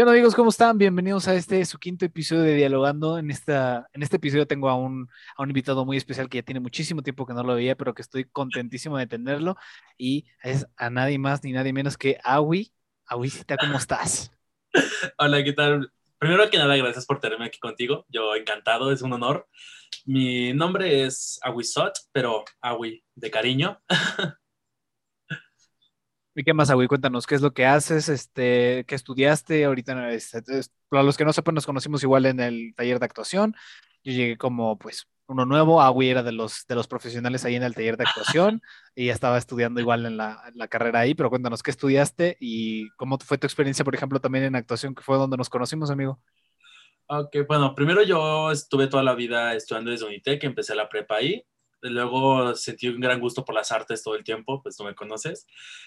¿Qué 0.00 0.04
onda 0.04 0.14
amigos? 0.14 0.34
¿Cómo 0.34 0.48
están? 0.48 0.78
Bienvenidos 0.78 1.28
a 1.28 1.34
este 1.34 1.62
su 1.66 1.78
quinto 1.78 2.06
episodio 2.06 2.40
de 2.40 2.54
Dialogando. 2.54 3.18
En, 3.18 3.30
esta, 3.30 3.86
en 3.92 4.02
este 4.02 4.16
episodio 4.16 4.46
tengo 4.46 4.70
a 4.70 4.74
un, 4.74 5.10
a 5.36 5.42
un 5.42 5.50
invitado 5.50 5.84
muy 5.84 5.98
especial 5.98 6.30
que 6.30 6.38
ya 6.38 6.42
tiene 6.42 6.58
muchísimo 6.58 7.02
tiempo 7.02 7.26
que 7.26 7.34
no 7.34 7.42
lo 7.42 7.54
veía, 7.54 7.76
pero 7.76 7.92
que 7.92 8.00
estoy 8.00 8.24
contentísimo 8.24 8.96
de 8.96 9.06
tenerlo. 9.06 9.56
Y 9.98 10.24
es 10.42 10.66
a 10.78 10.88
nadie 10.88 11.18
más 11.18 11.44
ni 11.44 11.52
nadie 11.52 11.74
menos 11.74 11.98
que 11.98 12.16
Awi. 12.24 12.72
Awisita, 13.04 13.58
¿cómo 13.58 13.76
estás? 13.76 14.32
Hola, 15.18 15.44
¿qué 15.44 15.52
tal? 15.52 15.92
Primero 16.18 16.48
que 16.48 16.56
nada, 16.56 16.74
gracias 16.76 17.04
por 17.04 17.20
tenerme 17.20 17.44
aquí 17.44 17.58
contigo. 17.58 18.06
Yo 18.08 18.34
encantado, 18.34 18.92
es 18.92 19.02
un 19.02 19.12
honor. 19.12 19.50
Mi 20.06 20.54
nombre 20.54 21.04
es 21.04 21.38
Awisot, 21.42 21.92
pero 22.10 22.46
Awi 22.62 23.04
de 23.16 23.30
cariño. 23.30 23.78
¿Y 26.34 26.44
qué 26.44 26.54
más, 26.54 26.70
Agui? 26.70 26.86
Cuéntanos, 26.86 27.26
¿qué 27.26 27.34
es 27.34 27.42
lo 27.42 27.52
que 27.52 27.66
haces? 27.66 28.08
Este, 28.08 28.84
¿Qué 28.86 28.94
estudiaste? 28.94 29.64
Ahorita, 29.64 30.10
este, 30.12 30.42
para 30.88 31.02
los 31.02 31.16
que 31.16 31.24
no 31.24 31.32
sepan, 31.32 31.56
nos 31.56 31.66
conocimos 31.66 32.02
igual 32.04 32.24
en 32.26 32.38
el 32.38 32.72
taller 32.76 33.00
de 33.00 33.06
actuación. 33.06 33.56
Yo 34.04 34.12
llegué 34.12 34.36
como, 34.38 34.78
pues, 34.78 35.08
uno 35.26 35.44
nuevo. 35.44 35.82
Agui 35.82 36.08
era 36.08 36.22
de 36.22 36.30
los, 36.30 36.66
de 36.68 36.76
los 36.76 36.86
profesionales 36.86 37.44
ahí 37.44 37.56
en 37.56 37.64
el 37.64 37.74
taller 37.74 37.96
de 37.96 38.04
actuación 38.04 38.62
y 38.94 39.08
estaba 39.08 39.38
estudiando 39.38 39.80
igual 39.80 40.06
en 40.06 40.16
la, 40.16 40.40
en 40.46 40.56
la, 40.56 40.68
carrera 40.68 41.00
ahí. 41.00 41.14
Pero 41.14 41.30
cuéntanos, 41.30 41.64
¿qué 41.64 41.72
estudiaste 41.72 42.36
y 42.38 42.90
cómo 42.90 43.18
fue 43.18 43.36
tu 43.36 43.48
experiencia, 43.48 43.84
por 43.84 43.96
ejemplo, 43.96 44.20
también 44.20 44.44
en 44.44 44.54
actuación, 44.54 44.94
que 44.94 45.02
fue 45.02 45.16
donde 45.16 45.36
nos 45.36 45.50
conocimos, 45.50 45.90
amigo? 45.90 46.20
Ok, 47.06 47.38
bueno, 47.48 47.74
primero 47.74 48.04
yo 48.04 48.52
estuve 48.52 48.86
toda 48.86 49.02
la 49.02 49.16
vida 49.16 49.54
estudiando 49.54 49.90
desde 49.90 50.06
Unitec, 50.06 50.44
empecé 50.44 50.76
la 50.76 50.88
prepa 50.88 51.16
ahí 51.16 51.44
luego 51.82 52.54
sentí 52.54 52.88
un 52.88 53.00
gran 53.00 53.20
gusto 53.20 53.44
por 53.44 53.54
las 53.54 53.72
artes 53.72 54.02
todo 54.02 54.14
el 54.14 54.24
tiempo, 54.24 54.62
pues 54.62 54.76
tú 54.76 54.84
me 54.84 54.94
conoces. 54.94 55.46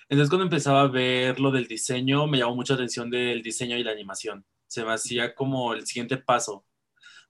Entonces 0.09 0.29
cuando 0.29 0.45
empezaba 0.45 0.81
a 0.81 0.87
ver 0.87 1.39
lo 1.39 1.51
del 1.51 1.67
diseño, 1.67 2.27
me 2.27 2.39
llamó 2.39 2.55
mucha 2.55 2.73
atención 2.73 3.09
del 3.09 3.41
diseño 3.41 3.77
y 3.77 3.83
la 3.83 3.91
animación. 3.91 4.45
Se 4.67 4.83
me 4.83 4.93
hacía 4.93 5.35
como 5.35 5.73
el 5.73 5.85
siguiente 5.85 6.17
paso. 6.17 6.65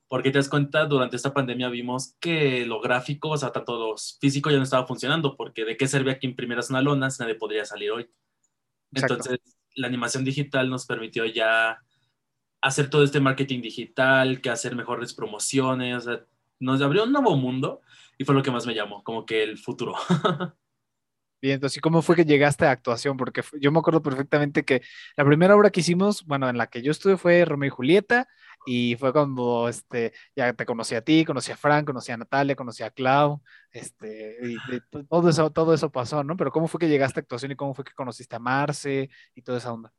Porque 0.07 0.31
te 0.31 0.37
das 0.37 0.49
cuenta, 0.49 0.85
durante 0.85 1.15
esta 1.15 1.33
pandemia 1.33 1.69
vimos 1.69 2.15
que 2.19 2.65
lo 2.65 2.79
gráfico, 2.79 3.29
o 3.29 3.37
sea, 3.37 3.51
tanto 3.51 3.95
físico 4.21 4.51
ya 4.51 4.57
no 4.57 4.63
estaba 4.63 4.85
funcionando, 4.85 5.35
porque 5.35 5.65
de 5.65 5.75
qué 5.75 5.87
servía 5.87 6.19
que 6.19 6.27
imprimieras 6.27 6.69
una 6.69 6.81
lona 6.81 7.09
si 7.09 7.21
nadie 7.21 7.35
podría 7.35 7.65
salir 7.65 7.91
hoy. 7.91 8.09
Entonces, 8.93 9.39
la 9.75 9.87
animación 9.87 10.23
digital 10.23 10.69
nos 10.69 10.85
permitió 10.85 11.25
ya 11.25 11.79
hacer 12.61 12.89
todo 12.89 13.03
este 13.03 13.19
marketing 13.19 13.61
digital, 13.61 14.39
que 14.39 14.49
hacer 14.49 14.75
mejores 14.75 15.13
promociones, 15.13 15.97
o 15.97 16.01
sea, 16.01 16.25
nos 16.59 16.81
abrió 16.81 17.03
un 17.03 17.11
nuevo 17.11 17.35
mundo 17.35 17.81
y 18.17 18.25
fue 18.25 18.35
lo 18.35 18.43
que 18.43 18.51
más 18.51 18.65
me 18.65 18.75
llamó, 18.75 19.03
como 19.03 19.25
que 19.25 19.43
el 19.43 19.57
futuro. 19.57 19.95
Bien, 21.41 21.55
entonces, 21.55 21.77
¿y 21.77 21.81
cómo 21.81 22.01
fue 22.01 22.15
que 22.15 22.23
llegaste 22.23 22.65
a 22.65 22.71
actuación? 22.71 23.17
Porque 23.17 23.43
yo 23.59 23.69
me 23.69 23.79
acuerdo 23.79 24.01
perfectamente 24.01 24.63
que 24.63 24.81
la 25.17 25.25
primera 25.25 25.55
obra 25.57 25.71
que 25.71 25.81
hicimos, 25.81 26.23
bueno, 26.25 26.47
en 26.47 26.57
la 26.57 26.67
que 26.67 26.81
yo 26.81 26.91
estuve 26.91 27.17
fue 27.17 27.43
Romeo 27.43 27.67
y 27.67 27.69
Julieta, 27.69 28.29
y 28.65 28.95
fue 28.95 29.11
cuando 29.11 29.67
este, 29.67 30.13
ya 30.37 30.53
te 30.53 30.65
conocí 30.65 30.95
a 30.95 31.01
ti, 31.01 31.25
conocí 31.25 31.51
a 31.51 31.57
Frank, 31.57 31.85
conocí 31.85 32.13
a 32.13 32.17
Natalia, 32.17 32.55
conocí 32.55 32.83
a 32.83 32.91
Clau, 32.91 33.41
este, 33.71 34.37
y, 34.41 34.57
todo, 35.09 35.27
eso, 35.29 35.51
todo 35.51 35.73
eso 35.73 35.91
pasó, 35.91 36.23
¿no? 36.23 36.37
Pero 36.37 36.49
¿cómo 36.51 36.69
fue 36.69 36.79
que 36.79 36.87
llegaste 36.87 37.19
a 37.19 37.23
actuación 37.23 37.51
y 37.51 37.55
cómo 37.57 37.73
fue 37.73 37.83
que 37.83 37.93
conociste 37.93 38.37
a 38.37 38.39
Marce 38.39 39.09
y 39.35 39.41
toda 39.41 39.57
esa 39.57 39.73
onda? 39.73 39.91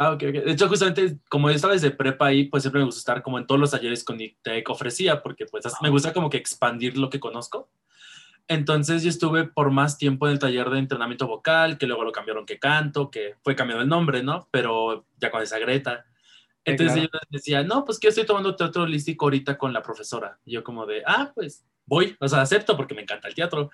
Ah, 0.00 0.12
ok, 0.12 0.22
ok. 0.28 0.44
De 0.44 0.52
hecho, 0.52 0.68
justamente 0.68 1.18
como 1.28 1.50
yo 1.50 1.56
estaba 1.56 1.72
desde 1.72 1.90
prepa 1.90 2.26
ahí, 2.26 2.44
pues 2.44 2.62
siempre 2.62 2.78
me 2.78 2.84
gusta 2.84 3.00
estar 3.00 3.20
como 3.20 3.36
en 3.36 3.48
todos 3.48 3.60
los 3.60 3.72
talleres 3.72 4.04
con 4.04 4.20
ITEC 4.20 4.70
ofrecía, 4.70 5.24
porque 5.24 5.44
pues 5.46 5.64
me 5.82 5.90
gusta 5.90 6.12
como 6.12 6.30
que 6.30 6.36
expandir 6.36 6.96
lo 6.96 7.10
que 7.10 7.18
conozco. 7.18 7.68
Entonces 8.46 9.02
yo 9.02 9.10
estuve 9.10 9.44
por 9.44 9.72
más 9.72 9.98
tiempo 9.98 10.28
en 10.28 10.34
el 10.34 10.38
taller 10.38 10.70
de 10.70 10.78
entrenamiento 10.78 11.26
vocal, 11.26 11.78
que 11.78 11.88
luego 11.88 12.04
lo 12.04 12.12
cambiaron 12.12 12.46
que 12.46 12.60
canto, 12.60 13.10
que 13.10 13.34
fue 13.42 13.56
cambiado 13.56 13.82
el 13.82 13.88
nombre, 13.88 14.22
¿no? 14.22 14.48
Pero 14.52 15.04
ya 15.18 15.32
con 15.32 15.42
esa 15.42 15.58
Greta. 15.58 16.06
Entonces 16.64 17.02
yo 17.02 17.08
decía, 17.30 17.64
no, 17.64 17.84
pues 17.84 17.98
que 17.98 18.06
yo 18.06 18.10
estoy 18.10 18.24
tomando 18.24 18.54
teatro 18.54 18.84
holístico 18.84 19.26
ahorita 19.26 19.58
con 19.58 19.72
la 19.72 19.82
profesora. 19.82 20.38
Y 20.44 20.52
yo 20.52 20.62
como 20.62 20.86
de, 20.86 21.02
ah, 21.06 21.32
pues 21.34 21.64
voy, 21.88 22.16
o 22.20 22.28
sea, 22.28 22.42
acepto 22.42 22.76
porque 22.76 22.94
me 22.94 23.02
encanta 23.02 23.28
el 23.28 23.34
teatro. 23.34 23.70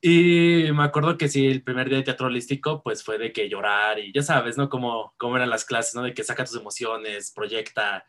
Y 0.00 0.64
me 0.74 0.82
acuerdo 0.82 1.16
que 1.16 1.28
sí, 1.28 1.46
el 1.46 1.62
primer 1.62 1.88
día 1.88 1.98
de 1.98 2.04
teatro 2.04 2.26
holístico, 2.26 2.82
pues 2.82 3.02
fue 3.04 3.18
de 3.18 3.32
que 3.32 3.48
llorar 3.48 3.98
y 3.98 4.12
ya 4.12 4.22
sabes, 4.22 4.58
¿no? 4.58 4.68
Como, 4.68 5.14
cómo 5.16 5.36
eran 5.36 5.50
las 5.50 5.64
clases, 5.64 5.94
¿no? 5.94 6.02
De 6.02 6.12
que 6.12 6.24
saca 6.24 6.44
tus 6.44 6.56
emociones, 6.56 7.32
proyecta. 7.34 8.04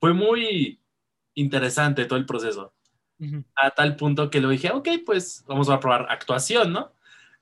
Fue 0.00 0.12
muy 0.14 0.80
interesante 1.34 2.04
todo 2.06 2.18
el 2.18 2.26
proceso. 2.26 2.74
A 3.56 3.70
tal 3.72 3.96
punto 3.96 4.30
que 4.30 4.40
le 4.40 4.48
dije, 4.48 4.70
ok, 4.70 4.88
pues 5.04 5.44
vamos 5.48 5.68
a 5.68 5.80
probar 5.80 6.06
actuación, 6.08 6.72
¿no? 6.72 6.92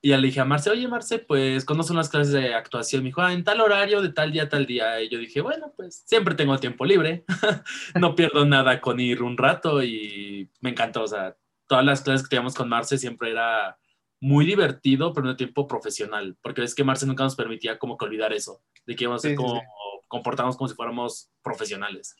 Y 0.03 0.11
ya 0.11 0.19
le 0.19 0.27
dije 0.27 0.41
a 0.41 0.45
Marce, 0.45 0.71
oye 0.71 0.87
Marce, 0.87 1.19
pues 1.19 1.65
¿cuándo 1.65 1.83
son 1.83 1.97
las 1.97 2.09
clases 2.09 2.33
de 2.33 2.55
actuación? 2.55 3.03
Me 3.03 3.09
dijo, 3.09 3.23
ah, 3.23 3.33
en 3.33 3.45
tal 3.45 3.61
horario, 3.61 4.03
de 4.03 4.11
tal 4.11 4.31
día, 4.31 4.49
tal 4.49 4.67
día. 4.67 5.01
Y 5.03 5.09
yo 5.09 5.19
dije, 5.19 5.41
bueno, 5.41 5.73
pues 5.77 6.03
siempre 6.07 6.35
tengo 6.35 6.59
tiempo 6.59 6.85
libre, 6.85 7.25
no 7.95 8.15
pierdo 8.15 8.45
nada 8.45 8.81
con 8.81 9.01
ir 9.01 9.23
un 9.23 9.37
rato 9.37 9.83
y 9.83 10.51
me 10.61 10.71
encantó. 10.71 11.03
O 11.03 11.09
sea, 11.09 11.37
todas 11.67 11.85
las 11.85 12.03
clases 12.03 12.23
que 12.23 12.31
teníamos 12.31 12.55
con 12.55 12.69
Marce 12.69 12.99
siempre 12.99 13.31
era 13.31 13.79
muy 14.21 14.47
divertido, 14.47 15.13
pero 15.13 15.27
no 15.27 15.37
tiempo 15.37 15.67
profesional, 15.67 16.37
porque 16.43 16.63
es 16.63 16.75
que 16.75 16.85
Marce 16.85 17.07
nunca 17.07 17.25
nos 17.25 17.37
permitía 17.37 17.79
como 17.79 17.97
que 17.97 18.05
olvidar 18.05 18.33
eso, 18.33 18.63
de 18.87 18.97
que 18.97 19.05
íbamos 19.05 19.25
a 19.25 19.29
ser 19.29 19.37
como, 19.37 19.63
comportarnos 20.09 20.57
como 20.57 20.69
si 20.69 20.75
fuéramos 20.75 21.31
profesionales. 21.43 22.17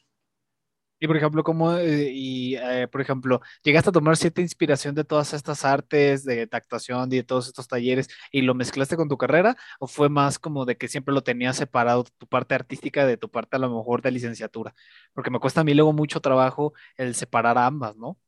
Y 0.99 1.07
por 1.07 1.17
ejemplo, 1.17 1.45
¿cómo, 1.45 1.77
eh, 1.77 2.11
y 2.13 2.57
eh, 2.57 2.89
por 2.89 3.01
ejemplo, 3.01 3.41
llegaste 3.63 3.91
a 3.91 3.93
tomar 3.93 4.17
cierta 4.17 4.41
inspiración 4.41 4.95
de 4.95 5.05
todas 5.05 5.35
estas 5.35 5.65
artes, 5.65 6.25
de 6.25 6.49
actuación 6.51 7.13
y 7.13 7.17
de 7.17 7.23
todos 7.23 7.49
estos 7.49 7.69
talleres 7.69 8.09
y 8.33 8.43
lo 8.43 8.55
mezclaste 8.55 8.97
con 8.97 9.09
tu 9.09 9.19
carrera? 9.19 9.57
¿O 9.79 9.87
fue 9.87 10.09
más 10.09 10.39
como 10.39 10.65
de 10.65 10.77
que 10.77 10.89
siempre 10.89 11.15
lo 11.15 11.23
tenías 11.23 11.57
separado 11.57 12.05
tu 12.17 12.27
parte 12.27 12.55
artística 12.55 13.07
de 13.07 13.19
tu 13.19 13.31
parte 13.31 13.57
a 13.57 13.59
lo 13.59 13.69
mejor 13.77 14.01
de 14.01 14.11
licenciatura? 14.11 14.75
Porque 15.13 15.31
me 15.31 15.39
cuesta 15.39 15.61
a 15.61 15.65
mí 15.65 15.75
luego 15.75 15.93
mucho 15.93 16.21
trabajo 16.21 16.73
el 16.97 17.15
separar 17.15 17.59
ambas, 17.59 17.97
¿no? 17.97 18.19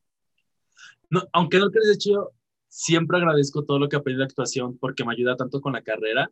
No, 1.10 1.26
aunque 1.32 1.58
no 1.58 1.70
crees, 1.70 1.88
de 1.88 1.94
hecho, 1.94 2.32
siempre 2.68 3.16
agradezco 3.16 3.64
todo 3.64 3.78
lo 3.78 3.88
que 3.88 3.96
aprendí 3.96 4.18
de 4.18 4.24
actuación 4.24 4.76
porque 4.78 5.04
me 5.04 5.12
ayuda 5.12 5.36
tanto 5.36 5.62
con 5.62 5.72
la 5.72 5.82
carrera 5.82 6.30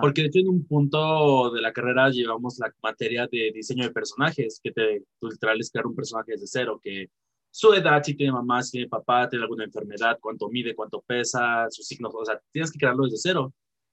porque 0.00 0.22
de 0.22 0.28
hecho 0.28 0.40
en 0.40 0.48
un 0.48 0.66
punto 0.66 1.50
de 1.50 1.60
la 1.60 1.72
carrera 1.72 2.10
llevamos 2.10 2.58
la 2.58 2.72
materia 2.82 3.26
de 3.30 3.50
diseño 3.54 3.84
de 3.84 3.90
personajes, 3.90 4.60
que 4.62 4.72
te 4.72 5.04
literal 5.20 5.60
es 5.60 5.70
crear 5.70 5.86
un 5.86 5.94
personaje 5.94 6.32
desde 6.32 6.46
cero, 6.46 6.80
que 6.82 7.10
su 7.50 7.72
edad, 7.72 8.02
si 8.02 8.14
tiene 8.14 8.32
mamá, 8.32 8.62
si 8.62 8.72
tiene 8.72 8.88
papá, 8.88 9.28
tiene 9.28 9.42
alguna 9.42 9.64
enfermedad, 9.64 10.18
cuánto 10.20 10.48
mide, 10.48 10.74
cuánto 10.74 11.00
pesa, 11.00 11.66
sus 11.70 11.86
signos, 11.86 12.14
o 12.14 12.24
sea, 12.24 12.40
tienes 12.52 12.70
que 12.70 12.78
crearlo 12.78 13.04
desde 13.04 13.18
cero. 13.18 13.52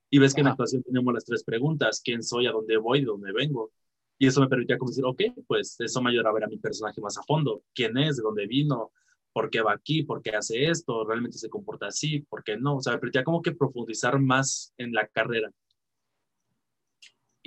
Y 0.09 0.19
ves 0.19 0.33
que 0.33 0.41
en 0.41 0.45
la 0.45 0.51
actuación 0.51 0.83
tenemos 0.83 1.13
las 1.13 1.25
tres 1.25 1.43
preguntas, 1.43 2.01
quién 2.03 2.23
soy, 2.23 2.47
a 2.47 2.51
dónde 2.51 2.77
voy, 2.77 3.01
de 3.01 3.07
dónde 3.07 3.31
vengo. 3.33 3.71
Y 4.17 4.27
eso 4.27 4.41
me 4.41 4.47
permitía 4.47 4.77
como 4.77 4.91
decir, 4.91 5.03
ok, 5.05 5.21
pues 5.47 5.75
eso 5.79 6.01
me 6.01 6.11
ayuda 6.11 6.29
a 6.29 6.33
ver 6.33 6.45
a 6.45 6.47
mi 6.47 6.57
personaje 6.57 7.01
más 7.01 7.17
a 7.17 7.23
fondo, 7.23 7.63
quién 7.73 7.97
es, 7.97 8.17
de 8.17 8.23
dónde 8.23 8.47
vino, 8.47 8.91
por 9.33 9.49
qué 9.49 9.61
va 9.61 9.73
aquí, 9.73 10.03
por 10.03 10.21
qué 10.21 10.31
hace 10.31 10.65
esto, 10.69 11.05
realmente 11.05 11.37
se 11.37 11.49
comporta 11.49 11.87
así, 11.87 12.21
por 12.21 12.43
qué 12.43 12.57
no. 12.57 12.77
O 12.77 12.81
sea, 12.81 12.93
me 12.93 12.99
permitía 12.99 13.23
como 13.23 13.41
que 13.41 13.51
profundizar 13.51 14.19
más 14.19 14.73
en 14.77 14.93
la 14.93 15.07
carrera 15.07 15.51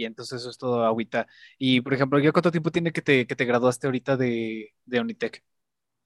y 0.00 0.06
entonces 0.06 0.40
eso 0.40 0.50
es 0.50 0.56
todo 0.56 0.84
agüita. 0.84 1.26
Y, 1.58 1.82
por 1.82 1.92
ejemplo, 1.92 2.18
¿ya 2.18 2.32
cuánto 2.32 2.50
tiempo 2.50 2.70
tiene 2.70 2.92
que 2.92 3.02
te, 3.02 3.26
que 3.26 3.36
te 3.36 3.44
graduaste 3.44 3.86
ahorita 3.86 4.16
de, 4.16 4.72
de 4.86 5.00
Unitec? 5.00 5.44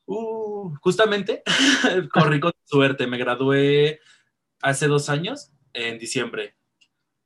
Uh, 0.07 0.75
justamente, 0.81 1.43
corrí 2.13 2.41
con 2.41 2.53
suerte, 2.65 3.07
me 3.07 3.19
gradué 3.19 4.01
hace 4.61 4.89
dos 4.89 5.09
años, 5.09 5.53
en 5.73 5.99
diciembre, 5.99 6.57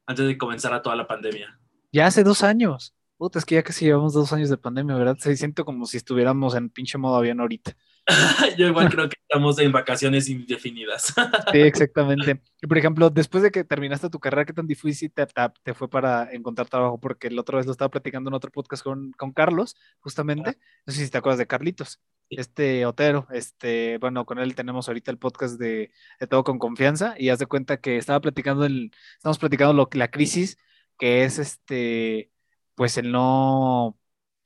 antes 0.06 0.26
de 0.26 0.36
comenzar 0.36 0.74
a 0.74 0.82
toda 0.82 0.94
la 0.94 1.06
pandemia. 1.06 1.58
Ya 1.90 2.06
hace 2.06 2.22
dos 2.22 2.42
años. 2.42 2.94
Puta, 3.16 3.38
es 3.38 3.44
que 3.44 3.56
ya 3.56 3.62
casi 3.62 3.86
llevamos 3.86 4.12
dos 4.12 4.32
años 4.32 4.50
de 4.50 4.58
pandemia, 4.58 4.94
¿verdad? 4.94 5.16
Se 5.18 5.34
siento 5.36 5.64
como 5.64 5.86
si 5.86 5.96
estuviéramos 5.96 6.54
en 6.54 6.70
pinche 6.70 6.98
modo 6.98 7.16
avión 7.16 7.40
ahorita. 7.40 7.76
Yo 8.58 8.66
igual 8.66 8.88
creo 8.90 9.08
que 9.08 9.16
estamos 9.20 9.58
en 9.58 9.70
vacaciones 9.70 10.28
indefinidas. 10.28 11.14
sí, 11.52 11.60
exactamente. 11.60 12.40
Y 12.60 12.66
por 12.66 12.78
ejemplo, 12.78 13.10
después 13.10 13.42
de 13.42 13.50
que 13.50 13.64
terminaste 13.64 14.08
tu 14.08 14.18
carrera, 14.18 14.44
¿qué 14.44 14.52
tan 14.52 14.66
difícil 14.66 15.12
te, 15.12 15.26
te, 15.62 15.74
fue 15.74 15.88
para 15.88 16.32
encontrar 16.32 16.68
trabajo? 16.68 16.98
Porque 16.98 17.28
el 17.28 17.38
otra 17.38 17.58
vez 17.58 17.66
lo 17.66 17.72
estaba 17.72 17.90
platicando 17.90 18.30
en 18.30 18.34
otro 18.34 18.50
podcast 18.50 18.82
con, 18.82 19.12
con 19.12 19.32
Carlos, 19.32 19.76
justamente. 20.00 20.58
No 20.86 20.92
sé 20.92 21.04
si 21.04 21.10
te 21.10 21.18
acuerdas 21.18 21.38
de 21.38 21.46
Carlitos, 21.46 22.00
este 22.30 22.86
Otero. 22.86 23.26
Este, 23.30 23.98
bueno, 23.98 24.24
con 24.24 24.38
él 24.38 24.54
tenemos 24.54 24.88
ahorita 24.88 25.10
el 25.10 25.18
podcast 25.18 25.58
de, 25.58 25.92
de 26.18 26.26
Todo 26.26 26.44
con 26.44 26.58
Confianza 26.58 27.14
y 27.18 27.28
haz 27.28 27.38
de 27.38 27.46
cuenta 27.46 27.80
que 27.80 27.98
estaba 27.98 28.20
platicando, 28.20 28.64
el, 28.64 28.90
estamos 29.16 29.38
platicando 29.38 29.74
lo, 29.74 29.88
la 29.92 30.10
crisis 30.10 30.56
que 30.98 31.24
es 31.24 31.38
este 31.38 32.32
pues 32.74 32.96
el 32.98 33.12
no 33.12 33.98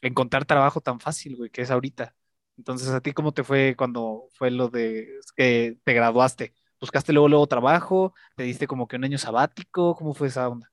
encontrar 0.02 0.44
trabajo 0.46 0.80
tan 0.80 1.00
fácil, 1.00 1.36
güey, 1.36 1.50
que 1.50 1.62
es 1.62 1.70
ahorita. 1.70 2.14
Entonces, 2.56 2.88
¿a 2.88 3.00
ti 3.00 3.12
cómo 3.12 3.32
te 3.32 3.44
fue 3.44 3.74
cuando 3.76 4.24
fue 4.34 4.50
lo 4.50 4.68
de 4.68 5.08
que 5.36 5.76
te 5.84 5.92
graduaste? 5.92 6.54
¿Buscaste 6.80 7.12
luego, 7.12 7.28
luego 7.28 7.46
trabajo? 7.46 8.14
¿Te 8.36 8.42
diste 8.42 8.66
como 8.66 8.86
que 8.86 8.96
un 8.96 9.04
año 9.04 9.18
sabático? 9.18 9.94
¿Cómo 9.96 10.14
fue 10.14 10.28
esa 10.28 10.48
onda? 10.48 10.70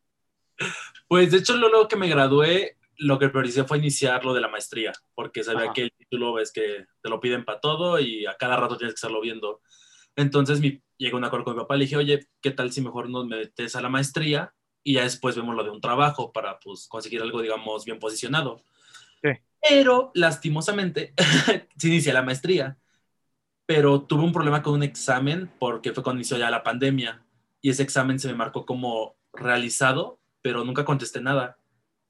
Pues 1.08 1.32
de 1.32 1.38
hecho, 1.38 1.56
luego 1.56 1.88
que 1.88 1.96
me 1.96 2.10
gradué, 2.10 2.78
lo 2.98 3.18
que 3.18 3.30
prioricé 3.30 3.64
fue 3.64 3.78
iniciar 3.78 4.26
lo 4.26 4.34
de 4.34 4.42
la 4.42 4.48
maestría, 4.48 4.92
porque 5.16 5.44
sabía 5.44 5.72
que 5.74 5.84
el 5.84 5.92
título 5.92 6.40
es 6.40 6.52
que 6.52 6.86
te 7.02 7.10
lo 7.10 7.20
piden 7.20 7.46
para 7.46 7.60
todo 7.60 8.00
y 8.00 8.26
a 8.26 8.36
cada 8.36 8.58
rato 8.58 8.78
tienes 8.78 8.94
que 8.94 8.98
estarlo 8.98 9.22
viendo. 9.22 9.62
Entonces 10.16 10.60
mi, 10.60 10.82
llegó 10.98 11.18
un 11.18 11.24
acuerdo 11.24 11.46
con 11.46 11.56
mi 11.56 11.62
papá, 11.62 11.76
le 11.76 11.86
dije, 11.86 11.98
oye, 11.98 12.28
¿qué 12.42 12.52
tal 12.52 12.72
si 12.72 12.82
mejor 12.82 13.10
nos 13.10 13.26
metes 13.26 13.76
a 13.76 13.82
la 13.82 13.90
maestría? 13.90 14.54
y 14.84 14.94
ya 14.94 15.04
después 15.04 15.36
vemos 15.36 15.56
lo 15.56 15.64
de 15.64 15.70
un 15.70 15.82
trabajo 15.82 16.32
para 16.32 16.60
pues 16.60 16.88
conseguir 16.88 17.22
algo, 17.22 17.42
digamos, 17.42 17.86
bien 17.86 18.00
posicionado. 18.00 18.64
Pero 19.62 20.12
lastimosamente, 20.14 21.14
sí 21.78 21.88
inicié 21.88 22.14
la 22.14 22.22
maestría, 22.22 22.78
pero 23.66 24.02
tuve 24.02 24.24
un 24.24 24.34
problema 24.34 24.64
con 24.64 24.74
un 24.74 24.84
examen 24.84 25.52
porque 25.60 25.94
fue 25.94 26.04
cuando 26.04 26.20
inició 26.20 26.38
ya 26.38 26.50
la 26.50 26.64
pandemia 26.64 27.24
y 27.62 27.70
ese 27.70 27.84
examen 27.84 28.20
se 28.20 28.28
me 28.28 28.36
marcó 28.36 28.66
como 28.66 29.16
realizado, 29.34 30.20
pero 30.42 30.64
nunca 30.64 30.86
contesté 30.86 31.22
nada. 31.22 31.58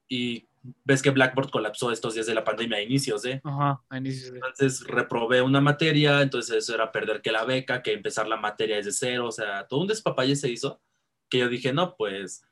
Y 0.07 0.47
ves 0.83 1.01
que 1.01 1.09
Blackboard 1.09 1.49
colapsó 1.49 1.91
estos 1.91 2.13
días 2.13 2.27
de 2.27 2.35
la 2.35 2.43
pandemia 2.43 2.77
a 2.77 2.81
inicios, 2.81 3.25
¿eh? 3.25 3.41
Ajá, 3.43 3.81
a 3.89 3.97
inicios. 3.97 4.33
Entonces 4.33 4.85
reprobé 4.85 5.41
una 5.41 5.61
materia, 5.61 6.21
entonces 6.21 6.55
eso 6.55 6.75
era 6.75 6.91
perder 6.91 7.21
que 7.21 7.31
la 7.31 7.45
beca, 7.45 7.81
que 7.81 7.93
empezar 7.93 8.27
la 8.27 8.37
materia 8.37 8.77
desde 8.77 8.91
cero, 8.91 9.27
o 9.27 9.31
sea, 9.31 9.67
todo 9.67 9.81
un 9.81 9.87
despapalle 9.87 10.35
se 10.35 10.49
hizo, 10.49 10.81
que 11.29 11.39
yo 11.39 11.49
dije, 11.49 11.73
no, 11.73 11.95
pues 11.95 12.43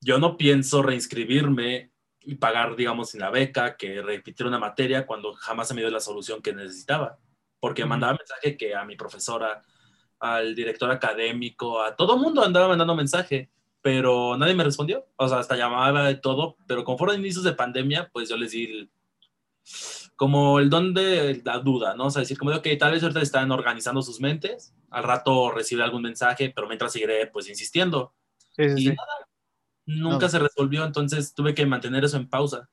yo 0.00 0.18
no 0.18 0.36
pienso 0.36 0.82
reinscribirme 0.82 1.90
y 2.24 2.36
pagar, 2.36 2.76
digamos, 2.76 3.10
sin 3.10 3.20
la 3.20 3.30
beca, 3.30 3.76
que 3.76 4.02
repetir 4.02 4.46
una 4.46 4.58
materia 4.58 5.06
cuando 5.06 5.34
jamás 5.34 5.68
se 5.68 5.74
me 5.74 5.80
dio 5.80 5.90
la 5.90 6.00
solución 6.00 6.40
que 6.42 6.52
necesitaba. 6.52 7.18
Porque 7.60 7.84
mandaba 7.84 8.18
mensaje 8.18 8.56
que 8.56 8.74
a 8.74 8.84
mi 8.84 8.96
profesora, 8.96 9.62
al 10.18 10.54
director 10.54 10.90
académico, 10.90 11.82
a 11.82 11.96
todo 11.96 12.18
mundo 12.18 12.44
andaba 12.44 12.68
mandando 12.68 12.94
mensaje, 12.94 13.50
pero 13.80 14.36
nadie 14.36 14.54
me 14.54 14.64
respondió. 14.64 15.06
O 15.16 15.28
sea, 15.28 15.38
hasta 15.38 15.56
llamaba 15.56 16.10
y 16.10 16.20
todo, 16.20 16.56
pero 16.66 16.84
como 16.84 16.98
fueron 16.98 17.20
inicios 17.20 17.44
de 17.44 17.52
pandemia, 17.52 18.10
pues 18.12 18.28
yo 18.28 18.36
les 18.36 18.52
di 18.52 18.90
como 20.16 20.60
el 20.60 20.70
don 20.70 20.94
de 20.94 21.42
la 21.44 21.58
duda, 21.58 21.94
¿no? 21.94 22.06
O 22.06 22.10
sea, 22.10 22.20
decir 22.20 22.38
como 22.38 22.50
de, 22.50 22.58
ok, 22.58 22.68
tal 22.78 22.92
vez 22.92 23.02
ahorita 23.02 23.20
están 23.20 23.50
organizando 23.50 24.02
sus 24.02 24.20
mentes, 24.20 24.74
al 24.90 25.02
rato 25.02 25.50
recibe 25.50 25.82
algún 25.82 26.02
mensaje, 26.02 26.52
pero 26.54 26.68
mientras 26.68 26.92
seguiré 26.92 27.26
pues 27.26 27.48
insistiendo. 27.48 28.14
y 28.56 28.86
nada, 28.86 29.23
nunca 29.86 30.28
se 30.28 30.38
resolvió, 30.38 30.84
entonces 30.84 31.34
tuve 31.34 31.54
que 31.54 31.66
mantener 31.66 32.04
eso 32.04 32.16
en 32.16 32.28
pausa. 32.28 32.68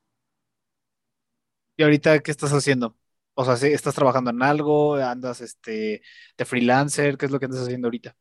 ¿Y 1.77 1.83
ahorita 1.83 2.19
qué 2.19 2.31
estás 2.31 2.51
haciendo? 2.51 2.95
O 3.33 3.45
sea, 3.45 3.55
¿estás 3.69 3.95
trabajando 3.95 4.29
en 4.29 4.43
algo? 4.43 4.95
¿Andas 4.95 5.41
este, 5.41 6.01
de 6.37 6.45
freelancer? 6.45 7.17
¿Qué 7.17 7.25
es 7.25 7.31
lo 7.31 7.39
que 7.39 7.45
andas 7.45 7.61
haciendo 7.61 7.87
ahorita? 7.87 8.15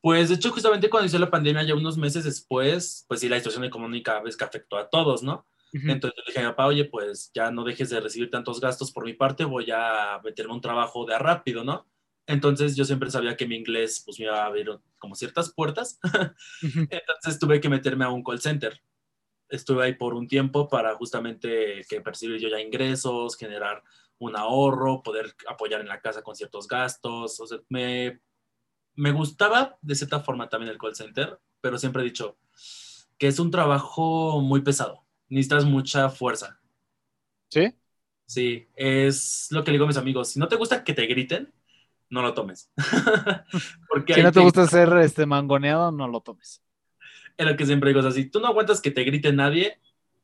Pues 0.00 0.28
de 0.28 0.36
hecho, 0.36 0.50
justamente 0.50 0.88
cuando 0.88 1.04
inició 1.04 1.18
la 1.18 1.30
pandemia, 1.30 1.64
ya 1.64 1.74
unos 1.74 1.98
meses 1.98 2.24
después, 2.24 3.04
pues 3.08 3.20
sí, 3.20 3.28
la 3.28 3.36
situación 3.36 3.64
económica 3.64 4.20
ves 4.20 4.36
que 4.36 4.44
afectó 4.44 4.76
a 4.76 4.88
todos, 4.88 5.22
¿no? 5.22 5.46
Entonces 5.72 6.16
le 6.16 6.22
dije 6.26 6.38
a 6.38 6.42
mi 6.42 6.48
papá, 6.50 6.66
oye, 6.66 6.86
pues 6.86 7.30
ya 7.34 7.50
no 7.50 7.62
dejes 7.62 7.90
de 7.90 8.00
recibir 8.00 8.30
tantos 8.30 8.60
gastos 8.60 8.92
por 8.92 9.04
mi 9.04 9.12
parte, 9.12 9.44
voy 9.44 9.70
a 9.70 10.20
meterme 10.24 10.54
un 10.54 10.60
trabajo 10.60 11.04
de 11.04 11.18
rápido, 11.18 11.64
¿no? 11.64 11.86
Entonces 12.26 12.74
yo 12.74 12.84
siempre 12.84 13.10
sabía 13.10 13.36
que 13.36 13.46
mi 13.46 13.56
inglés 13.56 14.02
pues 14.04 14.18
me 14.18 14.26
iba 14.26 14.42
a 14.42 14.46
abrir 14.46 14.68
como 14.98 15.14
ciertas 15.14 15.52
puertas. 15.52 15.98
Entonces 16.62 17.38
tuve 17.38 17.60
que 17.60 17.68
meterme 17.68 18.04
a 18.04 18.10
un 18.10 18.24
call 18.24 18.40
center. 18.40 18.80
Estuve 19.48 19.84
ahí 19.84 19.94
por 19.94 20.14
un 20.14 20.26
tiempo 20.26 20.68
para 20.68 20.94
justamente 20.96 21.84
que 21.88 22.00
percibir 22.00 22.40
yo 22.40 22.48
ya 22.48 22.60
ingresos, 22.60 23.36
generar 23.36 23.82
un 24.18 24.36
ahorro, 24.36 25.02
poder 25.02 25.34
apoyar 25.48 25.80
en 25.80 25.88
la 25.88 26.00
casa 26.00 26.22
con 26.22 26.34
ciertos 26.34 26.66
gastos. 26.66 27.38
O 27.38 27.46
sea, 27.46 27.58
me, 27.68 28.20
me 28.94 29.12
gustaba 29.12 29.78
de 29.80 29.94
cierta 29.94 30.20
forma 30.20 30.48
también 30.48 30.72
el 30.72 30.78
call 30.78 30.96
center, 30.96 31.38
pero 31.60 31.78
siempre 31.78 32.02
he 32.02 32.06
dicho 32.06 32.36
que 33.18 33.28
es 33.28 33.38
un 33.38 33.50
trabajo 33.52 34.40
muy 34.40 34.62
pesado. 34.62 35.04
Necesitas 35.28 35.64
mucha 35.64 36.08
fuerza. 36.10 36.60
¿Sí? 37.50 37.72
Sí, 38.26 38.68
es 38.74 39.48
lo 39.50 39.62
que 39.62 39.70
le 39.70 39.76
digo 39.76 39.84
a 39.84 39.88
mis 39.88 39.96
amigos. 39.96 40.30
Si 40.30 40.40
no 40.40 40.48
te 40.48 40.56
gusta 40.56 40.82
que 40.82 40.92
te 40.92 41.06
griten, 41.06 41.52
no 42.10 42.22
lo 42.22 42.34
tomes. 42.34 42.70
Porque 43.88 44.14
si 44.14 44.22
no 44.22 44.32
te, 44.32 44.40
gusta 44.40 44.66
ser 44.66 44.92
este, 44.98 45.26
mangoneado, 45.26 45.90
no 45.92 46.08
lo 46.08 46.20
tomes. 46.20 46.62
Es 47.36 47.46
lo 47.46 47.56
que 47.56 47.66
siempre 47.66 47.90
digo, 47.90 48.00
o 48.00 48.02
sea, 48.02 48.12
si 48.12 48.30
tú 48.30 48.40
no 48.40 48.48
aguantas 48.48 48.80
que 48.80 48.90
te 48.90 49.04
grite 49.04 49.32
nadie, 49.32 49.78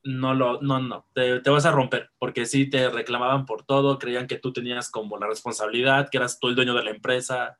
no 0.04 0.34
lo, 0.34 0.60
no, 0.62 0.80
no, 0.80 1.06
te, 1.14 1.40
te, 1.40 1.50
vas 1.50 1.66
a 1.66 1.70
romper, 1.70 2.10
porque 2.18 2.46
si 2.46 2.68
te 2.68 2.88
reclamaban 2.88 3.46
por 3.46 3.64
todo, 3.64 3.98
creían 3.98 4.26
que 4.26 4.38
tú 4.38 4.52
tenías 4.52 4.90
como 4.90 5.18
la 5.18 5.26
responsabilidad, 5.26 6.08
que 6.10 6.18
eras 6.18 6.38
tú 6.40 6.48
el 6.48 6.54
dueño 6.54 6.74
de 6.74 6.84
la 6.84 6.90
empresa. 6.90 7.58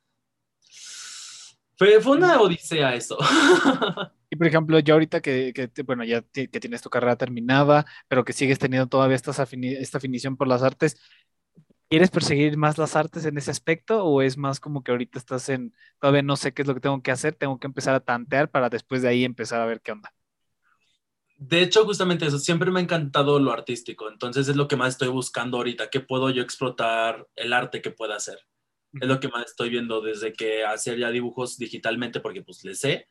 Fue, 1.77 2.01
fue 2.01 2.17
una 2.17 2.41
odisea 2.41 2.95
eso. 2.95 3.19
Y 4.33 4.37
por 4.37 4.47
ejemplo, 4.47 4.79
yo 4.79 4.95
ahorita 4.95 5.21
que, 5.21 5.53
que 5.53 5.83
bueno, 5.83 6.05
ya 6.05 6.23
que 6.23 6.49
tienes 6.49 6.81
tu 6.81 6.89
carrera 6.89 7.17
terminada, 7.17 7.85
pero 8.09 8.25
que 8.25 8.33
sigues 8.33 8.59
teniendo 8.59 8.87
todavía 8.87 9.15
esta, 9.15 9.31
esta 9.31 9.99
afinición 9.99 10.39
por 10.39 10.49
las 10.49 10.63
artes, 10.63 10.97
¿Quieres 11.93 12.11
perseguir 12.11 12.57
más 12.57 12.79
las 12.79 12.97
artes 12.97 13.27
en 13.27 13.37
ese 13.37 13.51
aspecto 13.51 14.03
o 14.03 14.23
es 14.23 14.39
más 14.39 14.61
como 14.61 14.83
que 14.83 14.93
ahorita 14.93 15.19
estás 15.19 15.51
en, 15.51 15.75
todavía 16.01 16.23
no 16.23 16.37
sé 16.37 16.55
qué 16.55 16.63
es 16.63 16.69
lo 16.69 16.73
que 16.73 16.81
tengo 16.81 17.03
que 17.03 17.11
hacer, 17.11 17.35
tengo 17.35 17.59
que 17.59 17.67
empezar 17.67 17.95
a 17.95 18.01
tantear 18.01 18.51
para 18.51 18.71
después 18.71 19.03
de 19.03 19.11
ahí 19.11 19.27
empezar 19.27 19.61
a 19.61 19.67
ver 19.67 19.83
qué 19.83 19.93
onda? 19.93 20.11
De 21.37 21.61
hecho, 21.61 21.85
justamente 21.85 22.25
eso, 22.25 22.39
siempre 22.39 22.71
me 22.71 22.81
ha 22.81 22.83
encantado 22.83 23.39
lo 23.39 23.53
artístico, 23.53 24.09
entonces 24.09 24.49
es 24.49 24.57
lo 24.57 24.69
que 24.69 24.77
más 24.77 24.95
estoy 24.95 25.09
buscando 25.09 25.59
ahorita, 25.59 25.91
qué 25.91 26.01
puedo 26.01 26.31
yo 26.31 26.43
explotar 26.43 27.29
el 27.37 27.53
arte 27.53 27.83
que 27.83 27.91
pueda 27.91 28.17
hacer. 28.17 28.39
Es 28.99 29.07
lo 29.07 29.21
que 29.21 29.29
más 29.29 29.45
estoy 29.45 29.69
viendo 29.69 30.01
desde 30.01 30.33
que 30.33 30.65
hacer 30.65 30.99
ya 30.99 31.11
dibujos 31.11 31.59
digitalmente, 31.59 32.21
porque 32.21 32.41
pues 32.41 32.65
le 32.65 32.75
sé, 32.75 33.07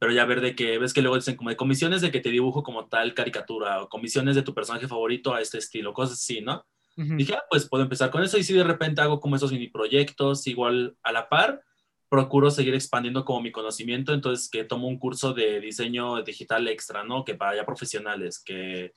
pero 0.00 0.10
ya 0.10 0.24
ver 0.24 0.40
de 0.40 0.56
que 0.56 0.76
ves 0.78 0.92
que 0.92 1.02
luego 1.02 1.14
dicen 1.14 1.36
como 1.36 1.50
de 1.50 1.56
comisiones 1.56 2.00
de 2.00 2.10
que 2.10 2.18
te 2.18 2.30
dibujo 2.30 2.64
como 2.64 2.88
tal 2.88 3.14
caricatura 3.14 3.80
o 3.80 3.88
comisiones 3.88 4.34
de 4.34 4.42
tu 4.42 4.52
personaje 4.52 4.88
favorito 4.88 5.32
a 5.32 5.40
este 5.40 5.58
estilo, 5.58 5.92
cosas 5.92 6.14
así, 6.14 6.40
¿no? 6.40 6.66
Dije, 6.96 7.34
ah, 7.34 7.42
pues 7.50 7.68
puedo 7.68 7.82
empezar 7.82 8.10
con 8.10 8.22
eso 8.22 8.38
y 8.38 8.44
si 8.44 8.54
de 8.54 8.62
repente 8.62 9.00
hago 9.00 9.18
como 9.18 9.34
esos 9.34 9.50
mini 9.50 9.68
proyectos, 9.68 10.46
igual 10.46 10.96
a 11.02 11.10
la 11.10 11.28
par, 11.28 11.62
procuro 12.08 12.50
seguir 12.50 12.74
expandiendo 12.74 13.24
como 13.24 13.40
mi 13.40 13.50
conocimiento, 13.50 14.14
entonces 14.14 14.48
que 14.48 14.62
tomo 14.62 14.86
un 14.86 14.98
curso 14.98 15.34
de 15.34 15.60
diseño 15.60 16.22
digital 16.22 16.68
extra, 16.68 17.02
¿no? 17.02 17.24
Que 17.24 17.34
para 17.34 17.56
ya 17.56 17.66
profesionales, 17.66 18.40
que 18.44 18.94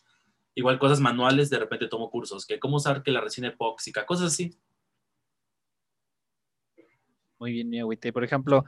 igual 0.54 0.78
cosas 0.78 1.00
manuales, 1.00 1.50
de 1.50 1.60
repente 1.60 1.88
tomo 1.88 2.12
cursos, 2.12 2.46
que 2.46 2.60
cómo 2.60 2.78
usar 2.78 3.02
que 3.02 3.12
la 3.12 3.22
resina 3.22 3.48
epóxica, 3.48 4.06
cosas 4.06 4.28
así. 4.34 4.58
Muy 7.40 7.52
bien, 7.52 7.70
mi 7.70 7.80
agüita. 7.80 8.08
Y 8.08 8.12
por 8.12 8.24
ejemplo, 8.24 8.66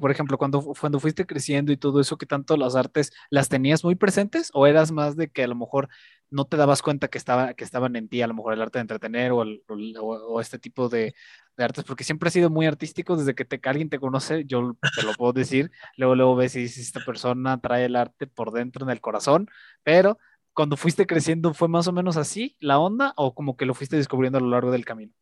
por, 0.00 0.10
ejemplo, 0.10 0.38
cuando, 0.38 0.62
cuando 0.80 0.98
fuiste 0.98 1.26
creciendo 1.26 1.72
y 1.72 1.76
todo 1.76 2.00
eso, 2.00 2.16
¿qué 2.16 2.24
tanto 2.24 2.56
las 2.56 2.74
artes 2.74 3.12
las 3.28 3.50
tenías 3.50 3.84
muy 3.84 3.96
presentes 3.96 4.50
o 4.54 4.66
eras 4.66 4.92
más 4.92 5.14
de 5.16 5.28
que 5.28 5.44
a 5.44 5.46
lo 5.46 5.54
mejor 5.54 5.88
no 6.30 6.46
te 6.46 6.56
dabas 6.56 6.80
cuenta 6.80 7.08
que, 7.08 7.18
estaba, 7.18 7.52
que 7.52 7.64
estaban 7.64 7.96
en 7.96 8.08
ti, 8.08 8.22
a 8.22 8.26
lo 8.28 8.34
mejor 8.34 8.54
el 8.54 8.62
arte 8.62 8.78
de 8.78 8.82
entretener 8.82 9.32
o, 9.32 9.44
o, 9.68 10.40
este 10.40 10.58
tipo 10.58 10.88
de, 10.88 11.14
artes? 11.58 11.84
Porque 11.84 12.02
siempre 12.04 12.28
ha 12.28 12.32
sido 12.32 12.48
muy 12.48 12.66
artístico 12.66 13.16
desde 13.16 13.34
que, 13.34 13.44
te, 13.44 13.60
alguien 13.68 13.90
te 13.90 13.98
conoce, 14.00 14.44
yo 14.46 14.76
te 14.96 15.02
lo 15.02 15.12
puedo 15.12 15.34
decir, 15.34 15.70
luego, 15.98 16.14
luego 16.14 16.36
ves 16.36 16.52
si 16.52 16.64
esta 16.64 17.00
persona 17.04 17.60
trae 17.60 17.84
el 17.84 17.96
arte 17.96 18.26
por 18.26 18.52
dentro 18.52 18.84
en 18.84 18.90
el 18.90 19.02
corazón, 19.02 19.48
pero 19.82 20.18
cuando 20.54 20.76
fuiste 20.78 21.06
creciendo, 21.06 21.52
¿fue 21.52 21.68
más 21.68 21.88
o 21.88 21.92
menos 21.92 22.16
así 22.16 22.56
la 22.60 22.78
onda 22.78 23.12
o 23.16 23.34
como 23.34 23.56
que 23.56 23.66
lo 23.66 23.74
fuiste 23.74 23.96
descubriendo 23.96 24.38
a 24.38 24.40
lo 24.40 24.48
largo 24.48 24.70
del 24.70 24.84
camino? 24.84 25.12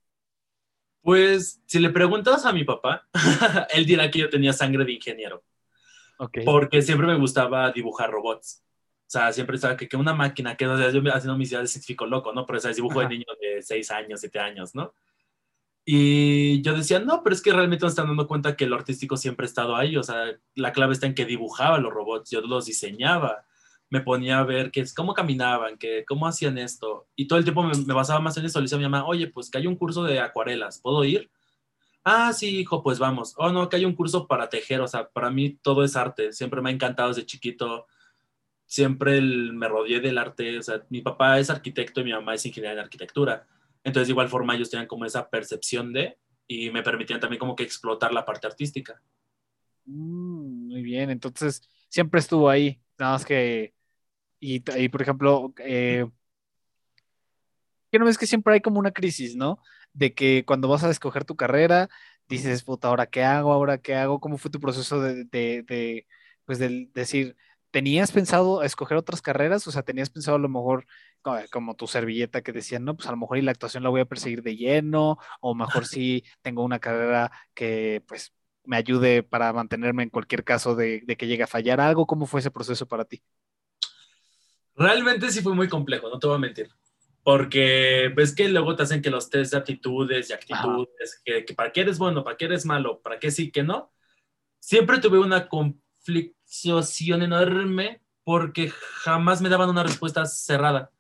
Pues 1.03 1.61
si 1.67 1.81
le 1.81 1.91
preguntas 1.91 2.47
a 2.47 2.53
mi 2.53 2.65
papá, 2.65 3.07
él 3.75 3.85
dirá 3.85 4.11
que 4.11 4.21
yo 4.21 4.31
tenía 4.31 4.53
sangre 4.53 4.85
de 4.85 4.93
ingeniero. 4.93 5.43
Porque 6.45 6.83
siempre 6.83 7.07
me 7.07 7.19
gustaba 7.19 7.71
dibujar 7.73 8.11
robots. 8.11 8.63
O 9.07 9.11
sea, 9.13 9.33
siempre 9.33 9.57
estaba 9.57 9.77
que, 9.77 9.89
que 9.89 9.97
una 9.97 10.15
máquina, 10.15 10.57
que 10.57 10.65
no 10.65 10.79
sé, 10.79 10.85
yo 10.93 11.03
haciendo 11.13 11.37
mis 11.37 11.51
ideas 11.51 11.65
de 11.65 11.69
científico 11.69 12.07
loco, 12.07 12.33
¿no? 12.33 12.47
Pero 12.47 12.61
o 12.61 12.73
dibujo 12.73 13.01
de 13.01 13.09
niños 13.09 13.37
de 13.41 13.61
6 13.61 13.91
años, 13.91 14.21
7 14.21 14.39
años, 14.39 14.75
¿no? 14.75 14.95
Y 15.85 16.63
yo 16.63 16.75
decía, 16.75 17.01
no, 17.01 17.23
pero 17.23 17.35
es 17.35 17.43
que 17.43 17.53
realmente 17.53 17.85
me 17.85 17.91
están 17.91 18.07
dando 18.07 18.29
cuenta 18.29 18.57
que 18.57 18.67
lo 18.67 18.77
artístico 18.77 19.17
siempre 19.17 19.45
ha 19.45 19.49
estado 19.49 19.75
ahí. 19.75 19.97
O 19.97 20.03
sea, 20.03 20.39
la 20.55 20.73
clave 20.73 20.93
está 20.93 21.07
en 21.07 21.15
que 21.15 21.27
dibujaba 21.27 21.79
los 21.79 21.93
robots, 21.93 22.31
yo 22.31 22.41
los 22.41 22.67
diseñaba 22.67 23.45
me 23.93 24.01
ponía 24.01 24.39
a 24.39 24.45
ver 24.45 24.71
que, 24.71 24.83
cómo 24.97 25.13
caminaban, 25.13 25.77
que, 25.77 26.07
cómo 26.07 26.27
hacían 26.27 26.57
esto. 26.57 27.09
Y 27.15 27.29
todo 27.29 27.39
el 27.39 27.45
tiempo 27.45 27.63
me, 27.63 27.93
basaba 27.93 28.21
más 28.21 28.35
en 28.39 28.47
eso. 28.47 28.59
Le 28.59 28.63
decía 28.63 28.77
a 28.77 28.79
mi 28.79 28.85
mamá, 28.85 29.05
oye, 29.05 29.27
pues 29.27 29.51
que 29.51 29.59
hay 29.59 29.67
un 29.67 29.77
curso 29.77 30.03
de 30.03 30.19
acuarelas, 30.19 30.81
¿puedo 30.81 31.05
ir? 31.05 31.31
Ah, 32.03 32.33
sí, 32.33 32.61
hijo, 32.61 32.83
pues 32.83 32.99
vamos. 32.99 33.35
Oh, 33.37 33.51
no, 33.53 33.69
que 33.69 33.77
hay 33.77 33.85
un 33.85 33.95
curso 33.95 34.27
para 34.27 34.49
tejer. 34.49 34.81
O 34.81 34.89
sea, 34.89 35.11
para 35.11 35.31
mí 35.31 35.59
todo 35.61 35.85
es 35.85 35.95
arte. 35.95 36.33
Siempre 36.33 36.63
me 36.63 36.71
ha 36.71 36.73
encantado 36.73 37.11
desde 37.11 37.27
chiquito. 37.27 37.87
Siempre 38.65 39.21
me 39.21 39.69
rodeé 39.69 40.01
del 40.01 40.17
arte. 40.17 40.59
O 40.59 40.63
sea, 40.63 40.83
mi 40.89 41.03
papá 41.03 41.39
es 41.39 41.51
arquitecto 41.51 42.01
y 42.01 42.05
mi 42.05 42.13
mamá 42.13 42.33
es 42.35 42.47
ingeniera 42.47 42.73
en 42.73 42.79
arquitectura. 42.79 43.47
Entonces, 43.85 44.09
de 44.09 44.13
igual 44.13 44.31
forma, 44.31 44.55
ellos 44.55 44.71
tenían 44.71 44.89
como 44.89 45.05
esa 45.05 45.29
percepción 45.29 45.93
de 45.93 46.17
y 46.47 46.71
me 46.71 46.83
permitían 46.83 47.21
también 47.21 47.39
como 47.39 47.55
que 47.55 47.65
explotar 47.65 48.15
la 48.15 48.25
parte 48.25 48.47
artística. 48.47 49.03
Mm, 49.85 50.69
muy 50.69 50.83
bien, 50.83 51.11
entonces 51.11 51.69
siempre 51.91 52.21
estuvo 52.21 52.49
ahí, 52.49 52.81
nada 52.99 53.13
más 53.13 53.27
que 53.27 53.75
y, 54.45 54.89
por 54.89 55.03
ejemplo, 55.03 55.55
eh, 55.59 56.05
¿qué 57.91 57.99
no 57.99 58.05
ves 58.07 58.19
que 58.19 58.27
siempre 58.27 58.55
hay 58.55 58.61
como 58.61 58.79
una 58.81 58.91
crisis, 58.93 59.37
¿no? 59.37 59.59
De 59.93 60.15
que 60.15 60.45
cuando 60.45 60.69
vas 60.69 60.83
a 60.85 60.91
escoger 60.91 61.25
tu 61.25 61.37
carrera, 61.37 61.89
dices, 62.29 62.65
puta, 62.65 62.89
¿ahora 62.89 63.07
qué 63.07 63.23
hago? 63.23 63.53
¿Ahora 63.53 63.79
qué 63.79 63.95
hago? 63.95 64.21
¿Cómo 64.21 64.39
fue 64.39 64.51
tu 64.51 64.61
proceso 64.61 65.01
de, 65.01 65.25
de, 65.27 66.07
pues, 66.45 66.59
de 66.59 66.89
decir, 66.95 67.37
¿tenías 67.71 68.11
pensado 68.13 68.63
escoger 68.65 68.97
otras 68.99 69.23
carreras? 69.23 69.67
O 69.69 69.71
sea, 69.73 69.83
¿tenías 69.83 70.11
pensado 70.11 70.37
a 70.37 70.41
lo 70.41 70.49
mejor 70.49 70.87
como 71.53 71.77
tu 71.77 71.87
servilleta 71.87 72.43
que 72.43 72.53
decían, 72.53 72.85
no, 72.85 72.97
pues 72.97 73.07
a 73.09 73.13
lo 73.13 73.17
mejor 73.19 73.39
y 73.39 73.43
la 73.43 73.53
actuación 73.53 73.85
la 73.85 73.91
voy 73.91 74.01
a 74.01 74.07
perseguir 74.07 74.43
de 74.43 74.57
lleno, 74.57 75.19
o 75.41 75.55
mejor 75.55 75.87
si 75.87 76.25
tengo 76.43 76.65
una 76.65 76.81
carrera 76.81 77.31
que, 77.55 78.03
pues, 78.09 78.33
me 78.65 78.77
ayude 78.77 79.23
para 79.23 79.53
mantenerme 79.53 80.03
en 80.05 80.11
cualquier 80.11 80.45
caso 80.45 80.75
de, 80.77 81.03
de 81.07 81.17
que 81.17 81.27
llegue 81.29 81.43
a 81.45 81.47
fallar 81.47 81.81
algo. 81.81 82.07
¿Cómo 82.07 82.27
fue 82.27 82.41
ese 82.41 82.51
proceso 82.51 82.87
para 82.87 83.05
ti? 83.05 83.23
Realmente 84.75 85.31
sí 85.31 85.43
fue 85.43 85.55
muy 85.55 85.69
complejo, 85.69 86.09
no 86.09 86.19
te 86.19 86.27
voy 86.27 86.37
a 86.37 86.41
mentir. 86.41 86.71
Porque 87.23 88.13
ves 88.17 88.35
que 88.35 88.49
luego 88.49 88.75
te 88.75 88.83
hacen 88.83 89.03
que 89.03 89.11
los 89.11 89.31
test 89.31 89.53
de 89.53 89.59
aptitudes 89.59 90.31
y 90.31 90.33
actitudes, 90.33 91.21
que, 91.25 91.45
que, 91.45 91.55
para 91.55 91.71
qué 91.71 91.83
eres 91.83 91.99
bueno, 91.99 92.25
para 92.25 92.37
qué 92.37 92.47
eres 92.47 92.67
malo, 92.67 93.01
para 93.01 93.19
qué 93.19 93.31
sí, 93.31 93.53
que 93.53 93.63
no. 93.63 93.93
Siempre 94.59 94.99
tuve 94.99 95.19
una 95.19 95.49
conflictuación 95.49 97.23
enorme 97.23 98.03
porque 98.25 98.71
jamás 98.71 99.41
me 99.41 99.49
daban 99.49 99.71
una 99.71 99.83
respuesta 99.83 100.25
cerrada. 100.27 100.91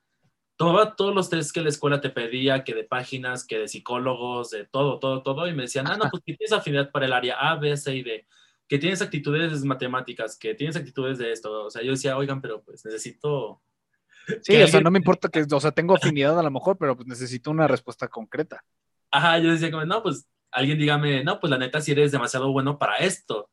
Tomaba 0.56 0.94
todos 0.94 1.14
los 1.14 1.28
test 1.28 1.52
que 1.52 1.60
la 1.60 1.70
escuela 1.70 2.00
te 2.00 2.10
pedía, 2.10 2.62
que 2.62 2.74
de 2.74 2.84
páginas, 2.84 3.44
que 3.44 3.58
de 3.58 3.68
psicólogos, 3.68 4.50
de 4.50 4.64
todo, 4.66 4.98
todo, 4.98 5.22
todo, 5.22 5.48
y 5.48 5.54
me 5.54 5.62
decían, 5.62 5.88
ah, 5.88 5.96
no, 5.96 6.08
pues 6.10 6.22
tienes 6.22 6.52
afinidad 6.52 6.90
para 6.90 7.06
el 7.06 7.12
área 7.12 7.36
A, 7.36 7.56
B, 7.56 7.76
C 7.76 7.96
y 7.96 8.02
D, 8.02 8.26
que 8.72 8.78
tienes 8.78 9.02
actitudes 9.02 9.62
matemáticas, 9.64 10.38
que 10.38 10.54
tienes 10.54 10.76
actitudes 10.76 11.18
de 11.18 11.30
esto. 11.30 11.66
O 11.66 11.70
sea, 11.70 11.82
yo 11.82 11.90
decía, 11.90 12.16
oigan, 12.16 12.40
pero 12.40 12.62
pues 12.62 12.82
necesito 12.86 13.60
Sí, 14.40 14.56
o 14.62 14.66
sea, 14.66 14.80
no 14.80 14.90
me 14.90 14.98
importa 14.98 15.28
que, 15.28 15.44
o 15.50 15.60
sea, 15.60 15.72
tengo 15.72 15.94
afinidad 15.94 16.38
a 16.38 16.42
lo 16.42 16.50
mejor, 16.50 16.78
pero 16.78 16.96
pues 16.96 17.06
necesito 17.06 17.50
una 17.50 17.68
respuesta 17.68 18.08
concreta. 18.08 18.64
Ajá, 19.10 19.38
yo 19.40 19.50
decía 19.50 19.70
como, 19.70 19.84
no, 19.84 20.02
pues 20.02 20.26
alguien 20.50 20.78
dígame, 20.78 21.22
no, 21.22 21.38
pues 21.38 21.50
la 21.50 21.58
neta, 21.58 21.82
si 21.82 21.92
eres 21.92 22.12
demasiado 22.12 22.50
bueno 22.50 22.78
para 22.78 22.96
esto. 22.96 23.50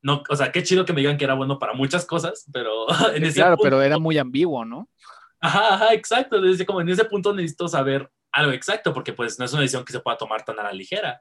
No, 0.00 0.22
o 0.30 0.34
sea, 0.34 0.50
qué 0.50 0.62
chido 0.62 0.86
que 0.86 0.94
me 0.94 1.02
digan 1.02 1.18
que 1.18 1.24
era 1.24 1.34
bueno 1.34 1.58
para 1.58 1.74
muchas 1.74 2.06
cosas, 2.06 2.48
pero 2.50 2.86
en 3.14 3.22
ese 3.22 3.40
Claro, 3.40 3.58
pero 3.62 3.82
era 3.82 3.98
muy 3.98 4.16
ambiguo, 4.16 4.64
¿no? 4.64 4.88
Ajá, 5.40 5.74
ajá, 5.74 5.92
exacto. 5.92 6.40
Decía 6.40 6.64
como 6.64 6.80
en 6.80 6.88
ese 6.88 7.04
punto 7.04 7.34
necesito 7.34 7.68
saber 7.68 8.10
algo 8.32 8.52
exacto, 8.52 8.94
porque 8.94 9.12
pues 9.12 9.38
no 9.38 9.44
es 9.44 9.52
una 9.52 9.60
decisión 9.60 9.84
que 9.84 9.92
se 9.92 10.00
pueda 10.00 10.16
tomar 10.16 10.42
tan 10.42 10.58
a 10.58 10.62
la 10.62 10.72
ligera. 10.72 11.20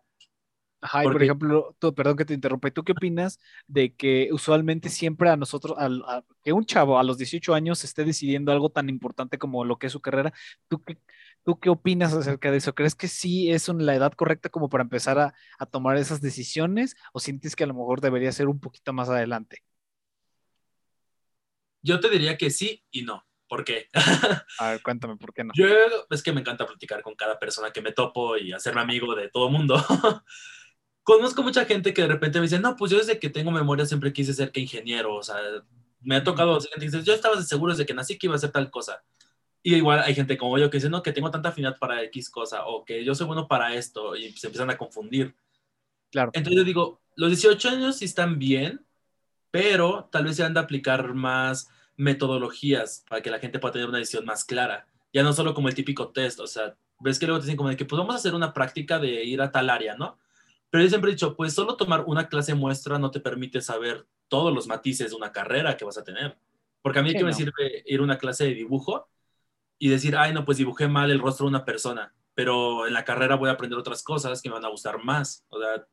Ajá, 0.83 1.05
y 1.05 1.07
por 1.07 1.23
ejemplo, 1.23 1.75
tú, 1.79 1.95
perdón 1.95 2.17
que 2.17 2.25
te 2.25 2.33
interrumpa, 2.33 2.67
¿y 2.67 2.71
tú 2.71 2.83
qué 2.83 2.91
opinas 2.91 3.39
de 3.67 3.95
que 3.95 4.27
usualmente 4.33 4.89
siempre 4.89 5.29
a 5.29 5.37
nosotros, 5.37 5.77
a, 5.79 6.23
que 6.43 6.51
un 6.51 6.65
chavo 6.65 6.99
a 6.99 7.03
los 7.03 7.17
18 7.17 7.53
años 7.53 7.85
esté 7.85 8.03
decidiendo 8.03 8.51
algo 8.51 8.69
tan 8.69 8.89
importante 8.89 9.37
como 9.37 9.63
lo 9.63 9.77
que 9.79 9.87
es 9.87 9.93
su 9.93 10.01
carrera? 10.01 10.33
¿Tú 10.67 10.83
qué, 10.83 10.97
tú 11.45 11.57
qué 11.57 11.69
opinas 11.69 12.13
acerca 12.13 12.51
de 12.51 12.57
eso? 12.57 12.75
¿Crees 12.75 12.95
que 12.95 13.07
sí 13.07 13.49
es 13.49 13.69
la 13.69 13.95
edad 13.95 14.11
correcta 14.11 14.49
como 14.49 14.67
para 14.69 14.83
empezar 14.83 15.17
a, 15.19 15.33
a 15.57 15.65
tomar 15.65 15.95
esas 15.95 16.19
decisiones 16.19 16.97
o 17.13 17.21
sientes 17.21 17.55
que 17.55 17.63
a 17.63 17.67
lo 17.67 17.73
mejor 17.73 18.01
debería 18.01 18.33
ser 18.33 18.49
un 18.49 18.59
poquito 18.59 18.91
más 18.91 19.07
adelante? 19.07 19.63
Yo 21.81 22.01
te 22.01 22.09
diría 22.09 22.37
que 22.37 22.49
sí 22.49 22.83
y 22.91 23.03
no. 23.03 23.25
¿Por 23.47 23.63
qué? 23.63 23.87
A 24.59 24.71
ver, 24.71 24.81
cuéntame, 24.81 25.15
¿por 25.15 25.33
qué 25.33 25.43
no? 25.43 25.53
Yo 25.55 25.67
es 26.09 26.23
que 26.23 26.33
me 26.33 26.41
encanta 26.41 26.65
platicar 26.65 27.03
con 27.03 27.13
cada 27.13 27.37
persona 27.37 27.71
que 27.71 27.81
me 27.81 27.91
topo 27.91 28.35
y 28.35 28.51
hacerme 28.51 28.81
amigo 28.81 29.15
de 29.15 29.29
todo 29.29 29.45
el 29.45 29.53
mundo. 29.53 29.75
conozco 31.03 31.43
mucha 31.43 31.65
gente 31.65 31.93
que 31.93 32.01
de 32.01 32.07
repente 32.07 32.39
me 32.39 32.43
dice, 32.43 32.59
no, 32.59 32.75
pues 32.75 32.91
yo 32.91 32.97
desde 32.97 33.19
que 33.19 33.29
tengo 33.29 33.51
memoria 33.51 33.85
siempre 33.85 34.13
quise 34.13 34.33
ser 34.33 34.51
que 34.51 34.61
ingeniero, 34.61 35.15
o 35.15 35.23
sea, 35.23 35.35
me 36.01 36.15
ha 36.15 36.23
tocado 36.23 36.59
gente 36.59 36.79
que 36.79 36.85
dice, 36.85 37.03
yo 37.03 37.13
estaba 37.13 37.41
seguro 37.41 37.73
desde 37.73 37.85
que 37.85 37.93
nací 37.93 38.17
que 38.17 38.27
iba 38.27 38.35
a 38.35 38.37
hacer 38.37 38.51
tal 38.51 38.69
cosa. 38.71 39.03
Y 39.61 39.75
igual 39.75 39.99
hay 39.99 40.13
gente 40.13 40.37
como 40.37 40.57
yo 40.57 40.69
que 40.69 40.77
dice, 40.77 40.89
no, 40.89 41.03
que 41.03 41.13
tengo 41.13 41.31
tanta 41.31 41.49
afinidad 41.49 41.77
para 41.79 42.03
X 42.03 42.29
cosa, 42.29 42.65
o 42.65 42.83
que 42.83 43.03
yo 43.05 43.15
soy 43.15 43.27
bueno 43.27 43.47
para 43.47 43.75
esto, 43.75 44.15
y 44.15 44.31
se 44.33 44.47
empiezan 44.47 44.69
a 44.69 44.77
confundir. 44.77 45.35
Claro. 46.11 46.31
Entonces 46.33 46.57
yo 46.57 46.63
digo, 46.65 47.01
los 47.15 47.29
18 47.29 47.69
años 47.69 47.97
sí 47.97 48.05
están 48.05 48.39
bien, 48.39 48.85
pero 49.51 50.09
tal 50.11 50.25
vez 50.25 50.35
se 50.35 50.43
han 50.43 50.53
de 50.53 50.59
aplicar 50.59 51.13
más 51.13 51.69
metodologías 51.95 53.05
para 53.07 53.21
que 53.21 53.29
la 53.29 53.39
gente 53.39 53.59
pueda 53.59 53.73
tener 53.73 53.87
una 53.87 53.99
decisión 53.99 54.25
más 54.25 54.43
clara. 54.43 54.87
Ya 55.13 55.23
no 55.23 55.31
solo 55.31 55.53
como 55.53 55.69
el 55.69 55.75
típico 55.75 56.09
test, 56.09 56.39
o 56.39 56.47
sea, 56.47 56.75
ves 56.99 57.19
que 57.19 57.27
luego 57.27 57.39
te 57.39 57.45
dicen 57.45 57.57
como 57.57 57.69
de 57.69 57.77
que 57.77 57.85
pues 57.85 57.97
vamos 57.97 58.15
a 58.15 58.17
hacer 58.17 58.33
una 58.33 58.53
práctica 58.53 58.99
de 58.99 59.23
ir 59.23 59.41
a 59.41 59.51
tal 59.51 59.69
área, 59.69 59.95
¿no? 59.95 60.17
Pero 60.73 60.85
yo 60.85 60.89
siempre 60.89 61.11
he 61.11 61.13
dicho, 61.13 61.35
pues 61.35 61.53
solo 61.53 61.77
tomar 61.77 62.03
una 62.07 62.27
clase 62.27 62.55
muestra 62.55 62.97
no 62.97 63.11
te 63.11 63.19
permite 63.19 63.61
saber 63.61 64.07
todos 64.27 64.51
los 64.51 64.65
matices 64.65 65.11
de 65.11 65.15
una 65.15 65.31
carrera 65.31 65.77
que 65.77 65.85
vas 65.85 65.99
a 65.99 66.03
tener. 66.03 66.35
Porque 66.81 66.97
a 66.97 67.03
mí, 67.03 67.13
¿qué 67.13 67.23
me 67.23 67.31
sirve 67.31 67.83
ir 67.85 67.99
a 67.99 68.03
una 68.03 68.17
clase 68.17 68.45
de 68.45 68.55
dibujo 68.55 69.07
y 69.77 69.89
decir, 69.89 70.17
ay, 70.17 70.33
no, 70.33 70.45
pues 70.45 70.57
dibujé 70.57 70.87
mal 70.87 71.11
el 71.11 71.19
rostro 71.19 71.45
de 71.45 71.51
una 71.51 71.63
persona, 71.63 72.11
pero 72.33 72.87
en 72.87 72.93
la 72.93 73.05
carrera 73.05 73.35
voy 73.35 73.49
a 73.49 73.51
aprender 73.51 73.77
otras 73.77 74.01
cosas 74.01 74.41
que 74.41 74.49
me 74.49 74.55
van 74.55 74.65
a 74.65 74.69
gustar 74.69 74.97
más? 75.03 75.45
O 75.49 75.59
sea, 75.59 75.85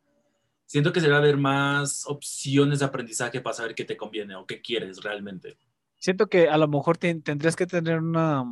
siento 0.65 0.95
que 0.95 1.03
se 1.03 1.11
va 1.11 1.17
a 1.17 1.19
haber 1.19 1.37
más 1.37 2.07
opciones 2.07 2.79
de 2.79 2.87
aprendizaje 2.87 3.43
para 3.43 3.53
saber 3.53 3.75
qué 3.75 3.85
te 3.85 3.99
conviene 3.99 4.35
o 4.35 4.47
qué 4.47 4.63
quieres 4.63 5.03
realmente. 5.03 5.59
Siento 5.99 6.29
que 6.31 6.49
a 6.49 6.57
lo 6.57 6.69
mejor 6.69 6.97
tendrías 6.97 7.55
que 7.55 7.67
tener 7.67 7.99
una, 7.99 8.47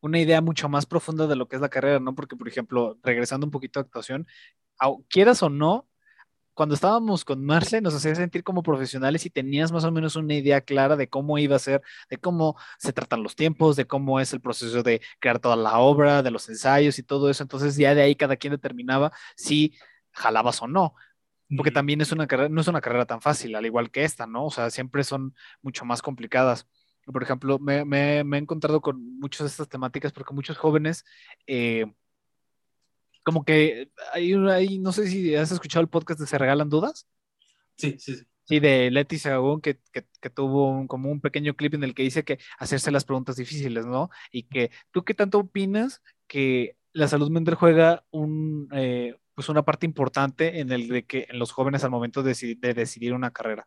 una 0.00 0.18
idea 0.18 0.40
mucho 0.40 0.70
más 0.70 0.86
profunda 0.86 1.26
de 1.26 1.36
lo 1.36 1.46
que 1.46 1.56
es 1.56 1.62
la 1.62 1.68
carrera, 1.68 2.00
¿no? 2.00 2.14
Porque, 2.14 2.36
por 2.36 2.48
ejemplo, 2.48 2.98
regresando 3.02 3.46
un 3.46 3.50
poquito 3.50 3.80
a 3.80 3.82
actuación, 3.82 4.26
quieras 5.08 5.42
o 5.42 5.48
no, 5.50 5.88
cuando 6.54 6.74
estábamos 6.76 7.24
con 7.24 7.44
Marce 7.44 7.80
nos 7.80 7.94
hacía 7.94 8.14
sentir 8.14 8.44
como 8.44 8.62
profesionales 8.62 9.26
y 9.26 9.30
tenías 9.30 9.72
más 9.72 9.84
o 9.84 9.90
menos 9.90 10.16
una 10.16 10.34
idea 10.34 10.60
clara 10.60 10.96
de 10.96 11.08
cómo 11.08 11.36
iba 11.38 11.56
a 11.56 11.58
ser, 11.58 11.82
de 12.08 12.16
cómo 12.18 12.56
se 12.78 12.92
tratan 12.92 13.22
los 13.22 13.34
tiempos, 13.36 13.76
de 13.76 13.86
cómo 13.86 14.20
es 14.20 14.32
el 14.32 14.40
proceso 14.40 14.82
de 14.82 15.00
crear 15.20 15.40
toda 15.40 15.56
la 15.56 15.78
obra, 15.78 16.22
de 16.22 16.30
los 16.30 16.48
ensayos 16.48 16.98
y 16.98 17.02
todo 17.02 17.28
eso. 17.28 17.42
Entonces 17.42 17.76
ya 17.76 17.94
de 17.94 18.02
ahí 18.02 18.14
cada 18.14 18.36
quien 18.36 18.52
determinaba 18.52 19.12
si 19.36 19.74
jalabas 20.12 20.62
o 20.62 20.68
no. 20.68 20.94
Porque 21.56 21.70
también 21.70 22.00
es 22.00 22.12
una 22.12 22.26
carrera, 22.26 22.48
no 22.48 22.60
es 22.60 22.68
una 22.68 22.80
carrera 22.80 23.06
tan 23.06 23.20
fácil, 23.20 23.54
al 23.56 23.66
igual 23.66 23.90
que 23.90 24.04
esta, 24.04 24.26
¿no? 24.26 24.46
O 24.46 24.50
sea, 24.50 24.70
siempre 24.70 25.04
son 25.04 25.34
mucho 25.62 25.84
más 25.84 26.02
complicadas. 26.02 26.66
Por 27.04 27.22
ejemplo, 27.22 27.58
me, 27.58 27.84
me, 27.84 28.20
he 28.20 28.38
encontrado 28.38 28.80
con 28.80 29.18
muchas 29.20 29.40
de 29.40 29.48
estas 29.48 29.68
temáticas 29.68 30.12
porque 30.12 30.34
muchos 30.34 30.56
jóvenes 30.56 31.04
eh, 31.46 31.86
como 33.24 33.44
que 33.44 33.90
hay, 34.12 34.32
hay, 34.34 34.78
no 34.78 34.92
sé 34.92 35.08
si 35.08 35.34
has 35.34 35.50
escuchado 35.50 35.82
el 35.82 35.88
podcast 35.88 36.20
de 36.20 36.26
Se 36.26 36.38
Regalan 36.38 36.68
Dudas. 36.68 37.08
Sí, 37.76 37.96
sí, 37.98 38.16
sí. 38.16 38.24
Sí, 38.46 38.60
de 38.60 38.90
Leti 38.90 39.18
Sagún, 39.18 39.62
que, 39.62 39.80
que, 39.90 40.06
que, 40.20 40.28
tuvo 40.28 40.86
como 40.86 41.10
un 41.10 41.22
pequeño 41.22 41.54
clip 41.54 41.74
en 41.74 41.82
el 41.82 41.94
que 41.94 42.02
dice 42.02 42.24
que 42.24 42.38
hacerse 42.58 42.90
las 42.90 43.06
preguntas 43.06 43.36
difíciles, 43.36 43.86
¿no? 43.86 44.10
Y 44.30 44.42
que 44.42 44.70
tú 44.90 45.02
qué 45.02 45.14
tanto 45.14 45.38
opinas 45.38 46.02
que 46.26 46.76
la 46.92 47.08
salud 47.08 47.30
mental 47.30 47.54
juega 47.54 48.04
un, 48.10 48.68
eh, 48.72 49.16
pues 49.34 49.48
una 49.48 49.64
parte 49.64 49.86
importante 49.86 50.60
en 50.60 50.72
el 50.72 50.88
de 50.88 51.06
que 51.06 51.26
en 51.30 51.38
los 51.38 51.52
jóvenes 51.52 51.84
al 51.84 51.90
momento 51.90 52.22
de, 52.22 52.56
de 52.58 52.74
decidir 52.74 53.14
una 53.14 53.30
carrera. 53.30 53.66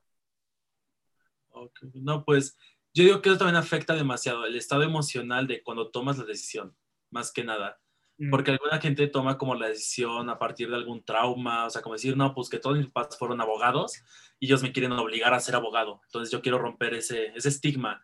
Okay. 1.50 1.90
No, 1.96 2.24
pues 2.24 2.56
yo 2.94 3.04
digo 3.04 3.22
que 3.22 3.30
eso 3.30 3.40
también 3.40 3.58
afecta 3.58 3.96
demasiado 3.96 4.46
el 4.46 4.56
estado 4.56 4.84
emocional 4.84 5.48
de 5.48 5.64
cuando 5.64 5.90
tomas 5.90 6.20
la 6.20 6.26
decisión, 6.26 6.76
más 7.10 7.32
que 7.32 7.44
nada. 7.44 7.80
Mm. 8.18 8.32
Porque 8.32 8.52
alguna 8.52 8.80
gente 8.80 9.08
toma 9.08 9.38
como 9.38 9.56
la 9.56 9.68
decisión 9.68 10.30
a 10.30 10.40
partir 10.40 10.70
de 10.70 10.76
algún 10.76 11.04
trauma, 11.04 11.66
o 11.66 11.70
sea, 11.70 11.82
como 11.82 11.94
decir, 11.96 12.18
no, 12.18 12.34
pues 12.34 12.50
que 12.50 12.60
todos 12.60 12.78
mis 12.78 12.90
padres 12.90 13.18
fueron 13.18 13.42
abogados 13.42 14.02
y 14.40 14.48
ellos 14.48 14.64
me 14.64 14.72
quieren 14.72 14.92
obligar 14.94 15.34
a 15.34 15.40
ser 15.40 15.56
abogado. 15.56 16.02
Entonces 16.06 16.32
yo 16.32 16.42
quiero 16.42 16.58
romper 16.58 16.94
ese, 16.96 17.28
ese 17.36 17.50
estigma. 17.50 18.04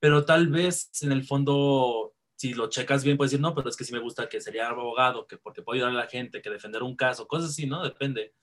Pero 0.00 0.24
tal 0.24 0.48
vez 0.48 0.90
en 1.02 1.12
el 1.12 1.24
fondo, 1.24 2.14
si 2.36 2.54
lo 2.54 2.68
checas 2.70 3.04
bien, 3.04 3.16
puedes 3.16 3.32
decir, 3.32 3.42
no, 3.42 3.54
pero 3.54 3.68
es 3.68 3.76
que 3.76 3.84
sí 3.84 3.92
me 3.92 3.98
gusta 3.98 4.28
que 4.28 4.40
sería 4.40 4.68
abogado, 4.68 5.26
que 5.26 5.36
porque 5.36 5.62
puedo 5.62 5.76
ayudar 5.76 5.92
a 5.92 6.04
la 6.04 6.10
gente, 6.10 6.42
que 6.42 6.50
defender 6.50 6.82
un 6.82 6.96
caso, 6.96 7.28
cosas 7.28 7.50
así, 7.50 7.66
¿no? 7.66 7.82
Depende. 7.82 8.34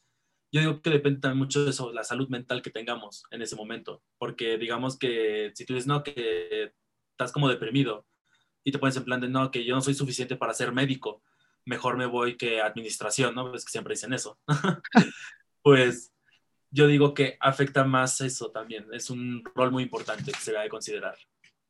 Yo 0.51 0.61
digo 0.61 0.81
que 0.81 0.89
depende 0.91 1.19
también 1.19 1.39
mucho 1.39 1.65
de 1.65 1.71
eso, 1.71 1.91
la 1.91 2.03
salud 2.03 2.29
mental 2.29 2.61
que 2.61 2.69
tengamos 2.69 3.23
en 3.31 3.41
ese 3.41 3.55
momento. 3.55 4.03
Porque 4.17 4.57
digamos 4.57 4.97
que 4.97 5.51
si 5.55 5.65
tú 5.65 5.73
dices, 5.73 5.87
no, 5.87 6.03
que 6.03 6.73
estás 7.11 7.31
como 7.31 7.49
deprimido, 7.49 8.06
y 8.67 8.71
te 8.73 8.79
pones 8.79 8.97
en 8.97 9.05
plan 9.05 9.21
de, 9.21 9.29
no, 9.29 9.49
que 9.49 9.63
yo 9.63 9.73
no 9.73 9.79
soy 9.79 9.93
suficiente 9.93 10.35
para 10.35 10.53
ser 10.53 10.73
médico, 10.73 11.21
mejor 11.63 11.95
me 11.95 12.05
voy 12.05 12.35
que 12.35 12.59
administración, 12.59 13.33
¿no? 13.33 13.55
Es 13.55 13.63
que 13.63 13.71
siempre 13.71 13.93
dicen 13.93 14.11
eso. 14.11 14.37
pues 15.61 16.11
yo 16.69 16.85
digo 16.85 17.13
que 17.13 17.37
afecta 17.39 17.85
más 17.85 18.19
eso 18.19 18.51
también, 18.51 18.85
es 18.91 19.09
un 19.09 19.41
rol 19.55 19.71
muy 19.71 19.83
importante 19.83 20.33
que 20.33 20.39
se 20.39 20.51
debe 20.51 20.67
considerar. 20.67 21.15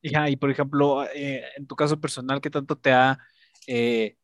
y 0.01 0.36
por 0.38 0.50
ejemplo, 0.50 1.06
eh, 1.13 1.44
en 1.56 1.68
tu 1.68 1.75
caso 1.75 2.01
personal, 2.01 2.42
¿qué 2.42 2.50
tanto 2.50 2.75
te 2.75 2.92
ha 2.92 3.20
eh, 3.68 4.18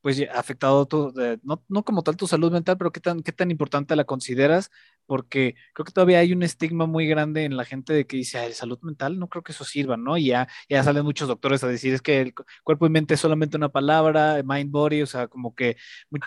pues 0.00 0.22
afectado 0.34 0.86
tu, 0.86 1.12
no, 1.42 1.62
no, 1.68 1.84
como 1.84 2.02
tal 2.02 2.16
tu 2.16 2.26
salud 2.26 2.52
mental, 2.52 2.78
pero 2.78 2.92
qué 2.92 3.00
tan, 3.00 3.22
qué 3.22 3.32
tan 3.32 3.50
importante 3.50 3.94
la 3.96 4.04
consideras, 4.04 4.70
porque 5.06 5.54
creo 5.74 5.84
que 5.84 5.92
todavía 5.92 6.18
hay 6.20 6.32
un 6.32 6.42
estigma 6.42 6.86
muy 6.86 7.06
grande 7.06 7.44
en 7.44 7.56
la 7.56 7.64
gente 7.64 7.92
de 7.92 8.06
que 8.06 8.16
dice, 8.16 8.38
Ay, 8.38 8.52
salud 8.52 8.78
mental, 8.82 9.18
no 9.18 9.28
creo 9.28 9.42
que 9.42 9.52
eso 9.52 9.64
sirva, 9.64 9.96
¿no? 9.96 10.16
Y 10.16 10.26
ya, 10.26 10.48
ya 10.68 10.82
salen 10.82 11.04
muchos 11.04 11.28
doctores 11.28 11.62
a 11.64 11.68
decir, 11.68 11.92
es 11.94 12.02
que 12.02 12.20
el 12.20 12.34
cuerpo 12.64 12.86
y 12.86 12.90
mente 12.90 13.14
es 13.14 13.20
solamente 13.20 13.56
una 13.56 13.68
palabra, 13.68 14.42
mind 14.44 14.70
body, 14.70 15.02
o 15.02 15.06
sea, 15.06 15.28
como 15.28 15.54
que 15.54 15.76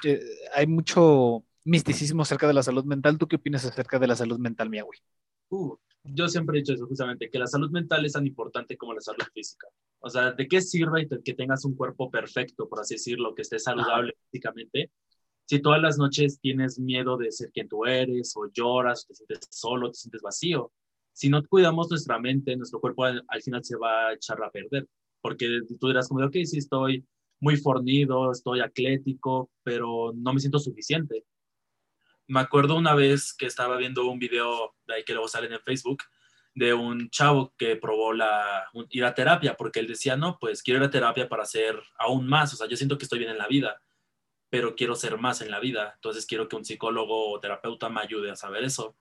eh, 0.04 0.20
hay 0.56 0.68
mucho 0.68 1.46
misticismo 1.66 2.24
acerca 2.24 2.48
de 2.48 2.54
la 2.54 2.64
salud 2.64 2.86
mental. 2.86 3.18
¿Tú 3.18 3.28
qué 3.28 3.38
opinas 3.38 3.66
acerca 3.66 4.00
de 4.00 4.08
la 4.08 4.16
salud 4.16 4.40
mental, 4.40 4.70
Miawi? 4.70 4.98
Uh, 5.50 5.78
yo 6.04 6.28
siempre 6.28 6.58
he 6.58 6.62
dicho 6.62 6.74
eso 6.74 6.86
justamente, 6.88 7.30
que 7.30 7.40
la 7.40 7.48
salud 7.48 7.72
mental 7.72 8.06
es 8.06 8.14
tan 8.14 8.28
importante 8.28 8.78
como 8.78 8.94
la 8.94 9.02
salud 9.02 9.24
física. 9.34 9.68
O 10.00 10.10
sea, 10.10 10.32
¿de 10.34 10.48
qué 10.48 10.62
sirve 10.62 11.08
que 11.24 11.34
tengas 11.34 11.64
un 11.66 11.76
cuerpo 11.76 12.12
perfecto, 12.12 12.68
por 12.68 12.80
así 12.82 12.96
decirlo, 12.96 13.34
que 13.34 13.44
esté 13.44 13.58
saludable 13.58 14.14
físicamente? 14.30 14.92
Si 15.46 15.62
todas 15.62 15.82
las 15.82 15.98
noches 15.98 16.40
tienes 16.40 16.80
miedo 16.80 17.18
de 17.18 17.32
ser 17.32 17.52
quien 17.52 17.68
tú 17.68 17.86
eres, 17.86 18.34
o 18.36 18.50
lloras, 18.52 19.06
o 19.06 19.08
te 19.08 19.16
sientes 19.16 19.48
solo, 19.50 19.92
te 19.92 19.98
sientes 19.98 20.22
vacío. 20.22 20.72
Si 21.14 21.30
no 21.30 21.44
cuidamos 21.46 21.90
nuestra 21.90 22.20
mente, 22.20 22.56
nuestro 22.58 22.80
cuerpo 22.80 23.06
al, 23.06 23.24
final 23.44 23.64
se 23.64 23.78
va 23.78 24.10
a 24.10 24.14
echar 24.14 24.44
a 24.44 24.52
perder. 24.52 24.88
Porque 25.22 25.62
tú 25.80 25.88
dirás 25.88 26.10
como, 26.10 26.26
ok, 26.26 26.36
sí, 26.44 26.58
estoy 26.58 27.06
muy 27.40 27.58
fornido, 27.58 28.32
estoy 28.32 28.62
atlético, 28.62 29.52
pero 29.64 30.14
no 30.16 30.34
me 30.34 30.40
siento 30.40 30.60
suficiente. 30.60 31.26
Me 32.28 32.40
acuerdo 32.40 32.76
una 32.76 32.96
vez 32.96 33.34
que 33.34 33.46
estaba 33.46 33.78
viendo 33.78 34.06
un 34.06 34.20
video 34.20 34.76
de 34.88 34.96
ahí 34.96 35.04
que 35.04 35.14
luego 35.14 35.28
salen 35.28 35.54
en 35.54 35.60
Facebook 35.60 36.04
de 36.56 36.74
un 36.74 37.10
chavo 37.10 37.54
que 37.58 37.76
probó 37.76 38.14
la, 38.14 38.70
ir 38.90 39.06
a 39.06 39.16
terapia 39.16 39.56
porque 39.56 39.80
él 39.80 39.88
decía, 39.88 40.16
no, 40.16 40.38
pues 40.40 40.62
quiero 40.62 40.80
ir 40.80 40.86
a 40.86 40.92
terapia 40.92 41.28
para 41.28 41.46
ser 41.46 41.82
aún 41.98 42.28
más, 42.28 42.54
o 42.54 42.58
sea, 42.58 42.68
yo 42.68 42.78
siento 42.78 42.98
que 42.98 43.06
estoy 43.06 43.20
bien 43.20 43.32
en 43.32 43.38
la 43.38 43.48
vida, 43.48 43.82
pero 44.50 44.76
quiero 44.76 44.96
ser 44.96 45.18
más 45.18 45.42
en 45.42 45.50
la 45.50 45.60
vida, 45.60 45.94
entonces 45.96 46.26
quiero 46.26 46.48
que 46.48 46.56
un 46.56 46.66
psicólogo 46.66 47.32
o 47.32 47.40
terapeuta 47.40 47.90
me 47.90 48.02
ayude 48.02 48.30
a 48.30 48.36
saber 48.36 48.64
eso. 48.64 48.96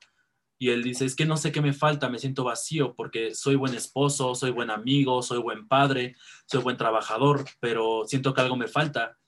Y 0.59 0.71
él 0.71 0.83
dice, 0.85 1.05
es 1.05 1.17
que 1.17 1.27
no 1.27 1.37
sé 1.37 1.51
qué 1.51 1.61
me 1.61 1.73
falta, 1.73 2.09
me 2.09 2.21
siento 2.21 2.45
vacío 2.45 2.95
porque 2.95 3.35
soy 3.35 3.57
buen 3.57 3.75
esposo, 3.75 4.35
soy 4.37 4.53
buen 4.53 4.71
amigo, 4.71 5.21
soy 5.21 5.39
buen 5.39 5.67
padre, 5.67 6.15
soy 6.47 6.63
buen 6.63 6.77
trabajador, 6.77 7.45
pero 7.59 8.05
siento 8.07 8.33
que 8.33 8.43
algo 8.43 8.57
me 8.57 8.69
falta. 8.69 9.19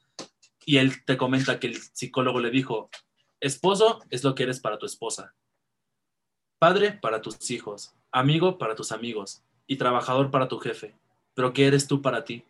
Y 0.65 0.77
él 0.77 1.05
te 1.05 1.17
comenta 1.17 1.59
que 1.59 1.67
el 1.67 1.77
psicólogo 1.77 2.39
le 2.39 2.51
dijo, 2.51 2.89
esposo 3.45 4.01
es 4.11 4.25
lo 4.25 4.35
que 4.35 4.45
eres 4.45 4.61
para 4.61 4.79
tu 4.79 4.87
esposa, 4.87 5.35
padre 6.59 6.93
para 6.93 7.21
tus 7.21 7.51
hijos, 7.51 7.95
amigo 8.11 8.59
para 8.59 8.75
tus 8.75 8.93
amigos 8.93 9.43
y 9.67 9.77
trabajador 9.77 10.31
para 10.31 10.49
tu 10.49 10.59
jefe. 10.59 10.95
Pero 11.35 11.53
¿qué 11.53 11.67
eres 11.67 11.87
tú 11.87 12.01
para 12.01 12.25
ti? 12.25 12.45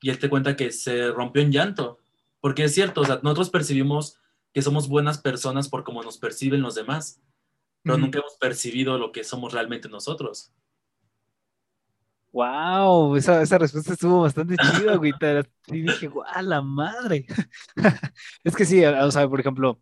Y 0.00 0.10
él 0.10 0.18
te 0.18 0.30
cuenta 0.30 0.56
que 0.56 0.72
se 0.72 1.10
rompió 1.10 1.42
en 1.42 1.52
llanto, 1.52 1.98
porque 2.40 2.64
es 2.64 2.74
cierto, 2.74 3.02
o 3.02 3.04
sea, 3.04 3.20
nosotros 3.22 3.50
percibimos 3.50 4.18
que 4.52 4.62
somos 4.62 4.88
buenas 4.88 5.18
personas 5.18 5.68
por 5.68 5.84
cómo 5.84 6.02
nos 6.02 6.18
perciben 6.18 6.62
los 6.62 6.74
demás, 6.74 7.20
pero 7.82 7.98
nunca 7.98 8.18
hemos 8.18 8.36
percibido 8.36 8.98
lo 8.98 9.12
que 9.12 9.24
somos 9.24 9.52
realmente 9.52 9.88
nosotros. 9.88 10.52
Wow, 12.32 13.16
esa, 13.16 13.42
esa 13.42 13.58
respuesta 13.58 13.92
estuvo 13.92 14.22
bastante 14.22 14.56
chida, 14.56 14.96
güey. 14.96 15.12
Y 15.68 15.82
dije, 15.82 16.06
guau, 16.06 16.42
la 16.42 16.62
madre. 16.62 17.26
es 18.44 18.54
que 18.54 18.64
sí, 18.64 18.84
o 18.84 19.10
sea, 19.10 19.28
por 19.28 19.40
ejemplo, 19.40 19.80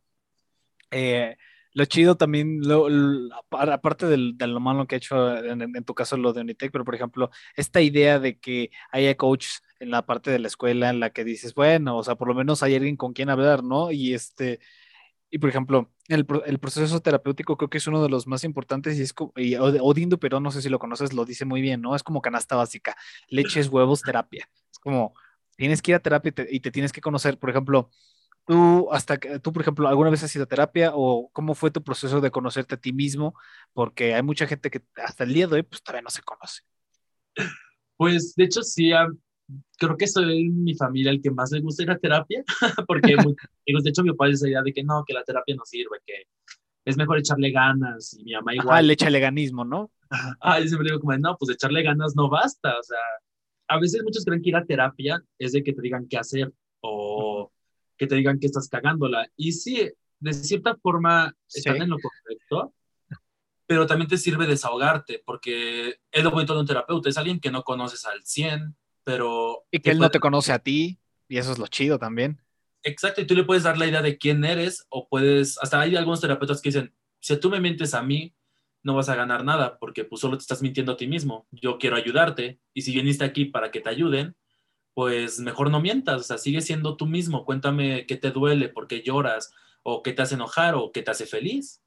eh, 0.91 1.37
lo 1.73 1.85
chido 1.85 2.17
también, 2.17 2.61
aparte 3.51 4.07
de 4.07 4.47
lo 4.47 4.61
malo 4.61 4.87
que 4.87 4.97
ha 4.97 4.99
hecho 4.99 5.37
en, 5.37 5.85
tu 5.85 5.95
caso 5.95 6.17
lo 6.17 6.33
de 6.33 6.41
Unitec, 6.41 6.73
pero 6.73 6.85
por 6.85 6.95
ejemplo, 6.95 7.31
esta 7.55 7.81
idea 7.81 8.19
de 8.19 8.39
que 8.39 8.71
haya 8.91 9.17
coaches 9.17 9.63
en 9.79 9.91
la 9.91 10.05
parte 10.05 10.31
de 10.31 10.39
la 10.39 10.49
escuela 10.49 10.91
en 10.91 10.99
la 10.99 11.11
que 11.11 11.25
dices, 11.25 11.55
bueno, 11.55 11.97
o 11.97 12.03
sea, 12.03 12.17
por 12.17 12.29
lo 12.29 12.35
menos 12.35 12.63
hay 12.63 12.75
alguien 12.75 12.97
con 12.97 13.13
quien 13.13 13.31
hablar, 13.31 13.63
¿no? 13.63 13.93
Y 13.93 14.15
este, 14.15 14.61
y 15.31 15.39
por 15.39 15.51
ejemplo, 15.51 15.91
el, 16.09 16.25
proceso 16.59 17.01
terapéutico 17.01 17.57
creo 17.57 17.69
que 17.69 17.79
es 17.79 17.87
uno 17.87 18.03
de 18.03 18.09
los 18.09 18.27
más 18.27 18.45
importantes 18.45 18.99
y 18.99 19.03
es 19.03 19.15
y 19.37 19.57
Odindo, 19.57 20.19
pero 20.19 20.41
no 20.41 20.51
sé 20.51 20.63
si 20.63 20.71
lo 20.71 20.79
conoces, 20.79 21.13
lo 21.13 21.25
dice 21.27 21.45
muy 21.45 21.61
bien, 21.61 21.83
¿no? 21.83 21.95
Es 21.95 22.03
como 22.03 22.23
canasta 22.23 22.57
básica, 22.57 22.97
leches, 23.29 23.69
huevos, 23.69 24.01
terapia. 24.01 24.49
Es 24.73 24.79
como, 24.79 25.15
tienes 25.57 25.83
que 25.83 25.91
ir 25.91 25.97
a 25.97 26.01
terapia 26.01 26.33
y 26.51 26.61
te, 26.61 26.71
tienes 26.71 26.93
que 26.93 27.03
conocer, 27.03 27.39
por 27.39 27.51
ejemplo, 27.51 27.91
tú, 28.49 28.89
hasta 28.91 29.19
que, 29.19 29.39
tú, 29.39 29.53
por 29.53 29.63
ejemplo, 29.63 29.87
¿alguna 29.87 30.11
vez 30.11 30.25
has 30.25 30.35
ido 30.35 30.45
a 30.45 30.49
terapia 30.49 30.93
o 30.95 31.31
cómo 31.33 31.55
fue 31.55 31.71
tu 31.71 31.85
proceso 31.85 32.21
de 32.21 32.31
conocerte 32.31 32.75
a 32.75 32.81
ti 32.81 32.93
mismo? 32.93 33.35
Porque 33.75 34.15
hay 34.15 34.23
mucha 34.23 34.47
gente 34.47 34.71
que 34.71 34.83
hasta 34.97 35.25
el 35.25 35.35
día 35.35 35.47
de 35.47 35.57
hoy, 35.57 35.63
pues 35.63 35.83
todavía 35.83 36.03
no 36.03 36.11
se 36.11 36.23
conoce. 36.23 36.63
Pues, 37.97 38.35
de 38.35 38.45
hecho, 38.45 38.63
sí, 38.63 38.91
creo 39.79 39.97
que 39.97 40.07
soy 40.07 40.49
mi 40.49 40.75
familia 40.75 41.13
el 41.13 41.21
que 41.21 41.31
más 41.31 41.53
le 41.53 41.61
gusta 41.61 41.83
ir 41.83 41.91
a 41.91 41.99
terapia, 41.99 42.43
porque 42.89 43.15
de 43.67 43.91
hecho 43.91 44.03
mi 44.03 44.11
papá 44.11 44.27
dice 44.27 44.49
idea 44.49 44.63
de 44.63 44.73
que 44.73 44.83
no, 44.83 45.05
que 45.07 45.13
la 45.13 45.23
terapia 45.25 45.55
no 45.55 45.65
sirve, 45.65 45.99
que 46.07 46.25
es 46.87 46.97
mejor 46.97 47.19
echarle 47.19 47.51
ganas, 47.51 48.15
y 48.19 48.25
mi 48.25 48.33
mamá 48.33 48.55
igual. 48.55 48.79
Ah, 48.79 48.83
le 48.83 48.95
echa 48.95 49.11
leganismo, 49.11 49.65
¿no? 49.65 49.91
Ah, 50.41 50.59
yo 50.59 50.69
siempre 50.69 50.89
digo 50.89 51.01
como, 51.01 51.17
no, 51.19 51.37
pues 51.39 51.51
echarle 51.51 51.83
ganas 51.83 52.17
no 52.17 52.31
basta, 52.31 52.79
o 52.79 52.83
sea, 52.83 52.99
a 53.69 53.79
veces 53.79 54.03
muchos 54.03 54.25
creen 54.25 54.41
que 54.41 54.49
ir 54.49 54.57
a 54.57 54.65
terapia 54.65 55.23
es 55.39 55.53
de 55.53 55.63
que 55.63 55.75
te 55.75 55.83
digan 55.83 56.09
qué 56.09 56.17
hacer, 56.17 56.51
o 56.81 57.53
que 57.99 58.07
te 58.07 58.15
digan 58.15 58.39
que 58.39 58.47
estás 58.47 58.69
cagándola, 58.69 59.29
y 59.37 59.53
sí, 59.53 59.91
de 60.21 60.33
cierta 60.33 60.77
forma 60.77 61.35
están 61.53 61.83
en 61.83 61.91
lo 61.91 61.97
correcto, 61.99 62.75
pero 63.67 63.87
también 63.87 64.09
te 64.09 64.17
sirve 64.17 64.47
desahogarte, 64.47 65.23
porque 65.25 65.97
es 66.11 66.25
lo 66.25 66.31
bonito 66.31 66.55
de 66.55 66.61
un 66.61 66.67
terapeuta, 66.67 67.09
es 67.09 67.19
alguien 67.19 67.41
que 67.41 67.51
no 67.51 67.63
conoces 67.63 68.07
al 68.07 68.23
100, 68.25 68.75
pero... 69.05 69.65
Y 69.71 69.81
que 69.81 69.91
él 69.91 69.99
no 69.99 70.11
te 70.11 70.21
conoce 70.21 70.53
a 70.53 70.59
ti, 70.59 70.99
y 71.29 71.37
eso 71.37 71.53
es 71.53 71.59
lo 71.59 71.67
chido 71.67 71.99
también. 71.99 72.41
Exacto, 72.83 73.21
y 73.21 73.27
tú 73.27 73.35
le 73.35 73.45
puedes 73.45 73.65
dar 73.65 73.77
la 73.77 73.87
idea 73.87 74.01
de 74.01 74.17
quién 74.17 74.45
eres, 74.45 74.87
o 74.89 75.09
puedes, 75.09 75.59
hasta 75.59 75.81
hay 75.81 75.97
algunos 75.97 76.21
terapeutas 76.21 76.63
que 76.63 76.71
dicen, 76.71 76.95
si 77.21 77.37
tú 77.39 77.51
me 77.51 77.61
mientes 77.61 77.93
a 77.95 78.03
mí, 78.03 78.35
no 78.83 78.95
vas 78.95 79.09
a 79.09 79.17
ganar 79.17 79.45
nada, 79.45 79.79
porque 79.79 80.05
pues 80.05 80.21
solo 80.21 80.39
te 80.39 80.43
estás 80.43 80.63
mintiendo 80.63 80.93
a 80.93 80.97
ti 80.97 81.09
mismo. 81.09 81.47
Yo 81.51 81.79
quiero 81.79 81.97
ayudarte, 81.97 82.61
y 82.73 82.83
si 82.83 82.95
viniste 82.95 83.25
aquí 83.25 83.45
para 83.45 83.71
que 83.71 83.81
te 83.81 83.91
ayuden, 83.91 84.37
pues 84.99 85.39
mejor 85.39 85.71
no 85.71 85.81
mientas, 85.81 86.23
o 86.23 86.25
sea, 86.25 86.39
sigue 86.39 86.61
siendo 86.61 86.97
tú 86.97 87.07
mismo, 87.07 87.45
cuéntame 87.45 88.05
qué 88.05 88.17
te 88.17 88.33
duele, 88.33 88.69
por 88.69 88.89
qué 88.89 89.01
lloras, 89.01 89.55
o 89.85 90.03
qué 90.03 90.13
te 90.13 90.23
hace 90.23 90.35
enojar, 90.35 90.75
o 90.75 90.91
qué 90.91 91.03
te 91.03 91.13
hace 91.13 91.25
feliz. 91.25 91.85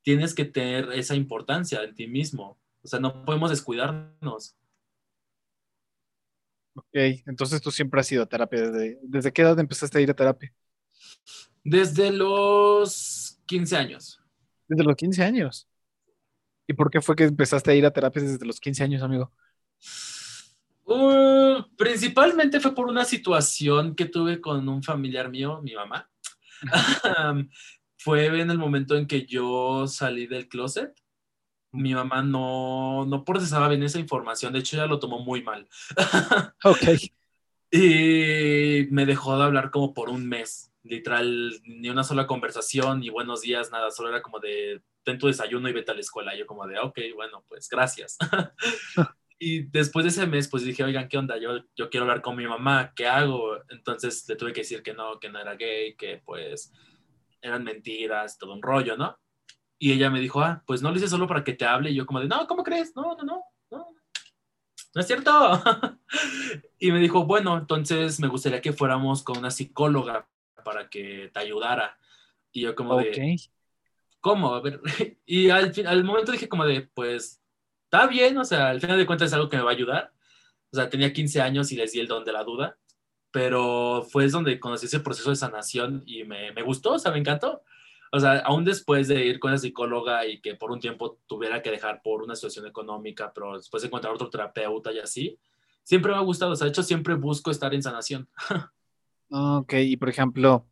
Tienes 0.00 0.34
que 0.34 0.46
tener 0.46 0.90
esa 0.92 1.14
importancia 1.14 1.82
en 1.82 1.94
ti 1.94 2.06
mismo, 2.06 2.58
o 2.80 2.88
sea, 2.88 3.00
no 3.00 3.22
podemos 3.26 3.50
descuidarnos. 3.50 4.56
Ok, 6.72 6.86
entonces 7.26 7.60
tú 7.60 7.70
siempre 7.70 8.00
has 8.00 8.10
ido 8.12 8.22
a 8.22 8.26
terapia. 8.26 8.70
¿Desde, 8.70 8.98
¿Desde 9.02 9.30
qué 9.30 9.42
edad 9.42 9.58
empezaste 9.58 9.98
a 9.98 10.00
ir 10.00 10.10
a 10.10 10.14
terapia? 10.14 10.50
Desde 11.62 12.10
los 12.10 13.38
15 13.44 13.76
años. 13.76 14.22
Desde 14.66 14.84
los 14.84 14.96
15 14.96 15.22
años. 15.22 15.68
¿Y 16.66 16.72
por 16.72 16.90
qué 16.90 17.02
fue 17.02 17.14
que 17.14 17.24
empezaste 17.24 17.72
a 17.72 17.74
ir 17.74 17.84
a 17.84 17.92
terapia 17.92 18.22
desde 18.22 18.46
los 18.46 18.58
15 18.58 18.84
años, 18.84 19.02
amigo? 19.02 19.30
Uh, 20.90 21.62
principalmente 21.76 22.60
fue 22.60 22.74
por 22.74 22.86
una 22.86 23.04
situación 23.04 23.94
que 23.94 24.06
tuve 24.06 24.40
con 24.40 24.68
un 24.68 24.82
familiar 24.82 25.30
mío, 25.30 25.60
mi 25.62 25.74
mamá. 25.74 26.10
fue 27.98 28.26
en 28.26 28.50
el 28.50 28.58
momento 28.58 28.96
en 28.96 29.06
que 29.06 29.26
yo 29.26 29.86
salí 29.86 30.26
del 30.26 30.48
closet 30.48 30.94
mi 31.72 31.94
mamá 31.94 32.22
no, 32.22 33.04
no 33.06 33.24
procesaba 33.24 33.68
bien 33.68 33.82
esa 33.82 33.98
información, 33.98 34.52
de 34.52 34.60
hecho 34.60 34.76
ella 34.76 34.86
lo 34.86 34.98
tomó 34.98 35.18
muy 35.18 35.42
mal. 35.42 35.68
ok. 36.64 36.82
Y 37.70 38.86
me 38.90 39.04
dejó 39.04 39.36
de 39.36 39.44
hablar 39.44 39.70
como 39.70 39.92
por 39.92 40.08
un 40.08 40.26
mes, 40.26 40.72
literal, 40.82 41.60
ni 41.64 41.90
una 41.90 42.04
sola 42.04 42.26
conversación, 42.26 43.00
ni 43.00 43.10
buenos 43.10 43.42
días, 43.42 43.70
nada, 43.70 43.90
solo 43.90 44.08
era 44.08 44.22
como 44.22 44.40
de, 44.40 44.82
ten 45.04 45.18
tu 45.18 45.26
desayuno 45.26 45.68
y 45.68 45.72
vete 45.72 45.90
a 45.90 45.94
la 45.94 46.00
escuela. 46.00 46.36
yo 46.36 46.46
como 46.46 46.66
de, 46.66 46.78
ok, 46.78 46.98
bueno, 47.14 47.44
pues 47.48 47.68
gracias. 47.68 48.16
Y 49.38 49.62
después 49.62 50.04
de 50.04 50.10
ese 50.10 50.26
mes, 50.26 50.48
pues 50.48 50.64
dije, 50.64 50.82
oigan, 50.82 51.08
¿qué 51.08 51.16
onda? 51.16 51.38
Yo, 51.38 51.64
yo 51.76 51.88
quiero 51.90 52.04
hablar 52.04 52.22
con 52.22 52.36
mi 52.36 52.46
mamá, 52.46 52.92
¿qué 52.94 53.06
hago? 53.06 53.56
Entonces 53.68 54.28
le 54.28 54.36
tuve 54.36 54.52
que 54.52 54.62
decir 54.62 54.82
que 54.82 54.94
no, 54.94 55.20
que 55.20 55.30
no 55.30 55.38
era 55.38 55.54
gay, 55.54 55.94
que 55.96 56.20
pues 56.24 56.72
eran 57.40 57.62
mentiras, 57.62 58.36
todo 58.36 58.52
un 58.52 58.62
rollo, 58.62 58.96
¿no? 58.96 59.16
Y 59.78 59.92
ella 59.92 60.10
me 60.10 60.18
dijo, 60.18 60.40
ah, 60.40 60.62
pues 60.66 60.82
no 60.82 60.90
lo 60.90 60.96
hice 60.96 61.06
solo 61.06 61.28
para 61.28 61.44
que 61.44 61.52
te 61.52 61.64
hable. 61.64 61.90
Y 61.90 61.94
yo 61.94 62.04
como 62.04 62.18
de, 62.18 62.26
no, 62.26 62.46
¿cómo 62.48 62.64
crees? 62.64 62.96
No, 62.96 63.14
no, 63.14 63.22
no, 63.22 63.44
no, 63.70 63.86
no 64.94 65.00
es 65.00 65.06
cierto. 65.06 65.30
y 66.80 66.90
me 66.90 66.98
dijo, 66.98 67.24
bueno, 67.24 67.56
entonces 67.56 68.18
me 68.18 68.26
gustaría 68.26 68.60
que 68.60 68.72
fuéramos 68.72 69.22
con 69.22 69.38
una 69.38 69.52
psicóloga 69.52 70.28
para 70.64 70.88
que 70.88 71.30
te 71.32 71.38
ayudara. 71.38 71.96
Y 72.50 72.62
yo 72.62 72.74
como 72.74 72.96
de, 72.96 73.38
¿cómo? 74.18 74.52
A 74.52 74.60
ver, 74.60 74.80
y 75.26 75.50
al, 75.50 75.72
al 75.86 76.02
momento 76.02 76.32
dije 76.32 76.48
como 76.48 76.64
de, 76.64 76.82
pues, 76.92 77.40
está 77.90 78.06
bien, 78.06 78.38
o 78.38 78.44
sea, 78.44 78.68
al 78.70 78.80
final 78.80 78.98
de 78.98 79.06
cuentas 79.06 79.28
es 79.28 79.32
algo 79.34 79.48
que 79.48 79.56
me 79.56 79.62
va 79.62 79.70
a 79.70 79.74
ayudar. 79.74 80.12
O 80.70 80.76
sea, 80.76 80.90
tenía 80.90 81.12
15 81.12 81.40
años 81.40 81.72
y 81.72 81.76
les 81.76 81.92
di 81.92 82.00
el 82.00 82.08
don 82.08 82.24
de 82.24 82.32
la 82.32 82.44
duda, 82.44 82.78
pero 83.30 84.06
fue 84.10 84.28
donde 84.28 84.60
conocí 84.60 84.86
ese 84.86 85.00
proceso 85.00 85.30
de 85.30 85.36
sanación 85.36 86.02
y 86.06 86.24
me, 86.24 86.52
me 86.52 86.62
gustó, 86.62 86.94
o 86.94 86.98
sea, 86.98 87.12
me 87.12 87.18
encantó 87.18 87.62
o 88.10 88.20
sea, 88.20 88.38
aún 88.38 88.64
después 88.64 89.08
de 89.08 89.24
ir 89.26 89.38
con 89.38 89.50
la 89.50 89.58
psicóloga 89.58 90.26
y 90.26 90.40
que 90.40 90.54
por 90.54 90.70
un 90.70 90.80
tiempo 90.80 91.18
tuviera 91.26 91.62
que 91.62 91.70
dejar 91.70 92.00
por 92.02 92.22
una 92.22 92.34
situación 92.34 92.66
económica, 92.66 93.32
pero 93.34 93.56
después 93.56 93.82
de 93.82 93.88
encontrar 93.88 94.14
otro 94.14 94.30
terapeuta 94.30 94.92
y 94.92 94.98
así, 94.98 95.38
siempre 95.82 96.12
me 96.12 96.18
ha 96.18 96.22
gustado, 96.22 96.52
o 96.52 96.56
sea, 96.56 96.66
de 96.66 96.70
hecho 96.70 96.82
siempre 96.82 97.14
busco 97.14 97.50
estar 97.50 97.74
en 97.74 97.82
sanación. 97.82 98.28
ok, 99.30 99.74
y 99.74 99.96
por 99.98 100.08
ejemplo, 100.08 100.66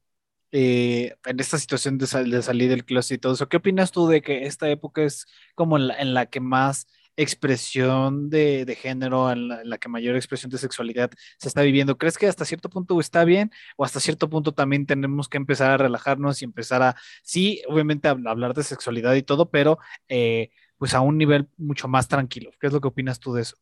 eh, 0.50 1.14
en 1.24 1.40
esta 1.40 1.58
situación 1.58 1.98
de, 1.98 2.06
de, 2.24 2.42
salir 2.42 2.70
del 2.70 2.84
closet 2.84 3.18
y 3.18 3.20
todo 3.20 3.34
eso, 3.34 3.48
¿qué 3.48 3.58
opinas 3.58 3.92
tú 3.92 4.06
de 4.06 4.22
que 4.22 4.46
esta 4.46 4.70
época 4.70 5.02
es 5.02 5.26
como 5.54 5.76
en 5.76 6.14
la 6.14 6.26
que 6.26 6.40
más 6.40 6.86
expresión 7.16 8.30
de, 8.30 8.78
género, 8.80 9.30
en 9.30 9.48
la, 9.48 9.78
que 9.78 9.88
mayor 9.88 10.16
expresión 10.16 10.50
de 10.50 10.58
sexualidad 10.58 11.10
se 11.38 11.48
está 11.48 11.62
viviendo. 11.62 11.96
¿Crees 11.98 12.18
que 12.18 12.26
hasta 12.26 12.44
cierto 12.44 12.68
punto 12.68 12.98
está 13.00 13.24
bien 13.24 13.50
o 13.76 13.84
hasta 13.84 14.00
cierto 14.00 14.28
punto 14.28 14.52
también 14.52 14.86
tenemos 14.86 15.28
que 15.28 15.38
empezar 15.38 15.70
a 15.70 15.76
relajarnos 15.76 16.42
y 16.42 16.44
empezar 16.44 16.82
a, 16.82 16.96
sí, 17.22 17.62
obviamente 17.68 18.08
hablar 18.08 18.54
de 18.54 18.62
sexualidad 18.62 19.14
y 19.14 19.22
todo, 19.22 19.50
pero 19.50 19.78
eh, 20.08 20.50
pues 20.78 20.94
a 20.94 21.00
un 21.00 21.18
nivel 21.18 21.48
mucho 21.56 21.88
más 21.88 22.08
tranquilo? 22.08 22.50
¿Qué 22.60 22.66
es 22.66 22.72
lo 22.72 22.80
que 22.80 22.88
opinas 22.88 23.18
tú 23.18 23.32
de 23.32 23.42
eso? 23.42 23.56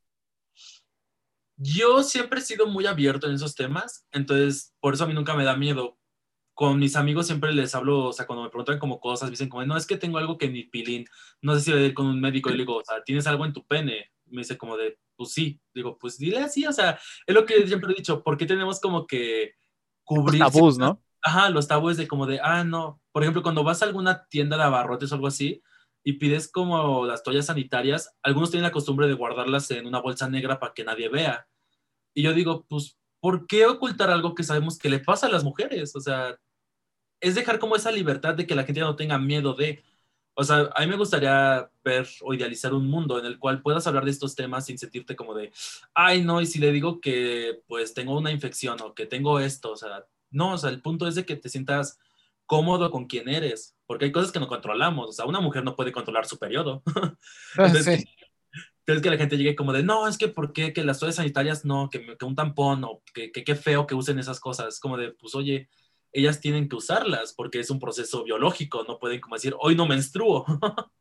Yo 1.57 2.03
siempre 2.03 2.41
he 2.41 2.43
sido 2.43 2.67
muy 2.67 2.87
abierto 2.87 3.29
en 3.29 3.35
esos 3.35 3.55
temas, 3.55 4.07
entonces 4.11 4.75
por 4.81 4.95
eso 4.95 5.05
a 5.05 5.07
mí 5.07 5.15
nunca 5.15 5.35
me 5.35 5.45
da 5.45 5.57
miedo, 5.57 5.99
con 6.55 6.79
mis 6.79 6.95
amigos 6.97 7.27
siempre 7.27 7.53
les 7.53 7.75
hablo, 7.75 8.07
o 8.07 8.13
sea, 8.13 8.27
cuando 8.27 8.45
me 8.45 8.49
preguntan 8.49 8.79
como 8.79 9.01
cosas, 9.01 9.29
me 9.29 9.33
dicen 9.33 9.49
como, 9.49 9.65
no, 9.67 9.77
es 9.77 9.87
que 9.87 9.97
tengo 9.97 10.19
algo 10.19 10.39
que 10.39 10.49
mi 10.49 10.63
pilín, 10.65 11.05
no 11.43 11.55
sé 11.55 11.61
si 11.61 11.73
voy 11.73 11.83
a 11.83 11.87
ir 11.87 11.95
con 11.95 12.07
un 12.07 12.21
médico, 12.21 12.49
y 12.49 12.53
le 12.53 12.59
digo, 12.59 12.77
o 12.77 12.85
sea, 12.85 13.03
¿tienes 13.03 13.27
algo 13.27 13.45
en 13.45 13.53
tu 13.53 13.67
pene? 13.67 14.13
Me 14.27 14.43
dice 14.43 14.57
como 14.57 14.77
de, 14.77 14.99
pues 15.17 15.33
sí, 15.33 15.61
digo, 15.75 15.99
pues 15.99 16.17
dile 16.17 16.39
así, 16.39 16.65
o 16.67 16.73
sea, 16.73 16.99
es 17.27 17.35
lo 17.35 17.45
que 17.45 17.67
siempre 17.67 17.93
he 17.93 17.97
dicho, 17.97 18.23
¿por 18.23 18.37
qué 18.37 18.47
tenemos 18.47 18.81
como 18.81 19.07
que 19.07 19.55
cubrir... 20.05 20.41
Los 20.41 20.53
tabús, 20.53 20.79
¿no? 20.79 21.03
Ajá, 21.23 21.51
los 21.51 21.67
tabúes 21.67 21.97
de 21.97 22.07
como 22.07 22.27
de, 22.27 22.39
ah, 22.41 22.65
no, 22.65 23.01
Por 23.11 23.23
ejemplo, 23.23 23.43
cuando 23.43 23.65
vas 23.65 23.83
a 23.83 23.87
alguna 23.87 24.27
tienda 24.27 24.57
de 24.57 24.63
abarrotes 24.65 25.11
o 25.11 25.15
algo 25.15 25.27
así 25.27 25.63
y 26.05 26.15
pides 26.15 26.51
como 26.53 27.07
las 27.07 27.23
toallas 27.23 27.47
sanitarias, 27.47 28.15
algunos 28.23 28.51
tienen 28.51 28.65
la 28.65 28.73
costumbre 28.73 29.09
de 29.09 29.15
guardarlas 29.15 29.71
en 29.71 29.87
una 29.87 30.01
bolsa 30.01 30.29
negra 30.29 30.61
para 30.61 30.75
que 30.75 30.85
nadie 30.85 31.09
vea. 31.09 31.49
Y 32.13 32.23
yo 32.23 32.35
digo, 32.35 32.67
pues, 32.69 32.99
¿por 33.21 33.47
qué 33.47 33.65
ocultar 33.67 34.11
algo 34.11 34.35
que 34.35 34.43
sabemos 34.43 34.79
que 34.79 34.91
le 34.91 34.99
pasa 34.99 35.27
a 35.27 35.31
las 35.31 35.45
mujeres? 35.45 35.97
O 35.97 36.01
sea, 36.01 36.39
es 37.21 37.35
dejar 37.35 37.59
como 37.59 37.77
esa 37.77 37.91
libertad 37.91 38.35
de 38.35 38.47
que 38.47 38.55
la 38.55 38.65
gente 38.65 38.81
no 38.81 38.97
tenga 38.97 39.19
miedo 39.19 39.55
de... 39.55 39.83
O 40.37 40.43
sea, 40.43 40.69
a 40.75 40.81
mí 40.81 40.89
me 40.89 40.97
gustaría 40.97 41.71
ver 41.85 42.09
o 42.23 42.35
idealizar 42.35 42.75
un 42.75 42.89
mundo 42.89 43.19
en 43.19 43.27
el 43.27 43.39
cual 43.39 43.63
puedas 43.63 43.87
hablar 43.87 44.05
de 44.05 44.11
estos 44.11 44.35
temas 44.35 44.67
sin 44.67 44.79
sentirte 44.79 45.15
como 45.15 45.33
de, 45.35 45.53
ay, 45.95 46.23
no, 46.23 46.41
y 46.41 46.47
si 46.47 46.59
le 46.59 46.73
digo 46.73 47.01
que 47.01 47.63
pues 47.69 47.95
tengo 47.95 48.19
una 48.19 48.33
infección 48.33 48.81
o 48.83 48.95
que 48.95 49.07
tengo 49.07 49.39
esto, 49.39 49.73
o 49.73 49.77
sea, 49.77 50.05
no, 50.31 50.55
o 50.55 50.59
sea, 50.59 50.71
el 50.71 50.83
punto 50.83 51.07
es 51.07 51.15
de 51.15 51.25
que 51.25 51.37
te 51.37 51.49
sientas 51.49 51.99
cómodo 52.47 52.91
con 52.91 53.07
quien 53.07 53.29
eres, 53.29 53.77
porque 53.87 54.07
hay 54.07 54.13
cosas 54.13 54.33
que 54.33 54.41
no 54.41 54.49
controlamos, 54.49 55.09
o 55.09 55.13
sea, 55.13 55.25
una 55.25 55.41
mujer 55.41 55.65
no 55.65 55.77
puede 55.77 55.93
controlar 55.93 56.27
su 56.27 56.39
periodo. 56.39 56.83
Ah, 57.57 57.67
Entonces, 57.67 58.01
sí. 58.01 58.09
entonces 58.81 59.03
que 59.03 59.11
la 59.11 59.17
gente 59.17 59.39
llegue 59.39 59.55
como 59.55 59.73
de, 59.73 59.85
no, 59.85 60.09
es 60.09 60.19
que 60.19 60.27
¿por 60.27 60.53
qué? 60.53 60.73
Que 60.73 60.83
las 60.83 60.99
toallas 60.99 61.17
sanitarias 61.17 61.65
no, 61.65 61.89
que, 61.89 62.17
que 62.17 62.25
un 62.25 62.35
tampón 62.35 62.83
o 62.83 63.03
que, 63.15 63.31
que 63.31 63.45
qué 63.45 63.55
feo 63.55 63.87
que 63.87 63.95
usen 63.95 64.19
esas 64.19 64.41
cosas. 64.41 64.81
Como 64.81 64.97
de, 64.97 65.13
pues 65.13 65.37
oye, 65.37 65.69
ellas 66.15 66.41
tienen 66.41 66.69
que 66.69 66.77
usarlas 66.77 67.35
porque 67.35 67.61
es 67.61 67.71
un 67.71 67.79
proceso 67.79 68.25
biológico, 68.25 68.85
no 68.89 68.99
pueden 68.99 69.21
como 69.21 69.37
decir, 69.37 69.55
hoy 69.61 69.75
no 69.77 69.87
menstruo. 69.87 70.47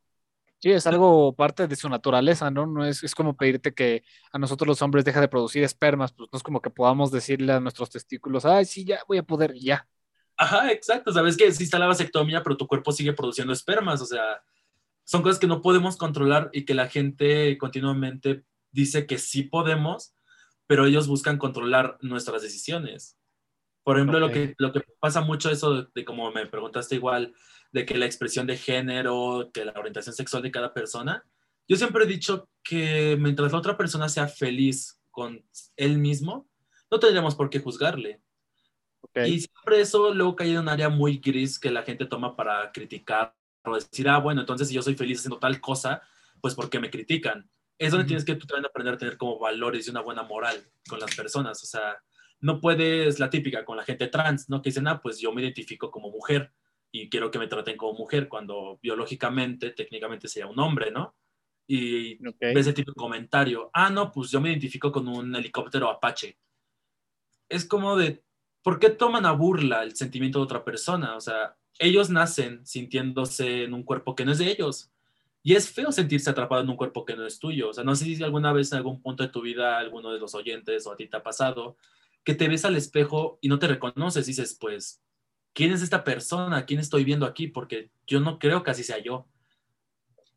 Sí, 0.60 0.70
es 0.70 0.86
algo 0.86 1.34
parte 1.34 1.68
de 1.68 1.76
su 1.76 1.90
naturaleza, 1.90 2.50
¿no? 2.50 2.64
No 2.64 2.86
es, 2.86 3.02
es 3.02 3.14
como 3.14 3.36
pedirte 3.36 3.74
que 3.74 4.02
a 4.32 4.38
nosotros 4.38 4.66
los 4.66 4.80
hombres 4.80 5.04
deja 5.04 5.20
de 5.20 5.28
producir 5.28 5.62
espermas, 5.62 6.14
pues 6.14 6.30
no 6.32 6.38
es 6.38 6.42
como 6.42 6.62
que 6.62 6.70
podamos 6.70 7.10
decirle 7.10 7.52
a 7.52 7.60
nuestros 7.60 7.90
testículos, 7.90 8.46
ay, 8.46 8.64
sí, 8.64 8.82
ya 8.82 9.00
voy 9.06 9.18
a 9.18 9.22
poder, 9.22 9.52
ya. 9.52 9.86
Ajá, 10.36 10.72
exacto. 10.72 11.12
Sabes 11.12 11.36
que 11.36 11.46
está 11.46 11.78
la 11.78 11.86
vasectomía, 11.86 12.42
pero 12.42 12.56
tu 12.56 12.66
cuerpo 12.66 12.92
sigue 12.92 13.12
produciendo 13.12 13.52
espermas. 13.52 14.00
O 14.00 14.06
sea, 14.06 14.42
son 15.04 15.22
cosas 15.22 15.38
que 15.38 15.46
no 15.46 15.62
podemos 15.62 15.96
controlar 15.96 16.50
y 16.52 16.64
que 16.64 16.74
la 16.74 16.88
gente 16.88 17.56
continuamente 17.58 18.44
dice 18.72 19.06
que 19.06 19.18
sí 19.18 19.44
podemos, 19.44 20.14
pero 20.66 20.86
ellos 20.86 21.06
buscan 21.06 21.38
controlar 21.38 21.98
nuestras 22.00 22.42
decisiones. 22.42 23.18
Por 23.84 23.96
ejemplo, 23.96 24.18
lo, 24.18 24.26
Ok. 24.26 24.32
que, 24.32 24.54
lo 24.58 24.72
que 24.72 24.80
pasa 24.98 25.20
mucho 25.20 25.50
eso 25.50 25.74
de, 25.74 25.88
de 25.94 26.04
como 26.04 26.32
me 26.32 26.46
preguntaste 26.46 26.96
igual, 26.96 27.34
de 27.70 27.84
que 27.84 27.96
la 27.98 28.06
expresión 28.06 28.46
de 28.46 28.56
género, 28.56 29.50
que 29.52 29.64
la 29.64 29.72
orientación 29.72 30.14
sexual 30.14 30.42
de 30.42 30.50
cada 30.50 30.72
persona, 30.72 31.24
yo 31.68 31.76
siempre 31.76 32.04
he 32.04 32.06
dicho 32.06 32.48
que 32.62 33.16
mientras 33.18 33.52
la 33.52 33.58
otra 33.58 33.76
persona 33.76 34.08
sea 34.08 34.26
feliz 34.26 35.00
con 35.10 35.44
él 35.76 35.98
mismo, 35.98 36.48
no 36.90 36.98
tendríamos 36.98 37.34
por 37.34 37.50
qué 37.50 37.60
juzgarle. 37.60 38.20
Ok. 39.00 39.18
Y 39.26 39.40
siempre 39.40 39.80
eso 39.80 40.14
luego 40.14 40.34
cae 40.36 40.52
en 40.52 40.58
un 40.58 40.68
área 40.68 40.88
muy 40.88 41.18
gris 41.18 41.58
que 41.58 41.70
la 41.70 41.82
gente 41.82 42.06
toma 42.06 42.36
para 42.36 42.72
criticar 42.72 43.34
o 43.64 43.74
decir, 43.74 44.08
ah, 44.08 44.18
bueno, 44.18 44.40
entonces 44.40 44.68
si 44.68 44.74
yo 44.74 44.82
soy 44.82 44.94
feliz 44.94 45.18
haciendo 45.18 45.38
tal 45.38 45.60
cosa, 45.60 46.02
pues 46.40 46.54
¿por 46.54 46.68
qué 46.68 46.78
me 46.78 46.90
critican? 46.90 47.48
Es 47.78 47.90
donde 47.90 48.06
tienes 48.06 48.24
que 48.24 48.34
tú 48.34 48.46
también 48.46 48.66
aprender 48.66 48.94
a 48.94 48.98
tener 48.98 49.16
como 49.16 49.38
valores 49.38 49.86
y 49.86 49.90
una 49.90 50.00
buena 50.02 50.22
moral 50.22 50.62
con 50.88 51.00
las 51.00 51.14
personas. 51.14 51.62
O 51.62 51.66
sea, 51.66 51.96
no 52.44 52.60
puedes, 52.60 53.18
la 53.18 53.30
típica 53.30 53.64
con 53.64 53.78
la 53.78 53.84
gente 53.84 54.08
trans, 54.08 54.50
¿no? 54.50 54.60
Que 54.60 54.68
dicen, 54.68 54.86
ah, 54.86 55.00
pues 55.00 55.18
yo 55.18 55.32
me 55.32 55.40
identifico 55.40 55.90
como 55.90 56.10
mujer 56.10 56.52
y 56.92 57.08
quiero 57.08 57.30
que 57.30 57.38
me 57.38 57.46
traten 57.46 57.78
como 57.78 57.94
mujer 57.94 58.28
cuando 58.28 58.78
biológicamente, 58.82 59.70
técnicamente 59.70 60.28
sería 60.28 60.46
un 60.46 60.58
hombre, 60.58 60.90
¿no? 60.90 61.16
Y 61.66 62.16
ves 62.38 62.58
ese 62.58 62.74
tipo 62.74 62.90
de 62.90 62.96
comentario, 62.96 63.70
ah, 63.72 63.88
no, 63.88 64.12
pues 64.12 64.30
yo 64.30 64.42
me 64.42 64.50
identifico 64.50 64.92
con 64.92 65.08
un 65.08 65.34
helicóptero 65.34 65.88
Apache. 65.88 66.36
Es 67.48 67.64
como 67.64 67.96
de, 67.96 68.22
¿por 68.62 68.78
qué 68.78 68.90
toman 68.90 69.24
a 69.24 69.32
burla 69.32 69.82
el 69.82 69.96
sentimiento 69.96 70.38
de 70.38 70.44
otra 70.44 70.64
persona? 70.64 71.16
O 71.16 71.22
sea, 71.22 71.56
ellos 71.78 72.10
nacen 72.10 72.66
sintiéndose 72.66 73.64
en 73.64 73.72
un 73.72 73.84
cuerpo 73.84 74.14
que 74.14 74.26
no 74.26 74.32
es 74.32 74.38
de 74.38 74.50
ellos. 74.50 74.92
Y 75.42 75.54
es 75.54 75.70
feo 75.70 75.92
sentirse 75.92 76.28
atrapado 76.28 76.60
en 76.60 76.68
un 76.68 76.76
cuerpo 76.76 77.06
que 77.06 77.16
no 77.16 77.26
es 77.26 77.38
tuyo. 77.38 77.70
O 77.70 77.72
sea, 77.72 77.84
no 77.84 77.96
sé 77.96 78.04
si 78.04 78.22
alguna 78.22 78.52
vez 78.52 78.70
en 78.70 78.78
algún 78.78 79.00
punto 79.00 79.22
de 79.22 79.30
tu 79.30 79.40
vida, 79.40 79.78
alguno 79.78 80.12
de 80.12 80.20
los 80.20 80.34
oyentes 80.34 80.86
o 80.86 80.92
a 80.92 80.96
ti 80.96 81.06
te 81.06 81.16
ha 81.16 81.22
pasado, 81.22 81.78
que 82.24 82.34
te 82.34 82.48
ves 82.48 82.64
al 82.64 82.76
espejo 82.76 83.38
y 83.40 83.48
no 83.48 83.58
te 83.58 83.68
reconoces. 83.68 84.26
Dices, 84.26 84.56
pues, 84.58 85.02
¿quién 85.52 85.72
es 85.72 85.82
esta 85.82 86.04
persona? 86.04 86.64
¿Quién 86.64 86.80
estoy 86.80 87.04
viendo 87.04 87.26
aquí? 87.26 87.48
Porque 87.48 87.90
yo 88.06 88.20
no 88.20 88.38
creo 88.38 88.62
que 88.62 88.70
así 88.70 88.82
sea 88.82 88.98
yo. 88.98 89.28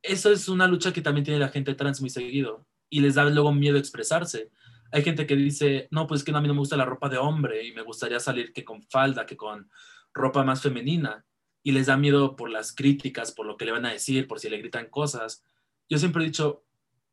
Eso 0.03 0.31
es 0.31 0.47
una 0.49 0.67
lucha 0.67 0.93
que 0.93 1.01
también 1.01 1.25
tiene 1.25 1.39
la 1.39 1.49
gente 1.49 1.73
trans 1.73 2.01
muy 2.01 2.09
seguido 2.09 2.65
y 2.89 3.01
les 3.01 3.15
da 3.15 3.25
luego 3.25 3.51
miedo 3.51 3.77
expresarse. 3.77 4.51
Hay 4.91 5.03
gente 5.03 5.25
que 5.25 5.35
dice, 5.35 5.87
no, 5.91 6.07
pues 6.07 6.23
que 6.23 6.31
a 6.31 6.39
mí 6.39 6.47
no 6.47 6.53
me 6.53 6.59
gusta 6.59 6.77
la 6.77 6.85
ropa 6.85 7.09
de 7.09 7.17
hombre 7.17 7.65
y 7.65 7.73
me 7.73 7.81
gustaría 7.81 8.19
salir 8.19 8.53
que 8.53 8.63
con 8.63 8.83
falda, 8.83 9.25
que 9.25 9.35
con 9.35 9.69
ropa 10.13 10.43
más 10.43 10.61
femenina. 10.61 11.25
Y 11.63 11.71
les 11.71 11.87
da 11.87 11.97
miedo 11.97 12.35
por 12.35 12.49
las 12.49 12.73
críticas, 12.73 13.31
por 13.31 13.45
lo 13.45 13.57
que 13.57 13.65
le 13.65 13.73
van 13.73 13.85
a 13.85 13.91
decir, 13.91 14.27
por 14.27 14.39
si 14.39 14.49
le 14.49 14.59
gritan 14.59 14.89
cosas. 14.89 15.43
Yo 15.89 15.97
siempre 15.97 16.23
he 16.23 16.27
dicho, 16.27 16.63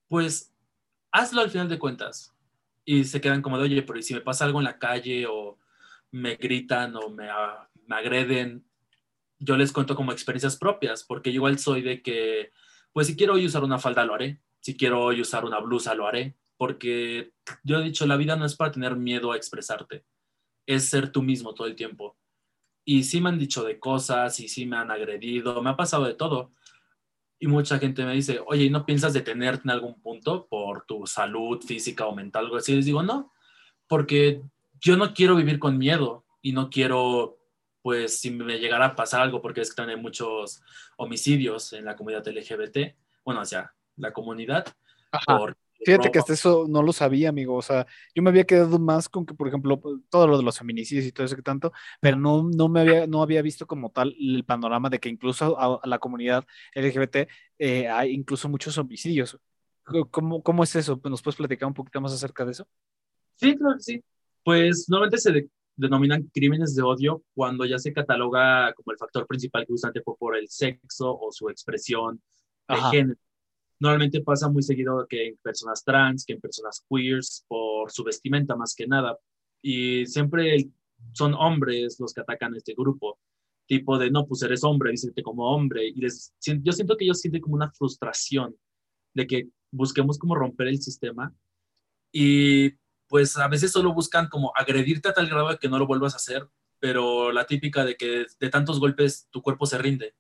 pues 0.09 0.53
hazlo 1.11 1.41
al 1.41 1.51
final 1.51 1.69
de 1.69 1.79
cuentas. 1.79 2.34
Y 2.85 3.05
se 3.05 3.21
quedan 3.21 3.43
como 3.43 3.59
de, 3.59 3.65
oye, 3.65 3.83
pero 3.83 3.99
¿y 3.99 4.03
si 4.03 4.15
me 4.15 4.21
pasa 4.21 4.45
algo 4.45 4.61
en 4.61 4.65
la 4.65 4.79
calle 4.79 5.27
o 5.27 5.59
me 6.11 6.37
gritan 6.37 6.95
o 6.97 7.09
me, 7.09 7.29
me 7.87 7.97
agreden? 7.97 8.65
Yo 9.39 9.57
les 9.57 9.73
cuento 9.73 9.97
como 9.97 10.13
experiencias 10.13 10.57
propias, 10.57 11.05
porque 11.05 11.31
yo 11.33 11.37
igual 11.37 11.59
soy 11.59 11.83
de 11.83 12.03
que, 12.03 12.53
pues 12.93 13.07
si 13.07 13.17
quiero 13.17 13.35
hoy 13.35 13.47
usar 13.47 13.65
una 13.65 13.79
falda, 13.79 14.05
lo 14.05 14.15
haré. 14.15 14.41
Si 14.61 14.77
quiero 14.77 15.03
hoy 15.03 15.21
usar 15.21 15.45
una 15.45 15.61
blusa, 15.61 15.95
lo 15.95 16.07
haré. 16.07 16.37
Porque 16.57 17.33
yo 17.63 17.79
he 17.79 17.85
dicho, 17.85 18.07
la 18.07 18.17
vida 18.17 18.37
no 18.37 18.45
es 18.45 18.55
para 18.55 18.73
tener 18.73 18.97
miedo 18.97 19.33
a 19.33 19.37
expresarte, 19.37 20.05
es 20.67 20.89
ser 20.89 21.11
tú 21.11 21.23
mismo 21.23 21.53
todo 21.55 21.67
el 21.67 21.75
tiempo. 21.75 22.17
Y 22.85 23.05
sí 23.05 23.21
me 23.21 23.31
han 23.31 23.39
dicho 23.39 23.65
de 23.65 23.79
cosas 23.79 24.39
y 24.41 24.49
sí 24.49 24.67
me 24.67 24.77
han 24.77 24.91
agredido, 24.91 25.63
me 25.63 25.71
ha 25.71 25.77
pasado 25.77 26.05
de 26.05 26.15
todo. 26.15 26.53
Y 27.45 27.47
mucha 27.47 27.79
gente 27.79 28.07
me 28.07 28.15
dice, 28.15 28.41
oye, 28.47 28.65
¿y 28.65 28.71
no 28.71 28.87
piensas 28.87 29.13
detenerte 29.13 29.65
en 29.65 29.73
algún 29.73 30.01
punto 30.01 30.47
por 30.47 30.87
tu 30.87 31.07
salud 31.07 31.61
física 31.61 32.07
o 32.07 32.15
mental? 32.15 32.47
Algo 32.47 32.57
así. 32.57 32.75
Les 32.75 32.87
digo, 32.87 33.03
no, 33.03 33.35
porque 33.87 34.41
yo 34.81 34.97
no 34.97 35.13
quiero 35.13 35.37
vivir 35.37 35.59
con 35.59 35.77
miedo 35.77 36.25
y 36.41 36.53
no 36.53 36.71
quiero, 36.71 37.37
pues, 37.83 38.19
si 38.19 38.31
me 38.31 38.59
llegara 38.59 38.87
a 38.87 38.97
pasar 38.97 39.21
algo, 39.21 39.43
porque 39.43 39.61
es 39.61 39.69
que 39.69 39.77
también 39.77 39.99
hay 39.99 40.03
muchos 40.03 40.63
homicidios 40.97 41.75
en 41.75 41.85
la 41.85 41.97
comunidad 41.97 42.27
LGBT, 42.27 42.97
bueno, 43.27 43.43
hacia 43.43 43.75
la 43.97 44.11
comunidad, 44.11 44.65
Ajá. 45.13 45.37
por 45.37 45.55
Fíjate 45.85 46.11
que 46.11 46.19
hasta 46.19 46.33
eso 46.33 46.67
no 46.69 46.83
lo 46.83 46.93
sabía, 46.93 47.29
amigo. 47.29 47.55
O 47.57 47.63
sea, 47.63 47.87
yo 48.15 48.23
me 48.23 48.31
había 48.31 48.45
quedado 48.45 48.79
más 48.79 49.09
con 49.09 49.27
que, 49.27 49.35
por 49.35 49.49
ejemplo, 49.49 49.81
todo 50.09 50.27
lo 50.27 50.39
de 50.39 50.43
los 50.43 50.59
feminicidios 50.59 51.07
y 51.07 51.13
todo 51.13 51.27
eso 51.27 51.37
que 51.37 51.43
tanto, 51.43 51.73
pero 52.01 52.17
no, 52.17 52.43
no 52.43 52.69
me 52.69 52.81
había, 52.81 53.07
no 53.07 53.23
había 53.23 53.43
visto 53.43 53.67
como 53.67 53.91
tal 53.91 54.15
el 54.19 54.45
panorama 54.45 54.89
de 54.91 54.99
que 54.99 55.09
incluso 55.09 55.59
a, 55.59 55.81
a 55.83 55.87
la 55.87 55.99
comunidad 55.99 56.45
LGBT 56.75 57.29
eh, 57.59 57.89
hay 57.89 58.13
incluso 58.13 58.49
muchos 58.49 58.77
homicidios. 58.79 59.39
¿Cómo, 60.11 60.43
¿Cómo 60.43 60.65
es 60.65 60.75
eso? 60.77 60.99
¿Nos 61.05 61.21
puedes 61.23 61.37
platicar 61.37 61.67
un 61.67 61.75
poquito 61.75 62.01
más 62.01 62.13
acerca 62.13 62.45
de 62.45 62.53
eso? 62.53 62.67
Sí, 63.37 63.57
claro 63.57 63.77
que 63.77 63.83
sí. 63.83 64.05
Pues 64.43 64.87
normalmente 64.89 65.19
se 65.19 65.33
de- 65.33 65.51
denominan 65.77 66.31
crímenes 66.33 66.75
de 66.75 66.83
odio 66.83 67.23
cuando 67.35 67.65
ya 67.65 67.79
se 67.79 67.93
cataloga 67.93 68.73
como 68.75 68.93
el 68.93 68.99
factor 68.99 69.27
principal 69.27 69.67
que 69.67 69.73
justamente 69.73 70.03
fue 70.03 70.17
por 70.17 70.37
el 70.37 70.49
sexo 70.49 71.15
o 71.19 71.31
su 71.33 71.49
expresión 71.51 72.23
de 72.69 72.75
Ajá. 72.75 72.91
género. 72.91 73.19
Normalmente 73.85 74.23
pasa 74.23 74.49
muy 74.49 74.63
seguido 74.63 75.07
que 75.07 75.29
en 75.29 75.37
personas 75.43 75.85
trans, 75.85 76.25
que 76.25 76.33
en 76.33 76.41
personas 76.41 76.83
queers, 76.89 77.45
por 77.47 77.93
su 77.93 78.03
vestimenta 78.03 78.57
más 78.57 78.75
que 78.75 78.87
nada. 78.87 79.19
Y 79.61 80.07
siempre 80.07 80.71
son 81.13 81.35
hombres 81.35 82.01
los 82.01 82.15
que 82.15 82.23
atacan 82.23 82.55
a 82.55 82.57
este 82.57 82.73
grupo. 82.73 83.19
Tipo 83.67 83.99
de, 83.99 84.11
no, 84.11 84.27
pues 84.27 84.41
eres 84.43 84.65
hombre, 84.65 84.91
dícete 84.91 85.23
como 85.23 85.55
hombre. 85.55 85.87
Y 85.87 86.01
les, 86.01 86.33
yo 86.41 86.73
siento 86.73 86.97
que 86.97 87.05
ellos 87.05 87.21
sienten 87.21 87.43
como 87.43 87.57
una 87.57 87.71
frustración 87.73 88.57
de 89.13 89.27
que 89.27 89.49
busquemos 89.71 90.17
como 90.19 90.35
romper 90.35 90.69
el 90.69 90.81
sistema. 90.81 91.35
Y 92.11 92.71
pues 93.07 93.37
a 93.37 93.49
veces 93.49 93.71
solo 93.71 93.93
buscan 93.93 94.29
como 94.29 94.51
agredirte 94.57 95.11
a 95.11 95.13
tal 95.13 95.29
grado 95.29 95.59
que 95.59 95.69
no 95.69 95.79
lo 95.79 95.87
vuelvas 95.87 96.15
a 96.15 96.17
hacer, 96.17 96.49
pero 96.79 97.33
la 97.33 97.45
típica 97.45 97.85
de 97.85 97.97
que 97.99 98.25
de 98.41 98.49
tantos 98.49 98.81
golpes 98.81 99.29
tu 99.31 99.43
cuerpo 99.43 99.67
se 99.67 99.77
rinde. 99.77 100.15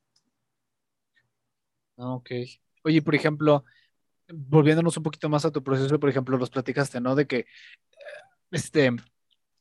Ah, 1.96 2.14
Ok. 2.14 2.30
Oye, 2.84 3.02
por 3.02 3.14
ejemplo, 3.14 3.64
volviéndonos 4.28 4.96
un 4.96 5.02
poquito 5.02 5.28
más 5.28 5.44
a 5.44 5.52
tu 5.52 5.62
proceso, 5.64 5.98
por 6.00 6.10
ejemplo, 6.10 6.38
los 6.38 6.50
platicaste, 6.50 7.00
¿no? 7.00 7.14
De 7.14 7.26
que, 7.26 7.46
este, 8.50 8.92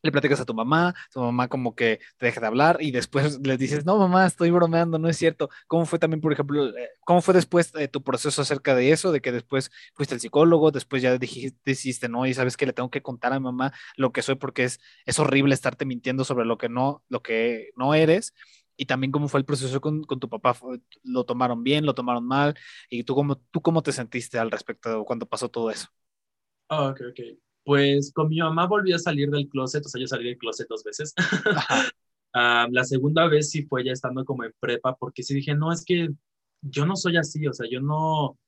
le 0.04 0.12
platicas 0.12 0.40
a 0.42 0.46
tu 0.46 0.54
mamá, 0.54 0.94
tu 1.14 1.22
mamá 1.22 1.48
como 1.48 1.76
que 1.76 2.00
te 2.18 2.26
deja 2.28 2.42
de 2.42 2.48
hablar 2.48 2.78
y 2.82 2.92
después 2.92 3.40
le 3.44 3.58
dices, 3.58 3.86
no, 3.86 3.98
mamá, 3.98 4.26
estoy 4.26 4.52
bromeando, 4.52 5.00
no 5.00 5.10
es 5.10 5.18
cierto. 5.18 5.50
¿Cómo 5.68 5.86
fue 5.86 6.00
también, 6.00 6.22
por 6.22 6.34
ejemplo, 6.34 6.68
eh, 6.78 6.90
cómo 7.06 7.22
fue 7.22 7.34
después 7.34 7.72
eh, 7.76 7.88
tu 7.88 8.04
proceso 8.04 8.42
acerca 8.42 8.76
de 8.76 8.92
eso, 8.92 9.12
de 9.12 9.22
que 9.22 9.32
después 9.32 9.72
fuiste 9.96 10.16
al 10.16 10.22
psicólogo, 10.22 10.72
después 10.72 11.02
ya 11.02 11.18
dijiste, 11.18 11.58
dijiste, 11.66 12.10
no, 12.10 12.26
y 12.26 12.34
sabes 12.34 12.58
que 12.58 12.66
le 12.66 12.74
tengo 12.74 12.90
que 12.92 13.02
contar 13.02 13.34
a 13.34 13.40
mi 13.40 13.46
mamá 13.46 13.74
lo 13.96 14.12
que 14.12 14.22
soy 14.22 14.36
porque 14.36 14.66
es, 14.66 14.80
es 15.06 15.20
horrible 15.20 15.54
estarte 15.54 15.86
mintiendo 15.86 16.26
sobre 16.26 16.46
lo 16.46 16.58
que 16.58 16.70
no, 16.70 17.04
lo 17.10 17.22
que 17.24 17.72
no 17.78 17.94
eres? 17.96 18.34
Y 18.78 18.86
también 18.86 19.12
cómo 19.12 19.28
fue 19.28 19.40
el 19.40 19.46
proceso 19.46 19.82
con, 19.82 20.04
con 20.04 20.20
tu 20.20 20.30
papá, 20.30 20.54
¿Fue- 20.54 20.82
¿lo 21.04 21.26
tomaron 21.26 21.64
bien, 21.64 21.86
lo 21.86 21.94
tomaron 21.96 22.26
mal? 22.28 22.56
¿Y 22.90 23.04
tú 23.04 23.16
cómo, 23.16 23.38
tú 23.52 23.62
cómo 23.62 23.84
te 23.84 23.92
sentiste 23.92 24.40
al 24.40 24.52
respecto 24.52 25.04
cuando 25.06 25.26
pasó 25.28 25.50
todo 25.50 25.70
eso? 25.72 25.88
Ah, 26.70 26.90
ok, 26.90 27.02
ok. 27.12 27.20
Pues 27.64 28.12
con 28.14 28.30
mi 28.30 28.40
mamá 28.40 28.68
volví 28.68 28.92
a 28.94 29.00
salir 29.00 29.30
del 29.30 29.48
closet, 29.48 29.86
o 29.86 29.90
sea, 29.90 30.02
yo 30.02 30.08
salí 30.08 30.26
del 30.26 30.38
closet 30.38 30.68
dos 30.68 30.84
veces. 30.84 31.14
Ah, 32.36 32.68
la 32.72 32.84
segunda 32.84 33.28
vez 33.28 33.52
sí 33.52 33.62
fue 33.68 33.84
ya 33.86 33.92
estando 33.92 34.26
como 34.26 34.44
en 34.44 34.52
prepa, 34.60 34.96
porque 34.98 35.22
sí 35.22 35.36
dije, 35.36 35.54
no, 35.54 35.72
es 35.72 35.86
que 35.86 36.10
yo 36.62 36.86
no 36.88 36.96
soy 36.96 37.18
así, 37.18 37.46
o 37.46 37.54
sea, 37.54 37.68
yo 37.70 37.80
no, 37.80 38.40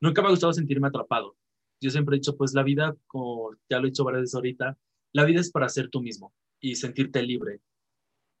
nunca 0.00 0.22
me 0.22 0.28
ha 0.28 0.30
gustado 0.32 0.52
sentirme 0.52 0.88
atrapado. 0.88 1.36
Yo 1.80 1.90
siempre 1.90 2.16
he 2.16 2.20
dicho, 2.20 2.36
pues 2.36 2.54
la 2.54 2.62
vida, 2.64 2.96
como 3.08 3.52
ya 3.70 3.78
lo 3.80 3.86
he 3.86 3.90
dicho 3.90 4.04
varias 4.04 4.22
veces 4.22 4.34
ahorita, 4.36 4.78
la 5.12 5.24
vida 5.24 5.40
es 5.40 5.50
para 5.50 5.68
ser 5.68 5.90
tú 5.90 6.02
mismo 6.02 6.34
y 6.60 6.76
sentirte 6.76 7.22
libre. 7.22 7.60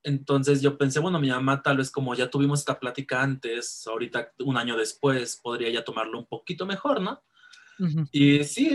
Entonces 0.02 0.62
yo 0.62 0.78
pensé, 0.78 1.00
bueno, 1.00 1.20
mi 1.20 1.28
mamá 1.28 1.62
tal 1.62 1.78
vez 1.78 1.90
como 1.90 2.14
ya 2.14 2.30
tuvimos 2.30 2.60
esta 2.60 2.78
plática 2.78 3.22
antes, 3.22 3.86
ahorita 3.86 4.32
un 4.40 4.56
año 4.56 4.76
después 4.76 5.40
podría 5.42 5.70
ya 5.70 5.84
tomarlo 5.84 6.18
un 6.18 6.26
poquito 6.26 6.66
mejor, 6.66 7.00
¿no? 7.00 7.22
Y 8.10 8.42
sí, 8.42 8.70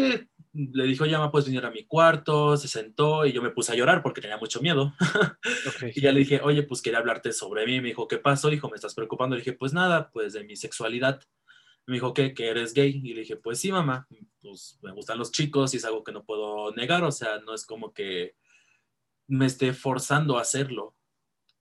le 0.53 0.83
dijo, 0.85 1.05
llama, 1.05 1.31
pues 1.31 1.45
venir 1.45 1.65
a 1.65 1.71
mi 1.71 1.85
cuarto, 1.85 2.55
se 2.55 2.67
sentó 2.67 3.25
y 3.25 3.33
yo 3.33 3.41
me 3.41 3.49
puse 3.49 3.71
a 3.71 3.75
llorar 3.75 4.01
porque 4.01 4.21
tenía 4.21 4.37
mucho 4.37 4.61
miedo. 4.61 4.93
y 5.95 5.99
ya 5.99 6.11
le 6.11 6.19
dije, 6.19 6.39
oye, 6.41 6.63
pues 6.63 6.81
quería 6.81 6.99
hablarte 6.99 7.33
sobre 7.33 7.65
mí. 7.65 7.81
Me 7.81 7.89
dijo, 7.89 8.07
¿qué 8.07 8.17
pasó? 8.17 8.49
Dijo, 8.49 8.69
¿me 8.69 8.75
estás 8.75 8.93
preocupando? 8.93 9.35
Le 9.35 9.41
dije, 9.41 9.53
pues 9.53 9.73
nada, 9.73 10.09
pues 10.11 10.33
de 10.33 10.43
mi 10.45 10.55
sexualidad. 10.55 11.21
Me 11.85 11.95
dijo, 11.95 12.13
¿qué? 12.13 12.33
¿Que 12.33 12.47
eres 12.47 12.73
gay? 12.73 13.01
Y 13.03 13.13
le 13.13 13.21
dije, 13.21 13.35
pues 13.35 13.59
sí, 13.59 13.71
mamá, 13.71 14.07
pues 14.41 14.79
me 14.81 14.93
gustan 14.93 15.17
los 15.17 15.31
chicos 15.31 15.73
y 15.73 15.77
es 15.77 15.85
algo 15.85 16.03
que 16.03 16.13
no 16.13 16.23
puedo 16.23 16.71
negar, 16.73 17.03
o 17.03 17.11
sea, 17.11 17.39
no 17.39 17.53
es 17.53 17.65
como 17.65 17.93
que 17.93 18.35
me 19.27 19.47
esté 19.47 19.73
forzando 19.73 20.37
a 20.37 20.41
hacerlo. 20.41 20.95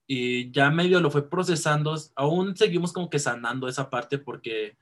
Y 0.05 0.51
ya 0.51 0.69
medio 0.69 0.99
lo 0.99 1.11
fue 1.11 1.29
procesando, 1.29 1.95
aún 2.15 2.55
seguimos 2.57 2.91
como 2.91 3.09
que 3.09 3.19
sanando 3.19 3.67
esa 3.67 3.89
parte 3.89 4.17
porque 4.17 4.77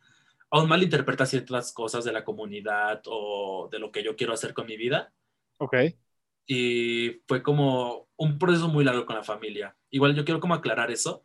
aún 0.49 0.67
malinterpreta 0.67 1.25
ciertas 1.25 1.71
cosas 1.71 2.03
de 2.03 2.11
la 2.11 2.23
comunidad 2.23 3.01
o 3.05 3.69
de 3.71 3.79
lo 3.79 3.91
que 3.91 4.03
yo 4.03 4.15
quiero 4.15 4.33
hacer 4.33 4.53
con 4.53 4.65
mi 4.65 4.77
vida. 4.77 5.13
Ok. 5.57 5.75
Y 6.47 7.21
fue 7.27 7.43
como 7.43 8.09
un 8.17 8.37
proceso 8.37 8.67
muy 8.67 8.83
largo 8.83 9.05
con 9.05 9.15
la 9.15 9.23
familia. 9.23 9.75
Igual 9.89 10.15
yo 10.15 10.25
quiero 10.25 10.39
como 10.39 10.55
aclarar 10.55 10.91
eso, 10.91 11.23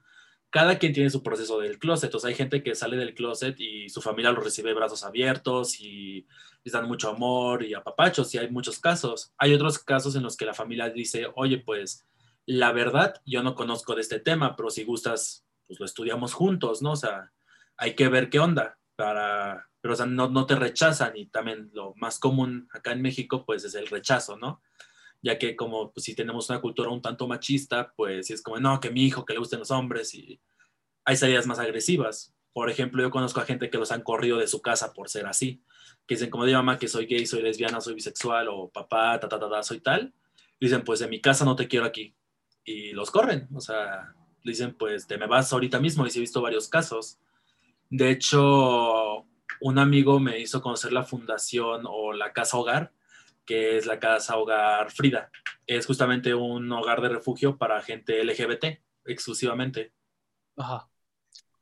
cada 0.51 0.79
quien 0.79 0.93
tiene 0.93 1.11
su 1.11 1.23
proceso 1.23 1.59
del 1.59 1.79
closet. 1.79 2.15
O 2.15 2.19
sea, 2.19 2.29
hay 2.29 2.35
gente 2.35 2.63
que 2.63 2.75
sale 2.75 2.97
del 2.97 3.15
closet 3.15 3.59
y 3.59 3.89
su 3.89 4.01
familia 4.01 4.31
lo 4.31 4.41
recibe 4.41 4.75
brazos 4.75 5.05
abiertos 5.05 5.81
y 5.81 6.27
les 6.65 6.73
dan 6.73 6.87
mucho 6.87 7.11
amor 7.11 7.65
y 7.65 7.75
apapachos, 7.75 8.35
y 8.35 8.39
hay 8.39 8.51
muchos 8.51 8.79
casos. 8.79 9.33
Hay 9.39 9.55
otros 9.55 9.79
casos 9.79 10.17
en 10.17 10.23
los 10.23 10.37
que 10.37 10.47
la 10.47 10.55
familia 10.55 10.89
dice, 10.91 11.27
oye, 11.35 11.59
pues 11.59 12.07
la 12.47 12.73
verdad, 12.73 13.21
yo 13.25 13.43
no 13.43 13.55
conozco 13.55 13.95
de 13.95 14.03
este 14.03 14.21
tema, 14.21 14.57
pero 14.57 14.71
si 14.71 14.85
gustas, 14.85 15.45
pues 15.67 15.79
lo 15.81 15.87
estudiamos 15.87 16.33
juntos, 16.33 16.81
¿no? 16.81 16.93
O 16.93 16.97
sea, 16.97 17.33
hay 17.77 17.95
que 17.95 18.09
ver 18.09 18.31
qué 18.31 18.39
onda 18.39 18.79
para, 18.95 19.69
pero 19.81 19.95
o 19.95 19.97
sea, 19.97 20.07
no, 20.07 20.29
no 20.29 20.47
te 20.47 20.55
rechazan 20.55 21.17
y 21.17 21.27
también 21.27 21.71
lo 21.75 21.95
más 21.97 22.19
común 22.19 22.69
acá 22.73 22.93
en 22.93 23.03
México, 23.03 23.45
pues 23.45 23.65
es 23.65 23.75
el 23.75 23.89
rechazo, 23.89 24.37
¿no? 24.37 24.63
ya 25.23 25.39
que 25.39 25.57
como 25.57 25.93
pues, 25.93 26.05
si 26.05 26.15
tenemos 26.15 26.49
una 26.51 26.61
cultura 26.61 26.91
un 26.91 27.03
tanto 27.03 27.27
machista, 27.27 27.93
pues 27.97 28.31
es 28.31 28.43
como, 28.43 28.59
no, 28.61 28.79
que 28.81 28.91
mi 28.91 29.05
hijo, 29.05 29.25
que 29.25 29.33
le 29.33 29.41
gusten 29.41 29.59
los 29.59 29.71
hombres 29.71 30.15
y 30.15 30.41
hay 31.05 31.17
salidas 31.17 31.47
más 31.47 31.59
agresivas. 31.59 32.33
Por 32.53 32.71
ejemplo, 32.71 33.03
yo 33.03 33.11
conozco 33.11 33.41
a 33.41 33.45
gente 33.45 33.69
que 33.69 33.79
los 33.79 33.93
han 33.93 34.03
corrido 34.03 34.39
de 34.39 34.47
su 34.47 34.63
casa 34.63 34.93
por 34.93 35.09
ser 35.11 35.27
así, 35.27 35.63
que 36.07 36.15
dicen 36.15 36.31
como 36.31 36.45
de 36.45 36.53
mamá 36.53 36.79
que 36.79 36.89
soy 36.89 37.07
gay, 37.07 37.27
soy 37.27 37.43
lesbiana, 37.43 37.81
soy 37.81 37.95
bisexual 37.95 38.49
o 38.49 38.69
papá, 38.69 39.19
ta, 39.21 39.29
ta, 39.29 39.39
ta, 39.39 39.51
ta 39.51 39.63
soy 39.63 39.81
tal. 39.81 40.15
Dicen, 40.61 40.83
pues 40.85 41.01
de 41.01 41.09
mi 41.09 41.21
casa 41.21 41.45
no 41.45 41.57
te 41.57 41.69
quiero 41.69 41.85
aquí. 41.85 42.15
Y 42.67 42.93
los 42.93 43.11
corren, 43.11 43.49
o 43.55 43.61
sea, 43.61 44.15
dicen, 44.45 44.75
pues 44.75 45.07
te 45.07 45.17
me 45.17 45.27
vas 45.27 45.53
ahorita 45.53 45.81
mismo 45.81 46.07
y 46.07 46.11
sí 46.11 46.19
he 46.19 46.21
visto 46.21 46.43
varios 46.43 46.69
casos. 46.69 47.19
De 47.89 48.11
hecho, 48.11 49.25
un 49.61 49.79
amigo 49.79 50.21
me 50.21 50.39
hizo 50.41 50.61
conocer 50.61 50.93
la 50.93 51.05
fundación 51.05 51.85
o 51.87 52.13
la 52.13 52.33
casa 52.33 52.59
hogar, 52.59 52.93
que 53.47 53.79
es 53.79 53.87
la 53.87 53.99
Casa 54.01 54.37
Hogar 54.37 54.91
Frida. 54.91 55.31
Es 55.67 55.87
justamente 55.87 56.35
un 56.35 56.71
hogar 56.73 57.01
de 57.01 57.09
refugio 57.09 57.57
para 57.57 57.81
gente 57.81 58.23
LGBT 58.23 58.83
exclusivamente. 59.05 59.93
Ajá. 60.57 60.89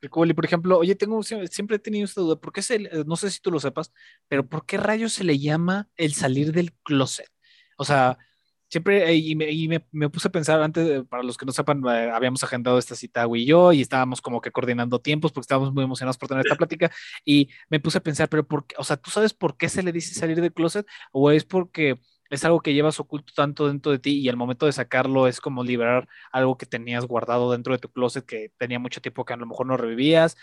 Qué 0.00 0.08
cool. 0.08 0.34
Por 0.34 0.44
ejemplo, 0.44 0.78
oye, 0.78 0.94
tengo 0.94 1.22
siempre 1.22 1.76
he 1.76 1.78
tenido 1.78 2.04
esta 2.04 2.20
duda, 2.20 2.36
¿por 2.36 2.52
qué 2.52 2.62
se, 2.62 2.78
no 3.06 3.16
sé 3.16 3.30
si 3.30 3.40
tú 3.40 3.50
lo 3.50 3.60
sepas, 3.60 3.92
pero 4.28 4.46
¿por 4.46 4.66
qué 4.66 4.76
rayos 4.76 5.12
se 5.12 5.24
le 5.24 5.38
llama 5.38 5.88
el 5.96 6.14
salir 6.14 6.52
del 6.52 6.72
closet? 6.82 7.30
O 7.76 7.84
sea, 7.84 8.18
siempre, 8.68 9.10
eh, 9.10 9.14
y, 9.16 9.68
me, 9.68 9.80
puse 10.10 10.28
a 10.28 10.32
pensar 10.32 10.60
antes, 10.62 11.04
para 11.06 11.22
los 11.22 11.36
que 11.36 11.46
no 11.46 11.52
sepan, 11.52 11.82
eh, 11.86 12.10
habíamos 12.10 12.42
agendado 12.44 12.78
esta 12.78 12.94
cita, 12.94 13.26
y 13.34 13.46
yo, 13.46 13.72
y 13.72 13.80
estábamos 13.82 14.20
como 14.20 14.40
que 14.40 14.50
coordinando 14.50 15.00
tiempos 15.00 15.32
porque 15.32 15.44
estábamos 15.44 15.72
muy 15.72 15.84
emocionados 15.84 16.18
por 16.18 16.28
tener 16.28 16.44
esta 16.44 16.56
plática, 16.56 16.90
y 17.24 17.48
me 17.70 17.80
puse 17.80 17.98
a 17.98 18.02
pensar, 18.02 18.28
pero 18.28 18.46
¿por 18.46 18.66
qué? 18.66 18.74
O 18.78 18.84
sea, 18.84 18.96
¿tú 18.96 19.10
sabes 19.10 19.34
por 19.34 19.56
qué 19.56 19.68
se 19.68 19.82
le 19.82 19.92
dice 19.92 20.14
salir 20.14 20.40
del 20.40 20.52
closet? 20.52 20.86
¿O 21.12 21.30
es 21.30 21.44
porque 21.44 22.00
es 22.30 22.44
algo 22.44 22.60
que 22.60 22.74
llevas 22.74 23.00
oculto 23.00 23.32
tanto 23.34 23.68
dentro 23.68 23.92
de 23.92 23.98
ti 23.98 24.18
y 24.18 24.28
al 24.28 24.36
momento 24.36 24.66
de 24.66 24.72
sacarlo 24.72 25.26
es 25.28 25.40
como 25.40 25.62
liberar 25.64 26.08
algo 26.32 26.56
que 26.56 26.66
tenías 26.66 27.06
guardado 27.06 27.52
dentro 27.52 27.72
de 27.74 27.78
tu 27.78 27.90
closet 27.90 28.24
que 28.24 28.52
tenía 28.58 28.78
mucho 28.78 29.00
tiempo 29.00 29.24
que 29.24 29.34
a 29.34 29.36
lo 29.36 29.46
mejor 29.46 29.66
no 29.66 29.76
revivías? 29.76 30.36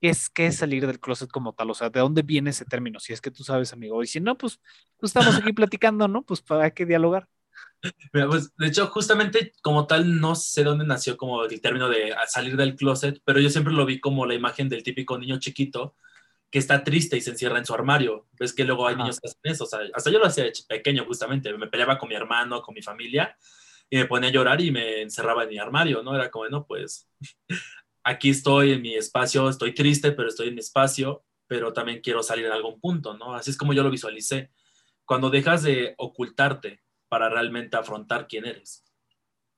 ¿Qué 0.00 0.10
es, 0.10 0.28
qué 0.30 0.46
es 0.46 0.56
salir 0.56 0.86
del 0.86 1.00
closet 1.00 1.30
como 1.30 1.54
tal? 1.54 1.70
O 1.70 1.74
sea, 1.74 1.90
¿de 1.90 2.00
dónde 2.00 2.22
viene 2.22 2.50
ese 2.50 2.64
término? 2.66 3.00
Si 3.00 3.12
es 3.12 3.20
que 3.20 3.30
tú 3.30 3.44
sabes, 3.44 3.72
amigo. 3.72 4.02
Y 4.02 4.06
si 4.06 4.20
no, 4.20 4.36
pues, 4.36 4.60
pues 4.98 5.10
estamos 5.10 5.36
aquí 5.36 5.52
platicando, 5.52 6.06
¿no? 6.08 6.22
Pues 6.22 6.42
para 6.42 6.70
qué 6.70 6.84
dialogar. 6.86 7.28
Pues, 8.12 8.56
de 8.56 8.66
hecho, 8.66 8.86
justamente 8.88 9.52
como 9.62 9.86
tal, 9.86 10.20
no 10.20 10.34
sé 10.34 10.64
dónde 10.64 10.86
nació 10.86 11.16
como 11.16 11.44
el 11.44 11.60
término 11.60 11.88
de 11.88 12.14
salir 12.26 12.56
del 12.56 12.74
closet, 12.74 13.20
pero 13.24 13.38
yo 13.38 13.50
siempre 13.50 13.72
lo 13.72 13.86
vi 13.86 14.00
como 14.00 14.26
la 14.26 14.34
imagen 14.34 14.68
del 14.68 14.82
típico 14.82 15.18
niño 15.18 15.38
chiquito 15.38 15.94
que 16.50 16.58
está 16.58 16.84
triste 16.84 17.16
y 17.16 17.20
se 17.20 17.30
encierra 17.30 17.58
en 17.58 17.66
su 17.66 17.74
armario. 17.74 18.26
Ves 18.38 18.52
que 18.52 18.64
luego 18.64 18.86
hay 18.86 18.96
niños 18.96 19.20
que 19.20 19.28
hacen 19.28 19.40
eso. 19.44 19.64
O 19.64 19.66
sea, 19.66 19.80
hasta 19.94 20.10
yo 20.10 20.18
lo 20.18 20.26
hacía 20.26 20.46
pequeño, 20.68 21.04
justamente. 21.04 21.52
Me 21.56 21.66
peleaba 21.66 21.98
con 21.98 22.08
mi 22.08 22.14
hermano, 22.14 22.62
con 22.62 22.74
mi 22.74 22.82
familia, 22.82 23.36
y 23.90 23.96
me 23.96 24.06
ponía 24.06 24.30
a 24.30 24.32
llorar 24.32 24.60
y 24.60 24.70
me 24.70 25.02
encerraba 25.02 25.44
en 25.44 25.50
mi 25.50 25.58
armario, 25.58 26.02
¿no? 26.02 26.14
Era 26.14 26.30
como, 26.30 26.48
no, 26.48 26.66
pues 26.66 27.08
aquí 28.04 28.30
estoy 28.30 28.72
en 28.72 28.82
mi 28.82 28.94
espacio, 28.94 29.48
estoy 29.48 29.74
triste, 29.74 30.12
pero 30.12 30.28
estoy 30.28 30.48
en 30.48 30.54
mi 30.54 30.60
espacio, 30.60 31.24
pero 31.46 31.72
también 31.72 32.00
quiero 32.00 32.22
salir 32.22 32.46
en 32.46 32.52
algún 32.52 32.80
punto, 32.80 33.16
¿no? 33.16 33.34
Así 33.34 33.50
es 33.50 33.56
como 33.56 33.72
yo 33.72 33.82
lo 33.82 33.90
visualicé. 33.90 34.50
Cuando 35.04 35.30
dejas 35.30 35.62
de 35.62 35.94
ocultarte 35.98 36.82
para 37.08 37.28
realmente 37.28 37.76
afrontar 37.76 38.26
quién 38.26 38.46
eres. 38.46 38.84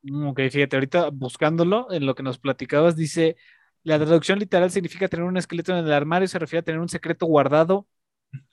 Mm, 0.03 0.29
ok, 0.29 0.41
fíjate, 0.51 0.77
ahorita 0.77 1.11
buscándolo, 1.11 1.91
en 1.93 2.07
lo 2.07 2.15
que 2.15 2.23
nos 2.23 2.39
platicabas, 2.39 2.97
dice, 2.97 3.37
la 3.83 3.99
traducción 3.99 4.39
literal 4.39 4.71
significa 4.71 5.09
tener 5.09 5.25
un 5.27 5.37
esqueleto 5.37 5.73
en 5.73 5.85
el 5.85 5.93
armario, 5.93 6.29
se 6.29 6.39
refiere 6.39 6.61
a 6.61 6.65
tener 6.65 6.81
un 6.81 6.89
secreto 6.89 7.27
guardado, 7.27 7.87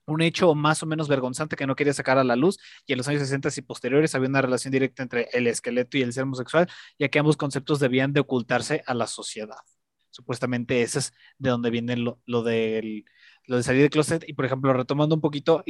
un 0.06 0.22
hecho 0.22 0.56
más 0.56 0.84
o 0.84 0.86
menos 0.86 1.08
vergonzante 1.08 1.56
que 1.56 1.68
no 1.68 1.76
quería 1.76 1.94
sacar 1.94 2.18
a 2.18 2.24
la 2.24 2.36
luz, 2.36 2.58
y 2.86 2.94
en 2.94 2.98
los 2.98 3.08
años 3.08 3.22
60 3.22 3.50
y 3.56 3.62
posteriores 3.62 4.16
había 4.16 4.30
una 4.30 4.42
relación 4.42 4.72
directa 4.72 5.04
entre 5.04 5.28
el 5.34 5.48
esqueleto 5.48 5.98
y 5.98 6.02
el 6.04 6.14
ser 6.14 6.24
homosexual, 6.24 6.70
ya 7.00 7.10
que 7.10 7.20
ambos 7.20 7.38
conceptos 7.38 7.80
debían 7.80 8.14
de 8.14 8.22
ocultarse 8.22 8.84
a 8.88 8.94
la 8.94 9.08
sociedad. 9.08 9.58
Supuestamente 10.12 10.82
ese 10.82 11.00
es 11.00 11.14
de 11.38 11.50
donde 11.50 11.70
viene 11.70 11.98
lo, 11.98 12.22
lo 12.26 12.42
del 12.44 13.06
lo 13.48 13.58
de 13.58 13.64
salir 13.64 13.82
del 13.82 13.90
closet 13.90 14.24
y 14.28 14.34
por 14.34 14.46
ejemplo 14.46 14.74
retomando 14.74 15.16
un 15.16 15.22
poquito 15.22 15.64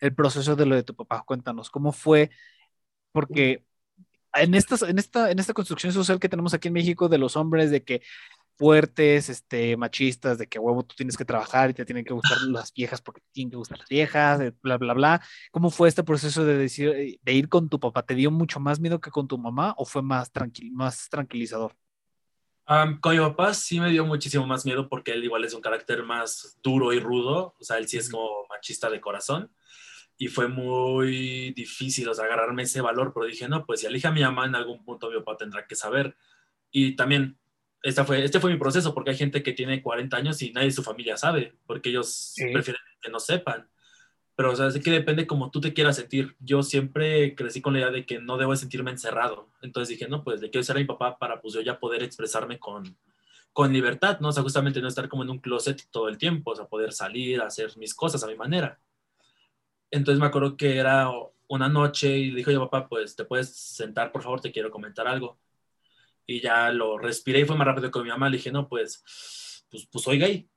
el 0.00 0.14
proceso 0.14 0.56
de 0.56 0.66
lo 0.66 0.76
de 0.76 0.82
tu 0.82 0.94
papá, 0.94 1.24
cuéntanos 1.26 1.70
cómo 1.70 1.92
fue 1.92 2.30
porque 3.12 3.64
en, 4.34 4.54
estas, 4.54 4.82
en, 4.82 4.98
esta, 4.98 5.30
en 5.30 5.38
esta 5.38 5.54
construcción 5.54 5.92
social 5.92 6.20
que 6.20 6.28
tenemos 6.28 6.54
aquí 6.54 6.68
en 6.68 6.74
México 6.74 7.08
de 7.08 7.18
los 7.18 7.36
hombres, 7.36 7.70
de 7.70 7.82
que 7.82 8.02
fuertes, 8.58 9.28
este, 9.28 9.76
machistas, 9.76 10.36
de 10.36 10.48
que 10.48 10.58
huevo 10.58 10.82
tú 10.82 10.96
tienes 10.96 11.16
que 11.16 11.24
trabajar 11.24 11.70
y 11.70 11.74
te 11.74 11.84
tienen 11.84 12.04
que 12.04 12.12
gustar 12.12 12.38
las 12.42 12.72
viejas 12.72 13.00
porque 13.00 13.20
te 13.20 13.28
tienen 13.32 13.50
que 13.50 13.56
gustar 13.56 13.78
las 13.78 13.88
viejas, 13.88 14.40
bla, 14.62 14.76
bla, 14.76 14.94
bla. 14.94 15.22
¿Cómo 15.52 15.70
fue 15.70 15.88
este 15.88 16.02
proceso 16.02 16.44
de, 16.44 16.56
decir, 16.56 16.88
eh, 16.88 17.20
de 17.22 17.32
ir 17.32 17.48
con 17.48 17.68
tu 17.68 17.78
papá? 17.78 18.02
¿Te 18.02 18.16
dio 18.16 18.32
mucho 18.32 18.58
más 18.58 18.80
miedo 18.80 19.00
que 19.00 19.10
con 19.10 19.28
tu 19.28 19.38
mamá 19.38 19.74
o 19.78 19.84
fue 19.84 20.02
más, 20.02 20.32
tranquil, 20.32 20.72
más 20.72 21.08
tranquilizador? 21.08 21.74
con 23.00 23.16
mi 23.16 23.18
papá 23.18 23.54
sí 23.54 23.80
me 23.80 23.90
dio 23.90 24.04
muchísimo 24.04 24.46
más 24.46 24.66
miedo 24.66 24.90
porque 24.90 25.12
él 25.12 25.24
igual 25.24 25.42
es 25.42 25.54
un 25.54 25.62
carácter 25.62 26.02
más 26.02 26.58
duro 26.62 26.92
y 26.92 27.00
rudo, 27.00 27.54
o 27.58 27.64
sea, 27.64 27.78
él 27.78 27.88
sí 27.88 27.96
es 27.96 28.10
como 28.10 28.28
machista 28.50 28.90
de 28.90 29.00
corazón 29.00 29.50
y 30.20 30.26
fue 30.26 30.48
muy 30.48 31.52
difícil, 31.52 32.08
o 32.08 32.14
sea, 32.14 32.24
agarrarme 32.24 32.64
ese 32.64 32.80
valor, 32.80 33.12
pero 33.14 33.26
dije, 33.26 33.48
no, 33.48 33.64
pues 33.64 33.80
si 33.80 33.86
elige 33.86 34.08
a 34.08 34.12
mi 34.12 34.20
mamá 34.20 34.46
en 34.46 34.56
algún 34.56 34.84
punto 34.84 35.08
mi 35.08 35.16
papá 35.18 35.36
tendrá 35.36 35.64
que 35.64 35.76
saber. 35.76 36.16
Y 36.72 36.96
también, 36.96 37.38
esta 37.84 38.04
fue, 38.04 38.24
este 38.24 38.40
fue 38.40 38.50
mi 38.50 38.58
proceso, 38.58 38.92
porque 38.92 39.10
hay 39.10 39.16
gente 39.16 39.44
que 39.44 39.52
tiene 39.52 39.80
40 39.80 40.16
años 40.16 40.42
y 40.42 40.52
nadie 40.52 40.66
de 40.68 40.72
su 40.72 40.82
familia 40.82 41.16
sabe, 41.16 41.54
porque 41.66 41.90
ellos 41.90 42.34
prefieren 42.52 42.82
que 43.00 43.10
no 43.10 43.20
sepan. 43.20 43.68
Pero, 44.34 44.52
o 44.52 44.56
sea, 44.56 44.66
es 44.66 44.78
que 44.80 44.90
depende 44.90 45.26
como 45.26 45.52
tú 45.52 45.60
te 45.60 45.72
quieras 45.72 45.96
sentir. 45.96 46.36
Yo 46.40 46.64
siempre 46.64 47.36
crecí 47.36 47.60
con 47.60 47.74
la 47.74 47.80
idea 47.80 47.90
de 47.90 48.04
que 48.04 48.18
no 48.20 48.38
debo 48.38 48.56
sentirme 48.56 48.90
encerrado. 48.90 49.50
Entonces 49.62 49.88
dije, 49.96 50.08
no, 50.08 50.24
pues 50.24 50.40
le 50.40 50.50
quiero 50.50 50.64
ser 50.64 50.76
a 50.76 50.80
mi 50.80 50.84
papá 50.84 51.18
para 51.18 51.40
pues 51.40 51.54
yo 51.54 51.60
ya 51.60 51.78
poder 51.78 52.02
expresarme 52.02 52.58
con, 52.58 52.96
con 53.52 53.72
libertad, 53.72 54.18
¿no? 54.20 54.28
O 54.28 54.32
sea, 54.32 54.42
justamente 54.42 54.80
no 54.80 54.88
estar 54.88 55.08
como 55.08 55.22
en 55.22 55.30
un 55.30 55.38
closet 55.38 55.86
todo 55.90 56.08
el 56.08 56.18
tiempo, 56.18 56.52
o 56.52 56.56
sea, 56.56 56.66
poder 56.66 56.92
salir, 56.92 57.40
hacer 57.40 57.76
mis 57.76 57.94
cosas 57.94 58.22
a 58.24 58.26
mi 58.26 58.36
manera. 58.36 58.80
Entonces 59.90 60.20
me 60.20 60.26
acuerdo 60.26 60.56
que 60.56 60.76
era 60.76 61.10
una 61.48 61.68
noche 61.68 62.18
y 62.18 62.30
le 62.30 62.38
dijo 62.38 62.50
yo, 62.50 62.68
papá, 62.68 62.88
pues 62.88 63.16
te 63.16 63.24
puedes 63.24 63.54
sentar, 63.54 64.12
por 64.12 64.22
favor, 64.22 64.40
te 64.40 64.52
quiero 64.52 64.70
comentar 64.70 65.06
algo. 65.06 65.38
Y 66.26 66.40
ya 66.40 66.70
lo 66.70 66.98
respiré 66.98 67.40
y 67.40 67.44
fue 67.44 67.56
más 67.56 67.66
rápido 67.66 67.90
que 67.90 68.00
mi 68.00 68.10
mamá. 68.10 68.28
Le 68.28 68.36
dije, 68.36 68.52
no, 68.52 68.68
pues, 68.68 69.02
pues, 69.70 69.86
pues 69.90 70.04
soy 70.04 70.18
gay. 70.18 70.48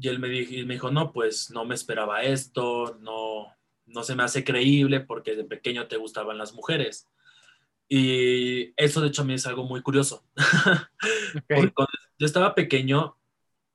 Y 0.00 0.08
él 0.08 0.18
me 0.18 0.28
dijo, 0.28 0.66
me 0.66 0.74
dijo, 0.74 0.90
no, 0.90 1.12
pues 1.12 1.50
no 1.50 1.64
me 1.64 1.74
esperaba 1.74 2.22
esto, 2.22 2.96
no, 3.00 3.54
no 3.86 4.02
se 4.02 4.14
me 4.14 4.22
hace 4.22 4.44
creíble 4.44 5.00
porque 5.00 5.36
de 5.36 5.44
pequeño 5.44 5.88
te 5.88 5.98
gustaban 5.98 6.38
las 6.38 6.54
mujeres. 6.54 7.06
Y 7.92 8.72
eso 8.76 9.00
de 9.00 9.08
hecho 9.08 9.22
a 9.22 9.24
mí 9.24 9.34
es 9.34 9.46
algo 9.46 9.64
muy 9.64 9.82
curioso. 9.82 10.24
Porque 11.48 11.72
cuando 11.72 11.92
yo 12.18 12.26
estaba 12.26 12.54
pequeño 12.54 13.18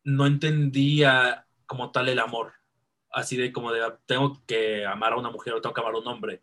no 0.05 0.25
entendía 0.25 1.45
como 1.65 1.91
tal 1.91 2.07
el 2.07 2.19
amor. 2.19 2.53
Así 3.15 3.37
de 3.37 3.53
como 3.53 3.71
de 3.71 3.81
tengo 4.05 4.43
que 4.45 4.85
amar 4.85 5.13
a 5.13 5.17
una 5.17 5.31
mujer 5.31 5.53
o 5.53 5.61
tengo 5.61 5.73
que 5.73 5.79
amar 5.79 5.93
a 5.93 5.99
un 5.99 6.07
hombre. 6.07 6.41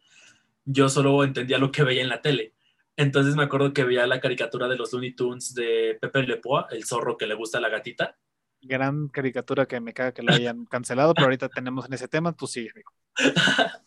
Yo 0.64 0.88
solo 0.88 1.22
entendía 1.22 1.58
lo 1.58 1.70
que 1.70 1.82
veía 1.82 2.00
en 2.00 2.08
la 2.08 2.22
tele. 2.22 2.54
Entonces 2.96 3.37
me 3.37 3.42
acuerdo 3.42 3.74
que 3.74 3.85
veía 3.85 4.06
la 4.06 4.20
caricatura 4.20 4.68
de 4.68 4.76
los 4.76 4.90
Looney 4.90 5.12
Tunes 5.14 5.54
de 5.54 5.98
Pepe 6.00 6.22
Le 6.22 6.38
Poix, 6.38 6.66
el 6.70 6.85
zorro 6.85 7.18
que 7.18 7.26
le 7.26 7.35
gusta 7.35 7.58
a 7.58 7.61
la 7.61 7.68
gatita. 7.68 8.16
Gran 8.62 9.08
caricatura 9.08 9.66
que 9.66 9.80
me 9.80 9.92
caga 9.92 10.12
que 10.12 10.22
la 10.22 10.35
hayan 10.35 10.64
cancelado, 10.64 11.12
pero 11.12 11.26
ahorita 11.26 11.50
tenemos 11.50 11.85
en 11.85 11.92
ese 11.92 12.08
tema, 12.08 12.32
tú 12.32 12.46
sigue, 12.46 12.70
amigo. 12.70 12.90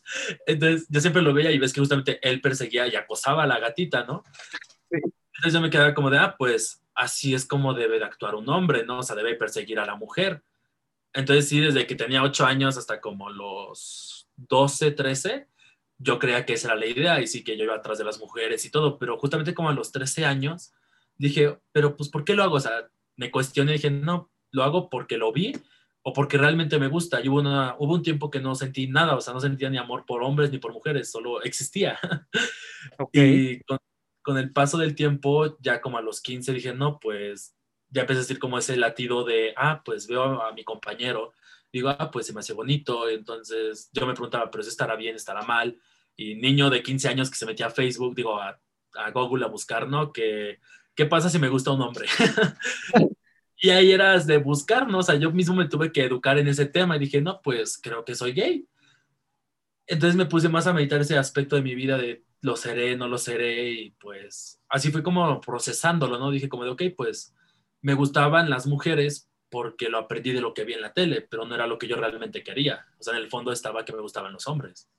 Entonces 0.46 0.86
yo 0.88 1.02
siempre 1.02 1.24
lo 1.24 1.34
veía 1.34 1.52
y 1.52 1.58
ves 1.58 1.74
que 1.74 1.80
justamente 1.80 2.20
él 2.22 2.40
perseguía 2.40 2.86
y 2.86 2.96
acosaba 2.96 3.44
a 3.44 3.48
la 3.48 3.58
gatita, 3.58 4.04
¿no? 4.04 4.24
Entonces 4.92 5.54
yo 5.54 5.62
me 5.62 5.72
quedaba 5.72 5.96
como 5.96 6.12
de, 6.12 6.20
ah, 6.20 6.36
pues 6.38 6.84
así 6.94 7.34
es 7.34 7.48
como 7.48 7.74
debe 7.74 7.98
de 7.98 8.06
actuar 8.06 8.36
un 8.36 8.48
hombre, 8.48 8.86
¿no? 8.86 9.00
O 9.00 9.04
sea, 9.04 9.16
debe 9.16 9.34
perseguir 9.34 9.80
a 9.80 9.86
la 9.86 9.96
mujer. 9.96 10.44
Entonces 11.16 11.48
sí, 11.48 11.62
desde 11.62 11.88
que 11.88 11.96
tenía 11.96 12.22
8 12.22 12.46
años 12.46 12.78
hasta 12.78 13.00
como 13.00 13.30
los 13.30 14.28
12, 14.36 14.92
13, 14.92 15.48
yo 15.98 16.20
creía 16.20 16.46
que 16.46 16.54
esa 16.54 16.68
era 16.68 16.76
la 16.76 16.86
idea 16.86 17.22
y 17.22 17.28
sí 17.28 17.44
que 17.44 17.58
yo 17.58 17.64
iba 17.64 17.76
atrás 17.76 17.98
de 17.98 18.04
las 18.04 18.20
mujeres 18.20 18.66
y 18.66 18.70
todo, 18.70 19.00
pero 19.00 19.18
justamente 19.18 19.54
como 19.54 19.70
a 19.70 19.74
los 19.74 19.94
13 19.94 20.26
años 20.26 20.74
dije, 21.18 21.58
pero 21.72 21.96
pues 21.96 22.10
¿por 22.10 22.26
qué 22.26 22.36
lo 22.36 22.44
hago? 22.44 22.56
O 22.56 22.60
sea, 22.60 22.90
me 23.16 23.32
cuestioné 23.32 23.72
y 23.72 23.76
dije, 23.76 23.92
no, 23.92 24.30
lo 24.52 24.64
hago 24.64 24.90
porque 24.90 25.18
lo 25.18 25.32
vi 25.32 25.54
o 26.02 26.12
porque 26.12 26.38
realmente 26.38 26.78
me 26.80 26.90
gusta. 26.90 27.22
Y 27.22 27.30
hubo, 27.30 27.40
una, 27.40 27.78
hubo 27.80 27.94
un 27.94 28.04
tiempo 28.04 28.30
que 28.30 28.42
no 28.42 28.54
sentí 28.54 28.88
nada, 28.88 29.16
o 29.16 29.22
sea, 29.22 29.34
no 29.34 29.40
sentía 29.40 29.70
ni 29.70 29.78
amor 29.78 30.06
por 30.06 30.22
hombres 30.22 30.52
ni 30.52 30.58
por 30.58 30.74
mujeres, 30.74 31.10
solo 31.10 31.42
existía. 31.44 31.98
Y 33.12 33.62
con, 33.62 33.80
con, 34.22 34.38
el 34.38 34.54
paso 34.54 34.78
del 34.78 34.94
tiempo, 34.94 35.58
ya 35.60 35.82
como 35.82 35.98
a 35.98 36.04
los 36.04 36.22
15 36.22 36.54
dije, 36.54 36.72
no, 36.72 37.00
pues 37.00 37.55
ya 37.96 38.02
empecé 38.02 38.20
a 38.20 38.24
decir 38.24 38.40
como 38.40 38.58
ese 38.58 38.76
latido 38.76 39.24
de, 39.24 39.54
ah, 39.56 39.82
pues 39.84 40.08
veo 40.08 40.42
a, 40.42 40.52
mi 40.52 40.66
compañero, 40.66 41.34
digo, 41.72 41.90
ah, 41.90 42.12
pues 42.12 42.28
se 42.28 42.34
me 42.34 42.42
hace 42.42 42.52
bonito, 42.52 43.10
entonces 43.10 43.90
yo 43.94 44.06
me 44.06 44.14
preguntaba, 44.14 44.52
pero 44.52 44.62
eso 44.62 44.70
estará 44.70 44.96
bien, 44.98 45.16
estará 45.16 45.44
mal. 45.44 45.78
Y 46.18 46.36
niño 46.36 46.70
de 46.70 46.84
15 46.84 47.08
años 47.08 47.30
que 47.30 47.38
se 47.38 47.46
metía 47.46 47.68
a 47.68 47.70
Facebook, 47.70 48.16
digo, 48.16 48.40
a, 48.40 48.60
a 48.96 49.12
Google 49.12 49.46
a 49.46 49.48
buscar, 49.48 49.88
¿no? 49.88 50.12
Que, 50.12 50.60
¿Qué 50.94 51.06
pasa 51.06 51.30
si 51.30 51.40
me 51.40 51.50
gusta 51.50 51.72
un 51.72 51.82
hombre? 51.82 52.08
Y 53.58 53.70
ahí 53.70 53.94
eras 53.94 54.28
de 54.28 54.38
buscar, 54.38 54.88
¿no? 54.88 55.00
O 55.00 55.04
sea, 55.04 55.16
yo 55.16 55.32
mismo 55.32 55.56
me 55.56 55.68
tuve 55.68 55.92
que 55.92 56.04
educar 56.04 56.38
en 56.38 56.48
ese 56.48 56.66
tema 56.66 56.98
y 56.98 57.00
dije, 57.00 57.22
no, 57.22 57.42
pues 57.42 57.80
creo 57.82 58.04
que 58.04 58.14
soy 58.14 58.34
gay. 58.34 58.68
Entonces 59.88 60.16
me 60.16 60.26
puse 60.26 60.50
más 60.50 60.68
a 60.68 60.74
meditar 60.74 61.02
ese 61.02 61.18
aspecto 61.18 61.56
de 61.56 61.62
mi 61.62 61.74
vida 61.74 61.98
de 61.98 62.26
lo 62.42 62.58
seré, 62.58 62.98
no 62.98 63.08
lo 63.08 63.18
seré 63.18 63.72
y 63.72 63.92
pues 63.92 64.62
así 64.70 64.92
fui 64.92 65.02
como 65.02 65.40
procesándolo, 65.42 66.20
¿no? 66.20 66.32
Dije 66.32 66.50
como 66.50 66.64
de, 66.64 66.72
ok, 66.72 66.84
pues 66.96 67.34
me 67.86 67.94
gustaban 67.94 68.50
las 68.50 68.66
mujeres 68.66 69.30
porque 69.52 69.90
lo 69.90 70.00
aprendí 70.00 70.32
de 70.32 70.42
lo 70.42 70.56
que 70.56 70.64
vi 70.64 70.74
en 70.74 70.82
la 70.82 70.92
tele, 70.92 71.22
pero 71.22 71.46
no 71.46 71.54
era 71.54 71.68
lo 71.68 71.78
que 71.78 71.88
yo 71.88 71.96
realmente 71.96 72.44
quería. 72.44 72.84
O 73.00 73.04
sea, 73.04 73.16
en 73.16 73.22
el 73.22 73.30
fondo 73.30 73.52
estaba 73.52 73.86
que 73.86 73.94
me 73.94 74.02
gustaban 74.02 74.34
los 74.34 74.48
hombres. 74.48 74.90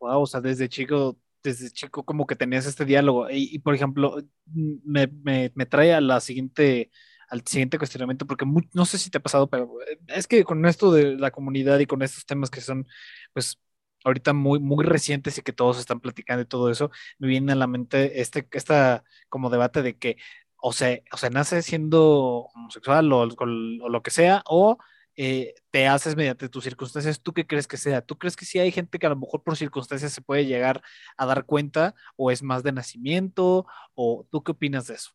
Wow, 0.00 0.22
o 0.22 0.26
sea, 0.26 0.40
desde 0.40 0.68
chico 0.68 1.16
desde 1.44 1.70
chico 1.70 2.04
como 2.04 2.26
que 2.26 2.34
tenías 2.34 2.66
este 2.66 2.84
diálogo. 2.84 3.28
Y, 3.30 3.60
por 3.60 3.72
ejemplo, 3.72 4.16
me, 4.46 5.06
me, 5.06 5.52
me, 5.54 5.66
trae 5.66 5.94
a 5.94 6.00
la 6.00 6.18
siguiente, 6.18 6.90
al 7.28 7.46
siguiente 7.46 7.78
cuestionamiento, 7.78 8.26
porque 8.26 8.44
no 8.72 8.84
sé 8.84 8.98
si 8.98 9.08
te 9.08 9.18
ha 9.18 9.22
pasado, 9.22 9.48
pero 9.48 9.70
eh, 9.88 9.96
es 10.08 10.26
que 10.26 10.42
con 10.42 10.66
esto 10.66 10.90
de 10.92 11.16
la 11.16 11.30
comunidad 11.30 11.78
y 11.78 11.86
con 11.86 12.02
estos 12.02 12.26
temas 12.26 12.50
que 12.50 12.60
son, 12.60 12.88
pues, 13.32 13.60
ahorita 14.04 14.32
muy, 14.32 14.58
muy 14.58 14.84
recientes 14.84 15.38
y 15.38 15.42
que 15.42 15.52
todos 15.52 15.78
están 15.78 16.00
platicando 16.00 16.42
y 16.42 16.46
todo 16.46 16.68
eso, 16.68 16.90
me 17.18 17.28
viene 17.28 17.52
a 17.52 17.54
la 17.54 17.68
mente 17.68 18.20
este, 18.20 18.48
esta 18.52 19.04
como 19.28 19.50
debate 19.50 19.82
de 19.82 19.96
que 19.96 20.16
o 20.58 20.72
se, 20.72 21.04
o 21.12 21.16
se 21.16 21.30
nace 21.30 21.62
siendo 21.62 22.48
homosexual 22.54 23.12
o, 23.12 23.20
o 23.20 23.46
lo 23.88 24.02
que 24.02 24.10
sea, 24.10 24.42
o 24.46 24.78
eh, 25.20 25.54
te 25.72 25.88
haces 25.88 26.14
mediante 26.14 26.48
tus 26.48 26.62
circunstancias, 26.62 27.20
¿tú 27.20 27.32
qué 27.32 27.44
crees 27.44 27.66
que 27.66 27.76
sea? 27.76 28.02
¿Tú 28.02 28.16
crees 28.16 28.36
que 28.36 28.44
sí 28.44 28.60
hay 28.60 28.70
gente 28.70 29.00
que 29.00 29.06
a 29.06 29.10
lo 29.10 29.16
mejor 29.16 29.42
por 29.42 29.56
circunstancias 29.56 30.12
se 30.12 30.22
puede 30.22 30.46
llegar 30.46 30.80
a 31.16 31.26
dar 31.26 31.44
cuenta 31.44 31.96
o 32.14 32.30
es 32.30 32.40
más 32.40 32.62
de 32.62 32.70
nacimiento? 32.70 33.66
¿O 33.94 34.24
tú 34.30 34.44
qué 34.44 34.52
opinas 34.52 34.86
de 34.86 34.94
eso? 34.94 35.10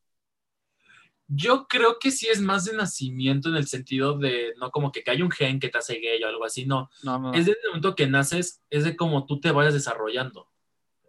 Yo 1.30 1.68
creo 1.70 2.00
que 2.00 2.12
sí 2.12 2.28
es 2.28 2.42
más 2.42 2.66
de 2.66 2.76
nacimiento 2.76 3.48
en 3.48 3.56
el 3.56 3.66
sentido 3.66 4.18
de, 4.18 4.54
no 4.60 4.72
como 4.72 4.92
que, 4.92 5.06
hay 5.08 5.22
un 5.22 5.32
gen 5.32 5.62
que 5.62 5.70
te 5.70 5.78
hace 5.78 5.96
gay 6.00 6.22
o 6.22 6.28
algo 6.28 6.44
así, 6.44 6.66
no. 6.66 6.90
Es 7.34 7.46
desde 7.46 7.62
el 7.64 7.70
momento 7.70 7.96
que 7.96 8.06
naces, 8.06 8.62
es 8.70 8.84
de 8.84 8.98
cómo 8.98 9.26
tú 9.26 9.40
te 9.40 9.52
vayas 9.52 9.74
desarrollando. 9.74 10.50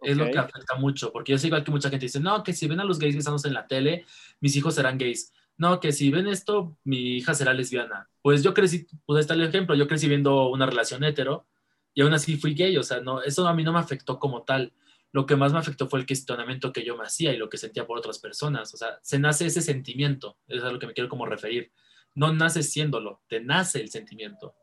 Es 0.05 0.17
lo 0.17 0.29
que 0.29 0.37
afecta 0.37 0.75
mucho, 0.75 1.11
porque 1.11 1.31
yo 1.31 1.37
sé 1.37 1.47
igual 1.47 1.63
que 1.63 1.71
mucha 1.71 1.89
gente 1.89 2.05
dice, 2.05 2.19
no, 2.19 2.43
que 2.43 2.53
si 2.53 2.67
ven 2.67 2.79
a 2.79 2.83
los 2.83 2.99
gays 2.99 3.15
besándose 3.15 3.47
en 3.47 3.53
la 3.53 3.67
tele, 3.67 4.05
mis 4.39 4.55
hijos 4.55 4.75
serán 4.75 4.97
gays 4.97 5.31
no, 5.57 5.79
que 5.79 5.91
si 5.91 6.11
ven 6.11 6.27
esto, 6.27 6.77
mi 6.83 7.17
hija 7.17 7.33
será 7.33 7.53
lesbiana. 7.53 8.09
Pues 8.21 8.43
yo 8.43 8.53
crecí, 8.53 8.87
pues 9.05 9.17
ahí 9.17 9.21
está 9.21 9.33
el 9.35 9.43
ejemplo, 9.43 9.75
yo 9.75 9.87
crecí 9.87 10.07
viendo 10.07 10.49
una 10.49 10.65
relación 10.65 11.03
hetero 11.03 11.47
y 11.93 12.01
aún 12.01 12.13
así 12.13 12.37
fui 12.37 12.53
gay, 12.53 12.75
o 12.77 12.83
sea, 12.83 12.99
no, 12.99 13.21
eso 13.21 13.47
a 13.47 13.53
mí 13.53 13.63
no 13.63 13.71
me 13.71 13.79
afectó 13.79 14.19
como 14.19 14.43
tal. 14.43 14.73
Lo 15.13 15.25
que 15.25 15.37
más 15.37 15.53
me 15.53 15.59
afectó 15.59 15.87
fue 15.87 15.99
el 15.99 16.05
cuestionamiento 16.05 16.73
que 16.73 16.83
yo 16.83 16.97
me 16.97 17.05
hacía 17.05 17.33
y 17.33 17.37
lo 17.37 17.47
que 17.47 17.57
sentía 17.57 17.87
por 17.87 17.97
otras 17.97 18.19
personas. 18.19 18.73
O 18.73 18.77
sea, 18.77 18.99
se 19.01 19.17
nace 19.17 19.45
ese 19.45 19.61
sentimiento, 19.61 20.37
eso 20.47 20.59
es 20.59 20.63
a 20.65 20.71
lo 20.73 20.79
que 20.79 20.87
me 20.87 20.93
quiero 20.93 21.09
como 21.09 21.25
referir. 21.25 21.71
No 22.15 22.33
naces 22.33 22.69
siéndolo, 22.71 23.21
te 23.29 23.39
nace 23.39 23.79
el 23.79 23.89
sentimiento. 23.89 24.55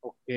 Ok, 0.00 0.30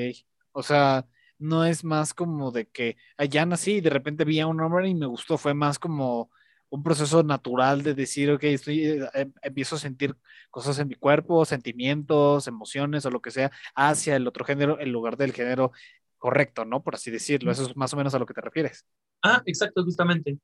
o 0.52 0.62
sea, 0.62 1.08
no 1.40 1.66
es 1.66 1.84
más 1.84 2.14
como 2.14 2.52
de 2.52 2.68
que 2.68 2.98
allá 3.18 3.46
nací 3.46 3.76
y 3.76 3.82
de 3.82 3.90
repente 3.90 4.26
vi 4.26 4.40
a 4.40 4.48
un 4.48 4.62
hombre 4.62 4.88
y 4.90 4.96
me 4.96 5.06
gustó, 5.08 5.38
fue 5.38 5.54
más 5.54 5.80
como 5.80 6.30
un 6.70 6.84
proceso 6.84 7.24
natural 7.24 7.82
de 7.82 7.94
decir, 7.96 8.30
ok, 8.32 8.44
estoy, 8.44 8.84
eh, 8.84 9.10
em, 9.14 9.34
empiezo 9.42 9.76
a 9.76 9.80
sentir 9.80 10.16
cosas 10.52 10.78
en 10.80 10.88
mi 10.88 10.96
cuerpo, 10.96 11.46
sentimientos, 11.46 12.48
emociones 12.48 13.06
o 13.06 13.10
lo 13.10 13.22
que 13.22 13.32
sea, 13.32 13.52
hacia 13.76 14.16
el 14.16 14.28
otro 14.28 14.46
género 14.46 14.80
en 14.80 14.92
lugar 14.92 15.18
del 15.18 15.34
género 15.34 15.72
correcto, 16.18 16.66
¿no? 16.66 16.84
Por 16.84 16.96
así 16.96 17.10
decirlo. 17.10 17.52
Eso 17.52 17.64
es 17.64 17.76
más 17.76 17.94
o 17.94 17.98
menos 17.98 18.14
a 18.14 18.20
lo 18.20 18.26
que 18.26 18.34
te 18.34 18.42
refieres. 18.42 18.86
Ah, 19.24 19.42
exacto, 19.46 19.84
justamente. 19.84 20.38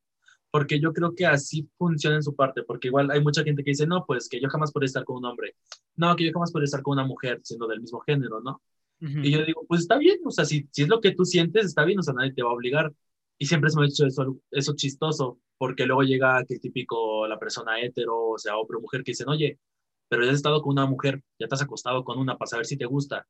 Porque 0.50 0.80
yo 0.80 0.94
creo 0.94 1.14
que 1.14 1.26
así 1.26 1.70
funciona 1.78 2.16
en 2.16 2.24
su 2.24 2.36
parte, 2.36 2.64
porque 2.64 2.88
igual 2.88 3.12
hay 3.12 3.22
mucha 3.22 3.44
gente 3.44 3.64
que 3.64 3.72
dice, 3.72 3.86
no, 3.86 4.06
pues 4.06 4.30
que 4.30 4.40
yo 4.40 4.50
jamás 4.50 4.72
podría 4.72 4.88
estar 4.88 5.04
con 5.04 5.18
un 5.18 5.26
hombre. 5.26 5.56
No, 5.96 6.16
que 6.16 6.26
yo 6.26 6.32
jamás 6.32 6.52
podría 6.52 6.66
estar 6.66 6.82
con 6.82 6.94
una 6.94 7.06
mujer 7.06 7.42
siendo 7.44 7.68
del 7.68 7.82
mismo 7.82 8.00
género, 8.00 8.40
¿no? 8.42 8.62
Y 9.08 9.32
yo 9.32 9.46
digo, 9.46 9.66
pues 9.68 9.82
está 9.82 9.98
bien, 9.98 10.20
o 10.26 10.32
sea, 10.32 10.46
si, 10.46 10.68
si 10.72 10.82
es 10.84 10.88
lo 10.88 11.00
que 11.00 11.12
tú 11.12 11.26
sientes, 11.26 11.66
está 11.66 11.86
bien, 11.86 12.00
o 12.00 12.02
sea, 12.02 12.14
nadie 12.14 12.34
te 12.34 12.42
va 12.42 12.50
a 12.50 12.54
obligar. 12.54 12.92
Y 13.38 13.46
siempre 13.46 13.70
se 13.70 13.78
me 13.78 13.84
ha 13.84 13.88
dicho 13.88 14.06
eso, 14.06 14.38
eso 14.50 14.74
chistoso, 14.76 15.40
porque 15.58 15.86
luego 15.86 16.04
llega 16.04 16.44
que 16.48 16.58
típico 16.58 17.28
la 17.28 17.38
persona 17.38 17.80
hetero, 17.80 18.30
o 18.30 18.38
sea, 18.38 18.58
hombre 18.58 18.78
o 18.78 18.82
mujer, 18.82 19.04
que 19.04 19.12
dicen, 19.12 19.30
oye, 19.30 19.60
pero 20.08 20.24
ya 20.24 20.32
has 20.32 20.38
estado 20.38 20.62
con 20.62 20.72
una 20.74 20.86
mujer, 20.86 21.22
ya 21.38 21.48
te 21.48 21.56
has 21.56 21.62
acostado 21.62 22.04
con 22.04 22.18
una 22.18 22.38
para 22.38 22.48
saber 22.48 22.66
si 22.66 22.78
te 22.78 22.86
gusta. 22.86 23.28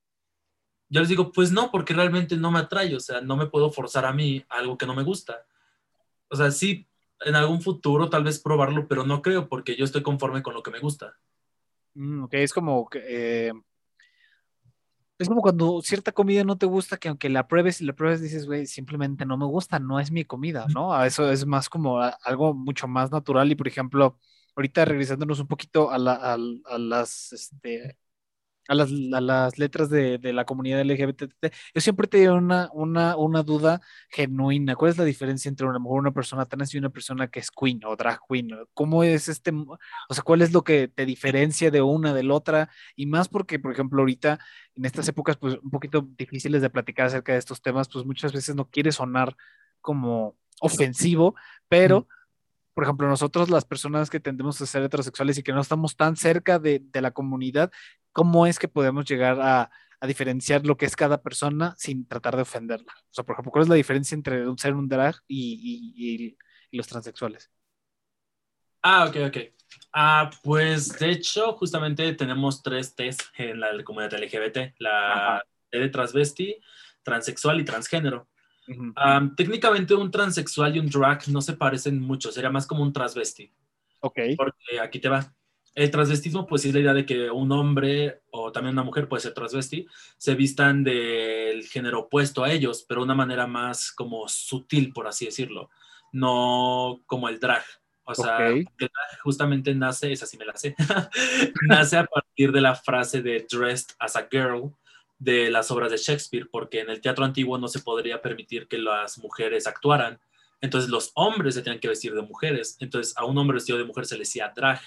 Yo 0.87 0.99
les 0.99 1.09
digo, 1.09 1.31
pues 1.31 1.51
no, 1.51 1.71
porque 1.71 1.93
realmente 1.93 2.37
no 2.37 2.51
me 2.51 2.59
atrae, 2.59 2.95
o 2.95 2.99
sea, 2.99 3.21
no 3.21 3.35
me 3.35 3.47
puedo 3.47 3.71
forzar 3.71 4.05
a 4.05 4.13
mí 4.13 4.43
algo 4.49 4.77
que 4.77 4.85
no 4.85 4.95
me 4.95 5.03
gusta. 5.03 5.45
O 6.29 6.35
sea, 6.35 6.51
sí, 6.51 6.87
en 7.21 7.35
algún 7.35 7.61
futuro 7.61 8.09
tal 8.09 8.23
vez 8.23 8.39
probarlo, 8.39 8.87
pero 8.87 9.05
no 9.05 9.21
creo, 9.21 9.49
porque 9.49 9.75
yo 9.75 9.83
estoy 9.83 10.03
conforme 10.03 10.43
con 10.43 10.53
lo 10.53 10.61
que 10.61 10.71
me 10.71 10.79
gusta. 10.79 11.17
Mm, 11.95 12.23
ok, 12.23 12.33
es 12.35 12.53
como 12.53 12.87
que... 12.87 13.47
Eh, 13.47 13.53
es 15.17 15.29
como 15.29 15.41
cuando 15.41 15.81
cierta 15.81 16.11
comida 16.11 16.43
no 16.43 16.57
te 16.57 16.65
gusta, 16.65 16.97
que 16.97 17.07
aunque 17.07 17.29
la 17.29 17.47
pruebes 17.47 17.81
y 17.81 17.85
la 17.85 17.93
pruebes 17.93 18.21
dices, 18.21 18.45
güey, 18.45 18.65
simplemente 18.65 19.25
no 19.25 19.37
me 19.37 19.45
gusta, 19.45 19.79
no 19.79 19.99
es 19.99 20.11
mi 20.11 20.25
comida, 20.25 20.65
¿no? 20.73 20.93
A 20.93 21.07
eso 21.07 21.31
es 21.31 21.45
más 21.45 21.69
como 21.69 21.99
algo 21.99 22.53
mucho 22.53 22.87
más 22.87 23.11
natural 23.11 23.51
y, 23.51 23.55
por 23.55 23.67
ejemplo, 23.67 24.17
ahorita 24.55 24.83
regresándonos 24.85 25.39
un 25.39 25.47
poquito 25.47 25.91
a, 25.91 25.97
la, 25.97 26.13
a 26.13 26.77
las, 26.77 27.31
este, 27.31 27.97
a 28.67 28.75
las, 28.75 28.89
a 28.89 29.21
las 29.21 29.57
letras 29.57 29.89
de, 29.89 30.17
de, 30.17 30.33
la 30.33 30.45
comunidad 30.45 30.83
LGBT. 30.83 31.23
Yo 31.73 31.81
siempre 31.81 32.07
tenía 32.07 32.33
una, 32.33 32.69
una, 32.73 33.15
una 33.15 33.43
duda 33.43 33.81
genuina. 34.09 34.75
¿Cuál 34.75 34.91
es 34.91 34.97
la 34.97 35.03
diferencia 35.03 35.49
entre 35.49 35.67
una 35.67 35.79
mujer, 35.79 35.99
una 35.99 36.11
persona 36.11 36.45
trans 36.45 36.73
y 36.73 36.77
una 36.77 36.89
persona 36.89 37.27
que 37.27 37.39
es 37.39 37.51
queen 37.51 37.81
o 37.85 37.95
drag 37.95 38.19
queen? 38.27 38.49
¿Cómo 38.73 39.03
es 39.03 39.27
este, 39.27 39.51
o 39.51 40.13
sea, 40.13 40.23
cuál 40.23 40.41
es 40.41 40.51
lo 40.51 40.63
que 40.63 40.87
te 40.87 41.05
diferencia 41.05 41.69
de 41.71 41.81
una 41.81 42.13
de 42.13 42.23
la 42.23 42.33
otra? 42.33 42.69
Y 42.95 43.05
más 43.05 43.29
porque, 43.29 43.59
por 43.59 43.71
ejemplo, 43.71 44.01
ahorita, 44.01 44.39
en 44.75 44.85
estas 44.85 45.07
épocas, 45.07 45.37
pues 45.37 45.57
un 45.61 45.69
poquito 45.69 46.07
difíciles 46.17 46.61
de 46.61 46.69
platicar 46.69 47.07
acerca 47.07 47.33
de 47.33 47.39
estos 47.39 47.61
temas, 47.61 47.87
pues 47.89 48.05
muchas 48.05 48.33
veces 48.33 48.55
no 48.55 48.69
quiere 48.69 48.91
sonar 48.91 49.35
como 49.81 50.35
ofensivo, 50.61 51.35
pero 51.67 52.07
por 52.73 52.83
ejemplo, 52.83 53.07
nosotros 53.07 53.49
las 53.49 53.63
personas 53.63 54.09
que 54.09 54.19
tendemos 54.19 54.59
a 54.59 54.65
ser 54.65 54.83
heterosexuales 54.83 55.37
y 55.37 55.43
que 55.43 55.53
no 55.53 55.61
estamos 55.61 55.95
tan 55.95 56.17
cerca 56.17 56.59
de, 56.59 56.79
de 56.83 57.01
la 57.01 57.11
comunidad, 57.11 57.71
¿cómo 58.15 58.47
es 58.47 58.57
que 58.57 58.69
podemos 58.69 59.03
llegar 59.03 59.41
a, 59.41 59.69
a, 59.99 60.07
diferenciar 60.07 60.65
lo 60.65 60.77
que 60.77 60.85
es 60.85 60.95
cada 60.95 61.21
persona 61.21 61.75
sin 61.77 62.07
tratar 62.07 62.37
de 62.37 62.43
ofenderla? 62.43 62.93
O 62.93 63.13
sea, 63.13 63.25
por 63.25 63.33
ejemplo, 63.33 63.51
¿cuál 63.51 63.63
es 63.63 63.69
la 63.69 63.75
diferencia 63.75 64.15
entre 64.15 64.47
un 64.47 64.57
ser 64.57 64.73
un 64.73 64.87
drag 64.87 65.15
y, 65.27 65.93
y, 65.97 66.37
y 66.71 66.77
los 66.77 66.87
transexuales? 66.87 67.51
Ah, 68.81 69.05
ok, 69.09 69.17
ok. 69.27 69.37
Ah, 69.91 70.31
pues 70.43 70.97
de 70.97 71.09
hecho, 71.09 71.53
justamente 71.53 72.13
tenemos 72.13 72.63
tres 72.63 72.95
T's 72.95 73.17
en 73.37 73.59
la 73.59 73.83
comunidad 73.83 74.13
LGBT, 74.13 74.75
la 74.79 75.43
T 75.69 75.77
de 75.77 75.89
transvesti, 75.89 76.55
transexual 77.03 77.59
y 77.59 77.65
transgénero. 77.65 78.29
técnicamente 79.35 79.93
un 79.93 80.09
transexual 80.09 80.75
y 80.75 80.79
un 80.79 80.89
drag 80.89 81.27
no 81.27 81.41
se 81.41 81.53
parecen 81.53 81.99
mucho, 81.99 82.31
sería 82.31 82.49
más 82.49 82.65
como 82.65 82.81
un 82.81 82.93
transvesti. 82.93 83.51
Ok. 83.99 84.19
Porque 84.37 84.79
aquí 84.81 84.99
te 84.99 85.09
va. 85.09 85.33
El 85.75 85.91
transvestismo, 85.91 86.47
pues 86.47 86.63
es 86.63 86.73
la 86.73 86.79
idea 86.79 86.93
de 86.93 87.05
que 87.05 87.29
un 87.29 87.51
hombre 87.51 88.21
o 88.31 88.49
también 88.53 88.73
una 88.73 88.83
mujer 88.83 89.09
puede 89.09 89.21
ser 89.21 89.33
transvesti, 89.33 89.85
se 90.17 90.33
vistan 90.33 90.85
del 90.85 91.67
género 91.67 91.99
opuesto 91.99 92.45
a 92.45 92.51
ellos, 92.51 92.85
pero 92.87 93.01
de 93.01 93.05
una 93.05 93.15
manera 93.15 93.45
más 93.45 93.91
como 93.91 94.25
sutil, 94.29 94.93
por 94.93 95.05
así 95.05 95.25
decirlo, 95.25 95.69
no 96.13 97.01
como 97.05 97.27
el 97.27 97.41
drag. 97.41 97.63
O 98.05 98.15
sea, 98.15 98.47
el 98.47 98.65
drag 98.77 99.19
justamente 99.21 99.75
nace, 99.75 100.13
esa 100.13 100.25
sí 100.25 100.37
me 100.37 100.45
la 100.45 100.55
sé, 100.55 100.75
nace 101.67 101.97
a 101.97 102.05
partir 102.05 102.53
de 102.53 102.61
la 102.61 102.75
frase 102.75 103.21
de 103.21 103.45
dressed 103.51 103.95
as 103.99 104.15
a 104.15 104.29
girl 104.31 104.73
de 105.19 105.49
las 105.49 105.71
obras 105.71 105.91
de 105.91 105.97
Shakespeare, 105.97 106.47
porque 106.49 106.79
en 106.79 106.89
el 106.89 107.01
teatro 107.01 107.25
antiguo 107.25 107.57
no 107.57 107.67
se 107.67 107.79
podría 107.79 108.21
permitir 108.21 108.69
que 108.69 108.77
las 108.77 109.17
mujeres 109.17 109.67
actuaran, 109.67 110.21
entonces 110.61 110.89
los 110.89 111.11
hombres 111.15 111.55
se 111.55 111.63
tenían 111.63 111.81
que 111.81 111.89
vestir 111.89 112.13
de 112.13 112.21
mujeres, 112.21 112.77
entonces 112.79 113.13
a 113.17 113.25
un 113.25 113.37
hombre 113.37 113.55
vestido 113.55 113.77
de 113.77 113.83
mujer 113.83 114.05
se 114.05 114.15
le 114.15 114.19
decía 114.19 114.53
drag 114.55 114.79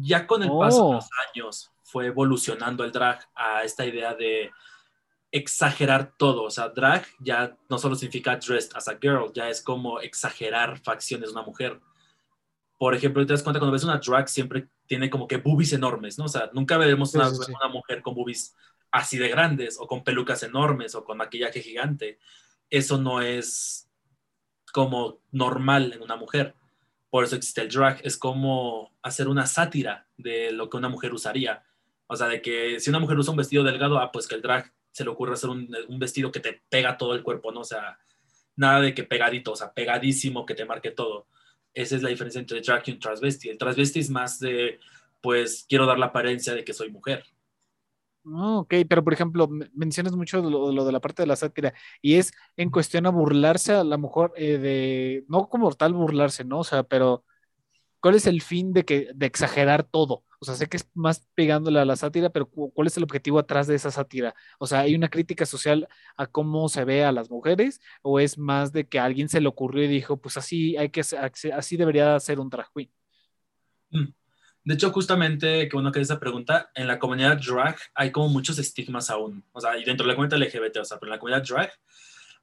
ya 0.00 0.26
con 0.26 0.42
el 0.42 0.50
paso 0.50 0.76
de 0.76 0.90
oh. 0.90 0.94
los 0.94 1.08
años 1.28 1.70
fue 1.82 2.06
evolucionando 2.06 2.84
el 2.84 2.92
drag 2.92 3.20
a 3.34 3.64
esta 3.64 3.86
idea 3.86 4.14
de 4.14 4.50
exagerar 5.30 6.14
todo. 6.16 6.44
O 6.44 6.50
sea, 6.50 6.68
drag 6.68 7.06
ya 7.20 7.56
no 7.68 7.78
solo 7.78 7.96
significa 7.96 8.36
dressed 8.36 8.76
as 8.76 8.88
a 8.88 8.98
girl, 9.00 9.32
ya 9.32 9.48
es 9.48 9.62
como 9.62 10.00
exagerar 10.00 10.78
facciones 10.78 11.28
de 11.28 11.32
una 11.32 11.42
mujer. 11.42 11.80
Por 12.78 12.94
ejemplo, 12.94 13.24
te 13.26 13.32
das 13.32 13.42
cuenta 13.42 13.58
cuando 13.58 13.72
ves 13.72 13.84
una 13.84 13.98
drag 13.98 14.28
siempre 14.28 14.68
tiene 14.86 15.10
como 15.10 15.26
que 15.26 15.38
boobies 15.38 15.72
enormes, 15.72 16.18
¿no? 16.18 16.26
O 16.26 16.28
sea, 16.28 16.50
nunca 16.52 16.78
veremos 16.78 17.14
una, 17.14 17.28
una 17.28 17.68
mujer 17.68 18.02
con 18.02 18.14
boobies 18.14 18.54
así 18.90 19.18
de 19.18 19.28
grandes 19.28 19.76
o 19.78 19.86
con 19.86 20.02
pelucas 20.04 20.42
enormes 20.42 20.94
o 20.94 21.04
con 21.04 21.18
maquillaje 21.18 21.60
gigante. 21.60 22.18
Eso 22.70 22.98
no 22.98 23.20
es 23.20 23.90
como 24.72 25.20
normal 25.30 25.92
en 25.92 26.02
una 26.02 26.16
mujer. 26.16 26.54
Por 27.10 27.24
eso 27.24 27.36
existe 27.36 27.60
el 27.62 27.68
drag. 27.68 28.00
Es 28.04 28.16
como 28.16 28.92
hacer 29.02 29.28
una 29.28 29.46
sátira 29.46 30.06
de 30.16 30.52
lo 30.52 30.68
que 30.68 30.76
una 30.76 30.88
mujer 30.88 31.12
usaría. 31.12 31.64
O 32.06 32.16
sea, 32.16 32.28
de 32.28 32.42
que 32.42 32.80
si 32.80 32.90
una 32.90 32.98
mujer 32.98 33.18
usa 33.18 33.30
un 33.30 33.36
vestido 33.36 33.64
delgado, 33.64 33.98
ah, 33.98 34.12
pues 34.12 34.26
que 34.26 34.34
el 34.34 34.42
drag 34.42 34.72
se 34.90 35.04
le 35.04 35.10
ocurre 35.10 35.34
hacer 35.34 35.50
un, 35.50 35.68
vestido 35.98 36.32
que 36.32 36.40
te 36.40 36.62
pega 36.68 36.96
todo 36.96 37.14
el 37.14 37.22
cuerpo, 37.22 37.52
¿no? 37.52 37.60
O 37.60 37.64
sea, 37.64 37.98
nada 38.56 38.80
de 38.80 38.94
que 38.94 39.04
pegadito, 39.04 39.52
o 39.52 39.56
sea, 39.56 39.72
pegadísimo 39.72 40.44
que 40.44 40.54
te 40.54 40.64
marque 40.64 40.90
todo. 40.90 41.26
Esa 41.74 41.96
es 41.96 42.02
la 42.02 42.08
diferencia 42.08 42.40
entre 42.40 42.60
drag 42.60 42.82
y 42.86 42.92
un 42.92 42.98
transvesti. 42.98 43.48
El 43.48 43.58
transvesti 43.58 44.00
es 44.00 44.10
más 44.10 44.40
de, 44.40 44.80
pues, 45.20 45.66
quiero 45.68 45.86
dar 45.86 45.98
la 45.98 46.06
apariencia 46.06 46.54
de 46.54 46.64
que 46.64 46.72
soy 46.72 46.90
mujer. 46.90 47.24
Oh, 48.30 48.58
ok, 48.60 48.74
pero 48.88 49.02
por 49.02 49.12
ejemplo, 49.12 49.48
mencionas 49.74 50.14
mucho 50.14 50.42
lo, 50.42 50.84
de 50.84 50.92
la 50.92 51.00
parte 51.00 51.22
de 51.22 51.26
la 51.26 51.36
sátira 51.36 51.72
y 52.02 52.16
es 52.16 52.32
en 52.56 52.70
cuestión 52.70 53.06
a 53.06 53.10
burlarse 53.10 53.72
a 53.72 53.84
la 53.84 53.96
mejor 53.96 54.32
eh, 54.36 54.58
de, 54.58 55.24
no 55.28 55.48
como 55.48 55.72
tal 55.72 55.94
burlarse, 55.94 56.44
¿no? 56.44 56.58
O 56.60 56.64
sea, 56.64 56.82
pero 56.82 57.24
¿cuál 58.00 58.16
es 58.16 58.26
el 58.26 58.42
fin 58.42 58.72
de, 58.72 58.84
que, 58.84 59.10
de 59.14 59.26
exagerar 59.26 59.84
todo? 59.84 60.24
O 60.40 60.44
sea, 60.44 60.54
sé 60.54 60.68
que 60.68 60.76
es 60.76 60.88
más 60.94 61.26
pegándole 61.34 61.80
a 61.80 61.84
la 61.84 61.96
sátira, 61.96 62.30
pero 62.30 62.48
¿cuál 62.48 62.86
es 62.86 62.96
el 62.96 63.04
objetivo 63.04 63.38
atrás 63.38 63.66
de 63.66 63.74
esa 63.76 63.90
sátira? 63.90 64.34
O 64.58 64.66
sea, 64.66 64.80
¿hay 64.80 64.94
una 64.94 65.08
crítica 65.08 65.46
social 65.46 65.88
a 66.16 66.26
cómo 66.26 66.68
se 66.68 66.84
ve 66.84 67.04
a 67.04 67.12
las 67.12 67.30
mujeres 67.30 67.80
o 68.02 68.20
es 68.20 68.38
más 68.38 68.72
de 68.72 68.86
que 68.88 68.98
a 68.98 69.04
alguien 69.04 69.28
se 69.28 69.40
le 69.40 69.48
ocurrió 69.48 69.84
y 69.84 69.88
dijo, 69.88 70.18
pues 70.18 70.36
así 70.36 70.76
hay 70.76 70.90
que, 70.90 71.00
así 71.54 71.76
debería 71.76 72.18
ser 72.20 72.40
un 72.40 72.50
drag 72.50 72.68
queen? 72.74 72.90
Mm. 73.90 74.12
De 74.68 74.74
hecho, 74.74 74.90
justamente 74.90 75.66
que 75.66 75.78
uno 75.78 75.90
que 75.90 75.98
esa 75.98 76.20
pregunta, 76.20 76.70
en 76.74 76.88
la 76.88 76.98
comunidad 76.98 77.38
drag 77.38 77.78
hay 77.94 78.12
como 78.12 78.28
muchos 78.28 78.58
estigmas 78.58 79.08
aún. 79.08 79.42
O 79.52 79.62
sea, 79.62 79.78
y 79.78 79.82
dentro 79.82 80.04
de 80.04 80.12
la 80.12 80.14
comunidad 80.14 80.38
LGBT, 80.38 80.76
o 80.80 80.84
sea, 80.84 80.98
pero 80.98 81.08
en 81.08 81.16
la 81.16 81.18
comunidad 81.18 81.42
drag 81.42 81.72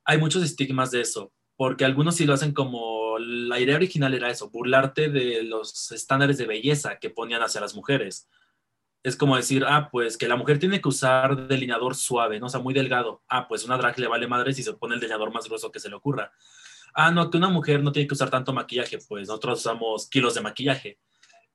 hay 0.04 0.18
muchos 0.18 0.42
estigmas 0.42 0.90
de 0.90 1.02
eso. 1.02 1.32
Porque 1.56 1.86
algunos 1.86 2.16
sí 2.16 2.26
lo 2.26 2.34
hacen 2.34 2.52
como 2.52 3.20
la 3.20 3.60
idea 3.60 3.76
original 3.76 4.12
era 4.16 4.32
eso, 4.32 4.50
burlarte 4.50 5.10
de 5.10 5.44
los 5.44 5.92
estándares 5.92 6.40
de 6.40 6.48
belleza 6.48 6.98
que 6.98 7.12
ponían 7.12 7.44
hacia 7.44 7.62
las 7.62 7.76
mujeres. 7.76 8.28
Es 9.04 9.16
como 9.16 9.36
decir, 9.36 9.64
ah, 9.64 9.90
pues 9.92 10.18
que 10.18 10.28
la 10.28 10.36
mujer 10.36 10.58
tiene 10.58 10.82
que 10.82 10.90
usar 10.90 11.48
delineador 11.48 11.94
suave, 11.94 12.40
¿no? 12.40 12.48
O 12.48 12.50
sea, 12.50 12.60
muy 12.60 12.74
delgado. 12.74 13.22
Ah, 13.30 13.48
pues 13.48 13.66
una 13.66 13.78
drag 13.78 14.00
le 14.00 14.08
vale 14.08 14.28
madre 14.28 14.52
si 14.52 14.64
se 14.64 14.74
pone 14.74 14.96
el 14.96 15.00
delineador 15.00 15.32
más 15.32 15.46
grueso 15.46 15.72
que 15.72 15.80
se 15.80 15.90
le 15.90 15.96
ocurra. 15.96 16.32
Ah, 16.96 17.12
no, 17.12 17.30
que 17.30 17.38
una 17.38 17.50
mujer 17.50 17.84
no 17.84 17.92
tiene 17.92 18.08
que 18.08 18.16
usar 18.16 18.32
tanto 18.32 18.52
maquillaje, 18.52 18.98
pues 19.08 19.28
nosotros 19.28 19.60
usamos 19.60 20.10
kilos 20.10 20.34
de 20.34 20.42
maquillaje 20.42 20.98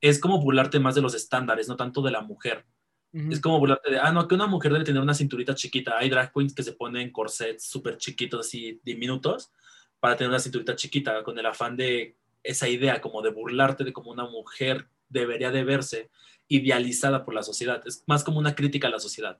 es 0.01 0.19
como 0.19 0.41
burlarte 0.41 0.79
más 0.79 0.95
de 0.95 1.01
los 1.01 1.13
estándares, 1.13 1.67
no 1.67 1.77
tanto 1.77 2.01
de 2.01 2.11
la 2.11 2.21
mujer. 2.21 2.65
Es 3.13 3.41
como 3.41 3.59
burlarte 3.59 3.91
de, 3.91 3.99
ah, 3.99 4.13
no, 4.13 4.25
que 4.25 4.35
una 4.35 4.47
mujer 4.47 4.71
debe 4.71 4.85
tener 4.85 5.01
una 5.01 5.13
cinturita 5.13 5.53
chiquita. 5.53 5.97
Hay 5.97 6.09
drag 6.09 6.31
queens 6.31 6.55
que 6.55 6.63
se 6.63 6.71
ponen 6.71 7.11
corsets 7.11 7.65
súper 7.65 7.97
chiquitos, 7.97 8.47
así 8.47 8.79
diminutos, 8.85 9.51
para 9.99 10.15
tener 10.15 10.29
una 10.29 10.39
cinturita 10.39 10.77
chiquita, 10.77 11.21
con 11.23 11.37
el 11.37 11.45
afán 11.45 11.75
de 11.75 12.15
esa 12.41 12.69
idea, 12.69 13.01
como 13.01 13.21
de 13.21 13.31
burlarte 13.31 13.83
de 13.83 13.91
cómo 13.91 14.11
una 14.11 14.25
mujer 14.29 14.87
debería 15.09 15.51
de 15.51 15.65
verse 15.65 16.09
idealizada 16.47 17.25
por 17.25 17.33
la 17.33 17.43
sociedad. 17.43 17.81
Es 17.85 18.03
más 18.07 18.23
como 18.23 18.39
una 18.39 18.55
crítica 18.55 18.87
a 18.87 18.91
la 18.91 18.99
sociedad. 18.99 19.37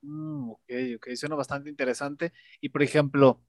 Mm, 0.00 0.50
ok, 0.50 0.72
ok, 0.96 1.08
suena 1.16 1.34
bastante 1.34 1.68
interesante. 1.68 2.32
Y 2.62 2.70
por 2.70 2.82
ejemplo, 2.82 3.42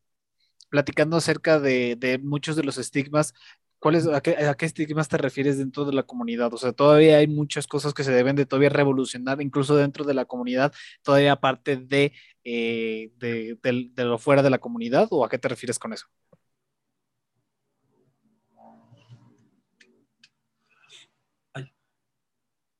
platicando 0.69 1.15
acerca 1.15 1.59
de, 1.59 1.95
de, 1.95 2.17
muchos 2.17 2.57
de 2.57 2.63
los 2.63 2.77
estigmas, 2.77 3.33
¿Cuáles, 3.81 4.05
a, 4.05 4.21
qué, 4.21 4.37
a 4.37 4.53
qué 4.53 4.67
estigmas 4.67 5.09
te 5.09 5.17
refieres 5.17 5.57
dentro 5.57 5.85
de 5.85 5.93
la 5.93 6.03
comunidad? 6.03 6.53
O 6.53 6.57
sea, 6.57 6.71
todavía 6.71 7.17
hay 7.17 7.25
muchas 7.25 7.65
cosas 7.65 7.95
que 7.95 8.03
se 8.03 8.11
deben 8.11 8.35
de 8.35 8.45
todavía 8.45 8.69
revolucionar, 8.69 9.41
incluso 9.41 9.75
dentro 9.75 10.05
de 10.05 10.13
la 10.13 10.25
comunidad, 10.25 10.71
todavía 11.01 11.31
aparte 11.31 11.77
de, 11.77 12.13
eh, 12.43 13.11
de, 13.17 13.57
lo 13.95 14.19
fuera 14.19 14.43
de 14.43 14.51
la 14.51 14.59
comunidad, 14.59 15.07
¿o 15.09 15.25
a 15.25 15.29
qué 15.29 15.39
te 15.39 15.47
refieres 15.47 15.79
con 15.79 15.93
eso? 15.93 16.05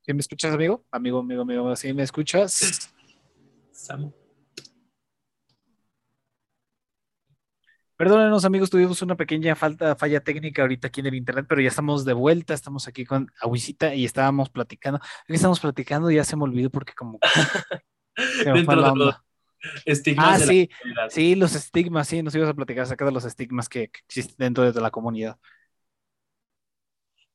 ¿Sí 0.03 0.13
me 0.13 0.19
escuchas, 0.19 0.53
amigo? 0.53 0.85
Amigo, 0.91 1.17
amigo, 1.17 1.41
amigo, 1.41 1.75
¿sí 1.75 1.93
me 1.93 2.03
escuchas? 2.03 2.91
Samu. 3.71 4.20
Perdónenos 8.01 8.45
amigos, 8.45 8.71
tuvimos 8.71 8.99
una 9.03 9.15
pequeña 9.15 9.55
falta, 9.55 9.95
falla 9.95 10.23
técnica 10.23 10.63
ahorita 10.63 10.87
aquí 10.87 11.01
en 11.01 11.05
el 11.05 11.13
internet, 11.13 11.45
pero 11.47 11.61
ya 11.61 11.67
estamos 11.67 12.03
de 12.03 12.13
vuelta, 12.13 12.55
estamos 12.55 12.87
aquí 12.87 13.05
con 13.05 13.31
Aguisita 13.39 13.93
y 13.93 14.05
estábamos 14.05 14.49
platicando. 14.49 14.97
Aquí 14.97 15.35
estamos 15.35 15.59
platicando 15.59 16.09
y 16.09 16.15
ya 16.15 16.23
se 16.23 16.35
me 16.35 16.41
olvidó 16.41 16.71
porque 16.71 16.93
como... 16.93 17.19
estigmas. 19.85 20.41
Ah, 20.41 20.43
sí, 20.43 20.67
sí, 21.09 21.35
los 21.35 21.53
estigmas, 21.53 22.07
sí, 22.07 22.23
nos 22.23 22.33
ibas 22.33 22.49
a 22.49 22.55
platicar 22.55 22.85
acerca 22.85 23.05
de 23.05 23.11
los 23.11 23.23
estigmas 23.23 23.69
que, 23.69 23.83
existen 23.83 24.35
dentro 24.39 24.71
de 24.71 24.81
la 24.81 24.89
comunidad. 24.89 25.37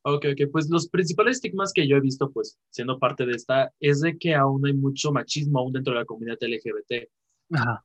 Ok, 0.02 0.26
ok, 0.32 0.50
pues 0.50 0.68
los 0.68 0.88
principales 0.88 1.36
estigmas 1.36 1.72
que 1.72 1.86
yo 1.86 1.96
he 1.96 2.00
visto, 2.00 2.32
pues 2.32 2.58
siendo 2.70 2.98
parte 2.98 3.24
de 3.24 3.36
esta, 3.36 3.72
es 3.78 4.00
de 4.00 4.18
que 4.18 4.34
aún 4.34 4.66
hay 4.66 4.72
mucho 4.72 5.12
machismo 5.12 5.60
aún 5.60 5.72
dentro 5.72 5.94
de 5.94 6.00
la 6.00 6.04
comunidad 6.04 6.38
LGBT. 6.40 7.08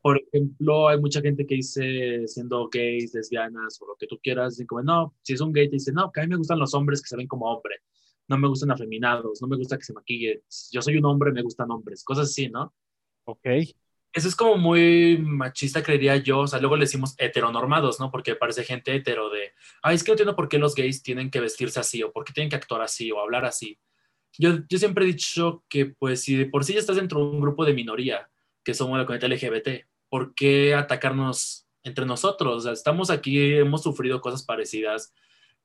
Por 0.01 0.19
ejemplo, 0.19 0.87
hay 0.87 0.99
mucha 0.99 1.21
gente 1.21 1.45
que 1.45 1.55
dice, 1.55 2.27
siendo 2.27 2.67
gays, 2.69 3.13
lesbianas 3.13 3.79
o 3.81 3.87
lo 3.87 3.95
que 3.95 4.07
tú 4.07 4.19
quieras, 4.21 4.53
dicen 4.53 4.67
como, 4.67 4.81
no, 4.81 5.15
si 5.21 5.33
es 5.33 5.41
un 5.41 5.53
gay, 5.53 5.67
te 5.69 5.75
dice, 5.75 5.91
no, 5.91 6.11
que 6.11 6.21
a 6.21 6.23
mí 6.23 6.29
me 6.29 6.37
gustan 6.37 6.59
los 6.59 6.73
hombres 6.73 7.01
que 7.01 7.07
se 7.07 7.17
ven 7.17 7.27
como 7.27 7.45
hombre, 7.45 7.75
no 8.27 8.37
me 8.37 8.47
gustan 8.47 8.71
afeminados, 8.71 9.41
no 9.41 9.47
me 9.47 9.57
gusta 9.57 9.77
que 9.77 9.83
se 9.83 9.93
maquille, 9.93 10.43
yo 10.71 10.81
soy 10.81 10.97
un 10.97 11.05
hombre, 11.05 11.31
me 11.31 11.43
gustan 11.43 11.69
hombres, 11.69 12.03
cosas 12.03 12.29
así, 12.29 12.49
¿no? 12.49 12.73
Ok. 13.25 13.45
Eso 14.13 14.27
es 14.27 14.35
como 14.35 14.57
muy 14.57 15.17
machista, 15.19 15.83
creería 15.83 16.17
yo, 16.17 16.39
o 16.39 16.47
sea, 16.47 16.59
luego 16.59 16.75
le 16.75 16.85
decimos 16.85 17.13
heteronormados, 17.17 17.99
¿no? 17.99 18.11
Porque 18.11 18.35
parece 18.35 18.63
gente 18.63 18.93
hetero 18.93 19.29
de, 19.29 19.53
ay, 19.83 19.95
es 19.95 20.03
que 20.03 20.09
no 20.09 20.13
entiendo 20.13 20.35
por 20.35 20.49
qué 20.49 20.57
los 20.57 20.75
gays 20.75 21.01
tienen 21.03 21.29
que 21.29 21.39
vestirse 21.39 21.79
así, 21.79 22.03
o 22.03 22.11
por 22.11 22.25
qué 22.25 22.33
tienen 22.33 22.49
que 22.49 22.57
actuar 22.57 22.81
así, 22.81 23.11
o 23.11 23.19
hablar 23.19 23.45
así. 23.45 23.79
Yo, 24.37 24.59
yo 24.67 24.77
siempre 24.77 25.05
he 25.05 25.07
dicho 25.07 25.63
que, 25.69 25.85
pues, 25.85 26.23
si 26.23 26.35
de 26.35 26.45
por 26.45 26.65
sí 26.65 26.73
ya 26.73 26.79
estás 26.79 26.95
dentro 26.95 27.19
de 27.19 27.25
un 27.25 27.41
grupo 27.41 27.63
de 27.63 27.73
minoría, 27.73 28.29
que 28.63 28.73
somos 28.73 28.97
la 28.97 29.05
comunidad 29.05 29.29
LGBT. 29.29 29.85
¿Por 30.09 30.33
qué 30.35 30.75
atacarnos 30.75 31.67
entre 31.83 32.05
nosotros? 32.05 32.57
O 32.57 32.61
sea, 32.61 32.71
estamos 32.73 33.09
aquí, 33.09 33.53
hemos 33.53 33.83
sufrido 33.83 34.21
cosas 34.21 34.43
parecidas. 34.43 35.13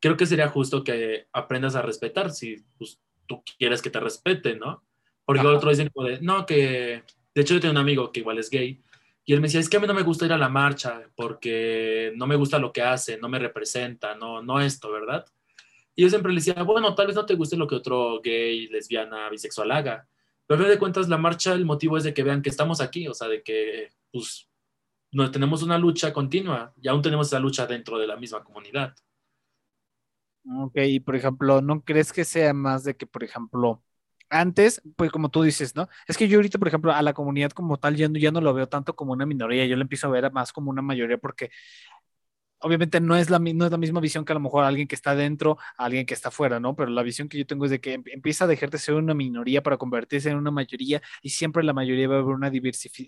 Creo 0.01 0.17
que 0.17 0.27
sería 0.27 0.49
justo 0.49 0.85
que 0.85 1.27
aprendas 1.33 1.75
a 1.75 1.83
respetar 1.83 2.31
si 2.31 2.65
pues, 2.79 3.01
tú 3.27 3.43
quieres 3.59 3.83
que 3.83 3.91
te 3.91 4.01
respeten, 4.01 4.59
¿no? 4.59 4.85
Porque 5.25 5.47
otros 5.47 5.77
dicen 5.77 5.91
como 5.93 6.09
de, 6.09 6.21
no, 6.21 6.47
que... 6.47 7.03
De 7.35 7.43
hecho, 7.43 7.55
yo 7.55 7.61
tengo 7.61 7.73
un 7.73 7.79
amigo 7.79 8.13
que 8.13 8.21
igual 8.21 8.39
es 8.39 8.49
gay 8.49 8.81
y 9.29 9.33
él 9.33 9.41
me 9.41 9.49
decía, 9.49 9.59
es 9.59 9.69
que 9.69 9.77
a 9.77 9.81
mí 9.81 9.89
no 9.89 9.93
me 9.93 10.05
gusta 10.05 10.25
ir 10.25 10.33
a 10.33 10.39
la 10.39 10.49
marcha 10.49 11.03
porque 11.17 12.13
no 12.15 12.29
me 12.29 12.37
gusta 12.37 12.61
lo 12.61 12.73
que 12.73 12.83
hace, 12.83 13.19
no 13.19 13.29
me 13.29 13.41
representa, 13.41 14.15
no, 14.15 14.41
no 14.41 14.61
esto, 14.61 14.91
¿verdad? 14.93 15.27
Y 15.97 16.03
yo 16.03 16.09
siempre 16.09 16.33
le 16.33 16.37
decía, 16.39 16.63
bueno, 16.63 16.95
tal 16.95 17.09
vez 17.09 17.17
no 17.17 17.27
te 17.27 17.35
guste 17.35 17.57
lo 17.57 17.67
que 17.67 17.75
otro 17.75 18.21
gay, 18.23 18.69
lesbiana, 18.69 19.29
bisexual 19.29 19.73
haga, 19.73 20.07
pero 20.47 20.61
a 20.61 20.65
fin 20.65 20.73
de 20.73 20.79
cuentas, 20.79 21.09
la 21.09 21.19
marcha, 21.19 21.53
el 21.55 21.65
motivo 21.65 21.97
es 21.97 22.05
de 22.05 22.15
que 22.15 22.23
vean 22.23 22.43
que 22.43 22.51
estamos 22.51 22.81
aquí, 22.81 23.09
o 23.09 23.15
sea, 23.15 23.29
de 23.29 23.43
que 23.43 23.89
pues 24.13 24.49
no, 25.13 25.31
tenemos 25.31 25.63
una 25.63 25.79
lucha 25.79 26.13
continua 26.13 26.73
y 26.81 26.89
aún 26.89 27.03
tenemos 27.03 27.29
esa 27.29 27.41
lucha 27.41 27.67
dentro 27.67 27.99
de 27.99 28.07
la 28.07 28.17
misma 28.17 28.45
comunidad. 28.45 28.95
Ok, 30.59 30.77
y 30.87 31.01
por 31.01 31.17
ejemplo, 31.17 31.61
¿no 31.61 31.83
crees 31.83 32.13
que 32.13 32.25
sea 32.25 32.55
más 32.55 32.85
de 32.85 32.97
que, 32.97 33.07
por 33.07 33.25
ejemplo, 33.25 33.83
antes, 34.31 34.83
pues 34.97 35.11
como 35.11 35.31
tú 35.31 35.43
dices, 35.43 35.75
¿no? 35.75 35.89
Es 36.07 36.17
que 36.17 36.29
yo 36.29 36.39
ahorita, 36.39 36.59
por 36.59 36.69
ejemplo, 36.69 36.93
a 36.93 37.03
la 37.03 37.15
comunidad 37.15 37.51
como 37.51 37.79
tal, 37.79 37.97
ya 37.97 38.09
no, 38.09 38.19
ya 38.19 38.31
no 38.31 38.41
lo 38.41 38.55
veo 38.55 38.69
tanto 38.69 38.95
como 38.95 39.13
una 39.13 39.27
minoría, 39.27 39.67
yo 39.67 39.77
lo 39.77 39.83
empiezo 39.83 40.07
a 40.07 40.11
ver 40.11 40.33
más 40.33 40.53
como 40.53 40.71
una 40.71 40.83
mayoría 40.83 41.19
porque 41.19 41.51
obviamente 42.61 43.01
no 43.01 43.17
es, 43.17 43.31
la, 43.31 43.39
no 43.39 43.67
es 43.67 43.71
la 43.71 43.79
misma 43.79 44.01
visión 44.01 44.25
que 44.25 44.33
a 44.33 44.35
lo 44.35 44.41
mejor 44.41 44.65
alguien 44.65 44.89
que 44.89 44.95
está 44.95 45.15
dentro, 45.15 45.59
alguien 45.77 46.07
que 46.07 46.15
está 46.15 46.31
fuera, 46.31 46.61
¿no? 46.61 46.75
Pero 46.77 46.91
la 46.91 47.03
visión 47.03 47.29
que 47.29 47.39
yo 47.39 47.47
tengo 47.47 47.65
es 47.65 47.71
de 47.71 47.81
que 47.81 47.95
em, 47.95 48.05
empieza 48.07 48.45
a 48.45 48.47
dejar 48.49 48.71
de 48.71 48.79
ser 48.79 48.95
una 48.95 49.15
minoría 49.15 49.63
para 49.63 49.77
convertirse 49.77 50.31
en 50.31 50.37
una 50.37 50.51
mayoría 50.51 51.03
y 51.23 51.31
siempre 51.31 51.63
la 51.65 51.73
mayoría 51.73 52.09
va 52.09 52.17
a 52.17 52.19
haber 52.21 52.35
una, 52.35 52.51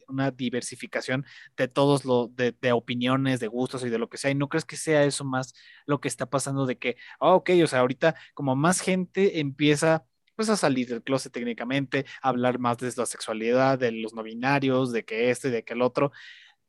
una 0.08 0.30
diversificación 0.30 1.24
de 1.56 1.68
todos 1.68 2.04
los, 2.04 2.34
de, 2.36 2.52
de, 2.60 2.72
opiniones, 2.72 3.40
de 3.40 3.48
gustos 3.48 3.84
y 3.84 3.88
de 3.90 3.98
lo 3.98 4.08
que 4.08 4.18
sea. 4.18 4.30
Y 4.30 4.34
no 4.34 4.48
crees 4.48 4.64
que 4.64 4.76
sea 4.76 5.04
eso 5.04 5.24
más 5.24 5.54
lo 5.86 6.00
que 6.00 6.08
está 6.08 6.26
pasando 6.26 6.66
de 6.66 6.78
que, 6.78 6.96
oh, 7.20 7.34
ok, 7.36 7.50
o 7.64 7.66
sea, 7.66 7.80
ahorita 7.80 8.14
como 8.34 8.56
más 8.56 8.80
gente 8.80 9.40
empieza 9.40 10.04
pues 10.36 10.50
a 10.50 10.56
salir 10.56 10.86
del 10.88 11.02
closet 11.02 11.32
técnicamente, 11.32 12.06
a 12.22 12.28
hablar 12.28 12.60
más 12.60 12.78
de 12.78 12.92
la 12.96 13.06
sexualidad, 13.06 13.76
de 13.76 13.90
los 13.90 14.14
no 14.14 14.22
binarios, 14.22 14.92
de 14.92 15.04
que 15.04 15.30
este 15.30 15.50
de 15.50 15.64
que 15.64 15.74
el 15.74 15.82
otro 15.82 16.12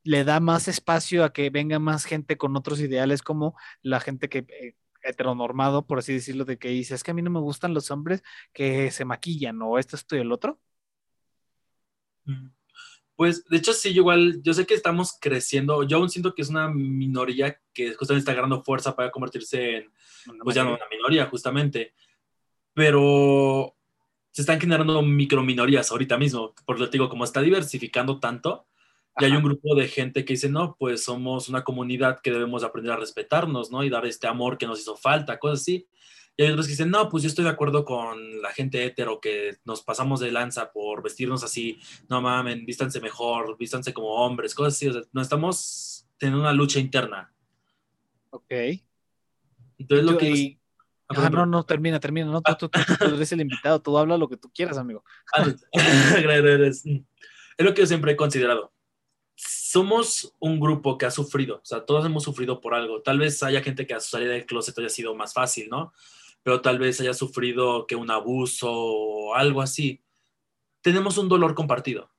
le 0.02 0.24
da 0.24 0.40
más 0.40 0.68
espacio 0.68 1.24
a 1.24 1.32
que 1.32 1.50
venga 1.50 1.78
más 1.78 2.04
gente 2.04 2.36
con 2.36 2.56
otros 2.56 2.80
ideales 2.80 3.22
como 3.22 3.56
la 3.82 4.00
gente 4.00 4.28
que 4.28 4.46
eh, 4.48 4.74
heteronormado, 5.02 5.86
por 5.86 5.98
así 5.98 6.12
decirlo, 6.12 6.44
de 6.44 6.58
que 6.58 6.68
dice, 6.68 6.94
es 6.94 7.02
que 7.02 7.10
a 7.10 7.14
mí 7.14 7.22
no 7.22 7.30
me 7.30 7.40
gustan 7.40 7.74
los 7.74 7.90
hombres 7.90 8.22
que 8.52 8.90
se 8.90 9.04
maquillan 9.04 9.60
o 9.62 9.78
esto, 9.78 9.96
esto 9.96 10.16
y 10.16 10.20
el 10.20 10.32
otro? 10.32 10.60
Mm. 12.24 12.48
Pues 13.16 13.44
de 13.44 13.58
hecho 13.58 13.74
sí, 13.74 13.90
igual, 13.90 14.40
yo 14.42 14.54
sé 14.54 14.64
que 14.64 14.72
estamos 14.72 15.18
creciendo, 15.20 15.82
yo 15.82 15.98
aún 15.98 16.08
siento 16.08 16.34
que 16.34 16.40
es 16.40 16.48
una 16.48 16.68
minoría 16.70 17.60
que 17.74 17.92
justamente 17.94 18.20
está 18.20 18.32
agarrando 18.32 18.62
fuerza 18.62 18.96
para 18.96 19.10
convertirse 19.10 19.76
en, 19.76 19.92
pues 20.42 20.56
ya 20.56 20.64
no 20.64 20.74
una 20.74 20.88
minoría 20.90 21.26
justamente, 21.26 21.92
pero 22.72 23.76
se 24.30 24.40
están 24.40 24.58
generando 24.58 25.02
microminorías 25.02 25.90
ahorita 25.90 26.16
mismo, 26.16 26.54
por 26.64 26.80
lo 26.80 26.86
que 26.86 26.92
digo, 26.92 27.10
como 27.10 27.24
está 27.24 27.42
diversificando 27.42 28.18
tanto, 28.20 28.66
y 29.20 29.24
hay 29.24 29.32
un 29.32 29.42
grupo 29.42 29.74
de 29.74 29.88
gente 29.88 30.24
que 30.24 30.32
dice, 30.32 30.48
no, 30.48 30.76
pues 30.78 31.04
somos 31.04 31.48
una 31.48 31.62
comunidad 31.62 32.20
que 32.20 32.30
debemos 32.30 32.64
aprender 32.64 32.92
a 32.92 32.96
respetarnos, 32.96 33.70
¿no? 33.70 33.84
Y 33.84 33.90
dar 33.90 34.06
este 34.06 34.26
amor 34.26 34.56
que 34.56 34.66
nos 34.66 34.80
hizo 34.80 34.96
falta, 34.96 35.38
cosas 35.38 35.60
así. 35.60 35.86
Y 36.36 36.42
hay 36.42 36.50
otros 36.50 36.66
que 36.66 36.72
dicen, 36.72 36.90
no, 36.90 37.08
pues 37.08 37.22
yo 37.22 37.28
estoy 37.28 37.44
de 37.44 37.50
acuerdo 37.50 37.84
con 37.84 38.40
la 38.40 38.50
gente 38.50 38.84
hetero 38.84 39.20
que 39.20 39.58
nos 39.64 39.82
pasamos 39.82 40.20
de 40.20 40.32
lanza 40.32 40.72
por 40.72 41.02
vestirnos 41.02 41.44
así, 41.44 41.78
no 42.08 42.22
mamen, 42.22 42.64
vístanse 42.64 43.00
mejor, 43.00 43.58
vístanse 43.58 43.92
como 43.92 44.08
hombres, 44.08 44.54
cosas 44.54 44.74
así. 44.74 44.88
O 44.88 44.92
sea, 44.92 45.02
no 45.12 45.20
estamos 45.20 46.06
teniendo 46.16 46.40
una 46.40 46.52
lucha 46.52 46.80
interna. 46.80 47.32
Ok. 48.30 48.52
Entonces 49.78 50.06
lo 50.06 50.16
que... 50.16 50.58
Ah, 51.08 51.28
no, 51.28 51.44
no, 51.44 51.64
termina, 51.64 51.98
termina. 51.98 52.30
No, 52.30 52.40
tú, 52.40 52.68
tú, 52.68 52.80
tú, 52.86 52.94
tú, 52.96 53.14
eres 53.16 53.32
el 53.32 53.40
invitado, 53.40 53.82
tú 53.82 53.98
habla 53.98 54.16
lo 54.16 54.28
que 54.28 54.36
tú 54.36 54.48
quieras, 54.54 54.78
amigo. 54.78 55.02
Ah, 55.34 55.44
es 55.72 56.84
lo 57.58 57.74
que 57.74 57.80
yo 57.80 57.86
siempre 57.86 58.12
he 58.12 58.16
considerado 58.16 58.72
somos 59.42 60.34
un 60.38 60.60
grupo 60.60 60.98
que 60.98 61.06
ha 61.06 61.10
sufrido, 61.10 61.56
o 61.56 61.64
sea, 61.64 61.84
todos 61.86 62.04
hemos 62.04 62.24
sufrido 62.24 62.60
por 62.60 62.74
algo. 62.74 63.02
Tal 63.02 63.18
vez 63.18 63.42
haya 63.42 63.62
gente 63.62 63.86
que 63.86 63.94
a 63.94 64.00
su 64.00 64.10
salida 64.10 64.32
del 64.32 64.46
closet 64.46 64.78
haya 64.78 64.88
sido 64.88 65.14
más 65.14 65.32
fácil, 65.32 65.68
¿no? 65.70 65.92
Pero 66.42 66.60
tal 66.60 66.78
vez 66.78 67.00
haya 67.00 67.14
sufrido 67.14 67.86
que 67.86 67.96
un 67.96 68.10
abuso 68.10 68.70
o 68.70 69.34
algo 69.34 69.62
así. 69.62 70.02
Tenemos 70.82 71.18
un 71.18 71.28
dolor 71.28 71.54
compartido. 71.54 72.10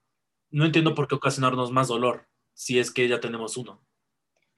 No 0.49 0.65
entiendo 0.65 0.95
por 0.95 1.07
qué 1.07 1.15
ocasionarnos 1.15 1.71
más 1.71 1.87
dolor 1.87 2.27
si 2.53 2.79
es 2.79 2.91
que 2.91 3.07
ya 3.07 3.19
tenemos 3.19 3.57
uno. 3.57 3.81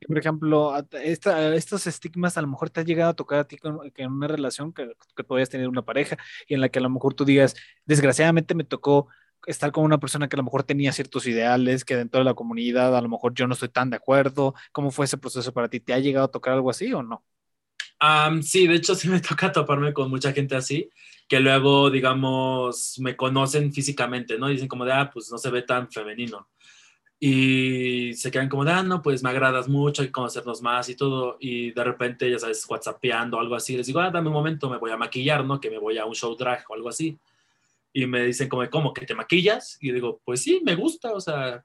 Por 0.06 0.18
ejemplo, 0.18 0.74
estos 0.92 1.88
estigmas 1.88 2.38
a 2.38 2.42
lo 2.42 2.48
mejor 2.48 2.70
te 2.70 2.82
ha 2.82 2.84
llegado 2.84 3.12
a 3.12 3.16
tocar 3.16 3.40
a 3.40 3.48
ti 3.48 3.58
en 3.96 4.12
una 4.12 4.28
relación 4.28 4.74
que, 4.74 4.92
que 5.16 5.24
podías 5.24 5.50
tener 5.50 5.70
una 5.70 5.86
pareja 5.86 6.18
y 6.48 6.56
en 6.56 6.62
la 6.62 6.70
que 6.70 6.80
a 6.80 6.82
lo 6.82 6.90
mejor 6.90 7.14
tú 7.14 7.24
digas, 7.24 7.56
desgraciadamente 7.86 8.56
me 8.56 8.66
tocó 8.66 9.08
estar 9.46 9.72
con 9.72 9.84
una 9.84 10.00
persona 10.00 10.28
que 10.28 10.36
a 10.36 10.38
lo 10.38 10.44
mejor 10.44 10.64
tenía 10.64 10.92
ciertos 10.92 11.28
ideales, 11.28 11.86
que 11.86 11.96
dentro 11.96 12.20
de 12.20 12.26
la 12.26 12.34
comunidad 12.34 12.96
a 12.96 13.02
lo 13.02 13.10
mejor 13.10 13.34
yo 13.34 13.48
no 13.48 13.54
estoy 13.54 13.70
tan 13.70 13.90
de 13.90 13.98
acuerdo. 13.98 14.54
¿Cómo 14.72 14.92
fue 14.92 15.06
ese 15.06 15.18
proceso 15.18 15.54
para 15.54 15.70
ti? 15.70 15.80
¿Te 15.80 15.94
ha 15.94 16.00
llegado 16.00 16.26
a 16.26 16.32
tocar 16.32 16.54
algo 16.54 16.70
así 16.70 16.94
o 16.94 17.04
no? 17.04 17.24
sí, 18.42 18.68
de 18.68 18.76
hecho 18.76 18.96
sí 18.96 19.10
me 19.10 19.20
toca 19.20 19.52
toparme 19.52 19.94
con 19.94 20.10
mucha 20.10 20.34
gente 20.34 20.56
así, 20.56 20.90
que 21.28 21.40
luego, 21.40 21.90
digamos, 21.90 23.00
me 23.00 23.16
conocen 23.16 23.72
físicamente, 23.72 24.38
¿no? 24.38 24.48
dicen 24.48 24.68
como 24.68 24.86
de, 24.86 24.94
ah, 24.94 25.10
pues 25.14 25.32
no 25.32 25.38
se 25.38 25.50
ve 25.50 25.62
tan 25.62 25.90
femenino. 25.90 26.50
Y 27.20 28.14
se 28.16 28.30
quedan 28.30 28.50
como 28.50 28.66
de, 28.66 28.72
ah, 28.74 28.84
no, 28.84 29.02
pues 29.02 29.24
me 29.24 29.30
agradas 29.30 29.70
mucho, 29.70 30.02
hay 30.02 30.10
que 30.10 30.12
conocernos 30.12 30.62
más 30.62 30.90
y 30.90 30.96
todo. 30.96 31.38
Y 31.40 31.72
de 31.72 31.84
repente, 31.84 32.30
ya 32.30 32.38
sabes, 32.38 32.66
whatsappeando 32.68 33.38
o 33.38 33.40
algo 33.40 33.56
así, 33.56 33.78
les 33.78 33.88
digo, 33.88 34.02
ah, 34.02 34.12
dame 34.12 34.28
un 34.28 34.34
momento, 34.34 34.70
me 34.70 34.78
voy 34.78 34.92
a 34.92 34.98
maquillar, 34.98 35.46
¿no? 35.46 35.62
Que 35.62 35.70
me 35.70 35.78
voy 35.78 35.98
a 35.98 36.06
un 36.06 36.16
show 36.16 36.36
drag 36.36 36.66
o 36.70 36.74
algo 36.74 36.90
así 36.90 37.18
y 37.94 38.08
me 38.08 38.26
dicen 38.26 38.50
como, 38.50 38.68
¿cómo? 38.70 38.94
¿Que 38.94 39.06
te 39.06 39.16
maquillas? 39.16 39.78
Y 39.80 39.92
digo, 39.92 40.22
pues 40.26 40.42
sí, 40.42 40.62
me 40.66 40.76
gusta, 40.76 41.14
o 41.14 41.22
sea, 41.22 41.64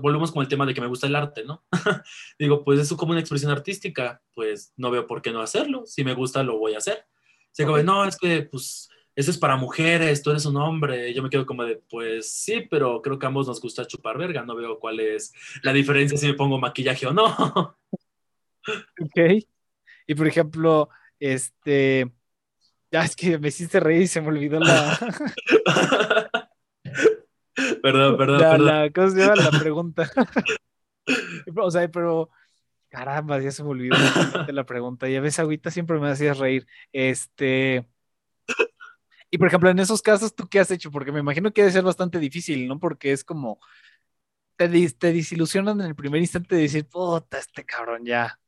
volvemos 0.00 0.32
con 0.32 0.42
el 0.42 0.48
tema 0.48 0.64
de 0.64 0.74
que 0.74 0.80
me 0.80 0.86
gusta 0.86 1.06
el 1.06 1.16
arte, 1.16 1.44
¿no? 1.44 1.64
digo, 2.38 2.64
pues 2.64 2.80
eso 2.80 2.96
como 2.96 3.12
una 3.12 3.20
expresión 3.20 3.52
artística, 3.52 4.22
pues 4.34 4.72
no 4.76 4.90
veo 4.90 5.06
por 5.06 5.22
qué 5.22 5.30
no 5.30 5.42
hacerlo, 5.42 5.84
si 5.86 6.02
me 6.02 6.14
gusta 6.14 6.42
lo 6.42 6.58
voy 6.58 6.74
a 6.74 6.78
hacer. 6.78 7.06
Se 7.52 7.64
como, 7.64 7.78
no, 7.78 8.04
es 8.04 8.16
que 8.16 8.42
pues 8.42 8.88
eso 9.14 9.30
es 9.30 9.38
para 9.38 9.56
mujeres, 9.56 10.22
tú 10.22 10.30
eres 10.30 10.44
un 10.46 10.56
hombre, 10.56 11.12
yo 11.14 11.22
me 11.22 11.30
quedo 11.30 11.46
como 11.46 11.64
de, 11.64 11.76
pues 11.88 12.30
sí, 12.30 12.66
pero 12.70 13.00
creo 13.02 13.18
que 13.18 13.26
a 13.26 13.28
ambos 13.28 13.46
nos 13.46 13.60
gusta 13.60 13.86
chupar 13.86 14.18
verga, 14.18 14.44
no 14.44 14.54
veo 14.54 14.78
cuál 14.78 15.00
es 15.00 15.32
la 15.62 15.72
diferencia 15.72 16.18
si 16.18 16.26
me 16.26 16.34
pongo 16.34 16.58
maquillaje 16.58 17.06
o 17.06 17.12
no. 17.12 17.26
ok. 19.00 19.44
Y 20.06 20.14
por 20.14 20.26
ejemplo, 20.26 20.90
este, 21.18 22.12
ya 22.96 23.04
es 23.04 23.14
que 23.14 23.38
me 23.38 23.48
hiciste 23.48 23.78
reír 23.78 24.02
y 24.02 24.06
se 24.06 24.22
me 24.22 24.28
olvidó 24.28 24.58
la. 24.58 24.98
perdón, 27.82 28.16
perdón, 28.16 28.40
la, 28.40 28.50
perdón. 28.50 28.66
La, 28.66 28.90
¿Cómo 28.90 29.10
se 29.10 29.18
llama 29.18 29.36
la 29.36 29.50
pregunta? 29.50 30.10
o 31.56 31.70
sea, 31.70 31.90
pero. 31.90 32.30
Caramba, 32.88 33.38
ya 33.40 33.50
se 33.50 33.62
me 33.62 33.68
olvidó 33.70 33.96
la 34.48 34.64
pregunta. 34.64 35.06
Ya 35.10 35.20
ves, 35.20 35.38
Agüita 35.38 35.70
siempre 35.70 35.98
me 35.98 36.08
hacías 36.08 36.38
reír. 36.38 36.66
Este. 36.90 37.86
Y 39.30 39.36
por 39.36 39.48
ejemplo, 39.48 39.68
en 39.68 39.78
esos 39.78 40.00
casos, 40.00 40.34
¿tú 40.34 40.48
qué 40.48 40.60
has 40.60 40.70
hecho? 40.70 40.90
Porque 40.90 41.12
me 41.12 41.20
imagino 41.20 41.52
que 41.52 41.60
debe 41.60 41.72
ser 41.72 41.82
bastante 41.82 42.18
difícil, 42.18 42.66
¿no? 42.66 42.78
Porque 42.78 43.12
es 43.12 43.24
como. 43.24 43.60
Te, 44.56 44.68
te 44.70 45.12
desilusionan 45.12 45.78
en 45.82 45.88
el 45.88 45.94
primer 45.94 46.22
instante 46.22 46.56
de 46.56 46.62
decir, 46.62 46.88
puta, 46.88 47.38
este 47.38 47.62
cabrón 47.66 48.06
ya. 48.06 48.40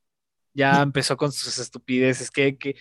Ya 0.55 0.81
empezó 0.81 1.15
con 1.17 1.31
sus 1.31 1.59
estupideces. 1.59 2.31
Que, 2.31 2.57
que 2.57 2.75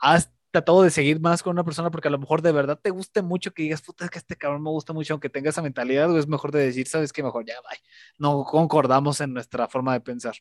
has 0.00 0.32
tratado 0.50 0.82
de 0.82 0.90
seguir 0.90 1.20
más 1.20 1.42
con 1.42 1.52
una 1.52 1.64
persona 1.64 1.90
porque 1.90 2.08
a 2.08 2.10
lo 2.10 2.18
mejor 2.18 2.42
de 2.42 2.52
verdad 2.52 2.78
te 2.82 2.90
guste 2.90 3.22
mucho 3.22 3.52
que 3.52 3.62
digas, 3.62 3.82
puta, 3.82 4.04
es 4.04 4.10
que 4.10 4.18
este 4.18 4.36
cabrón 4.36 4.62
me 4.62 4.70
gusta 4.70 4.92
mucho, 4.92 5.14
aunque 5.14 5.28
tenga 5.28 5.50
esa 5.50 5.62
mentalidad, 5.62 6.10
o 6.10 6.18
es 6.18 6.26
mejor 6.26 6.50
de 6.50 6.64
decir, 6.64 6.88
sabes 6.88 7.12
que 7.12 7.22
mejor 7.22 7.44
ya, 7.46 7.54
bye. 7.60 7.80
No 8.18 8.44
concordamos 8.44 9.20
en 9.20 9.32
nuestra 9.32 9.68
forma 9.68 9.92
de 9.92 10.00
pensar. 10.00 10.34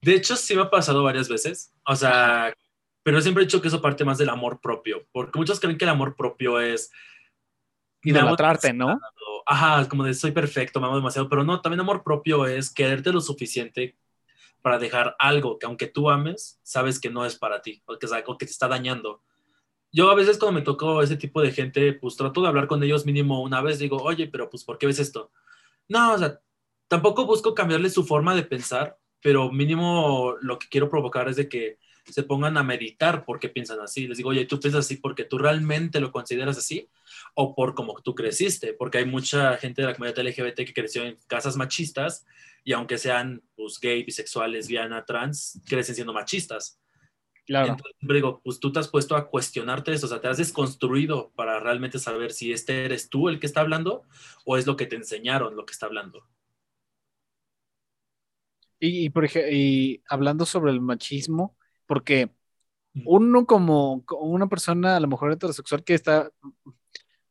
De 0.00 0.14
hecho, 0.14 0.34
sí 0.36 0.56
me 0.56 0.62
ha 0.62 0.70
pasado 0.70 1.02
varias 1.02 1.28
veces. 1.28 1.72
O 1.86 1.94
sea, 1.94 2.52
pero 3.02 3.20
siempre 3.20 3.42
he 3.42 3.46
dicho 3.46 3.60
que 3.60 3.68
eso 3.68 3.82
parte 3.82 4.04
más 4.04 4.18
del 4.18 4.30
amor 4.30 4.60
propio, 4.60 5.06
porque 5.12 5.38
muchos 5.38 5.60
creen 5.60 5.78
que 5.78 5.84
el 5.84 5.90
amor 5.90 6.16
propio 6.16 6.60
es 6.60 6.90
idolatrarte, 8.02 8.72
¿no? 8.72 8.98
Ajá, 9.46 9.88
como 9.88 10.04
de 10.04 10.14
soy 10.14 10.30
perfecto, 10.30 10.80
me 10.80 10.86
amo 10.86 10.96
demasiado, 10.96 11.28
pero 11.28 11.44
no, 11.44 11.60
también 11.60 11.80
amor 11.80 12.02
propio 12.02 12.46
es 12.46 12.72
quererte 12.72 13.12
lo 13.12 13.20
suficiente 13.20 13.96
para 14.62 14.78
dejar 14.78 15.16
algo 15.18 15.58
que 15.58 15.66
aunque 15.66 15.88
tú 15.88 16.08
ames, 16.08 16.60
sabes 16.62 16.98
que 17.00 17.10
no 17.10 17.26
es 17.26 17.36
para 17.36 17.60
ti 17.60 17.82
o 17.86 17.98
que, 17.98 18.06
que 18.06 18.46
te 18.46 18.52
está 18.52 18.68
dañando. 18.68 19.22
Yo 19.90 20.10
a 20.10 20.14
veces 20.14 20.38
cuando 20.38 20.58
me 20.58 20.64
tocó 20.64 21.02
ese 21.02 21.16
tipo 21.16 21.42
de 21.42 21.52
gente, 21.52 21.92
pues 21.92 22.16
trato 22.16 22.40
de 22.40 22.48
hablar 22.48 22.66
con 22.66 22.82
ellos 22.82 23.04
mínimo 23.04 23.42
una 23.42 23.60
vez, 23.60 23.78
digo, 23.78 23.98
oye, 23.98 24.28
pero 24.28 24.48
pues 24.48 24.64
¿por 24.64 24.78
qué 24.78 24.86
ves 24.86 25.00
esto? 25.00 25.30
No, 25.88 26.14
o 26.14 26.18
sea, 26.18 26.40
tampoco 26.88 27.26
busco 27.26 27.54
cambiarle 27.54 27.90
su 27.90 28.04
forma 28.04 28.34
de 28.34 28.44
pensar, 28.44 28.98
pero 29.20 29.52
mínimo 29.52 30.36
lo 30.40 30.58
que 30.58 30.68
quiero 30.68 30.88
provocar 30.88 31.28
es 31.28 31.36
de 31.36 31.48
que 31.48 31.78
se 32.04 32.22
pongan 32.22 32.56
a 32.56 32.62
meditar 32.62 33.24
por 33.24 33.38
qué 33.38 33.48
piensan 33.48 33.80
así. 33.80 34.08
Les 34.08 34.16
digo, 34.16 34.30
oye, 34.30 34.46
¿tú 34.46 34.58
piensas 34.58 34.86
así 34.86 34.96
porque 34.96 35.24
tú 35.24 35.38
realmente 35.38 36.00
lo 36.00 36.10
consideras 36.10 36.58
así 36.58 36.88
o 37.34 37.54
por 37.54 37.74
cómo 37.74 37.94
tú 38.02 38.14
creciste? 38.14 38.72
Porque 38.72 38.98
hay 38.98 39.04
mucha 39.04 39.56
gente 39.56 39.82
de 39.82 39.88
la 39.88 39.94
comunidad 39.94 40.24
LGBT 40.24 40.56
que 40.56 40.74
creció 40.74 41.04
en 41.04 41.18
casas 41.26 41.56
machistas 41.56 42.26
y 42.64 42.72
aunque 42.72 42.98
sean 42.98 43.42
pues, 43.54 43.78
gay, 43.80 44.02
bisexual, 44.04 44.52
lesbiana, 44.52 45.04
trans, 45.04 45.60
crecen 45.66 45.94
siendo 45.94 46.12
machistas. 46.12 46.78
Claro. 47.44 47.72
Entonces, 47.72 47.96
digo, 48.00 48.40
pues 48.44 48.60
tú 48.60 48.72
te 48.72 48.78
has 48.78 48.88
puesto 48.88 49.16
a 49.16 49.28
cuestionarte 49.28 49.92
eso, 49.92 50.06
o 50.06 50.08
sea, 50.08 50.20
te 50.20 50.28
has 50.28 50.38
desconstruido 50.38 51.32
para 51.34 51.58
realmente 51.58 51.98
saber 51.98 52.32
si 52.32 52.52
este 52.52 52.84
eres 52.84 53.08
tú 53.08 53.28
el 53.28 53.40
que 53.40 53.46
está 53.46 53.60
hablando 53.60 54.04
o 54.44 54.56
es 54.56 54.66
lo 54.66 54.76
que 54.76 54.86
te 54.86 54.96
enseñaron 54.96 55.56
lo 55.56 55.66
que 55.66 55.72
está 55.72 55.86
hablando. 55.86 56.24
Y, 58.78 59.10
por 59.10 59.24
ejemplo, 59.24 59.50
y 59.52 60.02
hablando 60.08 60.44
sobre 60.44 60.72
el 60.72 60.80
machismo, 60.80 61.56
porque 61.86 62.30
uno 63.04 63.46
como, 63.46 64.04
una 64.20 64.48
persona 64.48 64.96
a 64.96 65.00
lo 65.00 65.08
mejor 65.08 65.32
heterosexual 65.32 65.84
que 65.84 65.94
está, 65.94 66.30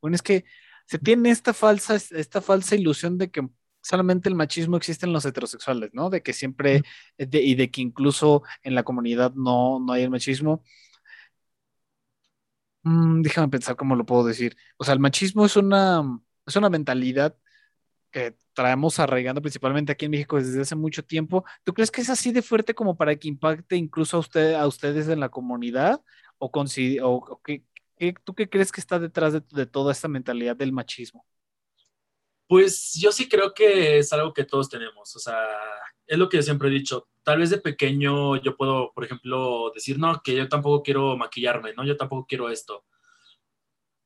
bueno, 0.01 0.15
es 0.15 0.21
que 0.21 0.45
se 0.85 0.97
tiene 0.97 1.29
esta 1.29 1.53
falsa, 1.53 1.95
esta 1.95 2.41
falsa 2.41 2.75
ilusión 2.75 3.17
de 3.17 3.31
que 3.31 3.47
solamente 3.81 4.29
el 4.29 4.35
machismo 4.35 4.77
existe 4.77 5.05
en 5.05 5.13
los 5.13 5.25
heterosexuales, 5.25 5.91
¿no? 5.93 6.09
De 6.09 6.21
que 6.23 6.33
siempre, 6.33 6.83
y 7.17 7.55
de 7.55 7.71
que 7.71 7.81
incluso 7.81 8.43
en 8.63 8.75
la 8.75 8.83
comunidad 8.83 9.33
no, 9.35 9.79
no 9.79 9.93
hay 9.93 10.03
el 10.03 10.09
machismo. 10.11 10.63
Mm, 12.83 13.21
déjame 13.21 13.49
pensar 13.49 13.75
cómo 13.75 13.95
lo 13.95 14.05
puedo 14.05 14.23
decir. 14.25 14.55
O 14.77 14.83
sea, 14.83 14.93
el 14.93 14.99
machismo 14.99 15.45
es 15.45 15.55
una, 15.55 16.01
es 16.45 16.55
una 16.55 16.69
mentalidad 16.69 17.37
que 18.11 18.35
traemos 18.53 18.99
arraigando 18.99 19.41
principalmente 19.41 19.91
aquí 19.93 20.05
en 20.05 20.11
México 20.11 20.37
desde 20.37 20.61
hace 20.61 20.75
mucho 20.75 21.03
tiempo. 21.05 21.45
¿Tú 21.63 21.73
crees 21.73 21.91
que 21.91 22.01
es 22.01 22.09
así 22.09 22.31
de 22.31 22.41
fuerte 22.43 22.75
como 22.75 22.97
para 22.97 23.15
que 23.15 23.27
impacte 23.29 23.75
incluso 23.77 24.17
a, 24.17 24.19
usted, 24.21 24.53
a 24.55 24.67
ustedes 24.67 25.07
en 25.09 25.19
la 25.21 25.29
comunidad? 25.29 26.01
¿O, 26.39 26.47
o, 26.53 27.41
qué, 27.43 27.65
tú 28.23 28.35
qué 28.35 28.49
crees 28.49 28.71
que 28.71 28.81
está 28.81 28.99
detrás 28.99 29.33
de, 29.33 29.41
de 29.51 29.65
toda 29.65 29.91
esta 29.93 30.07
mentalidad 30.07 30.55
del 30.55 30.73
machismo? 30.73 31.25
Pues 32.51 32.95
yo 32.95 33.13
sí 33.13 33.29
creo 33.29 33.53
que 33.53 33.99
es 33.99 34.11
algo 34.11 34.33
que 34.33 34.43
todos 34.43 34.67
tenemos. 34.67 35.15
O 35.15 35.19
sea, 35.19 35.37
es 36.05 36.17
lo 36.17 36.27
que 36.27 36.35
yo 36.35 36.43
siempre 36.43 36.67
he 36.67 36.71
dicho. 36.71 37.07
Tal 37.23 37.39
vez 37.39 37.49
de 37.49 37.59
pequeño 37.59 38.35
yo 38.41 38.57
puedo, 38.57 38.91
por 38.91 39.05
ejemplo, 39.05 39.71
decir, 39.73 39.97
no, 39.97 40.21
que 40.21 40.35
yo 40.35 40.49
tampoco 40.49 40.83
quiero 40.83 41.15
maquillarme, 41.15 41.73
¿no? 41.73 41.85
Yo 41.85 41.95
tampoco 41.95 42.25
quiero 42.27 42.49
esto. 42.49 42.83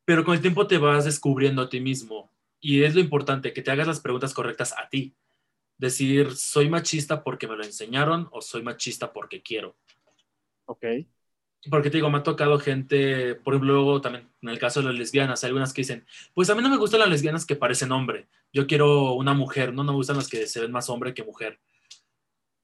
Pero 0.05 0.23
con 0.23 0.35
el 0.35 0.41
tiempo 0.41 0.67
te 0.67 0.77
vas 0.77 1.05
descubriendo 1.05 1.63
a 1.63 1.69
ti 1.69 1.79
mismo. 1.79 2.31
Y 2.59 2.83
es 2.83 2.93
lo 2.93 3.01
importante, 3.01 3.51
que 3.51 3.63
te 3.63 3.71
hagas 3.71 3.87
las 3.87 3.99
preguntas 3.99 4.35
correctas 4.35 4.75
a 4.77 4.89
ti. 4.89 5.15
Decir, 5.79 6.35
¿soy 6.35 6.69
machista 6.69 7.23
porque 7.23 7.47
me 7.47 7.55
lo 7.55 7.63
enseñaron 7.63 8.29
o 8.31 8.43
soy 8.43 8.61
machista 8.61 9.11
porque 9.11 9.41
quiero? 9.41 9.75
Ok. 10.65 10.85
Porque 11.70 11.89
te 11.89 11.97
digo, 11.97 12.09
me 12.09 12.20
ha 12.20 12.24
tocado 12.24 12.59
gente, 12.59 13.36
por 13.36 13.53
ejemplo, 13.53 13.99
también 14.01 14.30
en 14.41 14.49
el 14.49 14.59
caso 14.59 14.82
de 14.82 14.88
las 14.88 14.95
lesbianas, 14.95 15.43
hay 15.43 15.49
algunas 15.49 15.74
que 15.74 15.82
dicen, 15.82 16.05
pues 16.34 16.49
a 16.49 16.55
mí 16.55 16.61
no 16.61 16.70
me 16.70 16.78
gustan 16.78 16.99
las 16.99 17.09
lesbianas 17.09 17.45
que 17.45 17.55
parecen 17.55 17.91
hombre, 17.91 18.28
yo 18.53 18.68
quiero 18.68 19.13
una 19.13 19.34
mujer, 19.34 19.74
no, 19.74 19.84
no 19.84 19.91
me 19.91 19.97
gustan 19.97 20.18
las 20.18 20.28
que 20.28 20.47
se 20.47 20.61
ven 20.61 20.72
más 20.72 20.89
hombre 20.89 21.13
que 21.13 21.24
mujer. 21.24 21.59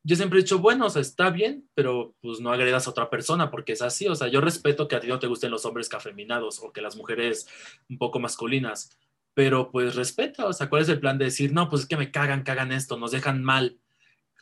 Yo 0.04 0.16
siempre 0.16 0.40
he 0.40 0.42
dicho, 0.42 0.60
bueno, 0.60 0.88
o 0.88 0.90
sea, 0.90 1.02
está 1.02 1.30
bien, 1.30 1.70
pero 1.76 2.16
pues 2.22 2.40
no 2.40 2.52
agredas 2.52 2.88
a 2.88 2.90
otra 2.90 3.10
persona 3.10 3.52
porque 3.52 3.74
es 3.74 3.82
así, 3.82 4.08
o 4.08 4.16
sea, 4.16 4.28
yo 4.28 4.42
respeto 4.42 4.88
que 4.88 4.96
a 4.96 5.00
ti 5.00 5.08
no 5.08 5.20
te 5.20 5.28
gusten 5.28 5.52
los 5.52 5.66
hombres 5.66 5.90
cafeminados 5.90 6.60
o 6.64 6.72
que 6.72 6.82
las 6.82 6.96
mujeres 6.96 7.48
un 7.90 7.98
poco 7.98 8.20
masculinas, 8.20 8.98
pero 9.34 9.72
pues 9.72 9.96
respeta, 9.96 10.46
o 10.48 10.54
sea, 10.54 10.70
¿cuál 10.70 10.82
es 10.82 10.90
el 10.90 11.00
plan 11.00 11.18
de 11.18 11.26
decir, 11.26 11.54
no, 11.54 11.70
pues 11.70 11.84
es 11.84 11.88
que 11.88 11.98
me 11.98 12.12
cagan, 12.12 12.44
cagan 12.44 12.72
esto, 12.72 12.98
nos 12.98 13.12
dejan 13.12 13.44
mal? 13.44 13.78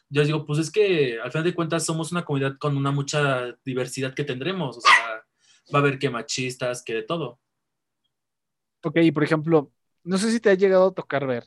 Yo 0.10 0.24
digo, 0.24 0.45
pues 0.45 0.60
es 0.60 0.72
que 0.72 1.20
al 1.20 1.32
final 1.32 1.45
de 1.45 1.53
cuentas 1.53 1.86
somos 1.86 2.12
una 2.12 2.26
comunidad 2.26 2.57
con 2.57 2.76
una 2.76 2.91
mucha 2.91 3.55
diversidad 3.64 4.14
que 4.14 4.24
tendremos, 4.24 4.78
o 4.78 4.82
sea, 4.82 5.24
va 5.74 5.80
a 5.80 5.82
haber 5.82 5.99
que 5.99 6.10
machistas, 6.10 6.84
que 6.84 6.95
de 6.95 7.03
todo. 7.03 7.39
Ok, 8.84 8.97
y 8.97 9.12
por 9.12 9.24
ejemplo, 9.24 9.72
no 10.03 10.18
sé 10.18 10.32
si 10.32 10.39
te 10.39 10.49
ha 10.49 10.55
llegado 10.55 10.88
a 10.88 10.93
tocar 10.93 11.28
ver 11.28 11.45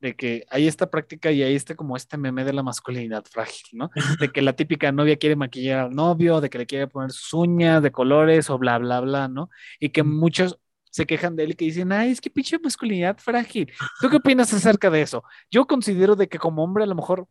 de 0.00 0.14
que 0.14 0.44
hay 0.50 0.66
esta 0.66 0.90
práctica 0.90 1.32
y 1.32 1.42
hay 1.42 1.54
este 1.54 1.74
como 1.74 1.96
este 1.96 2.18
meme 2.18 2.44
de 2.44 2.52
la 2.52 2.62
masculinidad 2.62 3.24
frágil, 3.24 3.66
¿no? 3.72 3.90
De 4.20 4.30
que 4.30 4.42
la 4.42 4.54
típica 4.54 4.92
novia 4.92 5.16
quiere 5.16 5.36
maquillar 5.36 5.86
al 5.86 5.94
novio, 5.94 6.40
de 6.40 6.50
que 6.50 6.58
le 6.58 6.66
quiere 6.66 6.86
poner 6.86 7.10
sus 7.12 7.32
uñas 7.32 7.82
de 7.82 7.90
colores 7.90 8.50
o 8.50 8.58
bla, 8.58 8.78
bla, 8.78 9.00
bla, 9.00 9.28
¿no? 9.28 9.50
Y 9.80 9.90
que 9.90 10.02
muchos 10.02 10.58
se 10.90 11.06
quejan 11.06 11.36
de 11.36 11.44
él 11.44 11.50
y 11.50 11.54
que 11.54 11.64
dicen, 11.66 11.92
ay, 11.92 12.10
es 12.10 12.20
que 12.20 12.30
pinche 12.30 12.58
masculinidad 12.58 13.18
frágil. 13.18 13.70
¿Tú 14.00 14.08
qué 14.08 14.16
opinas 14.16 14.52
acerca 14.54 14.88
de 14.90 15.02
eso? 15.02 15.24
Yo 15.50 15.66
considero 15.66 16.16
de 16.16 16.28
que 16.28 16.38
como 16.38 16.64
hombre 16.64 16.84
a 16.84 16.86
lo 16.86 16.94
mejor 16.94 17.28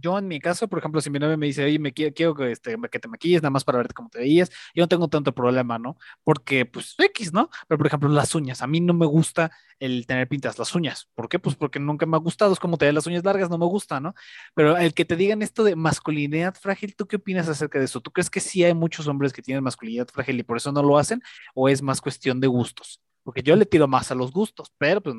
yo 0.00 0.18
en 0.18 0.28
mi 0.28 0.40
caso, 0.40 0.68
por 0.68 0.78
ejemplo, 0.78 1.00
si 1.00 1.10
mi 1.10 1.18
novia 1.18 1.36
me 1.36 1.46
dice, 1.46 1.64
oye, 1.64 1.78
me 1.78 1.92
quiero, 1.92 2.14
quiero 2.14 2.34
que, 2.34 2.52
este, 2.52 2.76
que 2.90 2.98
te 2.98 3.08
maquilles 3.08 3.42
nada 3.42 3.50
más 3.50 3.64
para 3.64 3.78
verte 3.78 3.94
cómo 3.94 4.08
te 4.08 4.18
veías, 4.18 4.50
yo 4.74 4.82
no 4.82 4.88
tengo 4.88 5.08
tanto 5.08 5.34
problema, 5.34 5.78
¿no? 5.78 5.96
Porque, 6.24 6.66
pues, 6.66 6.94
X, 6.98 7.32
¿no? 7.32 7.50
Pero, 7.68 7.78
por 7.78 7.86
ejemplo, 7.86 8.08
las 8.08 8.34
uñas, 8.34 8.62
a 8.62 8.66
mí 8.66 8.80
no 8.80 8.94
me 8.94 9.06
gusta 9.06 9.50
el 9.80 10.06
tener 10.06 10.28
pintas 10.28 10.58
las 10.58 10.74
uñas. 10.74 11.08
¿Por 11.14 11.28
qué? 11.28 11.38
Pues 11.38 11.56
porque 11.56 11.80
nunca 11.80 12.06
me 12.06 12.16
ha 12.16 12.20
gustado, 12.20 12.52
es 12.52 12.60
como 12.60 12.76
te 12.76 12.92
las 12.92 13.06
uñas 13.06 13.24
largas, 13.24 13.50
no 13.50 13.58
me 13.58 13.66
gusta, 13.66 13.98
¿no? 13.98 14.14
Pero 14.54 14.76
el 14.76 14.94
que 14.94 15.04
te 15.04 15.16
digan 15.16 15.42
esto 15.42 15.64
de 15.64 15.74
masculinidad 15.74 16.54
frágil, 16.54 16.94
¿tú 16.94 17.06
qué 17.06 17.16
opinas 17.16 17.48
acerca 17.48 17.78
de 17.78 17.86
eso? 17.86 18.00
¿Tú 18.00 18.12
crees 18.12 18.30
que 18.30 18.40
sí 18.40 18.62
hay 18.62 18.74
muchos 18.74 19.08
hombres 19.08 19.32
que 19.32 19.42
tienen 19.42 19.64
masculinidad 19.64 20.08
frágil 20.08 20.38
y 20.38 20.42
por 20.42 20.58
eso 20.58 20.70
no 20.70 20.82
lo 20.82 20.98
hacen? 20.98 21.22
¿O 21.54 21.68
es 21.68 21.82
más 21.82 22.00
cuestión 22.00 22.40
de 22.40 22.46
gustos? 22.46 23.00
Porque 23.22 23.42
yo 23.42 23.56
le 23.56 23.66
tiro 23.66 23.86
más 23.88 24.10
a 24.10 24.14
los 24.14 24.32
gustos, 24.32 24.72
pero 24.78 25.02
pues 25.02 25.14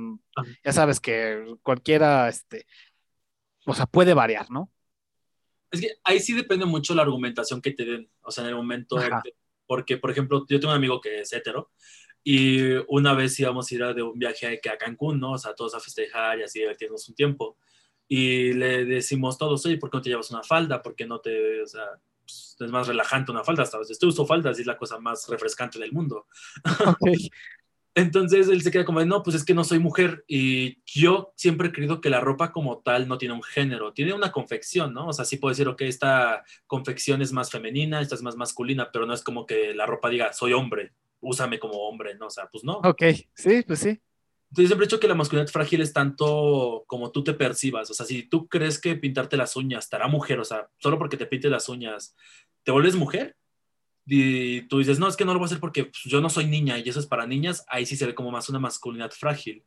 ya 0.63 0.73
sabes 0.73 0.99
que 0.99 1.55
cualquiera, 1.61 2.29
este, 2.29 2.65
o 3.65 3.73
sea, 3.73 3.85
puede 3.85 4.13
variar, 4.13 4.49
¿no? 4.49 4.71
Es 5.71 5.81
que 5.81 5.95
ahí 6.03 6.19
sí 6.19 6.33
depende 6.33 6.65
mucho 6.65 6.93
la 6.93 7.03
argumentación 7.03 7.61
que 7.61 7.71
te 7.71 7.85
den, 7.85 8.11
o 8.21 8.31
sea, 8.31 8.43
en 8.43 8.49
el 8.49 8.55
momento, 8.55 8.97
porque, 9.65 9.97
por 9.97 10.11
ejemplo, 10.11 10.45
yo 10.49 10.59
tengo 10.59 10.73
un 10.73 10.77
amigo 10.77 10.99
que 10.99 11.21
es 11.21 11.31
hetero 11.31 11.71
y 12.23 12.73
una 12.87 13.13
vez 13.13 13.39
íbamos 13.39 13.71
a 13.71 13.75
ir 13.75 13.83
a 13.83 13.93
de 13.93 14.03
un 14.03 14.19
viaje 14.19 14.59
a 14.69 14.77
Cancún, 14.77 15.19
¿no? 15.19 15.33
O 15.33 15.37
sea, 15.37 15.55
todos 15.55 15.73
a 15.73 15.79
festejar 15.79 16.39
y 16.39 16.43
así 16.43 16.59
divertirnos 16.59 17.07
un 17.07 17.15
tiempo. 17.15 17.57
Y 18.07 18.53
le 18.53 18.85
decimos 18.85 19.37
todos, 19.37 19.65
oye, 19.65 19.77
¿por 19.77 19.89
qué 19.89 19.97
no 19.97 20.01
te 20.01 20.09
llevas 20.09 20.31
una 20.31 20.43
falda? 20.43 20.81
¿Por 20.81 20.95
qué 20.95 21.05
no 21.07 21.19
te, 21.19 21.61
o 21.61 21.65
sea, 21.65 21.85
pues, 22.19 22.57
es 22.59 22.69
más 22.69 22.87
relajante 22.87 23.31
una 23.31 23.43
falda? 23.43 23.63
Hasta 23.63 23.79
estoy 23.81 24.09
uso 24.09 24.25
faldas 24.25 24.57
y 24.57 24.61
es 24.61 24.67
la 24.67 24.77
cosa 24.77 24.99
más 24.99 25.27
refrescante 25.29 25.79
del 25.79 25.93
mundo. 25.93 26.27
Okay. 26.85 27.29
Entonces 27.93 28.47
él 28.47 28.61
se 28.61 28.71
queda 28.71 28.85
como, 28.85 29.03
no, 29.03 29.21
pues 29.21 29.35
es 29.35 29.43
que 29.43 29.53
no 29.53 29.65
soy 29.65 29.79
mujer 29.79 30.23
y 30.27 30.81
yo 30.85 31.33
siempre 31.35 31.67
he 31.67 31.71
creído 31.73 31.99
que 31.99 32.09
la 32.09 32.21
ropa 32.21 32.51
como 32.53 32.79
tal 32.79 33.07
no 33.07 33.17
tiene 33.17 33.33
un 33.33 33.43
género, 33.43 33.91
tiene 33.91 34.13
una 34.13 34.31
confección, 34.31 34.93
¿no? 34.93 35.07
O 35.07 35.13
sea, 35.13 35.25
sí 35.25 35.37
puedo 35.37 35.51
decir, 35.51 35.67
ok, 35.67 35.81
esta 35.81 36.43
confección 36.67 37.21
es 37.21 37.33
más 37.33 37.51
femenina, 37.51 37.99
esta 37.99 38.15
es 38.15 38.21
más 38.21 38.37
masculina, 38.37 38.89
pero 38.93 39.05
no 39.05 39.13
es 39.13 39.21
como 39.21 39.45
que 39.45 39.73
la 39.73 39.85
ropa 39.85 40.09
diga, 40.09 40.31
soy 40.31 40.53
hombre, 40.53 40.93
úsame 41.19 41.59
como 41.59 41.87
hombre, 41.87 42.15
¿no? 42.15 42.27
O 42.27 42.29
sea, 42.29 42.47
pues 42.49 42.63
no. 42.63 42.77
Ok, 42.77 43.03
sí, 43.35 43.63
pues 43.67 43.79
sí. 43.79 44.01
Entonces 44.51 44.67
siempre 44.67 44.85
he 44.85 44.87
dicho 44.87 44.99
que 44.99 45.07
la 45.07 45.15
masculinidad 45.15 45.51
frágil 45.51 45.81
es 45.81 45.93
tanto 45.93 46.83
como 46.87 47.11
tú 47.11 47.23
te 47.23 47.33
percibas, 47.33 47.89
o 47.89 47.93
sea, 47.93 48.05
si 48.05 48.23
tú 48.23 48.47
crees 48.47 48.79
que 48.79 48.95
pintarte 48.95 49.37
las 49.37 49.55
uñas 49.55 49.89
te 49.89 49.95
hará 49.95 50.07
mujer, 50.07 50.39
o 50.39 50.45
sea, 50.45 50.69
solo 50.77 50.97
porque 50.97 51.15
te 51.15 51.25
pintes 51.25 51.49
las 51.51 51.69
uñas, 51.69 52.15
¿te 52.63 52.71
vuelves 52.71 52.95
mujer? 52.95 53.37
Y 54.05 54.61
tú 54.63 54.79
dices, 54.79 54.99
no, 54.99 55.07
es 55.07 55.15
que 55.15 55.25
no 55.25 55.33
lo 55.33 55.39
voy 55.39 55.45
a 55.45 55.47
hacer 55.47 55.59
porque 55.59 55.85
pues, 55.85 56.03
yo 56.03 56.21
no 56.21 56.29
soy 56.29 56.45
niña 56.45 56.77
y 56.79 56.87
eso 56.87 56.99
es 56.99 57.05
para 57.05 57.27
niñas, 57.27 57.65
ahí 57.67 57.85
sí 57.85 57.95
se 57.95 58.05
ve 58.05 58.15
como 58.15 58.31
más 58.31 58.49
una 58.49 58.59
masculinidad 58.59 59.11
frágil. 59.11 59.63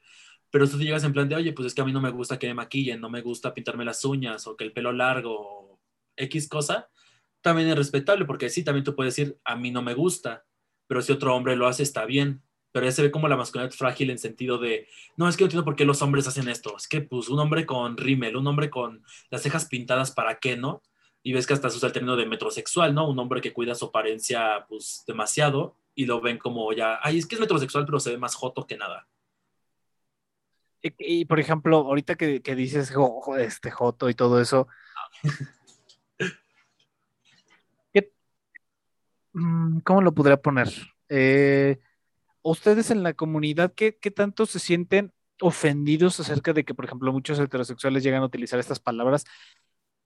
Pero 0.50 0.68
tú 0.68 0.78
te 0.78 0.84
llegas 0.84 1.04
en 1.04 1.12
plan 1.12 1.28
de, 1.28 1.34
oye, 1.34 1.52
pues 1.52 1.66
es 1.66 1.74
que 1.74 1.80
a 1.80 1.84
mí 1.84 1.92
no 1.92 2.00
me 2.00 2.10
gusta 2.10 2.38
que 2.38 2.46
me 2.46 2.54
maquillen, 2.54 3.00
no 3.00 3.10
me 3.10 3.22
gusta 3.22 3.54
pintarme 3.54 3.84
las 3.84 4.04
uñas 4.04 4.46
o 4.46 4.56
que 4.56 4.64
el 4.64 4.72
pelo 4.72 4.92
largo 4.92 5.80
X 6.16 6.48
cosa, 6.48 6.88
también 7.40 7.68
es 7.68 7.76
respetable 7.76 8.24
porque 8.24 8.48
sí, 8.48 8.64
también 8.64 8.84
tú 8.84 8.94
puedes 8.94 9.14
decir, 9.14 9.38
a 9.44 9.56
mí 9.56 9.70
no 9.70 9.82
me 9.82 9.94
gusta, 9.94 10.44
pero 10.86 11.02
si 11.02 11.12
otro 11.12 11.34
hombre 11.34 11.56
lo 11.56 11.66
hace, 11.66 11.82
está 11.82 12.04
bien. 12.06 12.42
Pero 12.72 12.86
ya 12.86 12.92
se 12.92 13.02
ve 13.02 13.10
como 13.10 13.28
la 13.28 13.36
masculinidad 13.36 13.74
frágil 13.74 14.10
en 14.10 14.18
sentido 14.18 14.58
de, 14.58 14.88
no, 15.16 15.28
es 15.28 15.36
que 15.36 15.44
no 15.44 15.46
entiendo 15.46 15.64
por 15.64 15.76
qué 15.76 15.84
los 15.84 16.02
hombres 16.02 16.26
hacen 16.26 16.48
esto. 16.48 16.76
Es 16.76 16.88
que, 16.88 17.02
pues, 17.02 17.28
un 17.28 17.38
hombre 17.38 17.66
con 17.66 17.96
rímel, 17.96 18.36
un 18.36 18.46
hombre 18.46 18.68
con 18.68 19.04
las 19.30 19.42
cejas 19.42 19.66
pintadas, 19.66 20.10
¿para 20.10 20.38
qué 20.40 20.56
no? 20.56 20.82
Y 21.26 21.32
ves 21.32 21.46
que 21.46 21.54
hasta 21.54 21.70
se 21.70 21.78
usa 21.78 21.86
el 21.86 21.92
término 21.94 22.16
de 22.16 22.26
metrosexual, 22.26 22.94
¿no? 22.94 23.08
Un 23.08 23.18
hombre 23.18 23.40
que 23.40 23.54
cuida 23.54 23.74
su 23.74 23.86
apariencia, 23.86 24.66
pues, 24.68 25.04
demasiado, 25.06 25.74
y 25.94 26.04
lo 26.04 26.20
ven 26.20 26.36
como 26.36 26.70
ya, 26.74 26.98
ay, 27.02 27.18
es 27.18 27.26
que 27.26 27.36
es 27.36 27.40
metrosexual, 27.40 27.86
pero 27.86 27.98
se 27.98 28.10
ve 28.10 28.18
más 28.18 28.34
joto 28.34 28.66
que 28.66 28.76
nada. 28.76 29.08
Y, 30.82 31.24
por 31.24 31.40
ejemplo, 31.40 31.78
ahorita 31.78 32.16
que, 32.16 32.40
dices 32.54 32.92
este 33.38 33.70
joto 33.70 34.10
y 34.10 34.14
todo 34.14 34.38
eso, 34.38 34.68
mm, 39.32 39.78
¿cómo 39.78 40.02
lo 40.02 40.12
podría 40.12 40.36
poner? 40.36 40.68
Eh, 41.08 41.80
ustedes 42.42 42.90
en 42.90 43.02
la 43.02 43.14
comunidad, 43.14 43.72
¿qué, 43.74 43.96
¿qué 43.96 44.10
tanto 44.10 44.44
se 44.44 44.58
sienten 44.58 45.14
ofendidos 45.40 46.20
acerca 46.20 46.52
de 46.52 46.66
que, 46.66 46.74
por 46.74 46.84
ejemplo, 46.84 47.14
muchos 47.14 47.38
heterosexuales 47.38 48.02
llegan 48.02 48.22
a 48.22 48.26
utilizar 48.26 48.60
estas 48.60 48.78
palabras 48.78 49.24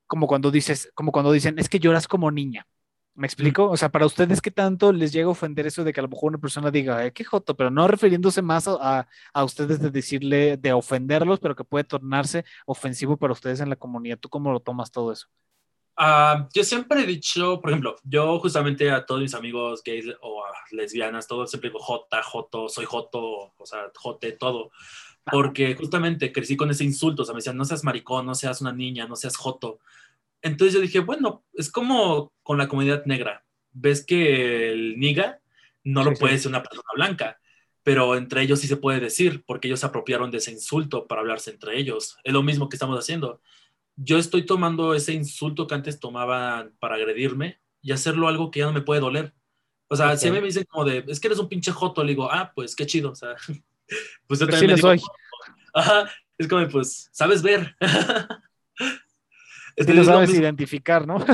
como 0.09 0.27
cuando 0.27 0.51
dices, 0.51 0.91
como 0.95 1.13
cuando 1.13 1.31
dicen, 1.33 1.59
es 1.59 1.69
que 1.69 1.79
lloras 1.79 2.09
como 2.09 2.31
niña. 2.33 2.67
¿Me 3.15 3.27
explico? 3.27 3.69
O 3.69 3.77
sea, 3.77 3.91
para 3.91 4.07
ustedes, 4.07 4.41
¿qué 4.41 4.51
tanto 4.53 4.93
les 4.93 5.13
llega 5.13 5.27
a 5.27 5.31
ofender 5.31 5.67
eso 5.67 5.83
de 5.83 5.93
que 5.93 6.01
a 6.01 6.05
lo 6.05 6.09
mejor 6.09 6.31
una 6.31 6.39
persona 6.39 6.71
diga, 6.71 7.11
qué 7.11 7.25
joto, 7.25 7.57
pero 7.57 7.71
no 7.71 7.89
refiriéndose 7.89 8.43
más 8.43 8.69
a, 8.69 9.09
a, 9.33 9.45
ustedes 9.45 9.81
de 9.81 9.91
decirle, 9.91 10.57
de 10.57 10.73
ofenderlos, 10.73 11.41
pero 11.41 11.57
que 11.57 11.65
puede 11.65 11.85
tornarse 11.85 12.45
ofensivo 12.65 13.17
para 13.17 13.33
ustedes 13.33 13.61
en 13.61 13.71
la 13.71 13.77
comunidad? 13.77 14.19
¿Tú 14.19 14.29
cómo 14.29 14.53
lo 14.53 14.61
tomas 14.61 14.93
todo 14.93 15.13
eso? 15.13 15.27
Ah, 15.97 16.49
yo 16.55 16.63
siempre 16.63 17.01
he 17.01 17.07
dicho, 17.07 17.61
por 17.61 17.71
ejemplo, 17.71 17.97
yo 18.05 18.39
justamente 18.39 18.89
a 18.89 19.05
todos 19.05 19.21
mis 19.21 19.35
amigos 19.35 19.83
gays 19.83 20.07
o 20.23 20.45
lesbianas, 20.71 21.27
todos 21.27 21.51
siempre 21.51 21.71
digo 21.71 21.81
J, 21.81 22.23
Joto, 22.23 22.69
soy 22.69 22.85
Joto, 22.85 23.53
o 23.59 23.67
sea, 23.67 23.91
Jote, 23.97 24.31
todo. 24.31 24.71
Porque 25.31 25.75
justamente 25.75 26.33
crecí 26.33 26.57
con 26.57 26.71
ese 26.71 26.85
insulto, 26.85 27.23
o 27.23 27.25
sea, 27.25 27.35
me 27.35 27.39
decían, 27.39 27.57
no 27.57 27.65
seas 27.65 27.85
maricón, 27.85 28.27
no 28.27 28.35
seas 28.35 28.61
una 28.61 28.73
niña, 28.73 29.07
no 29.07 29.17
seas 29.17 29.37
Joto. 29.37 29.81
Entonces 30.43 30.75
yo 30.75 30.81
dije, 30.81 31.01
bueno, 31.01 31.45
es 31.55 31.71
como 31.71 32.33
con 32.43 32.59
la 32.59 32.69
comunidad 32.69 33.05
negra. 33.07 33.45
Ves 33.73 34.05
que 34.05 34.71
el 34.73 34.99
niga 34.99 35.41
no 35.85 36.05
lo 36.05 36.15
puede 36.15 36.35
decir 36.35 36.49
una 36.49 36.63
persona 36.63 36.89
blanca, 36.95 37.39
pero 37.83 38.17
entre 38.17 38.43
ellos 38.43 38.61
sí 38.61 38.67
se 38.67 38.77
puede 38.77 39.01
decir, 39.01 39.45
porque 39.47 39.69
ellos 39.69 39.81
se 39.81 39.87
apropiaron 39.87 40.31
de 40.31 40.39
ese 40.39 40.53
insulto 40.53 41.07
para 41.07 41.21
hablarse 41.21 41.51
entre 41.51 41.79
ellos. 41.79 42.17
Es 42.25 42.33
lo 42.33 42.43
mismo 42.43 42.69
que 42.69 42.77
estamos 42.77 42.99
haciendo. 42.99 43.41
Yo 43.97 44.19
estoy 44.19 44.47
tomando 44.47 44.95
ese 44.95 45.13
insulto 45.13 45.67
que 45.67 45.75
antes 45.75 45.99
tomaban 45.99 46.75
para 46.79 46.97
agredirme 46.97 47.61
y 47.83 47.93
hacerlo 47.93 48.29
algo 48.29 48.51
que 48.51 48.61
ya 48.61 48.67
no 48.67 48.73
me 48.73 48.83
puede 48.83 49.01
doler. 49.01 49.35
O 49.89 49.97
sea, 49.97 50.17
si 50.17 50.29
a 50.29 50.33
mí 50.33 50.39
me 50.41 50.47
dicen 50.47 50.67
como 50.69 50.85
de, 50.85 51.05
es 51.09 51.19
que 51.19 51.29
eres 51.29 51.39
un 51.39 51.49
pinche 51.49 51.73
joto, 51.73 52.05
le 52.05 52.11
digo, 52.11 52.31
ah, 52.31 52.53
pues 52.55 52.77
qué 52.77 52.87
chido. 52.87 53.13
O 53.13 53.15
sea, 53.15 53.35
pues 54.27 54.41
yo 54.41 54.49
también 54.49 54.77
sí 54.77 54.81
soy. 54.81 55.01
Ajá, 55.75 56.11
es 56.37 56.49
como, 56.49 56.67
pues, 56.69 57.09
sabes 57.13 57.43
ver. 57.43 57.77
Es 59.77 59.87
que 59.87 59.95
lo 59.95 60.03
sabes 60.03 60.35
identificar, 60.35 61.07
¿no? 61.07 61.25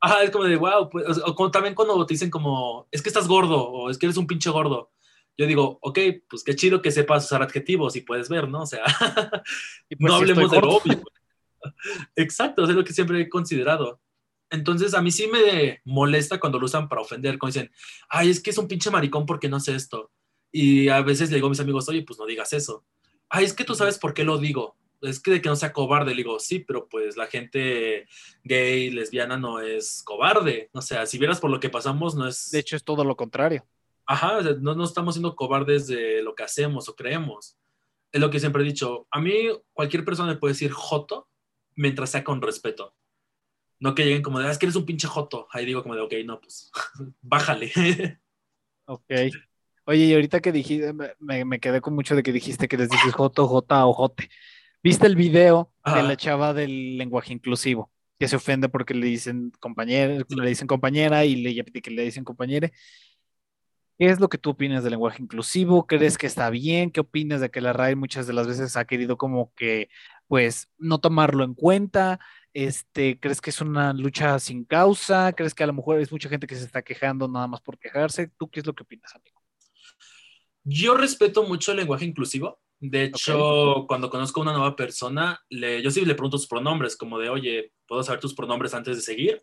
Ajá, 0.00 0.24
es 0.24 0.32
como 0.32 0.46
de, 0.46 0.56
wow, 0.56 0.90
pues, 0.90 1.06
o, 1.24 1.50
también 1.52 1.76
cuando 1.76 2.04
te 2.04 2.14
dicen 2.14 2.28
como, 2.28 2.88
es 2.90 3.00
que 3.00 3.08
estás 3.08 3.28
gordo, 3.28 3.62
o 3.62 3.88
es 3.88 3.98
que 3.98 4.06
eres 4.06 4.16
un 4.16 4.26
pinche 4.26 4.50
gordo. 4.50 4.90
Yo 5.38 5.46
digo, 5.46 5.78
ok, 5.80 5.98
pues 6.28 6.42
qué 6.42 6.56
chido 6.56 6.82
que 6.82 6.90
sepas 6.90 7.24
usar 7.24 7.40
adjetivos 7.40 7.94
y 7.94 8.00
puedes 8.00 8.28
ver, 8.28 8.48
¿no? 8.48 8.62
O 8.62 8.66
sea, 8.66 8.82
pues 9.88 10.00
no 10.00 10.16
hablemos 10.16 10.50
de 10.50 10.58
obvio. 10.58 11.02
Exacto, 12.16 12.64
es 12.64 12.70
lo 12.70 12.82
que 12.82 12.92
siempre 12.92 13.20
he 13.20 13.28
considerado. 13.28 14.00
Entonces, 14.50 14.92
a 14.92 15.00
mí 15.00 15.12
sí 15.12 15.28
me 15.28 15.80
molesta 15.84 16.40
cuando 16.40 16.58
lo 16.58 16.66
usan 16.66 16.88
para 16.88 17.00
ofender, 17.00 17.38
cuando 17.38 17.54
dicen, 17.54 17.72
ay, 18.08 18.30
es 18.30 18.42
que 18.42 18.50
es 18.50 18.58
un 18.58 18.66
pinche 18.66 18.90
maricón 18.90 19.24
porque 19.24 19.48
no 19.48 19.60
sé 19.60 19.76
esto. 19.76 20.10
Y 20.52 20.88
a 20.88 21.00
veces 21.00 21.30
le 21.30 21.36
digo 21.36 21.46
a 21.46 21.50
mis 21.50 21.60
amigos, 21.60 21.88
oye, 21.88 22.02
pues 22.02 22.18
no 22.18 22.26
digas 22.26 22.52
eso. 22.52 22.84
Ay, 23.28 23.46
es 23.46 23.54
que 23.54 23.64
tú 23.64 23.74
sabes 23.74 23.98
por 23.98 24.12
qué 24.12 24.22
lo 24.22 24.38
digo. 24.38 24.76
Es 25.00 25.18
que 25.18 25.32
de 25.32 25.42
que 25.42 25.48
no 25.48 25.56
sea 25.56 25.72
cobarde, 25.72 26.10
le 26.12 26.18
digo, 26.18 26.38
sí, 26.38 26.60
pero 26.60 26.86
pues 26.88 27.16
la 27.16 27.26
gente 27.26 28.06
gay, 28.44 28.90
lesbiana 28.90 29.36
no 29.36 29.58
es 29.58 30.02
cobarde. 30.04 30.68
O 30.74 30.82
sea, 30.82 31.06
si 31.06 31.18
vieras 31.18 31.40
por 31.40 31.50
lo 31.50 31.58
que 31.58 31.70
pasamos, 31.70 32.14
no 32.14 32.28
es... 32.28 32.50
De 32.50 32.60
hecho, 32.60 32.76
es 32.76 32.84
todo 32.84 33.02
lo 33.02 33.16
contrario. 33.16 33.66
Ajá, 34.06 34.40
no, 34.60 34.74
no 34.74 34.84
estamos 34.84 35.14
siendo 35.14 35.34
cobardes 35.34 35.86
de 35.86 36.22
lo 36.22 36.34
que 36.34 36.42
hacemos 36.42 36.88
o 36.88 36.94
creemos. 36.94 37.56
Es 38.12 38.20
lo 38.20 38.30
que 38.30 38.38
siempre 38.38 38.62
he 38.62 38.66
dicho. 38.66 39.06
A 39.10 39.20
mí, 39.20 39.48
cualquier 39.72 40.04
persona 40.04 40.32
me 40.32 40.38
puede 40.38 40.52
decir 40.52 40.70
joto 40.70 41.28
mientras 41.74 42.10
sea 42.10 42.22
con 42.22 42.42
respeto. 42.42 42.94
No 43.80 43.94
que 43.94 44.04
lleguen 44.04 44.22
como 44.22 44.38
de, 44.38 44.46
ah, 44.46 44.50
es 44.50 44.58
que 44.58 44.66
eres 44.66 44.76
un 44.76 44.86
pinche 44.86 45.08
joto. 45.08 45.48
Ahí 45.50 45.64
digo 45.64 45.82
como 45.82 45.96
de, 45.96 46.02
ok, 46.02 46.12
no, 46.24 46.40
pues, 46.40 46.70
bájale. 47.22 47.72
ok. 48.84 49.10
Oye, 49.84 50.04
y 50.04 50.14
ahorita 50.14 50.40
que 50.40 50.52
dijiste, 50.52 50.92
me, 51.18 51.60
quedé 51.60 51.80
con 51.80 51.94
mucho 51.94 52.14
de 52.14 52.22
que 52.22 52.32
dijiste 52.32 52.68
que 52.68 52.76
les 52.76 52.88
dices 52.88 53.12
joto, 53.12 53.48
jota 53.48 53.84
o 53.86 53.92
jote. 53.92 54.28
¿Viste 54.82 55.06
el 55.06 55.16
video 55.16 55.72
de 55.84 56.02
la 56.02 56.16
chava 56.16 56.54
del 56.54 56.98
lenguaje 56.98 57.32
inclusivo? 57.32 57.90
Que 58.18 58.28
se 58.28 58.36
ofende 58.36 58.68
porque 58.68 58.94
le 58.94 59.06
dicen 59.06 59.52
compañera, 59.58 60.24
le 60.28 60.48
dicen 60.48 60.68
compañera 60.68 61.24
y 61.24 61.36
le, 61.36 61.64
que 61.64 61.90
le 61.90 62.02
dicen 62.04 62.24
compañera. 62.24 62.70
¿Qué 63.98 64.08
es 64.08 64.20
lo 64.20 64.28
que 64.28 64.38
tú 64.38 64.50
opinas 64.50 64.84
del 64.84 64.92
lenguaje 64.92 65.22
inclusivo? 65.22 65.86
¿Crees 65.86 66.16
que 66.18 66.26
está 66.26 66.50
bien? 66.50 66.90
¿Qué 66.90 67.00
opinas 67.00 67.40
de 67.40 67.50
que 67.50 67.60
la 67.60 67.72
RAI 67.72 67.96
muchas 67.96 68.26
de 68.26 68.32
las 68.32 68.46
veces 68.46 68.76
ha 68.76 68.84
querido 68.84 69.16
como 69.16 69.52
que, 69.54 69.90
pues, 70.28 70.68
no 70.78 70.98
tomarlo 71.00 71.44
en 71.44 71.54
cuenta? 71.54 72.20
Este, 72.52 73.18
¿Crees 73.20 73.40
que 73.40 73.50
es 73.50 73.60
una 73.60 73.92
lucha 73.92 74.38
sin 74.38 74.64
causa? 74.64 75.32
¿Crees 75.32 75.54
que 75.54 75.64
a 75.64 75.66
lo 75.66 75.72
mejor 75.72 76.00
es 76.00 76.10
mucha 76.12 76.28
gente 76.28 76.46
que 76.46 76.56
se 76.56 76.64
está 76.64 76.82
quejando 76.82 77.28
nada 77.28 77.48
más 77.48 77.60
por 77.60 77.78
quejarse? 77.78 78.28
¿Tú 78.28 78.48
qué 78.50 78.60
es 78.60 78.66
lo 78.66 78.74
que 78.74 78.82
opinas, 78.84 79.14
amigo? 79.14 79.41
Yo 80.64 80.96
respeto 80.96 81.42
mucho 81.44 81.72
el 81.72 81.78
lenguaje 81.78 82.04
inclusivo. 82.04 82.60
De 82.78 83.04
hecho, 83.04 83.84
cuando 83.86 84.10
conozco 84.10 84.40
a 84.40 84.42
una 84.42 84.52
nueva 84.52 84.74
persona, 84.74 85.40
le, 85.48 85.82
yo 85.82 85.90
sí 85.90 86.04
le 86.04 86.14
pregunto 86.14 86.38
sus 86.38 86.48
pronombres, 86.48 86.96
como 86.96 87.18
de, 87.18 87.28
oye, 87.28 87.72
¿puedo 87.86 88.02
saber 88.02 88.20
tus 88.20 88.34
pronombres 88.34 88.74
antes 88.74 88.96
de 88.96 89.02
seguir? 89.02 89.42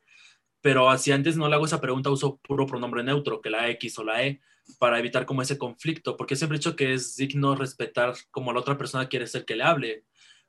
Pero 0.62 0.98
si 0.98 1.12
antes 1.12 1.38
no 1.38 1.48
le 1.48 1.56
hago 1.56 1.66
esa 1.66 1.80
pregunta, 1.80 2.10
uso 2.10 2.38
puro 2.38 2.66
pronombre 2.66 3.04
neutro, 3.04 3.40
que 3.40 3.50
la 3.50 3.70
X 3.70 3.98
o 4.00 4.04
la 4.04 4.24
E, 4.24 4.42
para 4.78 5.00
evitar 5.00 5.26
como 5.26 5.42
ese 5.42 5.58
conflicto, 5.58 6.18
porque 6.18 6.36
siempre 6.36 6.58
he 6.58 6.60
dicho 6.60 6.76
que 6.76 6.94
es 6.94 7.16
digno 7.16 7.56
respetar 7.56 8.14
como 8.30 8.52
la 8.52 8.60
otra 8.60 8.78
persona 8.78 9.08
quiere 9.08 9.26
ser 9.26 9.46
que 9.46 9.56
le 9.56 9.64
hable. 9.64 10.04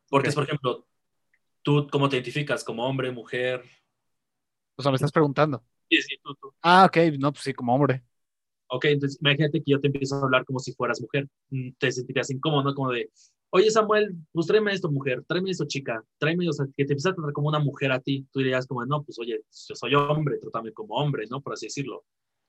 Porque 0.08 0.30
es, 0.30 0.34
por 0.34 0.44
ejemplo, 0.44 0.88
¿Tú 1.62 1.86
cómo 1.90 2.08
te 2.08 2.16
identificas? 2.16 2.64
¿Como 2.64 2.86
hombre, 2.86 3.10
mujer? 3.10 3.62
O 4.76 4.82
sea, 4.82 4.90
me 4.90 4.96
estás 4.96 5.12
preguntando. 5.12 5.62
Sí, 5.90 6.00
sí, 6.02 6.16
tú, 6.22 6.34
tú. 6.34 6.54
Ah, 6.62 6.86
ok, 6.86 6.96
no, 7.18 7.32
pues 7.32 7.44
sí, 7.44 7.52
como 7.52 7.74
hombre. 7.74 8.02
Ok, 8.72 8.84
entonces 8.86 9.18
imagínate 9.20 9.58
que 9.62 9.72
yo 9.72 9.80
te 9.80 9.88
empiezo 9.88 10.16
a 10.16 10.22
hablar 10.22 10.44
como 10.44 10.60
si 10.60 10.72
fueras 10.72 11.00
mujer. 11.00 11.28
Mm, 11.50 11.70
te 11.78 11.90
sentirías 11.90 12.30
incómodo. 12.30 12.72
Como 12.74 12.92
de, 12.92 13.10
oye 13.50 13.70
Samuel, 13.70 14.16
pues 14.32 14.46
tráeme 14.46 14.72
esto, 14.72 14.90
mujer, 14.90 15.24
tráeme 15.26 15.50
esto, 15.50 15.64
chica, 15.66 16.04
tráeme, 16.18 16.48
o 16.48 16.52
sea, 16.52 16.66
que 16.66 16.84
te 16.84 16.92
empieza 16.92 17.10
a 17.10 17.14
tratar 17.14 17.32
como 17.32 17.48
una 17.48 17.58
mujer 17.58 17.90
a 17.92 18.00
ti. 18.00 18.26
Tú 18.32 18.38
dirías 18.38 18.66
como, 18.66 18.84
no, 18.86 19.02
pues 19.02 19.18
oye, 19.18 19.40
yo 19.68 19.74
soy 19.74 19.94
hombre, 19.94 20.38
trátame 20.38 20.72
como 20.72 20.94
hombre, 20.94 21.26
¿no? 21.28 21.40
Por 21.40 21.54
así 21.54 21.66
decirlo. 21.66 22.04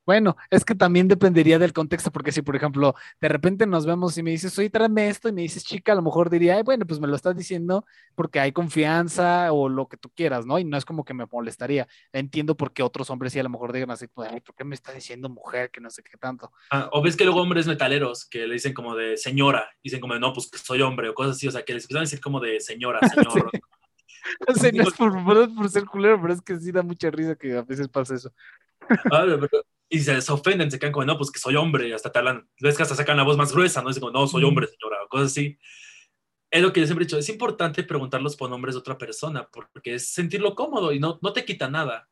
Bueno, 0.06 0.36
es 0.50 0.66
que 0.66 0.74
también 0.74 1.08
dependería 1.08 1.60
del 1.60 1.74
contexto, 1.74 2.12
porque 2.12 2.32
si, 2.32 2.42
por 2.42 2.56
ejemplo, 2.56 2.96
de 3.20 3.28
repente 3.28 3.68
nos 3.68 3.86
vemos 3.86 4.18
y 4.18 4.24
me 4.24 4.32
dices, 4.32 4.58
oye, 4.58 4.70
tráeme 4.70 5.10
esto, 5.10 5.30
y 5.30 5.32
me 5.32 5.42
dices 5.44 5.64
chica, 5.64 5.92
a 5.92 5.96
lo 5.96 6.02
mejor 6.02 6.30
diría, 6.30 6.62
bueno, 6.64 6.86
pues 6.86 7.00
me 7.00 7.08
lo 7.08 7.16
estás 7.16 7.36
diciendo 7.36 7.86
porque 8.16 8.40
hay 8.40 8.52
confianza 8.52 9.52
o 9.54 9.70
lo 9.70 9.88
que 9.88 9.98
tú 9.98 10.10
quieras, 10.10 10.46
¿no? 10.46 10.58
Y 10.58 10.64
no 10.64 10.78
es 10.78 10.86
como 10.86 11.06
que 11.06 11.14
me 11.14 11.26
molestaría. 11.32 11.88
Entiendo 12.14 12.58
por 12.58 12.74
qué 12.74 12.84
otros 12.84 13.10
hombres 13.10 13.34
sí 13.34 13.40
a 13.40 13.44
lo 13.44 13.50
mejor 13.50 13.74
digan 13.74 13.92
así, 13.92 14.08
pues, 14.08 14.30
¿por 14.42 14.56
qué 14.56 14.64
me 14.64 14.76
está 14.76 14.92
diciendo 14.92 15.30
mujer? 15.30 15.70
Que 15.72 15.82
no 15.82 15.90
sé 15.90 16.02
qué 16.04 16.18
tanto. 16.18 16.52
Ah, 16.72 16.90
o 16.92 17.02
ves 17.02 17.16
que 17.16 17.24
luego 17.24 17.42
hombres 17.42 17.68
metaleros 17.68 18.26
que 18.26 18.48
le 18.48 18.54
dicen 18.54 18.74
como 18.74 18.96
de 18.96 19.18
señora, 19.18 19.70
dicen 19.84 20.00
como 20.00 20.16
de 20.16 20.20
no, 20.20 20.34
pues 20.34 20.50
que 20.50 20.58
soy 20.58 20.82
hombre, 20.82 21.10
o 21.10 21.14
cosas 21.14 21.36
así, 21.36 21.48
o 21.48 21.52
sea, 21.52 21.64
que 21.64 21.74
les 21.74 21.84
empiezan 21.84 22.02
a 22.02 22.06
decir 22.06 22.22
como 22.22 22.40
de 22.40 22.60
señora, 22.60 23.00
señor. 23.08 23.52
no 24.74 24.84
es 24.84 24.94
por, 24.94 25.54
por, 25.56 25.70
ser 25.70 25.86
culero, 25.86 26.22
pero 26.22 26.34
es 26.34 26.42
que 26.42 26.60
sí 26.60 26.72
da 26.72 26.84
mucha 26.84 27.10
risa 27.10 27.36
que 27.36 27.58
a 27.58 27.62
veces 27.62 27.88
pasa 27.88 28.16
eso. 28.16 28.34
Ah, 29.12 29.26
pero, 29.26 29.64
y 29.90 30.00
se, 30.00 30.18
ofenden, 30.32 30.72
se 30.72 30.80
quedan 30.80 30.94
como, 30.94 31.06
no, 31.06 31.18
pues 31.18 31.32
que 31.32 31.40
soy 31.40 31.56
hombre, 31.56 31.94
hasta 31.94 32.12
te 32.12 32.20
hablan, 32.20 32.48
ves 32.60 32.78
que 32.78 32.84
hasta 32.84 32.96
sacan 32.96 33.18
la 33.18 33.24
voz 33.24 33.38
más 33.38 33.52
gruesa, 33.52 33.82
¿no? 33.82 33.90
Dicen 33.90 34.02
como, 34.02 34.14
no, 34.14 34.28
soy 34.28 34.44
hombre, 34.44 34.68
señora, 34.68 35.04
o 35.04 35.08
cosas 35.10 35.32
así. 35.32 35.58
Es 36.50 36.62
lo 36.62 36.74
que 36.74 36.82
yo 36.82 36.86
siempre 36.86 37.04
he 37.04 37.08
dicho, 37.08 37.18
es 37.18 37.30
importante 37.30 37.84
preguntar 37.84 38.22
los 38.22 38.36
pronombres 38.36 38.76
de 38.76 38.80
otra 38.80 38.98
persona, 38.98 39.48
porque 39.52 39.96
es 39.96 40.10
sentirlo 40.10 40.56
cómodo 40.56 40.92
y 40.92 41.00
no, 41.00 41.20
no 41.22 41.34
te 41.34 41.46
quita 41.46 41.70
nada. 41.70 42.10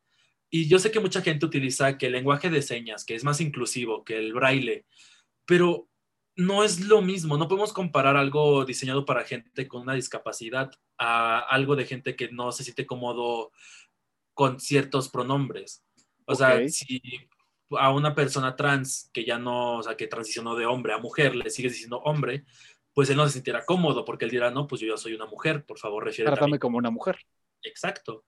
Y 0.50 0.68
yo 0.68 0.80
sé 0.80 0.92
que 0.92 1.00
mucha 1.00 1.22
gente 1.22 1.46
utiliza 1.46 1.98
que 1.98 2.08
el 2.08 2.14
lenguaje 2.14 2.50
de 2.50 2.62
señas, 2.62 3.06
que 3.06 3.16
es 3.16 3.24
más 3.24 3.40
inclusivo, 3.40 4.04
que 4.04 4.18
el 4.18 4.34
braille, 4.34 4.86
pero 5.46 5.89
no 6.36 6.64
es 6.64 6.82
lo 6.82 7.02
mismo, 7.02 7.38
no 7.38 7.48
podemos 7.48 7.74
comparar 7.74 8.16
algo 8.16 8.64
diseñado 8.66 9.06
para 9.06 9.26
gente 9.26 9.68
con 9.68 9.82
una 9.82 9.94
discapacidad 9.94 10.72
a 10.98 11.40
algo 11.40 11.76
de 11.76 11.86
gente 11.86 12.16
que 12.16 12.30
no 12.32 12.52
se 12.52 12.64
siente 12.64 12.86
cómodo 12.86 13.52
con 14.34 14.60
ciertos 14.60 15.10
pronombres. 15.10 15.84
O 16.26 16.36
sea, 16.36 16.68
si 16.70 17.02
a 17.72 17.92
una 17.92 18.16
persona 18.16 18.56
trans 18.56 19.10
que 19.14 19.26
ya 19.26 19.38
no, 19.38 19.78
o 19.78 19.84
sea, 19.84 19.98
que 19.98 20.08
transicionó 20.08 20.56
de 20.56 20.66
hombre 20.66 20.94
a 20.94 20.98
mujer, 20.98 21.36
le 21.36 21.50
sigues 21.50 21.74
diciendo 21.74 22.02
hombre, 22.06 22.46
pues 22.94 23.10
él 23.10 23.18
no 23.18 23.26
se 23.28 23.34
sintiera 23.34 23.66
cómodo 23.66 24.06
porque 24.06 24.26
él 24.26 24.32
dirá, 24.32 24.52
no, 24.52 24.68
pues 24.68 24.82
yo 24.82 24.88
ya 24.88 24.98
soy 24.98 25.14
una 25.14 25.26
mujer, 25.26 25.66
por 25.66 25.78
favor, 25.78 26.06
refiere 26.06 26.32
Trátame 26.32 26.60
como 26.60 26.78
una 26.78 26.90
mujer. 26.90 27.20
Exacto. 27.64 28.26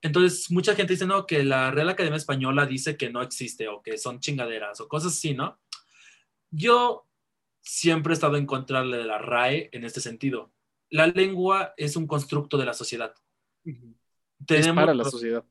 Entonces, 0.00 0.50
mucha 0.50 0.74
gente 0.74 0.94
dice, 0.94 1.06
no, 1.06 1.26
que 1.26 1.44
la 1.44 1.70
Real 1.70 1.88
Academia 1.88 2.16
Española 2.16 2.66
dice 2.66 2.96
que 2.96 3.10
no 3.10 3.22
existe 3.22 3.68
o 3.68 3.82
que 3.82 3.98
son 3.98 4.20
chingaderas 4.20 4.80
o 4.80 4.88
cosas 4.88 5.12
así, 5.12 5.34
¿no? 5.34 5.60
Yo 6.50 7.06
siempre 7.62 8.12
he 8.12 8.14
estado 8.14 8.36
en 8.36 8.46
contra 8.46 8.84
de 8.84 9.04
la 9.04 9.18
RAE 9.18 9.70
en 9.72 9.84
este 9.84 10.00
sentido. 10.00 10.52
La 10.90 11.06
lengua 11.06 11.72
es 11.76 11.96
un 11.96 12.06
constructo 12.06 12.58
de 12.58 12.66
la 12.66 12.74
sociedad. 12.74 13.14
Tenemos, 14.44 14.82
para 14.82 14.94
la 14.94 15.04
sociedad. 15.04 15.44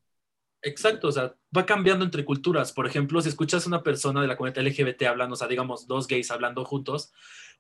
Exacto, 0.62 1.08
o 1.08 1.12
sea, 1.12 1.36
va 1.56 1.66
cambiando 1.66 2.06
entre 2.06 2.24
culturas. 2.24 2.72
Por 2.72 2.86
ejemplo, 2.86 3.20
si 3.22 3.30
escuchas 3.30 3.66
a 3.66 3.70
una 3.70 3.82
persona 3.82 4.22
de 4.22 4.28
la 4.28 4.38
comunidad 4.38 4.64
LGBT 4.64 5.04
hablando, 5.04 5.34
o 5.34 5.38
sea, 5.38 5.48
digamos, 5.48 5.88
dos 5.88 6.08
gays 6.08 6.30
hablando 6.30 6.64
juntos, 6.66 7.12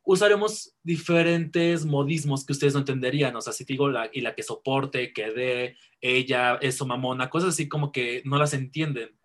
usaremos 0.03 0.75
diferentes 0.83 1.85
modismos 1.85 2.45
que 2.45 2.53
ustedes 2.53 2.73
no 2.73 2.79
entenderían. 2.79 3.35
O 3.35 3.41
sea, 3.41 3.53
si 3.53 3.63
digo 3.63 3.89
la, 3.89 4.09
y 4.13 4.21
la 4.21 4.35
que 4.35 4.43
soporte, 4.43 5.13
que 5.13 5.31
dé, 5.31 5.77
ella, 5.99 6.55
eso, 6.61 6.85
mamona, 6.85 7.29
cosas 7.29 7.49
así 7.49 7.67
como 7.67 7.91
que 7.91 8.21
no 8.25 8.37
las 8.37 8.53
entienden. 8.53 9.17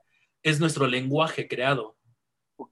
Es 0.42 0.60
nuestro 0.60 0.86
lenguaje 0.86 1.48
creado. 1.48 1.98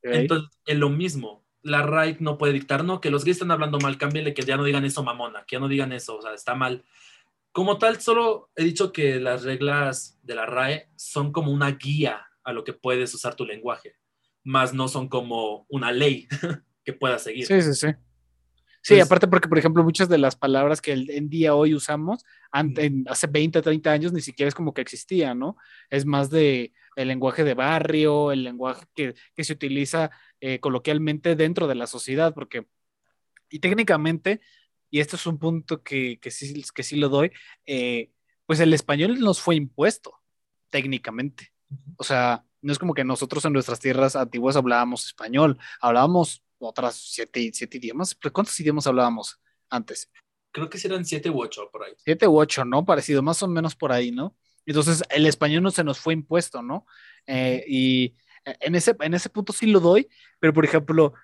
Entonces, 0.02 0.50
es 0.64 0.78
lo 0.78 0.88
mismo. 0.88 1.43
La 1.64 1.82
RAID 1.82 2.20
no 2.20 2.38
puede 2.38 2.52
dictar, 2.52 2.84
no, 2.84 3.00
que 3.00 3.10
los 3.10 3.24
gays 3.24 3.36
están 3.36 3.50
hablando 3.50 3.78
mal, 3.78 3.98
cámbiale 3.98 4.34
que 4.34 4.42
ya 4.42 4.56
no 4.56 4.62
digan 4.64 4.84
eso, 4.84 5.02
mamona, 5.02 5.44
que 5.44 5.56
ya 5.56 5.60
no 5.60 5.68
digan 5.68 5.92
eso, 5.92 6.16
o 6.18 6.22
sea, 6.22 6.32
está 6.32 6.54
mal 6.54 6.84
como 7.54 7.78
tal, 7.78 8.00
solo 8.00 8.50
he 8.56 8.64
dicho 8.64 8.92
que 8.92 9.20
las 9.20 9.44
reglas 9.44 10.18
de 10.24 10.34
la 10.34 10.44
RAE 10.44 10.90
son 10.96 11.30
como 11.30 11.52
una 11.52 11.70
guía 11.70 12.26
a 12.42 12.52
lo 12.52 12.64
que 12.64 12.72
puedes 12.72 13.14
usar 13.14 13.36
tu 13.36 13.46
lenguaje, 13.46 13.94
más 14.42 14.74
no 14.74 14.88
son 14.88 15.08
como 15.08 15.64
una 15.68 15.92
ley 15.92 16.26
que 16.84 16.92
puedas 16.92 17.22
seguir. 17.22 17.46
Sí, 17.46 17.62
sí, 17.62 17.74
sí. 17.74 17.86
Sí, 18.82 18.98
aparte 18.98 19.28
porque, 19.28 19.48
por 19.48 19.56
ejemplo, 19.56 19.84
muchas 19.84 20.08
de 20.08 20.18
las 20.18 20.34
palabras 20.34 20.82
que 20.82 20.92
en 20.92 21.30
día 21.30 21.54
hoy 21.54 21.74
usamos, 21.74 22.24
hace 23.06 23.28
20, 23.28 23.62
30 23.62 23.92
años 23.92 24.12
ni 24.12 24.20
siquiera 24.20 24.48
es 24.48 24.54
como 24.54 24.74
que 24.74 24.82
existía, 24.82 25.32
¿no? 25.32 25.56
Es 25.90 26.04
más 26.04 26.30
de 26.30 26.72
el 26.97 27.09
lenguaje 27.09 27.45
de 27.45 27.55
barrio, 27.55 28.32
el 28.32 28.45
lenguaje 28.45 28.84
que, 28.95 29.14
se 29.45 29.53
utiliza 29.53 30.11
eh, 30.40 30.61
coloquialmente 30.61 31.36
dentro 31.36 31.66
de 31.66 31.74
la 31.74 31.86
sociedad, 31.86 32.34
porque, 32.34 32.66
y 33.51 33.59
técnicamente, 33.59 34.40
y 34.90 35.01
esto 35.01 35.16
es 35.16 35.26
un 35.26 35.38
punto 35.38 35.82
que, 35.82 36.18
sí, 36.30 36.64
que 36.74 36.82
sí 36.82 36.97
lo 36.97 37.09
doy, 37.09 37.32
eh, 37.66 38.12
pues 38.47 38.61
el 38.61 38.72
español 38.72 39.18
nos 39.20 39.40
fue 39.40 39.57
impuesto 39.57 40.20
técnicamente. 40.70 41.53
O 41.97 42.05
sea, 42.05 42.45
no 42.62 42.72
es 42.72 42.78
como 42.78 42.95
que 42.95 43.05
nosotros 43.05 43.45
en 43.45 43.53
nuestras 43.53 43.80
tierras 43.80 44.16
antiguas 44.16 44.57
hablábamos 44.57 45.07
español, 45.07 45.59
hablábamos 45.80 46.45
otras 46.59 46.97
siete, 46.97 47.51
siete 47.53 47.78
idiomas. 47.78 48.16
¿Cuántos 48.32 48.59
idiomas 48.61 48.86
hablábamos 48.86 49.40
antes? 49.68 50.11
Creo 50.51 50.70
que 50.70 50.78
eran 50.84 51.05
siete 51.05 51.30
u 51.30 51.42
ocho 51.42 51.68
por 51.70 51.84
ahí. 51.84 51.92
Siete 51.99 52.26
u 52.28 52.38
ocho, 52.38 52.64
¿no? 52.64 52.84
Parecido, 52.84 53.22
más 53.22 53.42
o 53.42 53.49
menos 53.49 53.74
por 53.74 53.92
ahí, 53.92 54.12
¿no? 54.12 54.36
Entonces, 54.66 55.02
el 55.10 55.26
español 55.26 55.62
no 55.62 55.70
se 55.70 55.84
nos 55.84 55.98
fue 55.98 56.14
impuesto, 56.14 56.62
¿no? 56.62 56.86
Eh, 57.26 57.64
y 57.68 58.14
en 58.44 58.74
ese, 58.74 58.96
en 59.00 59.14
ese 59.14 59.30
punto 59.30 59.52
sí 59.52 59.66
lo 59.66 59.80
doy, 59.80 60.08
pero 60.38 60.52
por 60.52 60.64
ejemplo, 60.64 61.14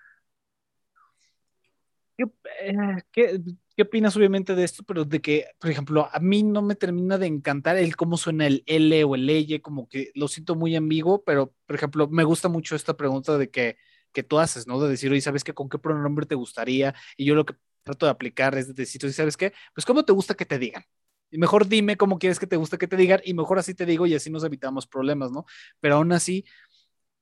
eh, 2.61 2.74
¿Qué, 3.12 3.41
qué, 3.76 3.82
opinas 3.82 4.16
obviamente 4.16 4.55
de 4.55 4.64
esto? 4.64 4.82
Pero 4.84 5.05
de 5.05 5.20
que, 5.20 5.47
por 5.59 5.70
ejemplo, 5.70 6.09
a 6.12 6.18
mí 6.20 6.43
no 6.43 6.62
me 6.62 6.74
termina 6.74 7.18
de 7.18 7.26
encantar 7.26 7.76
el 7.76 7.97
cómo 7.97 8.16
suena 8.16 8.47
el 8.47 8.62
L 8.66 9.05
o 9.05 9.14
el 9.14 9.28
L, 9.28 9.62
como 9.62 9.88
que 9.88 10.11
lo 10.14 10.28
siento 10.28 10.55
muy 10.55 10.76
ambiguo, 10.76 11.22
pero, 11.24 11.55
por 11.66 11.76
ejemplo, 11.76 12.09
me 12.09 12.24
gusta 12.24 12.49
mucho 12.49 12.76
esta 12.76 12.97
pregunta 12.97 13.38
de 13.38 13.51
que, 13.51 13.76
que 14.12 14.22
tú 14.22 14.38
haces, 14.38 14.66
¿no? 14.66 14.80
De 14.80 14.91
decir, 14.91 15.11
oye, 15.11 15.20
¿sabes 15.20 15.45
qué? 15.45 15.55
¿Con 15.55 15.68
qué 15.68 15.78
pronombre 15.78 16.26
te 16.26 16.34
gustaría? 16.34 16.95
Y 17.16 17.24
yo 17.24 17.34
lo 17.34 17.47
que 17.47 17.55
trato 17.82 18.07
de 18.07 18.12
aplicar 18.12 18.57
es 18.57 18.74
decir, 18.74 19.12
¿sabes 19.12 19.36
qué? 19.36 19.53
Pues, 19.74 19.86
¿cómo 19.86 20.05
te 20.05 20.12
gusta 20.12 20.34
que 20.34 20.47
te 20.47 20.59
digan? 20.59 20.84
Y 21.31 21.39
mejor 21.39 21.68
dime 21.68 21.97
cómo 21.97 22.18
quieres 22.18 22.39
que 22.39 22.47
te 22.47 22.57
guste 22.57 22.78
que 22.78 22.89
te 22.89 22.97
digan 22.97 23.20
y 23.24 23.35
mejor 23.35 23.59
así 23.59 23.74
te 23.74 23.87
digo 23.87 24.07
y 24.07 24.14
así 24.14 24.31
nos 24.31 24.45
evitamos 24.45 24.87
problemas, 24.87 25.31
¿no? 25.31 25.47
Pero 25.81 25.97
aún 25.97 26.12
así, 26.12 26.45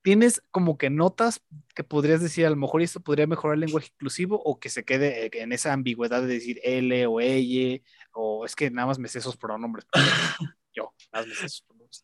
tienes 0.03 0.43
como 0.51 0.79
que 0.79 0.91
notas 0.91 1.43
que 1.75 1.85
podrías 1.85 2.23
decir, 2.23 2.47
a 2.47 2.51
lo 2.51 2.57
mejor 2.57 2.83
esto 2.83 3.01
podría 3.01 3.27
mejorar 3.27 3.55
el 3.55 3.61
lenguaje 3.61 3.89
inclusivo 3.93 4.41
o 4.43 4.59
que 4.59 4.71
se 4.71 4.85
quede 4.85 5.27
eh, 5.27 5.31
en 5.35 5.53
esa 5.53 5.73
ambigüedad 5.73 6.23
de 6.23 6.29
decir 6.29 6.61
L 6.63 7.07
o 7.07 7.21
ella, 7.21 7.83
o 8.13 8.45
es 8.45 8.57
que 8.57 8.71
nada 8.71 8.87
más 8.87 8.99
me 8.99 9.09
sé 9.09 9.19
esos 9.19 9.37
pronombres. 9.37 9.87
Yo, 10.75 10.95
nada 11.13 11.25
más 11.25 11.27
me 11.27 11.35
sé 11.35 11.47
esos 11.47 11.63
pronombres. 11.63 12.03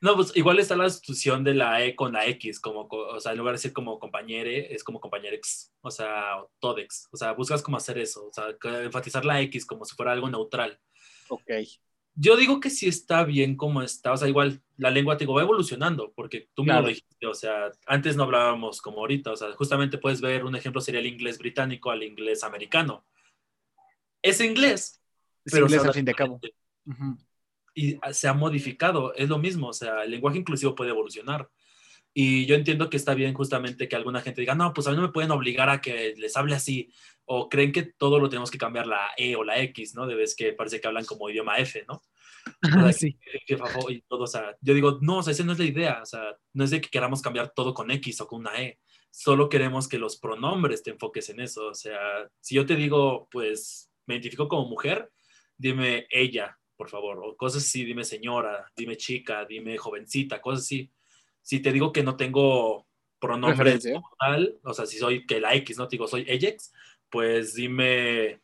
No, 0.00 0.16
pues 0.16 0.36
igual 0.36 0.58
está 0.58 0.76
la 0.76 0.90
sustitución 0.90 1.44
de 1.44 1.54
la 1.54 1.82
E 1.82 1.96
con 1.96 2.12
la 2.12 2.26
X, 2.26 2.60
como, 2.60 2.86
o 2.90 3.20
sea, 3.20 3.32
en 3.32 3.38
lugar 3.38 3.52
de 3.52 3.58
decir 3.58 3.72
como 3.72 3.98
compañere, 3.98 4.74
es 4.74 4.84
como 4.84 5.00
compañerex, 5.00 5.72
o 5.80 5.90
sea, 5.90 6.44
todex, 6.58 7.08
o 7.10 7.16
sea, 7.16 7.32
buscas 7.32 7.62
como 7.62 7.78
hacer 7.78 7.96
eso, 7.96 8.26
o 8.26 8.32
sea, 8.32 8.48
enfatizar 8.82 9.24
la 9.24 9.40
X 9.40 9.64
como 9.64 9.86
si 9.86 9.96
fuera 9.96 10.12
algo 10.12 10.28
neutral. 10.28 10.78
Ok. 11.28 11.50
Yo 12.16 12.36
digo 12.36 12.60
que 12.60 12.70
sí 12.70 12.86
está 12.86 13.24
bien 13.24 13.56
como 13.56 13.82
está, 13.82 14.12
o 14.12 14.16
sea, 14.16 14.28
igual 14.28 14.62
la 14.76 14.90
lengua, 14.90 15.16
te 15.16 15.24
digo, 15.24 15.34
va 15.34 15.42
evolucionando, 15.42 16.12
porque 16.14 16.48
tú 16.54 16.62
mismo 16.62 16.80
lo 16.80 16.88
dijiste, 16.88 17.26
o 17.26 17.34
sea, 17.34 17.72
antes 17.86 18.16
no 18.16 18.22
hablábamos 18.22 18.80
como 18.80 18.98
ahorita, 18.98 19.32
o 19.32 19.36
sea, 19.36 19.52
justamente 19.52 19.98
puedes 19.98 20.20
ver 20.20 20.44
un 20.44 20.54
ejemplo 20.54 20.80
sería 20.80 21.00
el 21.00 21.06
inglés 21.06 21.38
británico 21.38 21.90
al 21.90 22.04
inglés 22.04 22.44
americano. 22.44 23.04
Es 24.22 24.40
inglés, 24.40 25.02
es 25.44 25.52
pero 25.52 25.66
inglés 25.66 25.84
al 25.84 25.92
fin 25.94 26.04
de 26.04 26.14
cabo. 26.14 26.40
Y 27.74 27.98
se 28.12 28.28
ha 28.28 28.32
modificado, 28.32 29.12
es 29.14 29.28
lo 29.28 29.38
mismo, 29.38 29.68
o 29.68 29.72
sea, 29.72 30.04
el 30.04 30.12
lenguaje 30.12 30.38
inclusivo 30.38 30.76
puede 30.76 30.90
evolucionar. 30.90 31.50
Y 32.16 32.46
yo 32.46 32.54
entiendo 32.54 32.88
que 32.88 32.96
está 32.96 33.12
bien 33.14 33.34
justamente 33.34 33.88
que 33.88 33.96
alguna 33.96 34.20
gente 34.20 34.40
diga, 34.40 34.54
no, 34.54 34.72
pues 34.72 34.86
a 34.86 34.90
mí 34.90 34.96
no 34.96 35.02
me 35.02 35.08
pueden 35.08 35.32
obligar 35.32 35.68
a 35.68 35.80
que 35.80 36.14
les 36.16 36.36
hable 36.36 36.54
así, 36.54 36.92
o 37.24 37.48
creen 37.48 37.72
que 37.72 37.82
todo 37.82 38.20
lo 38.20 38.28
tenemos 38.28 38.52
que 38.52 38.58
cambiar 38.58 38.86
la 38.86 39.10
E 39.16 39.34
o 39.34 39.42
la 39.42 39.58
X, 39.58 39.96
¿no? 39.96 40.06
De 40.06 40.14
vez 40.14 40.36
que 40.36 40.52
parece 40.52 40.80
que 40.80 40.86
hablan 40.86 41.04
como 41.04 41.28
idioma 41.28 41.58
F, 41.58 41.84
¿no? 41.88 42.00
sí. 42.92 43.18
y 43.88 44.00
todo, 44.02 44.22
o 44.22 44.26
sea, 44.28 44.56
yo 44.60 44.74
digo, 44.74 44.98
no, 45.00 45.18
o 45.18 45.22
sea, 45.24 45.32
esa 45.32 45.42
no 45.42 45.52
es 45.52 45.58
la 45.58 45.64
idea, 45.64 46.00
o 46.02 46.06
sea, 46.06 46.36
no 46.52 46.62
es 46.62 46.70
de 46.70 46.80
que 46.80 46.88
queramos 46.88 47.20
cambiar 47.20 47.52
todo 47.52 47.74
con 47.74 47.90
X 47.90 48.20
o 48.20 48.28
con 48.28 48.40
una 48.40 48.62
E, 48.62 48.78
solo 49.10 49.48
queremos 49.48 49.88
que 49.88 49.98
los 49.98 50.16
pronombres 50.16 50.84
te 50.84 50.90
enfoques 50.90 51.28
en 51.30 51.40
eso, 51.40 51.66
o 51.66 51.74
sea, 51.74 51.98
si 52.40 52.54
yo 52.54 52.64
te 52.64 52.76
digo, 52.76 53.28
pues, 53.32 53.90
me 54.06 54.14
identifico 54.14 54.46
como 54.46 54.68
mujer, 54.68 55.10
dime 55.56 56.06
ella, 56.10 56.56
por 56.76 56.88
favor, 56.88 57.18
o 57.24 57.36
cosas 57.36 57.64
así, 57.64 57.84
dime 57.84 58.04
señora, 58.04 58.70
dime 58.76 58.96
chica, 58.96 59.44
dime 59.46 59.78
jovencita, 59.78 60.40
cosas 60.40 60.64
así 60.64 60.92
si 61.44 61.60
te 61.60 61.72
digo 61.72 61.92
que 61.92 62.02
no 62.02 62.16
tengo 62.16 62.86
pronombres 63.20 63.86
tal, 64.18 64.58
o 64.64 64.74
sea, 64.74 64.86
si 64.86 64.98
soy 64.98 65.26
que 65.26 65.40
la 65.40 65.54
X, 65.54 65.78
¿no? 65.78 65.86
Te 65.86 65.96
digo, 65.96 66.08
soy 66.08 66.28
Ajax, 66.28 66.72
pues 67.10 67.54
dime, 67.54 68.40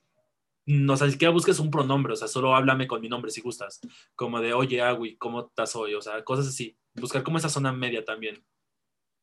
no 0.66 0.96
sé, 0.96 1.06
si 1.06 1.12
siquiera 1.12 1.32
busques 1.32 1.58
un 1.58 1.70
pronombre, 1.70 2.12
o 2.12 2.16
sea, 2.16 2.28
solo 2.28 2.54
háblame 2.54 2.86
con 2.86 3.00
mi 3.00 3.08
nombre 3.08 3.30
si 3.30 3.40
gustas, 3.40 3.80
como 4.14 4.40
de, 4.40 4.52
oye, 4.52 4.80
Agui, 4.82 5.16
¿cómo 5.16 5.48
estás 5.48 5.74
hoy? 5.76 5.94
O 5.94 6.02
sea, 6.02 6.22
cosas 6.24 6.48
así, 6.48 6.76
buscar 6.94 7.22
como 7.22 7.38
esa 7.38 7.48
zona 7.48 7.72
media 7.72 8.04
también. 8.04 8.44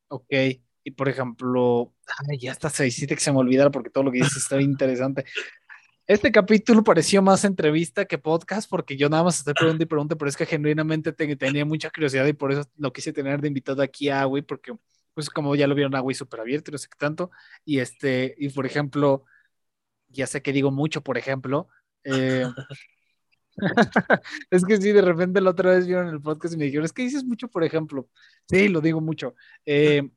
Ok, 0.08 0.32
y 0.84 0.90
por 0.90 1.08
ejemplo, 1.08 1.94
ay, 2.28 2.38
ya 2.38 2.52
hasta 2.52 2.70
se 2.70 2.88
que 2.88 3.16
se 3.16 3.32
me 3.32 3.38
olvidara 3.38 3.70
porque 3.70 3.90
todo 3.90 4.04
lo 4.04 4.10
que 4.10 4.18
dices 4.18 4.38
está 4.38 4.60
interesante. 4.60 5.24
Este 6.08 6.32
capítulo 6.32 6.82
pareció 6.82 7.20
más 7.20 7.44
entrevista 7.44 8.06
que 8.06 8.16
podcast 8.16 8.68
porque 8.70 8.96
yo 8.96 9.10
nada 9.10 9.24
más 9.24 9.40
estoy 9.40 9.52
preguntando 9.52 9.84
y 9.84 9.86
preguntando, 9.86 10.16
pero 10.16 10.30
es 10.30 10.38
que 10.38 10.46
genuinamente 10.46 11.12
tenía 11.12 11.66
mucha 11.66 11.90
curiosidad 11.90 12.24
y 12.24 12.32
por 12.32 12.50
eso 12.50 12.62
lo 12.78 12.94
quise 12.94 13.12
tener 13.12 13.42
de 13.42 13.48
invitado 13.48 13.82
aquí 13.82 14.08
a 14.08 14.22
Agui 14.22 14.40
porque 14.40 14.72
pues 15.12 15.28
como 15.28 15.54
ya 15.54 15.66
lo 15.66 15.74
vieron 15.74 15.94
Agui 15.94 16.14
súper 16.14 16.40
abierto, 16.40 16.72
no 16.72 16.78
sé 16.78 16.88
qué 16.88 16.96
tanto. 16.96 17.30
Y 17.62 17.80
este, 17.80 18.34
y 18.38 18.48
por 18.48 18.64
ejemplo, 18.64 19.26
ya 20.08 20.26
sé 20.26 20.40
que 20.40 20.54
digo 20.54 20.70
mucho, 20.70 21.02
por 21.02 21.18
ejemplo. 21.18 21.68
Eh, 22.04 22.46
es 24.50 24.64
que 24.64 24.78
sí, 24.78 24.92
de 24.92 25.02
repente 25.02 25.42
la 25.42 25.50
otra 25.50 25.72
vez 25.72 25.86
vieron 25.86 26.08
el 26.08 26.22
podcast 26.22 26.54
y 26.54 26.56
me 26.56 26.64
dijeron, 26.64 26.86
es 26.86 26.92
que 26.94 27.02
dices 27.02 27.24
mucho, 27.24 27.48
por 27.48 27.64
ejemplo. 27.64 28.08
Sí, 28.48 28.68
lo 28.68 28.80
digo 28.80 29.02
mucho. 29.02 29.34
Eh, 29.66 30.08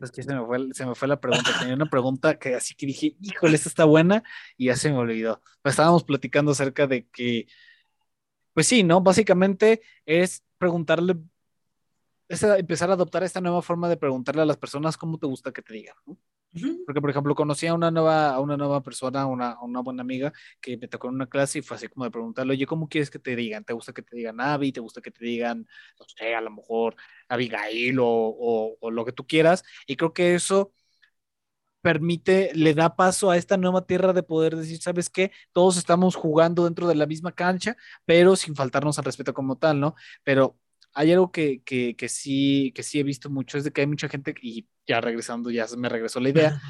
es 0.00 0.10
que 0.10 0.22
se 0.22 0.34
me, 0.34 0.44
fue, 0.44 0.58
se 0.72 0.86
me 0.86 0.94
fue 0.94 1.08
la 1.08 1.20
pregunta. 1.20 1.50
Tenía 1.58 1.74
una 1.74 1.86
pregunta 1.86 2.38
que 2.38 2.54
así 2.54 2.74
que 2.74 2.86
dije, 2.86 3.16
híjole, 3.20 3.54
esta 3.54 3.68
está 3.68 3.84
buena 3.84 4.22
y 4.56 4.66
ya 4.66 4.76
se 4.76 4.90
me 4.90 4.98
olvidó. 4.98 5.42
Estábamos 5.64 6.04
platicando 6.04 6.52
acerca 6.52 6.86
de 6.86 7.06
que, 7.08 7.46
pues 8.54 8.66
sí, 8.66 8.82
¿no? 8.82 9.00
Básicamente 9.00 9.82
es 10.06 10.44
preguntarle, 10.58 11.16
es 12.28 12.42
empezar 12.42 12.90
a 12.90 12.94
adoptar 12.94 13.22
esta 13.22 13.40
nueva 13.40 13.62
forma 13.62 13.88
de 13.88 13.96
preguntarle 13.96 14.42
a 14.42 14.46
las 14.46 14.56
personas 14.56 14.96
cómo 14.96 15.18
te 15.18 15.26
gusta 15.26 15.52
que 15.52 15.62
te 15.62 15.74
digan, 15.74 15.96
¿no? 16.06 16.18
Porque, 16.84 17.00
por 17.00 17.10
ejemplo, 17.10 17.34
conocí 17.34 17.66
a 17.66 17.74
una 17.74 17.90
nueva, 17.90 18.30
a 18.34 18.40
una 18.40 18.56
nueva 18.56 18.82
persona, 18.82 19.26
una, 19.26 19.56
una 19.62 19.80
buena 19.80 20.02
amiga, 20.02 20.32
que 20.60 20.76
me 20.76 20.88
tocó 20.88 21.08
en 21.08 21.14
una 21.14 21.26
clase 21.28 21.60
y 21.60 21.62
fue 21.62 21.76
así 21.76 21.88
como 21.88 22.04
de 22.04 22.10
preguntarle, 22.10 22.52
oye, 22.54 22.66
¿cómo 22.66 22.88
quieres 22.88 23.10
que 23.10 23.18
te 23.18 23.36
digan? 23.36 23.64
¿Te 23.64 23.72
gusta 23.72 23.92
que 23.92 24.02
te 24.02 24.16
digan 24.16 24.40
Abby? 24.40 24.72
¿Te 24.72 24.80
gusta 24.80 25.00
que 25.00 25.10
te 25.10 25.24
digan, 25.24 25.66
no 25.98 26.06
sé, 26.16 26.34
a 26.34 26.40
lo 26.40 26.50
mejor 26.50 26.96
Abigail 27.28 27.98
o, 28.00 28.06
o, 28.08 28.76
o 28.80 28.90
lo 28.90 29.04
que 29.04 29.12
tú 29.12 29.26
quieras? 29.26 29.64
Y 29.86 29.96
creo 29.96 30.12
que 30.12 30.34
eso 30.34 30.72
permite, 31.80 32.52
le 32.54 32.74
da 32.74 32.94
paso 32.96 33.30
a 33.30 33.36
esta 33.36 33.56
nueva 33.56 33.86
tierra 33.86 34.12
de 34.12 34.22
poder 34.22 34.56
decir, 34.56 34.78
¿sabes 34.80 35.10
qué? 35.10 35.32
Todos 35.52 35.76
estamos 35.76 36.14
jugando 36.16 36.64
dentro 36.64 36.86
de 36.86 36.94
la 36.94 37.06
misma 37.06 37.32
cancha, 37.32 37.76
pero 38.04 38.36
sin 38.36 38.54
faltarnos 38.54 38.98
al 38.98 39.04
respeto 39.04 39.34
como 39.34 39.56
tal, 39.56 39.80
¿no? 39.80 39.94
Pero 40.22 40.56
hay 40.94 41.12
algo 41.12 41.32
que, 41.32 41.62
que, 41.62 41.96
que, 41.96 42.08
sí, 42.08 42.72
que 42.74 42.82
sí 42.82 43.00
he 43.00 43.02
visto 43.02 43.30
mucho, 43.30 43.58
es 43.58 43.64
de 43.64 43.72
que 43.72 43.82
hay 43.82 43.86
mucha 43.86 44.08
gente, 44.08 44.34
y 44.40 44.68
ya 44.86 45.00
regresando, 45.00 45.50
ya 45.50 45.66
me 45.76 45.88
regresó 45.88 46.20
la 46.20 46.28
idea, 46.28 46.60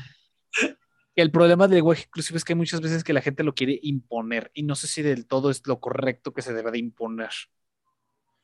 el 1.14 1.30
problema 1.30 1.66
del 1.66 1.76
lenguaje 1.76 2.04
inclusive 2.06 2.38
es 2.38 2.44
que 2.44 2.52
hay 2.52 2.58
muchas 2.58 2.80
veces 2.80 3.04
que 3.04 3.12
la 3.12 3.20
gente 3.20 3.42
lo 3.42 3.54
quiere 3.54 3.78
imponer, 3.82 4.50
y 4.54 4.62
no 4.62 4.74
sé 4.74 4.86
si 4.86 5.02
del 5.02 5.26
todo 5.26 5.50
es 5.50 5.66
lo 5.66 5.80
correcto 5.80 6.32
que 6.32 6.42
se 6.42 6.52
debe 6.54 6.70
de 6.70 6.78
imponer. 6.78 7.30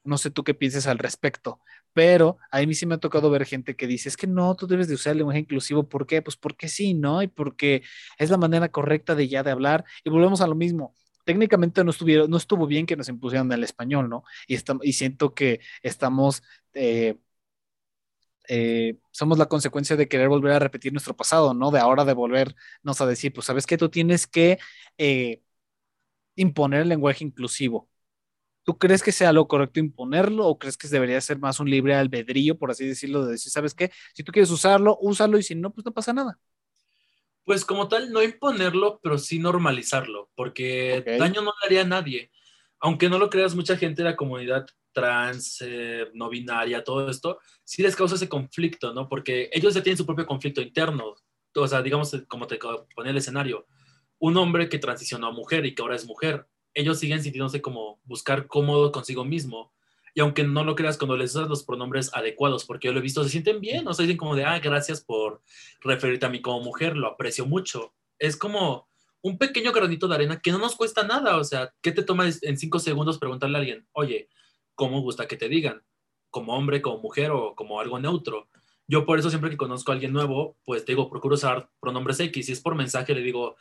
No 0.05 0.17
sé 0.17 0.31
tú 0.31 0.43
qué 0.43 0.55
pienses 0.55 0.87
al 0.87 0.99
respecto, 0.99 1.61
pero 1.93 2.39
a 2.51 2.61
mí 2.61 2.75
sí 2.75 2.87
me 2.87 2.95
ha 2.95 2.99
tocado 2.99 3.31
ver 3.31 3.45
gente 3.45 3.77
que 3.77 3.87
dice, 3.87 4.09
es 4.09 4.17
que 4.17 4.27
no, 4.27 4.55
tú 4.55 4.67
debes 4.67 4.89
de 4.89 4.95
usar 4.95 5.13
el 5.13 5.19
lenguaje 5.19 5.41
inclusivo, 5.41 5.89
¿por 5.89 6.07
qué? 6.07 6.23
Pues 6.23 6.37
porque 6.37 6.69
sí, 6.69 6.95
¿no? 6.95 7.23
Y 7.23 7.27
porque 7.27 7.83
es 8.17 8.31
la 8.31 8.39
manera 8.39 8.71
correcta 8.71 9.15
de 9.15 9.29
ya 9.29 9.43
de 9.43 9.51
hablar, 9.51 9.85
y 10.05 10.11
volvemos 10.11 10.41
a 10.41 10.47
lo 10.47 10.55
mismo, 10.55 10.95
técnicamente 11.29 11.85
no, 11.85 11.91
estuvieron, 11.91 12.31
no 12.31 12.39
estuvo 12.39 12.67
bien 12.67 12.87
que 12.87 12.97
nos 12.97 13.11
impusieran 13.11 13.53
el 13.53 13.63
español, 13.63 14.09
¿no? 14.09 14.25
Y, 14.47 14.57
siento 14.95 15.35
que 15.35 15.61
estamos, 15.83 16.43
eh, 16.73 17.19
eh, 18.49 18.99
somos 19.11 19.37
la 19.39 19.47
consecuencia 19.47 19.95
de 19.97 20.09
querer 20.09 20.29
volver 20.29 20.53
a 20.53 20.59
repetir 20.59 20.93
nuestro 20.93 21.15
pasado, 21.17 21.53
¿no? 21.55 21.71
De 21.71 21.81
ahora 21.81 22.05
de 22.07 22.15
volvernos 22.15 23.01
a 23.01 23.07
decir, 23.07 23.33
pues 23.35 23.47
sabes 23.47 23.67
que 23.67 23.77
tú 23.77 23.91
tienes 23.91 24.27
que 24.27 24.59
eh, 24.97 25.43
imponer 26.37 26.83
el 26.83 26.89
lenguaje 26.91 27.25
inclusivo. 27.25 27.89
¿Tú 28.65 28.79
crees 28.79 29.03
que 29.03 29.13
sea 29.13 29.33
lo 29.33 29.49
correcto 29.49 29.81
imponerlo 29.81 30.47
o 30.47 30.59
crees 30.59 30.79
que 30.79 30.89
debería 30.89 31.21
ser 31.21 31.39
más 31.41 31.61
un 31.61 31.71
libre 31.71 31.95
albedrío, 31.97 32.59
por 32.59 32.71
así 32.73 32.87
decirlo, 32.87 33.27
de 33.27 33.33
decir, 33.33 33.53
sabes 33.53 33.75
qué, 33.75 33.93
si 34.15 34.25
tú 34.25 34.33
quieres 34.33 34.51
usarlo, 34.51 34.99
úsalo 35.01 35.39
y 35.39 35.45
si 35.45 35.55
no, 35.57 35.73
pues 35.73 35.85
no 35.87 35.93
pasa 35.95 36.13
nada? 36.15 36.39
Pues 37.49 37.65
como 37.65 37.89
tal, 37.89 38.13
no 38.13 38.23
imponerlo, 38.23 39.01
pero 39.03 39.17
sí 39.17 39.39
normalizarlo, 39.39 40.29
porque 40.35 41.03
daño 41.19 41.41
no 41.41 41.55
le 41.63 41.67
haría 41.67 41.81
a 41.81 41.87
nadie. 41.87 42.31
Aunque 42.79 43.09
no 43.09 43.19
lo 43.19 43.31
creas, 43.31 43.55
mucha 43.55 43.75
gente 43.79 44.03
de 44.03 44.11
la 44.11 44.17
comunidad 44.17 44.67
trans, 44.93 45.63
eh, 45.63 46.09
no 46.13 46.29
binaria, 46.29 46.85
todo 46.85 47.09
esto, 47.09 47.39
sí 47.65 47.83
les 47.83 47.97
causa 47.97 48.17
ese 48.17 48.29
conflicto, 48.29 48.93
¿no? 48.93 49.09
Porque 49.09 49.49
ellos 49.51 49.73
ya 49.73 49.83
tienen 49.83 49.97
su 49.97 50.05
propio 50.05 50.27
conflicto 50.27 50.61
interno. 50.61 51.15
O 51.55 51.67
sea, 51.67 51.81
digamos, 51.81 52.15
como 52.29 52.47
te 52.47 52.59
ponía 52.95 53.13
el 53.13 53.17
escenario, 53.17 53.67
un 54.19 54.37
hombre 54.37 54.69
que 54.69 54.79
transicionó 54.79 55.29
a 55.29 55.33
mujer 55.33 55.65
y 55.65 55.75
que 55.75 55.81
ahora 55.81 55.97
es 55.97 56.05
mujer, 56.05 56.47
ellos 56.75 56.99
siguen 56.99 57.23
sintiéndose 57.23 57.63
como 57.63 57.99
buscar 58.05 58.47
cómodo 58.47 58.93
consigo 58.93 59.25
mismo 59.25 59.73
y 60.15 60.21
aunque 60.21 60.45
no 60.45 60.65
lo 60.65 60.75
creas, 60.75 60.99
cuando 60.99 61.17
les 61.17 61.35
usas 61.35 61.49
los 61.49 61.65
pronombres 61.65 62.11
adecuados, 62.15 62.65
porque 62.65 62.89
yo 62.89 62.93
lo 62.93 63.01
he 63.01 63.03
visto, 63.03 63.23
se 63.25 63.31
sienten 63.31 63.61
bien, 63.61 63.87
o 63.89 63.95
sea, 63.95 64.05
dicen 64.05 64.17
como 64.17 64.37
de, 64.37 64.45
ah, 64.45 64.59
gracias 64.59 65.03
por 65.03 65.43
referirte 65.81 66.27
a 66.27 66.31
mí 66.31 66.41
como 66.41 66.61
mujer, 66.61 66.97
lo 66.97 67.09
aprecio 67.09 67.47
mucho. 67.47 67.95
Es 68.19 68.37
como 68.37 68.89
un 69.23 69.39
pequeño 69.39 69.73
granito 69.73 70.09
de 70.09 70.15
arena 70.15 70.41
que 70.41 70.53
no 70.53 70.59
nos 70.59 70.77
cuesta 70.77 71.03
nada, 71.03 71.37
o 71.37 71.45
sea, 71.45 71.73
¿qué 71.83 71.93
te 71.93 72.03
toma 72.03 72.29
en 72.43 72.57
cinco 72.59 72.79
segundos 72.79 73.19
preguntarle 73.19 73.57
a 73.57 73.61
alguien, 73.61 73.87
oye, 73.93 74.29
¿cómo 74.75 75.01
gusta 75.01 75.27
que 75.27 75.37
te 75.37 75.49
digan? 75.49 75.83
¿Como 76.31 76.55
hombre, 76.55 76.83
como 76.83 76.99
mujer 76.99 77.31
o 77.31 77.55
como 77.55 77.81
algo 77.81 77.99
neutro? 77.99 78.49
Yo 78.89 79.05
por 79.05 79.19
eso 79.19 79.29
siempre 79.31 79.51
que 79.51 79.57
conozco 79.57 79.93
a 79.93 79.95
alguien 79.95 80.13
nuevo, 80.13 80.57
pues 80.65 80.85
te 80.85 80.93
digo, 80.93 81.09
procuro 81.11 81.35
usar 81.35 81.71
pronombres 81.79 82.19
X. 82.21 82.47
Si 82.47 82.53
es 82.53 82.61
por 82.61 82.75
mensaje, 82.75 83.15
le 83.15 83.23
digo, 83.23 83.57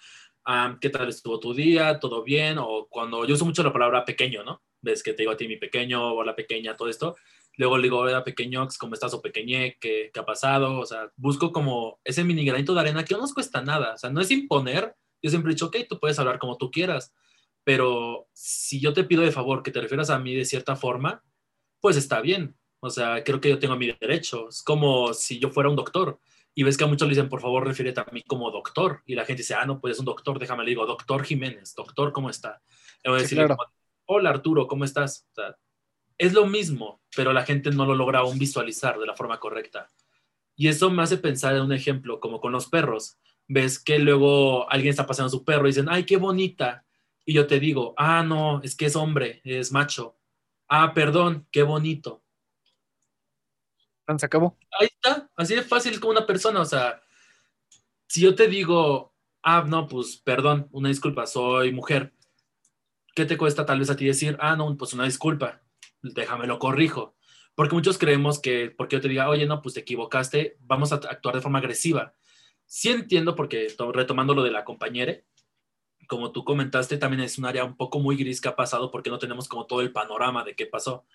ah, 0.45 0.77
¿qué 0.81 0.89
tal 0.89 1.09
estuvo 1.09 1.39
tu 1.39 1.53
día? 1.53 1.99
¿Todo 1.99 2.23
bien? 2.23 2.57
O 2.57 2.87
cuando 2.89 3.25
yo 3.25 3.35
uso 3.35 3.45
mucho 3.45 3.63
la 3.63 3.73
palabra 3.73 4.05
pequeño, 4.05 4.43
¿no? 4.43 4.63
ves 4.79 5.03
que 5.03 5.13
te 5.13 5.23
digo 5.23 5.31
a 5.31 5.37
ti 5.37 5.47
mi 5.47 5.57
pequeño 5.57 6.13
o 6.13 6.23
la 6.23 6.35
pequeña, 6.35 6.75
todo 6.75 6.87
esto, 6.89 7.15
Luego 7.57 7.77
le 7.77 7.83
digo, 7.83 7.97
hola, 7.97 8.23
pequeñox, 8.23 8.77
¿cómo 8.77 8.93
estás? 8.93 9.15
O 9.15 9.21
pequeñe, 9.21 9.77
¿qué, 9.81 10.11
¿qué 10.13 10.19
ha 10.19 10.25
pasado? 10.25 10.79
O 10.79 10.85
sea, 10.85 11.11
busco 11.15 11.51
como 11.51 11.99
ese 12.03 12.23
mini 12.23 12.45
granito 12.45 12.75
de 12.75 12.81
arena 12.81 13.03
que 13.03 13.15
no 13.15 13.21
nos 13.21 13.33
cuesta 13.33 13.63
nada. 13.63 13.95
O 13.95 13.97
sea, 13.97 14.11
no 14.11 14.21
es 14.21 14.29
imponer. 14.29 14.95
Yo 15.23 15.31
siempre 15.31 15.51
he 15.51 15.55
dicho, 15.55 15.65
ok, 15.65 15.77
tú 15.89 15.99
puedes 15.99 16.19
hablar 16.19 16.37
como 16.37 16.57
tú 16.57 16.69
quieras, 16.69 17.15
pero 17.63 18.27
si 18.31 18.79
yo 18.79 18.93
te 18.93 19.03
pido 19.03 19.23
de 19.23 19.31
favor 19.31 19.63
que 19.63 19.71
te 19.71 19.81
refieras 19.81 20.11
a 20.11 20.19
mí 20.19 20.35
de 20.35 20.45
cierta 20.45 20.75
forma, 20.75 21.23
pues 21.81 21.97
está 21.97 22.21
bien. 22.21 22.55
O 22.87 22.91
sea, 22.91 23.23
creo 23.23 23.39
que 23.39 23.49
yo 23.49 23.59
tengo 23.59 23.75
mi 23.75 23.87
derecho. 23.99 24.49
Es 24.49 24.63
como 24.63 25.13
si 25.13 25.39
yo 25.39 25.49
fuera 25.49 25.69
un 25.69 25.75
doctor 25.75 26.19
y 26.55 26.63
ves 26.63 26.75
que 26.75 26.85
a 26.85 26.87
muchos 26.87 27.07
le 27.07 27.13
dicen, 27.13 27.29
por 27.29 27.39
favor, 27.39 27.67
refiérete 27.67 27.99
a 27.99 28.07
mí 28.11 28.23
como 28.23 28.49
doctor. 28.49 29.03
Y 29.05 29.13
la 29.13 29.25
gente 29.25 29.43
dice, 29.43 29.53
ah, 29.53 29.65
no, 29.65 29.79
pues 29.79 29.93
es 29.93 29.99
un 29.99 30.05
doctor, 30.05 30.39
déjame 30.39 30.63
le 30.63 30.71
digo, 30.71 30.87
doctor 30.87 31.23
Jiménez, 31.23 31.75
doctor, 31.75 32.11
¿cómo 32.11 32.31
está? 32.31 32.61
Le 33.03 33.11
voy 33.11 33.19
a 33.19 33.21
decir, 33.21 33.47
hola 34.05 34.31
Arturo, 34.31 34.65
¿cómo 34.65 34.83
estás? 34.83 35.27
O 35.31 35.35
sea, 35.35 35.55
es 36.17 36.33
lo 36.33 36.47
mismo, 36.47 36.99
pero 37.15 37.31
la 37.31 37.45
gente 37.45 37.69
no 37.69 37.85
lo 37.85 37.93
logra 37.93 38.19
aún 38.19 38.39
visualizar 38.39 38.97
de 38.97 39.05
la 39.05 39.15
forma 39.15 39.39
correcta. 39.39 39.87
Y 40.55 40.67
eso 40.67 40.89
me 40.89 41.03
hace 41.03 41.17
pensar 41.17 41.55
en 41.55 41.61
un 41.61 41.73
ejemplo, 41.73 42.19
como 42.19 42.41
con 42.41 42.51
los 42.51 42.67
perros. 42.67 43.19
Ves 43.47 43.77
que 43.77 43.99
luego 43.99 44.67
alguien 44.71 44.89
está 44.89 45.05
pasando 45.05 45.27
a 45.27 45.37
su 45.37 45.45
perro 45.45 45.67
y 45.67 45.69
dicen, 45.69 45.87
ay, 45.89 46.05
qué 46.05 46.17
bonita. 46.17 46.83
Y 47.23 47.33
yo 47.33 47.45
te 47.45 47.59
digo, 47.59 47.93
ah, 47.97 48.23
no, 48.23 48.61
es 48.63 48.75
que 48.75 48.87
es 48.87 48.95
hombre, 48.95 49.41
es 49.43 49.71
macho. 49.71 50.17
Ah, 50.67 50.93
perdón, 50.95 51.45
qué 51.51 51.61
bonito. 51.61 52.23
Se 54.17 54.25
acabó. 54.25 54.57
Ahí 54.79 54.87
está, 54.87 55.29
así 55.35 55.55
de 55.55 55.63
fácil 55.63 55.99
como 55.99 56.11
una 56.11 56.25
persona. 56.25 56.61
O 56.61 56.65
sea, 56.65 57.01
si 58.07 58.21
yo 58.21 58.35
te 58.35 58.47
digo, 58.47 59.13
ah, 59.43 59.65
no, 59.67 59.87
pues 59.87 60.17
perdón, 60.17 60.69
una 60.71 60.89
disculpa, 60.89 61.25
soy 61.27 61.71
mujer. 61.71 62.13
¿Qué 63.13 63.25
te 63.25 63.37
cuesta 63.37 63.65
tal 63.65 63.79
vez 63.79 63.89
a 63.89 63.95
ti 63.95 64.05
decir, 64.05 64.37
ah, 64.39 64.55
no, 64.55 64.77
pues 64.77 64.93
una 64.93 65.03
disculpa? 65.03 65.61
déjame 66.01 66.47
lo 66.47 66.59
corrijo. 66.59 67.15
Porque 67.55 67.75
muchos 67.75 67.97
creemos 67.97 68.39
que 68.39 68.69
porque 68.69 68.97
yo 68.97 69.01
te 69.01 69.07
diga, 69.07 69.29
oye, 69.29 69.45
no, 69.45 69.61
pues 69.61 69.73
te 69.73 69.81
equivocaste, 69.81 70.57
vamos 70.61 70.91
a 70.91 70.95
actuar 70.95 71.35
de 71.35 71.41
forma 71.41 71.59
agresiva. 71.59 72.13
Sí 72.65 72.89
entiendo, 72.89 73.35
porque 73.35 73.73
retomando 73.93 74.35
lo 74.35 74.43
de 74.43 74.51
la 74.51 74.63
compañera, 74.63 75.17
como 76.07 76.31
tú 76.31 76.43
comentaste, 76.43 76.97
también 76.97 77.21
es 77.21 77.37
un 77.37 77.45
área 77.45 77.63
un 77.63 77.75
poco 77.75 77.99
muy 77.99 78.15
gris 78.15 78.41
que 78.41 78.49
ha 78.49 78.55
pasado 78.55 78.91
porque 78.91 79.09
no 79.09 79.17
tenemos 79.17 79.47
como 79.47 79.65
todo 79.65 79.81
el 79.81 79.91
panorama 79.91 80.43
de 80.43 80.55
qué 80.55 80.65
pasó. 80.65 81.05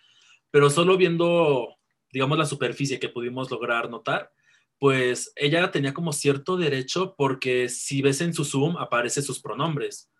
Pero 0.50 0.68
solo 0.68 0.96
viendo, 0.96 1.76
digamos, 2.12 2.38
la 2.38 2.46
superficie 2.46 3.00
que 3.00 3.08
pudimos 3.08 3.50
lograr 3.50 3.90
notar, 3.90 4.32
pues 4.78 5.32
ella 5.36 5.70
tenía 5.70 5.94
como 5.94 6.12
cierto 6.12 6.56
derecho 6.56 7.14
porque 7.16 7.68
si 7.68 8.02
ves 8.02 8.20
en 8.20 8.34
su 8.34 8.44
Zoom 8.44 8.76
aparecen 8.76 9.22
sus 9.22 9.40
pronombres. 9.40 10.10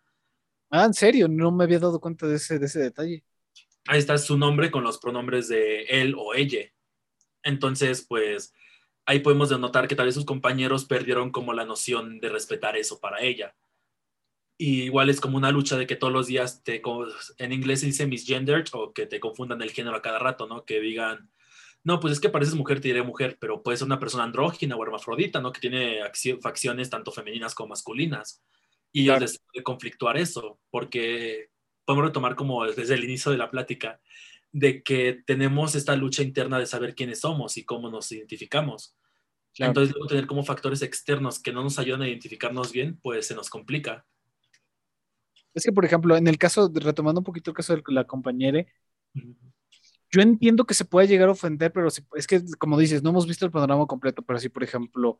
Ah, 0.69 0.85
en 0.85 0.93
serio, 0.93 1.27
no 1.27 1.51
me 1.51 1.65
había 1.65 1.79
dado 1.79 1.99
cuenta 1.99 2.27
de 2.27 2.37
ese, 2.37 2.59
de 2.59 2.65
ese 2.65 2.79
detalle 2.79 3.23
ahí 3.87 3.99
está 3.99 4.17
su 4.17 4.37
nombre 4.37 4.71
con 4.71 4.83
los 4.83 4.97
pronombres 4.97 5.47
de 5.47 5.83
él 5.83 6.15
o 6.17 6.33
ella. 6.33 6.71
Entonces, 7.43 8.05
pues 8.07 8.53
ahí 9.05 9.19
podemos 9.19 9.49
denotar 9.49 9.87
que 9.87 9.95
tal 9.95 10.05
vez 10.05 10.15
sus 10.15 10.25
compañeros 10.25 10.85
perdieron 10.85 11.31
como 11.31 11.53
la 11.53 11.65
noción 11.65 12.19
de 12.19 12.29
respetar 12.29 12.77
eso 12.77 12.99
para 12.99 13.21
ella. 13.21 13.55
Y 14.57 14.83
igual 14.83 15.09
es 15.09 15.19
como 15.19 15.37
una 15.37 15.51
lucha 15.51 15.77
de 15.77 15.87
que 15.87 15.95
todos 15.95 16.13
los 16.13 16.27
días 16.27 16.63
te, 16.63 16.81
en 17.37 17.51
inglés 17.51 17.81
se 17.81 17.87
dice 17.87 18.07
misgendered 18.07 18.65
o 18.71 18.93
que 18.93 19.07
te 19.07 19.19
confundan 19.19 19.61
el 19.61 19.71
género 19.71 19.97
a 19.97 20.01
cada 20.01 20.19
rato, 20.19 20.47
¿no? 20.47 20.63
Que 20.63 20.79
digan, 20.79 21.29
no, 21.83 21.99
pues 21.99 22.13
es 22.13 22.19
que 22.19 22.29
pareces 22.29 22.55
mujer, 22.55 22.79
te 22.79 22.87
diré 22.87 23.03
mujer, 23.03 23.37
pero 23.39 23.61
puede 23.61 23.77
ser 23.77 23.85
una 23.85 23.99
persona 23.99 24.23
andrógina 24.23 24.75
o 24.75 24.83
hermafrodita, 24.83 25.41
¿no? 25.41 25.51
Que 25.51 25.59
tiene 25.59 25.99
facciones 26.41 26.89
tanto 26.89 27.11
femeninas 27.11 27.53
como 27.53 27.69
masculinas. 27.69 28.41
Y 28.91 29.05
claro. 29.05 29.21
les 29.21 29.39
puede 29.39 29.63
conflictuar 29.63 30.17
eso, 30.17 30.59
porque 30.69 31.49
podemos 31.83 32.05
retomar 32.05 32.35
como 32.35 32.65
desde 32.65 32.93
el 32.93 33.03
inicio 33.03 33.31
de 33.31 33.37
la 33.37 33.51
plática, 33.51 33.99
de 34.51 34.83
que 34.83 35.23
tenemos 35.25 35.75
esta 35.75 35.95
lucha 35.95 36.23
interna 36.23 36.59
de 36.59 36.67
saber 36.67 36.95
quiénes 36.95 37.19
somos 37.19 37.57
y 37.57 37.65
cómo 37.65 37.89
nos 37.89 38.11
identificamos. 38.11 38.95
Entonces, 39.57 39.93
luego 39.93 40.07
tener 40.07 40.25
como 40.25 40.43
factores 40.43 40.81
externos 40.81 41.39
que 41.39 41.51
no 41.51 41.63
nos 41.63 41.79
ayudan 41.79 42.03
a 42.03 42.07
identificarnos 42.07 42.71
bien, 42.71 42.97
pues 43.01 43.27
se 43.27 43.35
nos 43.35 43.49
complica. 43.49 44.05
Es 45.53 45.63
que, 45.63 45.71
por 45.71 45.85
ejemplo, 45.85 46.15
en 46.15 46.27
el 46.27 46.37
caso, 46.37 46.71
retomando 46.73 47.19
un 47.19 47.25
poquito 47.25 47.51
el 47.51 47.57
caso 47.57 47.75
de 47.75 47.83
la 47.87 48.05
compañera, 48.05 48.65
yo 50.13 50.21
entiendo 50.21 50.65
que 50.65 50.75
se 50.75 50.85
puede 50.85 51.07
llegar 51.07 51.27
a 51.29 51.31
ofender, 51.31 51.73
pero 51.73 51.87
es 51.87 52.27
que, 52.27 52.43
como 52.59 52.77
dices, 52.77 53.01
no 53.01 53.09
hemos 53.09 53.25
visto 53.25 53.45
el 53.45 53.51
panorama 53.51 53.87
completo, 53.87 54.21
pero 54.21 54.39
si, 54.39 54.47
por 54.47 54.63
ejemplo, 54.63 55.19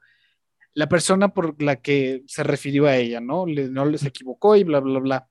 la 0.76 0.88
persona 0.88 1.34
por 1.34 1.60
la 1.64 1.78
que 1.82 2.24
se 2.28 2.44
refirió 2.44 2.86
a 2.86 2.96
ella, 2.96 3.20
¿no? 3.20 3.48
Le, 3.48 3.70
no 3.70 3.86
les 3.86 4.06
equivocó 4.06 4.56
y 4.56 4.64
bla, 4.64 4.80
bla, 4.82 5.00
bla. 5.00 5.30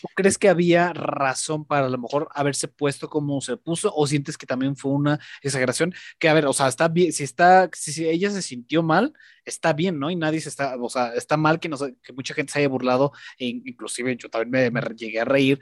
¿Tú 0.00 0.08
crees 0.16 0.36
que 0.36 0.48
había 0.48 0.92
razón 0.92 1.64
para 1.64 1.86
a 1.86 1.88
lo 1.88 1.98
mejor 1.98 2.28
haberse 2.34 2.66
puesto 2.66 3.08
como 3.08 3.40
se 3.40 3.56
puso 3.56 3.92
o 3.94 4.04
sientes 4.08 4.36
que 4.36 4.46
también 4.46 4.74
fue 4.76 4.90
una 4.90 5.20
exageración? 5.42 5.94
Que 6.18 6.28
a 6.28 6.34
ver, 6.34 6.46
o 6.46 6.52
sea, 6.52 6.66
está 6.66 6.88
bien, 6.88 7.12
si 7.12 7.22
está, 7.22 7.70
si, 7.72 8.08
ella 8.08 8.30
se 8.32 8.42
sintió 8.42 8.82
mal, 8.82 9.12
está 9.44 9.74
bien, 9.74 10.00
¿no? 10.00 10.10
Y 10.10 10.16
nadie 10.16 10.40
se 10.40 10.48
está, 10.48 10.74
o 10.80 10.88
sea, 10.88 11.14
está 11.14 11.36
mal 11.36 11.60
que, 11.60 11.68
no, 11.68 11.76
que 12.02 12.12
mucha 12.14 12.34
gente 12.34 12.52
se 12.52 12.58
haya 12.58 12.68
burlado, 12.68 13.12
e 13.38 13.46
inclusive 13.46 14.16
yo 14.16 14.28
también 14.28 14.72
me, 14.72 14.80
llegué 14.96 15.20
a 15.20 15.24
reír, 15.24 15.60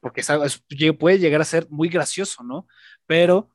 porque 0.00 0.22
puede 0.98 1.18
llegar 1.18 1.40
a 1.40 1.44
ser 1.44 1.66
muy 1.70 1.88
gracioso, 1.88 2.42
¿no? 2.42 2.66
Pero, 3.06 3.50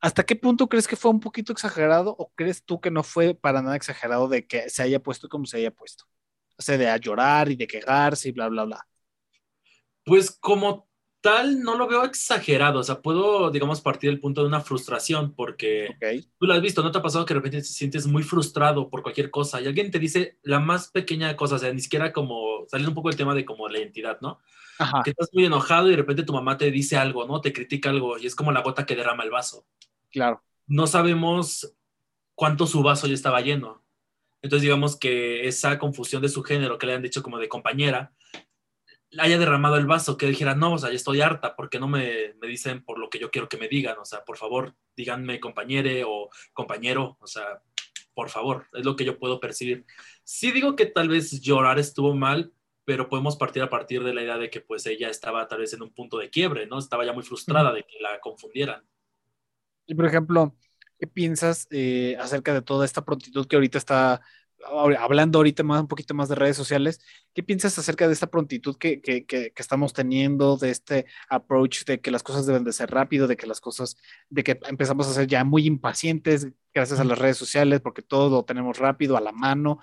¿hasta 0.00 0.24
qué 0.24 0.36
punto 0.36 0.68
crees 0.68 0.88
que 0.88 0.96
fue 0.96 1.10
un 1.10 1.20
poquito 1.20 1.52
exagerado 1.52 2.14
o 2.18 2.32
crees 2.34 2.64
tú 2.64 2.80
que 2.80 2.90
no 2.90 3.02
fue 3.02 3.34
para 3.34 3.62
nada 3.62 3.76
exagerado 3.76 4.28
de 4.28 4.46
que 4.46 4.68
se 4.70 4.82
haya 4.82 5.02
puesto 5.02 5.28
como 5.28 5.46
se 5.46 5.58
haya 5.58 5.70
puesto? 5.70 6.04
O 6.56 6.62
sea, 6.62 6.76
de 6.76 6.88
a 6.88 6.96
llorar 6.96 7.50
y 7.50 7.56
de 7.56 7.66
quejarse 7.66 8.28
y 8.28 8.32
bla, 8.32 8.48
bla, 8.48 8.64
bla. 8.64 8.86
Pues 10.04 10.30
como 10.40 10.87
tal, 11.28 11.60
no 11.60 11.76
lo 11.76 11.86
veo 11.86 12.04
exagerado. 12.04 12.80
O 12.80 12.82
sea, 12.82 13.02
puedo, 13.02 13.50
digamos, 13.50 13.80
partir 13.80 14.10
del 14.10 14.20
punto 14.20 14.40
de 14.40 14.48
una 14.48 14.60
frustración, 14.60 15.34
porque 15.34 15.96
tú 16.38 16.46
lo 16.46 16.54
has 16.54 16.62
visto, 16.62 16.82
¿no 16.82 16.90
te 16.90 16.98
ha 16.98 17.02
pasado 17.02 17.24
que 17.24 17.34
de 17.34 17.40
repente 17.40 17.58
te 17.58 17.64
sientes 17.64 18.06
muy 18.06 18.22
frustrado 18.22 18.88
por 18.88 19.02
cualquier 19.02 19.30
cosa 19.30 19.60
y 19.60 19.66
alguien 19.66 19.90
te 19.90 19.98
dice 19.98 20.38
la 20.42 20.58
más 20.58 20.88
pequeña 20.88 21.36
cosa, 21.36 21.56
o 21.56 21.58
sea, 21.58 21.72
ni 21.72 21.80
siquiera 21.80 22.12
como, 22.12 22.66
saliendo 22.68 22.90
un 22.90 22.94
poco 22.94 23.08
del 23.08 23.18
tema 23.18 23.34
de 23.34 23.44
como 23.44 23.68
la 23.68 23.78
identidad, 23.78 24.18
¿no? 24.20 24.38
Ajá. 24.78 25.02
Que 25.04 25.10
estás 25.10 25.28
muy 25.32 25.44
enojado 25.44 25.88
y 25.88 25.90
de 25.90 25.96
repente 25.96 26.22
tu 26.22 26.32
mamá 26.32 26.56
te 26.56 26.70
dice 26.70 26.96
algo, 26.96 27.26
¿no? 27.26 27.40
Te 27.40 27.52
critica 27.52 27.90
algo 27.90 28.16
y 28.18 28.26
es 28.26 28.34
como 28.34 28.52
la 28.52 28.62
gota 28.62 28.86
que 28.86 28.96
derrama 28.96 29.24
el 29.24 29.30
vaso. 29.30 29.66
Claro. 30.10 30.42
No 30.66 30.86
sabemos 30.86 31.74
cuánto 32.34 32.66
su 32.66 32.82
vaso 32.82 33.06
ya 33.06 33.14
estaba 33.14 33.40
lleno. 33.40 33.84
Entonces, 34.40 34.62
digamos 34.62 34.96
que 34.96 35.48
esa 35.48 35.78
confusión 35.78 36.22
de 36.22 36.28
su 36.28 36.42
género 36.42 36.78
que 36.78 36.86
le 36.86 36.94
han 36.94 37.02
dicho 37.02 37.22
como 37.22 37.38
de 37.38 37.48
compañera, 37.48 38.12
haya 39.16 39.38
derramado 39.38 39.76
el 39.76 39.86
vaso, 39.86 40.16
que 40.16 40.26
dijera, 40.26 40.54
no, 40.54 40.74
o 40.74 40.78
sea, 40.78 40.90
ya 40.90 40.96
estoy 40.96 41.20
harta, 41.20 41.56
porque 41.56 41.80
no 41.80 41.88
me, 41.88 42.34
me, 42.40 42.48
dicen 42.48 42.84
por 42.84 42.98
lo 42.98 43.08
que 43.08 43.18
yo 43.18 43.30
quiero 43.30 43.48
que 43.48 43.56
me 43.56 43.68
digan? 43.68 43.98
O 43.98 44.04
sea, 44.04 44.24
por 44.24 44.36
favor, 44.36 44.74
díganme 44.96 45.40
compañere 45.40 46.04
o 46.06 46.28
compañero, 46.52 47.16
o 47.20 47.26
sea, 47.26 47.62
por 48.14 48.28
favor, 48.30 48.66
es 48.72 48.84
lo 48.84 48.96
que 48.96 49.04
yo 49.04 49.18
puedo 49.18 49.40
percibir. 49.40 49.86
Sí 50.24 50.50
digo 50.50 50.76
que 50.76 50.86
tal 50.86 51.08
vez 51.08 51.40
llorar 51.40 51.78
estuvo 51.78 52.14
mal, 52.14 52.52
pero 52.84 53.08
podemos 53.08 53.36
partir 53.36 53.62
a 53.62 53.70
partir 53.70 54.02
de 54.02 54.12
la 54.12 54.22
idea 54.22 54.38
de 54.38 54.50
que 54.50 54.60
pues 54.60 54.86
ella 54.86 55.08
estaba 55.08 55.46
tal 55.46 55.60
vez 55.60 55.72
en 55.72 55.82
un 55.82 55.92
punto 55.92 56.18
de 56.18 56.30
quiebre, 56.30 56.66
¿no? 56.66 56.78
Estaba 56.78 57.04
ya 57.04 57.12
muy 57.12 57.22
frustrada 57.22 57.72
de 57.72 57.84
que 57.84 58.00
la 58.00 58.18
confundieran. 58.18 58.82
Y 59.86 59.94
por 59.94 60.06
ejemplo, 60.06 60.56
¿qué 60.98 61.06
piensas 61.06 61.68
eh, 61.70 62.16
acerca 62.18 62.52
de 62.52 62.62
toda 62.62 62.84
esta 62.84 63.04
prontitud 63.04 63.46
que 63.46 63.56
ahorita 63.56 63.78
está 63.78 64.20
hablando 64.64 65.38
ahorita 65.38 65.62
más, 65.62 65.80
un 65.80 65.88
poquito 65.88 66.14
más 66.14 66.28
de 66.28 66.34
redes 66.34 66.56
sociales, 66.56 67.00
¿qué 67.34 67.42
piensas 67.42 67.78
acerca 67.78 68.06
de 68.06 68.12
esta 68.12 68.28
prontitud 68.28 68.76
que, 68.76 69.00
que, 69.00 69.24
que, 69.24 69.52
estamos 69.56 69.92
teniendo, 69.92 70.56
de 70.56 70.70
este 70.70 71.06
approach 71.28 71.84
de 71.84 72.00
que 72.00 72.10
las 72.10 72.22
cosas 72.22 72.46
deben 72.46 72.64
de 72.64 72.72
ser 72.72 72.90
rápido, 72.90 73.26
de 73.26 73.36
que 73.36 73.46
las 73.46 73.60
cosas, 73.60 73.96
de 74.28 74.42
que 74.44 74.58
empezamos 74.68 75.06
a 75.08 75.14
ser 75.14 75.26
ya 75.26 75.44
muy 75.44 75.66
impacientes 75.66 76.48
gracias 76.74 77.00
a 77.00 77.04
las 77.04 77.18
redes 77.18 77.36
sociales, 77.36 77.80
porque 77.80 78.02
todo 78.02 78.30
lo 78.30 78.44
tenemos 78.44 78.78
rápido, 78.78 79.16
a 79.16 79.20
la 79.20 79.32
mano? 79.32 79.78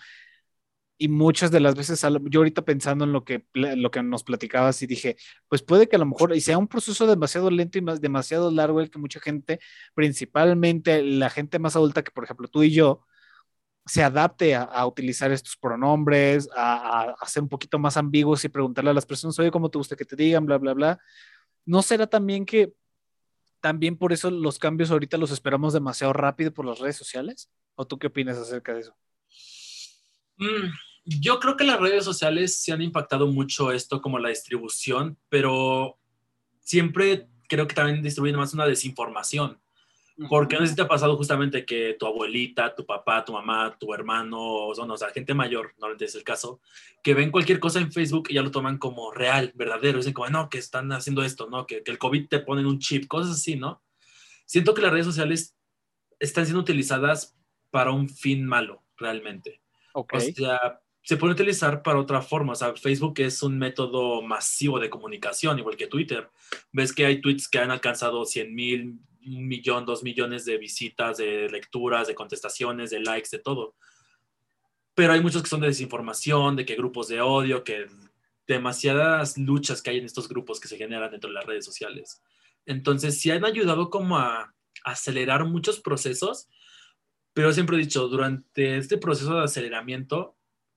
Y 0.97 1.09
muchas 1.09 1.51
de 1.51 1.59
las 1.59 1.76
veces, 1.76 2.01
yo 2.30 2.39
ahorita 2.39 2.63
pensando 2.63 3.03
en 3.03 3.11
lo 3.11 3.26
que, 3.26 3.45
lo 3.53 3.91
que 3.91 4.01
nos 4.01 4.23
platicabas 4.23 4.82
y 4.82 4.88
dije, 4.88 5.17
pues 5.49 5.61
puede 5.61 5.89
que 5.89 5.97
a 5.97 5.99
lo 5.99 6.05
mejor 6.05 6.34
y 6.34 6.39
sea 6.39 6.57
un 6.57 6.69
proceso 6.69 7.05
demasiado 7.05 7.51
lento 7.51 7.78
y 7.78 7.82
más, 7.82 7.99
demasiado 7.99 8.49
largo 8.49 8.80
el 8.80 8.89
que 8.89 8.99
mucha 8.99 9.19
gente, 9.19 9.59
principalmente 9.93 11.03
la 11.03 11.30
gente 11.30 11.59
más 11.59 11.76
adulta 11.76 12.01
que 12.03 12.11
por 12.11 12.23
ejemplo 12.23 12.47
tú 12.47 12.63
y 12.63 12.71
yo, 12.71 13.05
se 13.86 14.03
adapte 14.03 14.55
a, 14.55 14.86
utilizar 14.88 15.31
estos 15.31 15.55
pronombres, 15.57 16.49
a, 16.55 17.15
a, 17.19 17.27
ser 17.27 17.43
un 17.43 17.49
poquito 17.49 17.77
más 17.77 17.97
ambiguos 17.97 18.43
y 18.43 18.49
preguntarle 18.49 18.89
a 18.89 18.93
las 18.93 19.05
personas, 19.05 19.38
oye, 19.38 19.51
¿cómo 19.51 19.69
te 19.69 19.77
gusta 19.77 19.95
que 19.95 20.05
te 20.05 20.15
digan? 20.15 20.45
Bla, 20.45 20.57
bla, 20.57 20.73
bla. 20.73 20.99
¿No 21.65 21.81
será 21.81 22.07
también 22.07 22.45
que 22.45 22.73
también 23.61 23.97
por 23.97 24.13
eso 24.13 24.29
los 24.29 24.59
cambios 24.59 24.91
ahorita 24.91 25.17
los 25.17 25.31
esperamos 25.31 25.73
demasiado 25.73 26.13
rápido 26.13 26.53
por 26.53 26.65
las 26.65 26.79
redes 26.79 26.97
sociales? 26.97 27.49
¿O 27.75 27.86
tú 27.86 27.97
qué 27.97 28.07
opinas 28.07 28.38
acerca 28.38 28.73
de 28.73 28.81
eso? 28.81 28.95
Mm, 30.38 30.69
yo 31.05 31.39
creo 31.39 31.57
que 31.57 31.63
las 31.63 31.79
redes 31.79 32.03
sociales 32.03 32.57
se 32.57 32.71
han 32.71 32.81
impactado 32.81 33.27
mucho 33.27 33.71
esto 33.71 34.01
como 34.01 34.19
la 34.19 34.29
distribución, 34.29 35.17
pero 35.29 35.99
siempre 36.59 37.27
creo 37.47 37.67
que 37.67 37.75
también 37.75 38.01
distribuyen 38.01 38.38
más 38.38 38.53
una 38.53 38.65
desinformación. 38.65 39.59
Porque 40.30 40.55
no 40.55 40.61
sé 40.61 40.68
si 40.68 40.76
te 40.76 40.82
ha 40.82 40.88
pasado 40.88 41.18
justamente 41.18 41.66
que 41.66 41.95
tu 41.99 42.05
abuelita, 42.05 42.74
tu 42.74 42.86
papá, 42.86 43.26
tu 43.26 43.34
mamá, 43.34 43.76
tu 43.78 43.93
hermano, 43.93 44.68
o 44.68 44.97
sea, 44.97 45.09
gente 45.09 45.34
mayor, 45.34 45.74
no 45.78 45.88
es 45.99 46.16
el 46.16 46.24
caso, 46.24 46.61
que 47.03 47.13
ven 47.13 47.32
cualquier 47.32 47.59
cosa 47.59 47.80
en 47.80 47.91
Facebook 47.91 48.28
y 48.30 48.36
ya 48.36 48.41
lo 48.41 48.51
toman 48.51 48.78
como 48.78 49.11
real, 49.11 49.51
verdadero. 49.55 49.97
Dicen 49.97 50.13
como, 50.13 50.30
no, 50.30 50.49
que 50.49 50.57
están 50.57 50.91
haciendo 50.93 51.24
esto, 51.24 51.49
¿no? 51.49 51.68
Que, 51.68 51.84
que 51.84 51.91
el 51.91 51.97
COVID 51.97 52.30
te 52.30 52.39
pone 52.39 52.61
en 52.61 52.68
un 52.68 52.80
chip, 52.80 53.07
cosas 53.07 53.36
así, 53.36 53.55
¿no? 53.55 53.82
siento 54.45 54.74
que 54.74 54.82
las 54.82 54.91
redes 54.91 55.05
sociales 55.05 55.55
están 56.20 56.45
siendo 56.45 56.61
utilizadas 56.61 57.36
para 57.72 57.91
un 57.91 58.09
fin 58.09 58.45
malo, 58.45 58.84
realmente. 58.97 59.61
Okay. 59.93 60.30
O 60.30 60.34
sea, 60.34 60.82
se 61.01 61.18
puede 61.18 61.34
utilizar 61.34 61.82
para 61.82 61.99
otra 61.99 62.22
forma. 62.22 62.53
O 62.53 62.55
sea, 62.55 62.74
Facebook 62.76 63.20
es 63.20 63.43
un 63.43 63.57
método 63.57 64.22
masivo 64.22 64.80
de 64.80 64.89
comunicación, 64.89 65.59
igual 65.59 65.76
que 65.76 65.88
Twitter. 65.88 66.30
Ves 66.72 66.93
que 66.93 67.05
hay 67.05 67.22
tweets 67.22 67.47
que 67.49 67.59
han 67.59 67.72
alcanzado 67.72 68.26
100 68.26 68.55
mil, 68.55 68.99
un 69.26 69.47
millón, 69.47 69.86
dos 69.86 70.03
millones 70.03 70.45
de 70.45 70.57
visitas, 70.57 71.17
de 71.17 71.49
lecturas, 71.49 72.07
de 72.07 72.15
contestaciones, 72.15 72.89
de 72.91 72.99
likes, 72.99 73.30
de 73.32 73.39
todo. 73.39 73.76
Pero 74.93 75.13
hay 75.13 75.21
muchos 75.21 75.41
que 75.43 75.49
son 75.49 75.61
de 75.61 75.67
desinformación, 75.67 76.55
de 76.55 76.65
que 76.65 76.76
grupos 76.76 77.07
de 77.07 77.21
odio, 77.21 77.63
que 77.63 77.88
demasiadas 78.47 79.38
luchas 79.38 79.82
que 79.82 79.89
hay 79.89 79.97
en 79.97 80.05
estos 80.05 80.30
grupos 80.30 80.59
que 80.59 80.67
se 80.67 80.78
generan 80.78 81.11
dentro 81.11 81.30
de 81.30 81.36
las 81.36 81.45
redes 81.45 81.65
sociales. 81.65 82.21
Entonces, 82.65 83.19
sí 83.19 83.32
han 83.32 83.45
ayudado 83.45 83.89
como 83.89 84.17
a 84.17 84.53
acelerar 84.84 85.45
muchos 85.45 85.80
procesos, 85.80 86.47
pero 87.34 87.51
siempre 87.51 87.76
he 87.76 87.80
dicho, 87.80 88.07
durante 88.07 88.78
este 88.78 88.97
proceso 88.97 89.36
de 89.36 89.43
aceleramiento, 89.43 90.36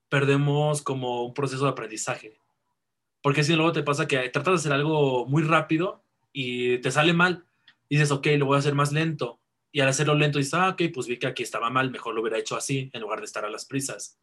perdemos 0.09 0.83
como 0.83 1.25
un 1.25 1.35
proceso 1.35 1.65
de 1.65 1.71
aprendizaje. 1.71 2.41
Porque 3.23 3.45
si 3.45 3.55
luego 3.55 3.73
te 3.73 3.83
pasa 3.83 4.09
que 4.09 4.29
tratas 4.31 4.55
de 4.55 4.59
hacer 4.59 4.73
algo 4.73 5.27
muy 5.27 5.43
rápido 5.43 6.03
y 6.33 6.79
te 6.79 6.91
sale 6.91 7.13
mal, 7.13 7.48
dices, 7.89 8.11
ok, 8.11 8.27
lo 8.37 8.47
voy 8.47 8.57
a 8.57 8.59
hacer 8.59 8.75
más 8.75 8.93
lento. 8.93 9.41
Y 9.71 9.81
al 9.81 9.89
hacerlo 9.89 10.15
lento 10.15 10.39
dices, 10.39 10.55
ah, 10.55 10.71
ok, 10.71 10.83
pues 10.93 11.07
vi 11.07 11.19
que 11.19 11.27
aquí 11.27 11.43
estaba 11.43 11.71
mal, 11.71 11.91
mejor 11.91 12.15
lo 12.15 12.23
hubiera 12.23 12.39
hecho 12.39 12.57
así, 12.57 12.91
en 12.93 13.01
lugar 13.01 13.21
de 13.21 13.27
estar 13.27 13.45
a 13.45 13.51
las 13.51 13.67
prisas. 13.67 14.19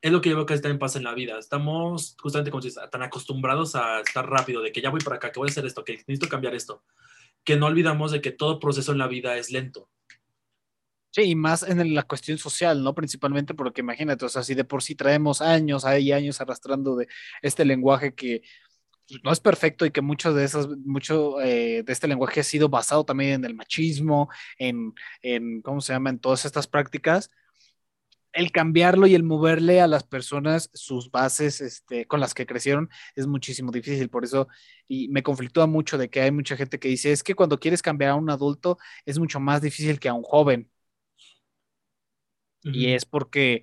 Es 0.00 0.10
lo 0.10 0.20
que 0.20 0.30
yo 0.30 0.36
veo 0.36 0.46
que 0.46 0.58
también 0.58 0.78
pasa 0.78 0.98
en 0.98 1.04
la 1.04 1.14
vida. 1.14 1.38
Estamos 1.38 2.16
justamente 2.20 2.50
como 2.50 2.62
tan 2.90 3.02
acostumbrados 3.02 3.74
a 3.76 4.00
estar 4.00 4.28
rápido, 4.28 4.62
de 4.62 4.72
que 4.72 4.80
ya 4.80 4.90
voy 4.90 5.00
para 5.00 5.16
acá, 5.16 5.30
que 5.30 5.38
voy 5.38 5.48
a 5.48 5.52
hacer 5.52 5.66
esto, 5.66 5.84
que 5.84 5.92
necesito 5.92 6.28
cambiar 6.28 6.54
esto, 6.54 6.82
que 7.44 7.56
no 7.56 7.66
olvidamos 7.66 8.12
de 8.12 8.20
que 8.20 8.30
todo 8.30 8.58
proceso 8.58 8.92
en 8.92 8.98
la 8.98 9.08
vida 9.08 9.36
es 9.36 9.50
lento. 9.50 9.88
Sí, 11.12 11.22
y 11.22 11.34
más 11.34 11.64
en 11.64 11.92
la 11.92 12.04
cuestión 12.04 12.38
social, 12.38 12.84
¿no? 12.84 12.94
Principalmente 12.94 13.52
porque 13.52 13.80
imagínate, 13.80 14.24
o 14.24 14.28
sea, 14.28 14.44
si 14.44 14.54
de 14.54 14.64
por 14.64 14.82
sí 14.82 14.94
traemos 14.94 15.40
años, 15.40 15.84
hay 15.84 16.12
años 16.12 16.40
arrastrando 16.40 16.94
de 16.94 17.08
este 17.42 17.64
lenguaje 17.64 18.14
que 18.14 18.42
no 19.22 19.32
es 19.32 19.40
perfecto 19.40 19.86
y 19.86 19.90
que 19.90 20.00
mucho 20.00 20.32
de 20.34 20.44
esos, 20.44 20.68
mucho 20.84 21.40
eh, 21.40 21.82
de 21.82 21.92
este 21.92 22.08
lenguaje 22.08 22.40
ha 22.40 22.44
sido 22.44 22.68
basado 22.68 23.04
también 23.04 23.32
en 23.32 23.44
el 23.44 23.54
machismo, 23.54 24.28
en, 24.58 24.94
en, 25.22 25.62
¿cómo 25.62 25.80
se 25.80 25.92
llama? 25.92 26.10
En 26.10 26.18
todas 26.18 26.44
estas 26.44 26.66
prácticas, 26.66 27.30
el 28.32 28.52
cambiarlo 28.52 29.06
y 29.06 29.14
el 29.14 29.22
moverle 29.24 29.80
a 29.80 29.86
las 29.86 30.04
personas 30.04 30.70
sus 30.72 31.10
bases 31.10 31.60
este, 31.60 32.06
con 32.06 32.20
las 32.20 32.34
que 32.34 32.46
crecieron 32.46 32.88
es 33.16 33.26
muchísimo 33.26 33.72
difícil. 33.72 34.08
Por 34.08 34.24
eso, 34.24 34.48
y 34.88 35.08
me 35.08 35.22
conflictúa 35.22 35.66
mucho 35.66 35.98
de 35.98 36.10
que 36.10 36.20
hay 36.20 36.30
mucha 36.30 36.56
gente 36.56 36.78
que 36.78 36.88
dice, 36.88 37.12
es 37.12 37.22
que 37.22 37.34
cuando 37.34 37.58
quieres 37.58 37.82
cambiar 37.82 38.12
a 38.12 38.14
un 38.16 38.30
adulto 38.30 38.78
es 39.04 39.18
mucho 39.18 39.40
más 39.40 39.62
difícil 39.62 39.98
que 40.00 40.08
a 40.08 40.14
un 40.14 40.22
joven. 40.22 40.70
Y 42.62 42.92
es 42.92 43.04
porque 43.06 43.62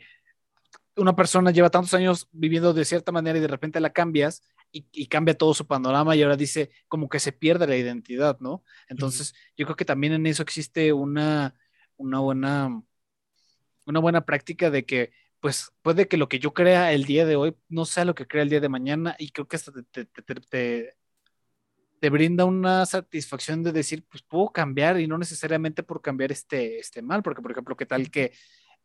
una 0.95 1.16
persona 1.16 1.52
lleva 1.52 1.70
tantos 1.70 1.93
años 1.93 2.28
viviendo 2.32 2.74
de 2.74 2.86
cierta 2.86 3.12
manera 3.12 3.38
y 3.38 3.41
de 3.41 3.48
repente 3.48 3.80
la 3.80 3.91
cambias 3.91 4.41
y, 4.72 5.07
cambia 5.07 5.38
todo 5.38 5.53
su 5.53 5.65
panorama 5.68 6.15
y 6.15 6.24
ahora 6.24 6.36
dice 6.36 6.72
como 6.88 7.09
que 7.09 7.20
se 7.20 7.32
pierde 7.32 7.68
la 7.68 7.78
identidad, 7.78 8.39
¿no? 8.39 8.63
Entonces, 8.89 9.34
yo 9.55 9.65
creo 9.65 9.76
que 9.76 9.86
también 9.86 10.13
en 10.13 10.26
eso 10.28 10.43
existe 10.43 10.93
una, 10.93 11.55
una 11.97 12.20
buena 12.20 12.82
una 13.86 13.99
buena 13.99 14.26
práctica 14.26 14.70
de 14.70 14.86
que 14.86 15.11
pues 15.39 15.72
puede 15.82 16.07
que 16.07 16.18
lo 16.18 16.28
que 16.28 16.39
yo 16.39 16.53
crea 16.53 16.91
el 16.93 17.05
día 17.05 17.26
de 17.26 17.36
hoy 17.36 17.55
no 17.70 17.86
sea 17.86 18.05
lo 18.05 18.15
que 18.15 18.28
crea 18.28 18.43
el 18.43 18.49
día 18.49 18.59
de 18.59 18.70
mañana 18.70 19.15
y 19.18 19.32
creo 19.32 19.47
que 19.47 19.55
hasta 19.55 19.72
te, 19.72 20.05
te, 20.05 20.93
te, 21.99 22.09
brinda 22.09 22.45
una 22.45 22.86
satisfacción 22.86 23.63
de 23.63 23.72
decir, 23.72 24.05
pues 24.09 24.24
puedo 24.24 24.49
cambiar 24.49 24.99
y 24.99 25.07
no 25.07 25.18
necesariamente 25.18 25.84
por 25.84 26.01
cambiar 26.01 26.32
este, 26.32 26.80
este 26.80 27.01
mal, 27.01 27.24
porque 27.24 27.41
por 27.41 27.51
ejemplo, 27.51 27.78
¿qué 27.78 27.86
tal 27.86 28.11
que 28.11 28.34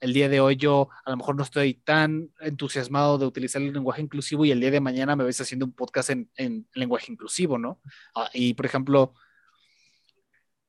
el 0.02 0.12
día 0.12 0.28
de 0.28 0.40
hoy 0.40 0.56
yo 0.56 0.88
a 1.04 1.10
lo 1.10 1.16
mejor 1.16 1.36
no 1.36 1.44
estoy 1.44 1.74
tan 1.74 2.32
entusiasmado 2.40 3.18
de 3.18 3.26
utilizar 3.26 3.62
el 3.62 3.72
lenguaje 3.72 4.02
inclusivo 4.02 4.44
y 4.44 4.50
el 4.50 4.58
día 4.58 4.72
de 4.72 4.80
mañana 4.80 5.14
me 5.14 5.22
ves 5.22 5.40
haciendo 5.40 5.64
un 5.64 5.72
podcast 5.72 6.10
en, 6.10 6.28
en 6.36 6.68
lenguaje 6.74 7.12
inclusivo, 7.12 7.56
¿no? 7.56 7.80
Ah, 8.16 8.28
y 8.34 8.54
por 8.54 8.66
ejemplo, 8.66 9.14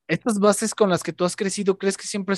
estas 0.08 0.38
bases 0.38 0.76
con 0.76 0.92
las 0.92 1.02
que 1.02 1.14
tú 1.14 1.26
has 1.26 1.36
crecido, 1.36 1.80
¿crees 1.80 1.98
que 1.98 2.06
siempre 2.06 2.36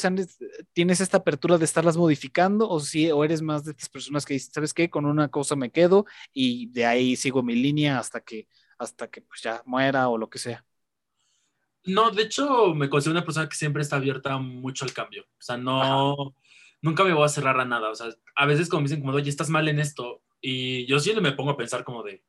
tienes 0.71 1.01
esta 1.01 1.17
apertura 1.17 1.57
de 1.57 1.65
estarlas 1.65 1.97
modificando 1.97 2.69
o 2.69 2.79
si 2.79 3.11
o 3.11 3.25
eres 3.25 3.41
más 3.41 3.65
de 3.65 3.71
estas 3.71 3.89
personas 3.89 4.25
que 4.25 4.35
dicen, 4.35 4.53
¿sabes 4.53 4.73
qué? 4.73 4.89
Con 4.89 5.05
una 5.05 5.27
cosa 5.27 5.57
me 5.57 5.71
quedo 5.71 6.05
y 6.31 6.67
de 6.67 6.85
ahí 6.85 7.17
sigo 7.17 7.43
mi 7.43 7.55
línea 7.55 7.99
hasta 7.99 8.21
que 8.21 8.47
hasta 8.77 9.09
que 9.09 9.21
pues 9.21 9.41
ya 9.41 9.61
muera 9.65 10.07
o 10.07 10.17
lo 10.17 10.29
que 10.29 10.39
sea. 10.39 10.65
No, 11.83 12.09
de 12.09 12.23
hecho 12.23 12.73
me 12.73 12.89
considero 12.89 13.17
una 13.19 13.25
persona 13.25 13.49
que 13.49 13.55
siempre 13.57 13.81
está 13.81 13.97
abierta 13.97 14.37
mucho 14.37 14.85
al 14.85 14.93
cambio. 14.93 15.23
O 15.23 15.41
sea, 15.41 15.57
no 15.57 16.33
nunca 16.85 17.03
me 17.03 17.13
voy 17.13 17.25
a 17.25 17.29
cerrar 17.29 17.59
a 17.59 17.65
nada. 17.65 17.89
O 17.89 17.95
sea, 17.95 18.07
a 18.35 18.45
veces 18.45 18.69
como 18.69 18.81
me 18.81 18.87
dicen 18.87 19.01
como, 19.01 19.13
"Oye, 19.13 19.29
estás 19.29 19.49
mal 19.49 19.67
en 19.67 19.79
esto." 19.79 20.21
Y 20.41 20.85
yo 20.85 20.99
sí 20.99 21.13
me 21.19 21.31
pongo 21.33 21.51
a 21.51 21.57
pensar 21.57 21.83
como 21.83 22.03
de, 22.03 22.23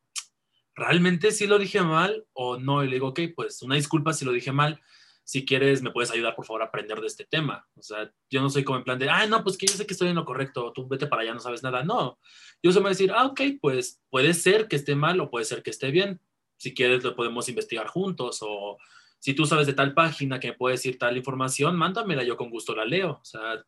¿realmente 0.74 1.30
sí 1.30 1.46
lo 1.46 1.58
dije 1.58 1.82
mal 1.82 2.26
o 2.32 2.58
no? 2.58 2.82
Y 2.82 2.88
le 2.88 2.94
digo, 2.94 3.08
ok, 3.08 3.20
pues 3.34 3.62
una 3.62 3.74
disculpa 3.76 4.12
si 4.12 4.24
lo 4.24 4.32
dije 4.32 4.52
mal 4.52 4.80
si 5.26 5.44
quieres, 5.44 5.82
me 5.82 5.90
puedes 5.90 6.12
ayudar, 6.12 6.36
por 6.36 6.46
favor, 6.46 6.62
a 6.62 6.66
aprender 6.66 7.00
de 7.00 7.08
este 7.08 7.24
tema. 7.24 7.68
O 7.74 7.82
sea, 7.82 8.12
yo 8.30 8.40
no 8.40 8.48
soy 8.48 8.62
como 8.62 8.78
en 8.78 8.84
plan 8.84 8.96
de, 8.96 9.10
ah, 9.10 9.26
no, 9.26 9.42
pues 9.42 9.58
que 9.58 9.66
yo 9.66 9.74
sé 9.74 9.84
que 9.84 9.92
estoy 9.92 10.08
en 10.08 10.14
lo 10.14 10.24
correcto, 10.24 10.72
tú 10.72 10.86
vete 10.86 11.08
para 11.08 11.22
allá, 11.22 11.34
no 11.34 11.40
sabes 11.40 11.64
nada. 11.64 11.82
No, 11.82 12.20
yo 12.62 12.70
a 12.70 12.88
decir, 12.88 13.10
ah, 13.12 13.26
ok, 13.26 13.40
pues 13.60 14.00
puede 14.08 14.34
ser 14.34 14.68
que 14.68 14.76
esté 14.76 14.94
mal 14.94 15.18
o 15.20 15.28
puede 15.28 15.44
ser 15.44 15.64
que 15.64 15.70
esté 15.70 15.90
bien. 15.90 16.20
Si 16.58 16.74
quieres, 16.74 17.02
lo 17.02 17.16
podemos 17.16 17.48
investigar 17.48 17.88
juntos 17.88 18.38
o 18.40 18.78
si 19.18 19.34
tú 19.34 19.46
sabes 19.46 19.66
de 19.66 19.72
tal 19.72 19.94
página 19.94 20.38
que 20.38 20.52
me 20.52 20.56
puede 20.56 20.74
decir 20.76 20.96
tal 20.96 21.16
información, 21.16 21.76
mándamela, 21.76 22.22
yo 22.22 22.36
con 22.36 22.48
gusto 22.48 22.76
la 22.76 22.84
leo. 22.84 23.18
O 23.20 23.24
sea, 23.24 23.64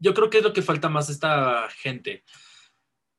yo 0.00 0.14
creo 0.14 0.30
que 0.30 0.38
es 0.38 0.44
lo 0.44 0.52
que 0.52 0.62
falta 0.62 0.88
más 0.88 1.08
a 1.08 1.12
esta 1.12 1.68
gente, 1.70 2.24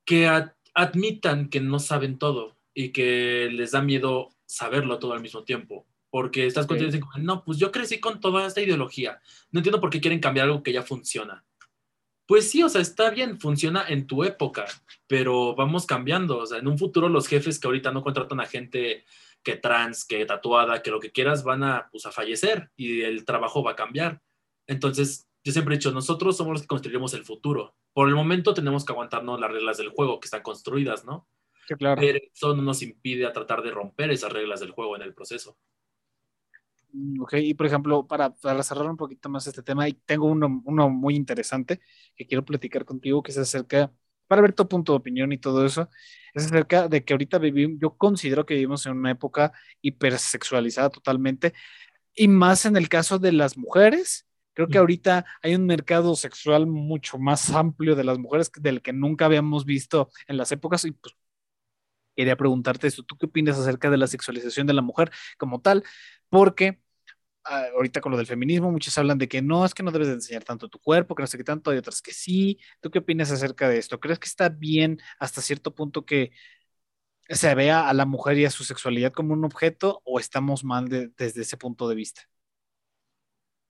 que 0.06 0.30
admitan 0.74 1.50
que 1.50 1.62
no 1.62 1.80
saben 1.80 2.18
todo 2.18 2.58
y 2.74 2.90
que 2.90 3.50
les 3.52 3.72
da 3.72 3.82
miedo 3.82 4.30
saberlo 4.46 5.00
todo 5.00 5.14
al 5.14 5.22
mismo 5.22 5.44
tiempo 5.44 5.88
porque 6.12 6.46
estás 6.46 6.66
okay. 6.66 6.90
y 6.94 7.22
no, 7.22 7.44
pues 7.44 7.58
yo 7.58 7.72
crecí 7.72 8.00
con 8.00 8.20
toda 8.20 8.46
esta 8.46 8.62
ideología, 8.62 9.20
no 9.50 9.60
entiendo 9.60 9.80
por 9.80 9.90
qué 9.90 10.02
quieren 10.02 10.20
cambiar 10.20 10.46
algo 10.46 10.62
que 10.62 10.74
ya 10.74 10.84
funciona. 10.84 11.44
Pues 12.28 12.52
sí, 12.52 12.62
o 12.62 12.70
sea, 12.70 12.82
está 12.82 13.10
bien, 13.10 13.40
funciona 13.40 13.86
en 13.88 14.06
tu 14.08 14.24
época, 14.24 14.66
pero 15.08 15.56
vamos 15.56 15.86
cambiando, 15.86 16.40
o 16.40 16.46
sea, 16.46 16.60
en 16.60 16.68
un 16.68 16.78
futuro 16.78 17.10
los 17.10 17.28
jefes 17.28 17.60
que 17.60 17.68
ahorita 17.68 17.92
no 17.92 18.04
contratan 18.04 18.40
a 18.42 18.46
gente 18.46 19.06
que 19.42 19.56
trans, 19.56 20.06
que 20.06 20.26
tatuada, 20.26 20.82
que 20.82 20.92
lo 20.92 21.00
que 21.00 21.12
quieras, 21.12 21.44
van 21.44 21.64
a, 21.64 21.90
pues, 21.92 22.06
a 22.06 22.12
fallecer 22.12 22.70
y 22.76 23.02
el 23.02 23.26
trabajo 23.26 23.64
va 23.64 23.72
a 23.72 23.76
cambiar. 23.76 24.22
Entonces, 24.68 25.28
yo 25.44 25.52
siempre 25.52 25.76
he 25.76 25.78
dicho, 25.78 25.92
nosotros 25.92 26.38
somos 26.38 26.54
los 26.54 26.62
que 26.62 26.68
construiremos 26.68 27.14
el 27.14 27.26
futuro. 27.26 27.76
Por 27.94 28.08
el 28.08 28.16
momento 28.16 28.54
tenemos 28.54 28.86
que 28.86 28.94
aguantarnos 28.94 29.40
las 29.40 29.52
reglas 29.52 29.78
del 29.78 29.90
juego 29.90 30.20
que 30.20 30.26
están 30.26 30.44
construidas, 30.44 31.06
¿no? 31.06 31.28
claro. 31.78 32.02
Pero 32.02 32.20
eso 32.34 32.56
no 32.56 32.62
nos 32.62 32.82
impide 32.82 33.26
a 33.26 33.32
tratar 33.32 33.62
de 33.62 33.72
romper 33.72 34.12
esas 34.12 34.32
reglas 34.32 34.60
del 34.60 34.72
juego 34.72 34.96
en 34.96 35.04
el 35.04 35.14
proceso. 35.14 35.58
Mm, 36.94 37.22
ok, 37.22 37.34
y 37.36 37.54
por 37.54 37.66
ejemplo, 37.66 38.06
para, 38.06 38.36
para, 38.36 38.64
cerrar 38.64 38.90
un 38.90 38.98
poquito 38.98 39.30
más 39.30 39.48
este 39.48 39.64
tema, 39.64 39.88
y 39.88 39.94
tengo 39.94 40.28
uno, 40.28 40.62
uno, 40.66 40.90
muy 40.90 41.16
interesante 41.16 41.80
que 42.16 42.28
quiero 42.28 42.44
platicar 42.46 42.86
contigo, 42.86 43.24
que 43.24 43.32
es 43.32 43.38
acerca, 43.38 43.92
para 44.28 44.42
ver 44.42 44.54
tu 44.54 44.68
punto 44.68 44.94
de 44.94 44.98
opinión 44.98 45.32
y 45.32 45.38
todo 45.38 45.66
eso, 45.66 45.90
es 46.34 46.46
acerca 46.46 46.88
de 46.88 47.04
que 47.04 47.14
ahorita 47.14 47.38
vivimos, 47.40 47.80
yo 47.82 47.98
considero 47.98 48.46
que 48.46 48.56
vivimos 48.56 48.86
en 48.86 48.94
una 48.98 49.12
época 49.12 49.54
hipersexualizada 49.82 50.90
totalmente, 50.90 51.54
y 52.14 52.28
más 52.28 52.66
en 52.66 52.76
el 52.78 52.90
caso 52.90 53.20
de 53.20 53.32
las 53.32 53.58
mujeres. 53.58 54.28
Creo 54.54 54.68
que 54.68 54.78
ahorita 54.78 55.26
hay 55.42 55.56
un 55.56 55.66
mercado 55.66 56.16
sexual 56.16 56.68
mucho 56.68 57.18
más 57.18 57.50
amplio 57.52 57.96
de 57.96 58.04
las 58.04 58.18
mujeres 58.20 58.52
del 58.60 58.82
que 58.82 58.94
nunca 58.94 59.26
habíamos 59.26 59.66
visto 59.66 60.10
en 60.28 60.38
las 60.38 60.52
épocas, 60.52 60.86
y 60.86 60.92
pues 60.92 61.16
quería 62.16 62.36
preguntarte 62.36 62.88
eso, 62.88 63.04
¿tú 63.04 63.18
qué 63.18 63.26
opinas 63.28 63.58
acerca 63.58 63.90
de 63.90 63.98
la 63.98 64.08
sexualización 64.08 64.68
de 64.68 64.74
la 64.74 64.82
mujer 64.82 65.12
como 65.38 65.62
tal? 65.62 65.84
porque 66.30 66.82
ah, 67.46 67.66
ahorita 67.76 68.02
con 68.02 68.12
lo 68.14 68.18
del 68.18 68.28
feminismo, 68.28 68.72
muchos 68.72 68.98
hablan 68.98 69.20
de 69.20 69.28
que 69.30 69.42
no, 69.44 69.66
es 69.66 69.74
que 69.76 69.84
no 69.84 69.92
debes 69.92 70.10
de 70.10 70.16
enseñar 70.16 70.44
tanto 70.46 70.70
tu 70.70 70.80
cuerpo, 70.80 71.16
que 71.16 71.24
no 71.24 71.28
sé 71.28 71.38
qué 71.38 71.44
tanto, 71.46 71.72
hay 71.72 71.78
otras 71.80 72.02
que 72.02 72.14
sí. 72.14 72.60
¿Tú 72.82 72.92
qué 72.92 73.00
opinas 73.00 73.32
acerca 73.32 73.70
de 73.70 73.78
esto? 73.80 74.00
¿Crees 74.00 74.20
que 74.20 74.28
está 74.28 74.50
bien 74.50 75.00
hasta 75.20 75.42
cierto 75.42 75.76
punto 75.76 76.06
que 76.06 76.32
se 77.30 77.56
vea 77.56 77.90
a 77.90 77.94
la 77.94 78.06
mujer 78.06 78.38
y 78.38 78.46
a 78.46 78.52
su 78.52 78.64
sexualidad 78.64 79.14
como 79.14 79.34
un 79.34 79.46
objeto 79.46 80.02
o 80.06 80.20
estamos 80.20 80.64
mal 80.64 80.90
desde 81.18 81.42
ese 81.42 81.58
punto 81.58 81.90
de 81.90 81.96
vista? 81.96 82.24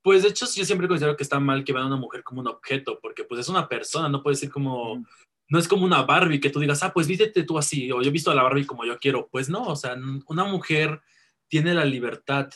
Pues 0.02 0.24
de 0.24 0.30
hecho 0.30 0.46
yo 0.54 0.66
siempre 0.66 0.88
considero 0.88 1.16
que 1.16 1.24
está 1.24 1.40
mal 1.40 1.64
que 1.64 1.74
vean 1.74 1.86
a 1.86 1.88
una 1.88 1.98
mujer 1.98 2.24
como 2.24 2.42
un 2.42 2.48
objeto, 2.48 3.00
porque 3.02 3.24
pues 3.24 3.42
es 3.42 3.50
una 3.50 3.68
persona, 3.68 4.10
no 4.10 4.24
puede 4.24 4.36
ser 4.36 4.50
como, 4.50 5.06
no 5.48 5.60
es 5.60 5.68
como 5.68 5.86
una 5.86 6.02
Barbie 6.04 6.40
que 6.40 6.50
tú 6.50 6.60
digas, 6.60 6.82
ah, 6.84 6.92
pues 6.94 7.08
vístete 7.08 7.44
tú 7.44 7.58
así, 7.58 7.92
o 7.92 8.02
yo 8.02 8.10
he 8.10 8.14
visto 8.14 8.32
a 8.32 8.36
la 8.36 8.44
Barbie 8.44 8.66
como 8.66 8.86
yo 8.86 8.98
quiero. 8.98 9.28
Pues 9.30 9.50
no, 9.50 9.64
o 9.64 9.76
sea, 9.76 9.96
una 10.28 10.44
mujer 10.46 11.02
tiene 11.48 11.74
la 11.74 11.86
libertad 11.86 12.50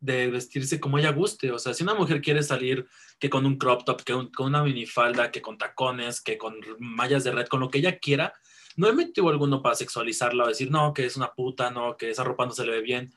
de 0.00 0.28
vestirse 0.28 0.78
como 0.78 0.98
ella 0.98 1.12
guste. 1.12 1.50
O 1.50 1.58
sea, 1.58 1.74
si 1.74 1.82
una 1.82 1.94
mujer 1.94 2.20
quiere 2.20 2.42
salir 2.42 2.86
que 3.18 3.30
con 3.30 3.46
un 3.46 3.56
crop 3.56 3.84
top, 3.84 4.02
que 4.02 4.12
con 4.12 4.46
una 4.46 4.62
minifalda, 4.62 5.30
que 5.30 5.42
con 5.42 5.58
tacones, 5.58 6.20
que 6.20 6.38
con 6.38 6.54
mallas 6.78 7.24
de 7.24 7.32
red, 7.32 7.46
con 7.46 7.60
lo 7.60 7.70
que 7.70 7.78
ella 7.78 7.98
quiera, 7.98 8.34
no 8.76 8.86
hay 8.86 8.94
motivo 8.94 9.30
alguno 9.30 9.62
para 9.62 9.74
sexualizarla 9.74 10.44
o 10.44 10.48
decir, 10.48 10.70
no, 10.70 10.92
que 10.92 11.06
es 11.06 11.16
una 11.16 11.32
puta, 11.32 11.70
no, 11.70 11.96
que 11.96 12.10
esa 12.10 12.24
ropa 12.24 12.44
no 12.44 12.52
se 12.52 12.66
le 12.66 12.72
ve 12.72 12.82
bien. 12.82 13.12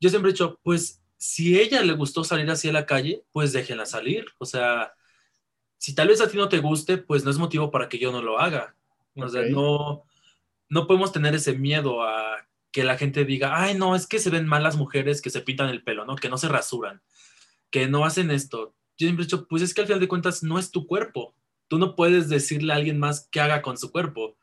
Yo 0.00 0.08
siempre 0.08 0.30
he 0.30 0.32
dicho, 0.32 0.60
pues 0.62 1.01
si 1.22 1.56
ella 1.56 1.84
le 1.84 1.92
gustó 1.92 2.24
salir 2.24 2.50
así 2.50 2.68
a 2.68 2.72
la 2.72 2.84
calle, 2.84 3.22
pues 3.30 3.52
déjenla 3.52 3.86
salir. 3.86 4.26
O 4.38 4.44
sea, 4.44 4.92
si 5.78 5.94
tal 5.94 6.08
vez 6.08 6.20
a 6.20 6.28
ti 6.28 6.36
no 6.36 6.48
te 6.48 6.58
guste, 6.58 6.98
pues 6.98 7.24
no 7.24 7.30
es 7.30 7.38
motivo 7.38 7.70
para 7.70 7.88
que 7.88 8.00
yo 8.00 8.10
no 8.10 8.20
lo 8.20 8.40
haga. 8.40 8.74
O 9.14 9.28
sea, 9.28 9.42
no, 9.42 10.02
no 10.68 10.86
podemos 10.88 11.12
tener 11.12 11.32
ese 11.36 11.52
miedo 11.52 12.02
a 12.02 12.44
que 12.72 12.82
la 12.82 12.98
gente 12.98 13.24
diga, 13.24 13.62
ay, 13.62 13.74
no, 13.74 13.94
es 13.94 14.08
que 14.08 14.18
se 14.18 14.30
ven 14.30 14.48
mal 14.48 14.64
las 14.64 14.74
mujeres 14.74 15.22
que 15.22 15.30
se 15.30 15.42
pintan 15.42 15.68
el 15.68 15.84
pelo, 15.84 16.04
¿no? 16.04 16.16
Que 16.16 16.28
no 16.28 16.38
se 16.38 16.48
rasuran, 16.48 17.00
que 17.70 17.86
no 17.86 18.04
hacen 18.04 18.32
esto. 18.32 18.74
Yo 18.98 19.06
siempre 19.06 19.22
he 19.22 19.26
dicho, 19.26 19.46
pues 19.46 19.62
es 19.62 19.74
que 19.74 19.82
al 19.82 19.86
final 19.86 20.00
de 20.00 20.08
cuentas 20.08 20.42
no 20.42 20.58
es 20.58 20.72
tu 20.72 20.88
cuerpo. 20.88 21.36
Tú 21.68 21.78
no 21.78 21.94
puedes 21.94 22.30
decirle 22.30 22.72
a 22.72 22.76
alguien 22.76 22.98
más 22.98 23.28
qué 23.30 23.40
haga 23.40 23.62
con 23.62 23.78
su 23.78 23.92
cuerpo. 23.92 24.36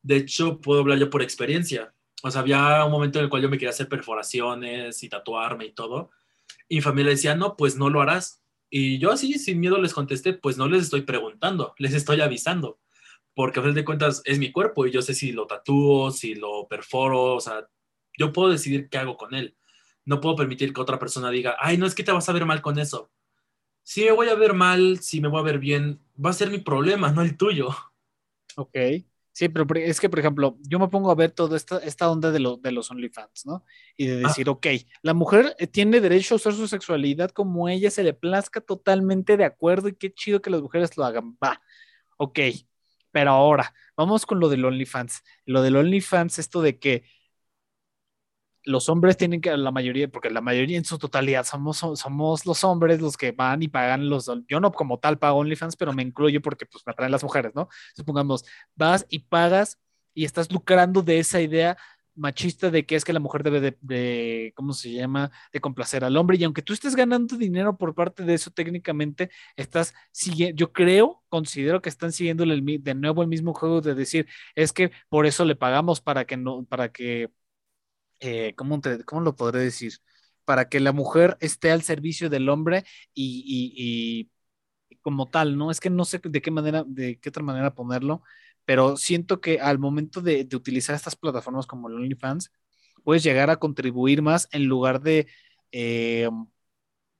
De 0.00 0.16
hecho, 0.16 0.62
puedo 0.62 0.80
hablar 0.80 0.98
yo 0.98 1.10
por 1.10 1.20
experiencia 1.20 1.92
o 2.24 2.30
sea, 2.30 2.40
había 2.40 2.82
un 2.86 2.90
momento 2.90 3.18
en 3.18 3.24
el 3.24 3.30
cual 3.30 3.42
yo 3.42 3.50
me 3.50 3.58
quería 3.58 3.70
hacer 3.70 3.86
perforaciones 3.86 5.02
y 5.02 5.10
tatuarme 5.10 5.66
y 5.66 5.72
todo. 5.72 6.10
Y 6.68 6.76
mi 6.76 6.80
familia 6.80 7.10
decía, 7.10 7.34
no, 7.34 7.54
pues 7.54 7.76
no 7.76 7.90
lo 7.90 8.00
harás. 8.00 8.42
Y 8.70 8.98
yo 8.98 9.12
así, 9.12 9.34
sin 9.34 9.60
miedo, 9.60 9.78
les 9.78 9.92
contesté, 9.92 10.32
pues 10.32 10.56
no 10.56 10.66
les 10.66 10.84
estoy 10.84 11.02
preguntando, 11.02 11.74
les 11.76 11.92
estoy 11.92 12.22
avisando. 12.22 12.80
Porque 13.34 13.60
a 13.60 13.62
fin 13.62 13.74
de 13.74 13.84
cuentas 13.84 14.22
es 14.24 14.38
mi 14.38 14.52
cuerpo 14.52 14.86
y 14.86 14.90
yo 14.90 15.02
sé 15.02 15.12
si 15.12 15.32
lo 15.32 15.46
tatúo, 15.46 16.10
si 16.10 16.34
lo 16.34 16.66
perforo, 16.66 17.34
o 17.34 17.40
sea, 17.40 17.68
yo 18.16 18.32
puedo 18.32 18.48
decidir 18.50 18.88
qué 18.88 18.96
hago 18.96 19.18
con 19.18 19.34
él. 19.34 19.54
No 20.06 20.20
puedo 20.22 20.34
permitir 20.34 20.72
que 20.72 20.80
otra 20.80 20.98
persona 20.98 21.28
diga, 21.30 21.56
ay, 21.60 21.76
no 21.76 21.84
es 21.84 21.94
que 21.94 22.04
te 22.04 22.12
vas 22.12 22.26
a 22.30 22.32
ver 22.32 22.46
mal 22.46 22.62
con 22.62 22.78
eso. 22.78 23.10
Si 23.82 24.02
me 24.02 24.12
voy 24.12 24.28
a 24.28 24.34
ver 24.34 24.54
mal, 24.54 24.98
si 25.00 25.20
me 25.20 25.28
voy 25.28 25.40
a 25.40 25.44
ver 25.44 25.58
bien, 25.58 26.00
va 26.24 26.30
a 26.30 26.32
ser 26.32 26.50
mi 26.50 26.58
problema, 26.58 27.12
no 27.12 27.20
el 27.20 27.36
tuyo. 27.36 27.68
Ok. 28.56 29.04
Sí, 29.34 29.48
pero 29.48 29.66
es 29.74 30.00
que, 30.00 30.08
por 30.08 30.20
ejemplo, 30.20 30.56
yo 30.62 30.78
me 30.78 30.86
pongo 30.86 31.10
a 31.10 31.16
ver 31.16 31.32
toda 31.32 31.56
esta, 31.56 31.78
esta 31.78 32.08
onda 32.08 32.30
de, 32.30 32.38
de 32.60 32.70
los 32.70 32.90
OnlyFans, 32.92 33.46
¿no? 33.46 33.64
Y 33.96 34.06
de 34.06 34.24
ah. 34.24 34.28
decir, 34.28 34.48
ok, 34.48 34.68
la 35.02 35.12
mujer 35.12 35.56
eh, 35.58 35.66
tiene 35.66 36.00
derecho 36.00 36.34
a 36.34 36.36
usar 36.36 36.52
su 36.52 36.68
sexualidad 36.68 37.32
como 37.32 37.68
ella 37.68 37.90
se 37.90 38.04
le 38.04 38.14
plazca 38.14 38.60
totalmente 38.60 39.36
de 39.36 39.44
acuerdo 39.44 39.88
y 39.88 39.96
qué 39.96 40.14
chido 40.14 40.40
que 40.40 40.50
las 40.50 40.62
mujeres 40.62 40.96
lo 40.96 41.04
hagan. 41.04 41.36
Va, 41.42 41.60
ok, 42.16 42.38
pero 43.10 43.32
ahora, 43.32 43.74
vamos 43.96 44.24
con 44.24 44.38
lo 44.38 44.48
del 44.48 44.64
OnlyFans. 44.64 45.24
Lo 45.46 45.62
del 45.62 45.74
OnlyFans, 45.78 46.38
esto 46.38 46.62
de 46.62 46.78
que 46.78 47.02
los 48.64 48.88
hombres 48.88 49.16
tienen 49.16 49.40
que, 49.40 49.56
la 49.56 49.70
mayoría, 49.70 50.08
porque 50.08 50.30
la 50.30 50.40
mayoría 50.40 50.78
en 50.78 50.84
su 50.84 50.98
totalidad 50.98 51.44
somos, 51.44 51.78
somos 51.78 52.46
los 52.46 52.64
hombres 52.64 53.00
los 53.00 53.16
que 53.16 53.32
van 53.32 53.62
y 53.62 53.68
pagan 53.68 54.08
los, 54.08 54.30
yo 54.48 54.60
no 54.60 54.72
como 54.72 54.98
tal 54.98 55.18
pago 55.18 55.38
OnlyFans, 55.38 55.76
pero 55.76 55.92
me 55.92 56.02
incluyo 56.02 56.40
porque 56.40 56.66
pues 56.66 56.82
me 56.86 56.92
atraen 56.92 57.12
las 57.12 57.22
mujeres, 57.22 57.52
¿no? 57.54 57.68
Supongamos, 57.94 58.44
vas 58.74 59.06
y 59.08 59.20
pagas 59.20 59.78
y 60.14 60.24
estás 60.24 60.50
lucrando 60.50 61.02
de 61.02 61.18
esa 61.18 61.40
idea 61.40 61.76
machista 62.16 62.70
de 62.70 62.86
que 62.86 62.96
es 62.96 63.04
que 63.04 63.12
la 63.12 63.20
mujer 63.20 63.42
debe 63.42 63.60
de, 63.60 63.76
de, 63.80 64.52
¿cómo 64.54 64.72
se 64.72 64.92
llama?, 64.92 65.30
de 65.52 65.60
complacer 65.60 66.04
al 66.04 66.16
hombre. 66.16 66.36
Y 66.36 66.44
aunque 66.44 66.62
tú 66.62 66.72
estés 66.72 66.94
ganando 66.96 67.36
dinero 67.36 67.76
por 67.76 67.94
parte 67.94 68.24
de 68.24 68.34
eso, 68.34 68.50
técnicamente 68.50 69.30
estás 69.56 69.94
siguiendo, 70.12 70.56
yo 70.56 70.72
creo, 70.72 71.22
considero 71.28 71.82
que 71.82 71.88
están 71.88 72.12
siguiendo 72.12 72.44
el, 72.44 72.64
de 72.82 72.94
nuevo 72.94 73.22
el 73.22 73.28
mismo 73.28 73.52
juego 73.54 73.80
de 73.80 73.94
decir, 73.94 74.28
es 74.54 74.72
que 74.72 74.92
por 75.08 75.26
eso 75.26 75.44
le 75.44 75.56
pagamos 75.56 76.00
para 76.00 76.24
que 76.24 76.36
no, 76.36 76.64
para 76.64 76.92
que 76.92 77.30
eh, 78.24 78.54
¿cómo, 78.56 78.80
lo 79.20 79.36
podré 79.36 79.60
decir? 79.60 79.98
Para 80.44 80.68
que 80.68 80.80
la 80.80 80.92
mujer 80.92 81.36
esté 81.40 81.70
al 81.70 81.82
servicio 81.82 82.30
del 82.30 82.48
hombre 82.48 82.84
y, 83.14 84.30
como 85.02 85.28
tal, 85.28 85.56
¿no? 85.58 85.70
Es 85.70 85.80
que 85.80 85.90
no 85.90 86.04
sé 86.04 86.20
de 86.22 86.42
qué 86.42 86.50
manera, 86.50 86.84
de 86.86 87.18
qué 87.18 87.28
otra 87.28 87.42
manera 87.42 87.74
ponerlo, 87.74 88.22
pero 88.64 88.96
siento 88.96 89.40
que 89.40 89.60
al 89.60 89.78
momento 89.78 90.22
de, 90.22 90.48
utilizar 90.54 90.94
estas 90.96 91.16
plataformas 91.16 91.66
como 91.66 91.88
el 91.88 91.96
OnlyFans, 91.96 92.50
puedes 93.02 93.22
llegar 93.22 93.50
a 93.50 93.56
contribuir 93.56 94.22
más 94.22 94.48
en 94.52 94.64
lugar 94.64 95.02
de, 95.02 95.26
eh, 95.72 96.30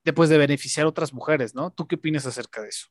de 0.04 0.38
beneficiar 0.38 0.86
a 0.86 0.88
otras 0.88 1.12
mujeres, 1.12 1.54
¿no? 1.54 1.70
¿Tú 1.70 1.86
qué 1.86 1.96
opinas 1.96 2.24
acerca 2.24 2.62
de 2.62 2.68
eso? 2.70 2.88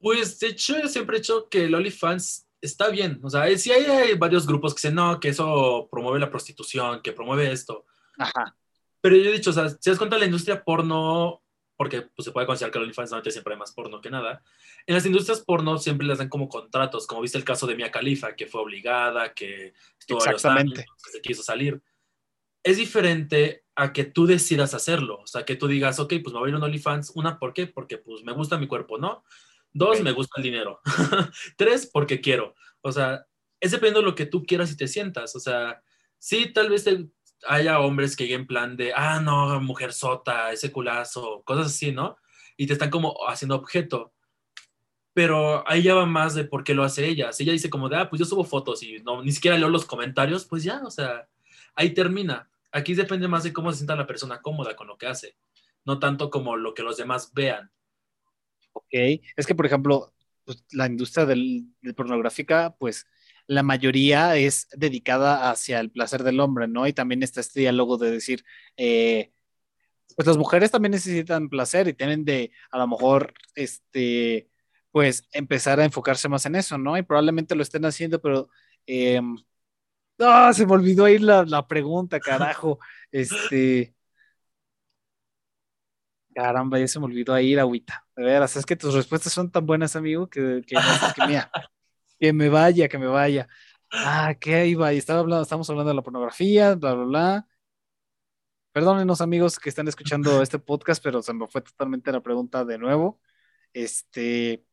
Pues 0.00 0.38
de 0.38 0.48
hecho, 0.48 0.80
yo 0.80 0.88
siempre 0.88 1.16
he 1.16 1.20
dicho 1.20 1.48
que 1.50 1.64
el 1.64 1.74
OnlyFans 1.74 2.47
está 2.60 2.88
bien. 2.88 3.20
O 3.22 3.30
sea, 3.30 3.56
si 3.56 3.70
hay, 3.72 4.14
varios 4.16 4.46
grupos 4.46 4.74
que 4.74 4.78
dicen, 4.78 4.94
no, 4.94 5.20
que 5.20 5.28
eso 5.28 5.88
promueve 5.90 6.18
la 6.18 6.30
prostitución, 6.30 7.02
que 7.02 7.12
promueve 7.12 7.50
esto. 7.52 7.86
Ajá. 8.18 8.56
Pero 9.00 9.16
yo 9.16 9.30
he 9.30 9.32
dicho, 9.32 9.50
o 9.50 9.52
sea, 9.52 9.68
si 9.68 9.90
das 9.90 9.98
cuenta 9.98 10.18
la 10.18 10.24
industria 10.24 10.64
porno, 10.64 11.42
porque 11.76 12.02
pues, 12.02 12.24
se 12.24 12.32
puede 12.32 12.46
considerar 12.46 12.72
que 12.72 12.78
el 12.78 12.84
OnlyFans 12.84 13.12
siempre 13.30 13.54
hay 13.54 13.58
más 13.58 13.72
porno 13.72 14.00
que 14.00 14.10
nada, 14.10 14.42
en 14.86 14.94
las 14.94 15.06
industrias 15.06 15.40
porno 15.40 15.78
siempre 15.78 16.06
les 16.06 16.18
dan 16.18 16.28
como 16.28 16.48
contratos, 16.48 17.06
como 17.06 17.20
viste 17.20 17.38
el 17.38 17.44
caso 17.44 17.66
de 17.66 17.76
Mia 17.76 17.90
Khalifa, 17.90 18.34
que 18.34 18.46
fue 18.46 18.60
obligada, 18.60 19.32
que 19.32 19.74
estuvo 19.98 20.18
Exactamente. 20.18 20.84
que 21.04 21.10
se 21.10 21.20
quiso 21.20 21.42
salir. 21.42 21.80
Es 22.64 22.76
diferente 22.76 23.64
a 23.76 23.92
que 23.92 24.04
tú 24.04 24.26
decidas 24.26 24.74
hacerlo, 24.74 25.20
o 25.20 25.26
sea, 25.28 25.44
que 25.44 25.54
tú 25.54 25.68
digas, 25.68 26.00
ok, 26.00 26.14
pues 26.22 26.34
me 26.34 26.40
voy 26.40 26.48
a 26.48 26.50
ir 26.50 26.54
a 26.56 26.58
un 26.58 26.64
OnlyFans, 26.64 27.12
una, 27.14 27.38
¿por 27.38 27.54
qué? 27.54 27.68
Porque 27.68 27.98
pues 27.98 28.24
me 28.24 28.32
gusta 28.32 28.58
mi 28.58 28.66
cuerpo, 28.66 28.98
¿no? 28.98 29.22
Dos, 29.72 30.00
me 30.00 30.12
gusta 30.12 30.34
el 30.38 30.44
dinero. 30.44 30.80
Tres, 31.56 31.88
porque 31.92 32.20
quiero. 32.20 32.54
O 32.80 32.92
sea, 32.92 33.26
es 33.60 33.70
dependiendo 33.72 34.00
de 34.00 34.06
lo 34.06 34.14
que 34.14 34.26
tú 34.26 34.44
quieras 34.44 34.70
y 34.70 34.76
te 34.76 34.88
sientas. 34.88 35.34
O 35.36 35.40
sea, 35.40 35.82
sí, 36.18 36.52
tal 36.52 36.70
vez 36.70 36.86
haya 37.46 37.80
hombres 37.80 38.16
que 38.16 38.24
lleguen 38.24 38.42
en 38.42 38.46
plan 38.46 38.76
de, 38.76 38.92
ah, 38.94 39.20
no, 39.20 39.60
mujer 39.60 39.92
sota, 39.92 40.52
ese 40.52 40.72
culazo, 40.72 41.42
cosas 41.44 41.66
así, 41.66 41.92
¿no? 41.92 42.16
Y 42.56 42.66
te 42.66 42.72
están 42.72 42.90
como 42.90 43.16
haciendo 43.28 43.56
objeto. 43.56 44.12
Pero 45.14 45.68
ahí 45.68 45.82
ya 45.82 45.94
va 45.94 46.06
más 46.06 46.34
de 46.34 46.44
por 46.44 46.64
qué 46.64 46.74
lo 46.74 46.84
hace 46.84 47.06
ella. 47.06 47.32
Si 47.32 47.42
ella 47.42 47.52
dice 47.52 47.70
como 47.70 47.88
de, 47.88 47.96
ah, 47.96 48.08
pues 48.08 48.20
yo 48.20 48.26
subo 48.26 48.44
fotos 48.44 48.82
y 48.82 48.98
no, 49.00 49.22
ni 49.22 49.32
siquiera 49.32 49.58
leo 49.58 49.68
los 49.68 49.84
comentarios, 49.84 50.44
pues 50.44 50.62
ya, 50.62 50.82
o 50.84 50.90
sea, 50.90 51.28
ahí 51.74 51.94
termina. 51.94 52.48
Aquí 52.70 52.94
depende 52.94 53.28
más 53.28 53.42
de 53.44 53.52
cómo 53.52 53.72
se 53.72 53.78
sienta 53.78 53.96
la 53.96 54.06
persona 54.06 54.42
cómoda 54.42 54.76
con 54.76 54.86
lo 54.86 54.98
que 54.98 55.06
hace, 55.06 55.36
no 55.84 55.98
tanto 55.98 56.30
como 56.30 56.56
lo 56.56 56.74
que 56.74 56.82
los 56.82 56.96
demás 56.96 57.32
vean. 57.34 57.70
Ok, 58.78 59.20
es 59.36 59.46
que 59.46 59.54
por 59.54 59.66
ejemplo, 59.66 60.12
pues, 60.44 60.64
la 60.72 60.86
industria 60.86 61.26
del, 61.26 61.66
pornográfica, 61.96 62.76
pues 62.78 63.06
la 63.46 63.62
mayoría 63.62 64.36
es 64.36 64.68
dedicada 64.72 65.50
hacia 65.50 65.80
el 65.80 65.90
placer 65.90 66.22
del 66.22 66.40
hombre, 66.40 66.68
¿no? 66.68 66.86
Y 66.86 66.92
también 66.92 67.22
está 67.22 67.40
este 67.40 67.60
diálogo 67.60 67.98
de 67.98 68.10
decir, 68.10 68.44
eh, 68.76 69.32
pues 70.16 70.26
las 70.28 70.36
mujeres 70.36 70.70
también 70.70 70.92
necesitan 70.92 71.48
placer 71.48 71.88
y 71.88 71.94
tienen 71.94 72.24
de, 72.24 72.52
a 72.70 72.78
lo 72.78 72.88
mejor, 72.88 73.34
este, 73.54 74.48
pues 74.92 75.24
empezar 75.32 75.80
a 75.80 75.84
enfocarse 75.84 76.28
más 76.28 76.46
en 76.46 76.56
eso, 76.56 76.78
¿no? 76.78 76.96
Y 76.98 77.02
probablemente 77.02 77.54
lo 77.54 77.62
estén 77.62 77.84
haciendo, 77.84 78.20
pero... 78.20 78.48
Eh, 78.86 79.20
¡Ah! 80.20 80.52
se 80.54 80.66
me 80.66 80.72
olvidó 80.72 81.04
ahí 81.04 81.18
la, 81.18 81.44
la 81.44 81.66
pregunta, 81.66 82.20
carajo. 82.20 82.78
Este. 83.12 83.97
Caramba, 86.38 86.78
ya 86.78 86.86
se 86.86 87.00
me 87.00 87.06
olvidó 87.06 87.34
ahí, 87.34 87.56
agüita. 87.58 88.06
De 88.14 88.22
veras, 88.22 88.54
es 88.54 88.64
que 88.64 88.76
tus 88.76 88.94
respuestas 88.94 89.32
son 89.32 89.50
tan 89.50 89.66
buenas, 89.66 89.96
amigo, 89.96 90.28
que, 90.30 90.62
que, 90.64 90.76
que 92.20 92.32
me 92.32 92.48
vaya, 92.48 92.88
que 92.88 92.96
me 92.96 93.08
vaya. 93.08 93.48
Ah, 93.90 94.36
¿qué 94.40 94.68
iba? 94.68 94.92
Y 94.94 94.98
estaba 94.98 95.18
hablando, 95.18 95.42
estamos 95.42 95.68
hablando 95.68 95.88
de 95.88 95.96
la 95.96 96.02
pornografía, 96.02 96.76
bla, 96.76 96.94
bla, 96.94 97.04
bla. 97.04 97.48
Perdónenos, 98.70 99.20
amigos, 99.20 99.58
que 99.58 99.68
están 99.68 99.88
escuchando 99.88 100.40
este 100.42 100.60
podcast, 100.60 101.02
pero 101.02 101.22
se 101.22 101.32
me 101.34 101.48
fue 101.48 101.60
totalmente 101.60 102.12
la 102.12 102.20
pregunta 102.20 102.64
de 102.64 102.78
nuevo. 102.78 103.20
Este. 103.72 104.64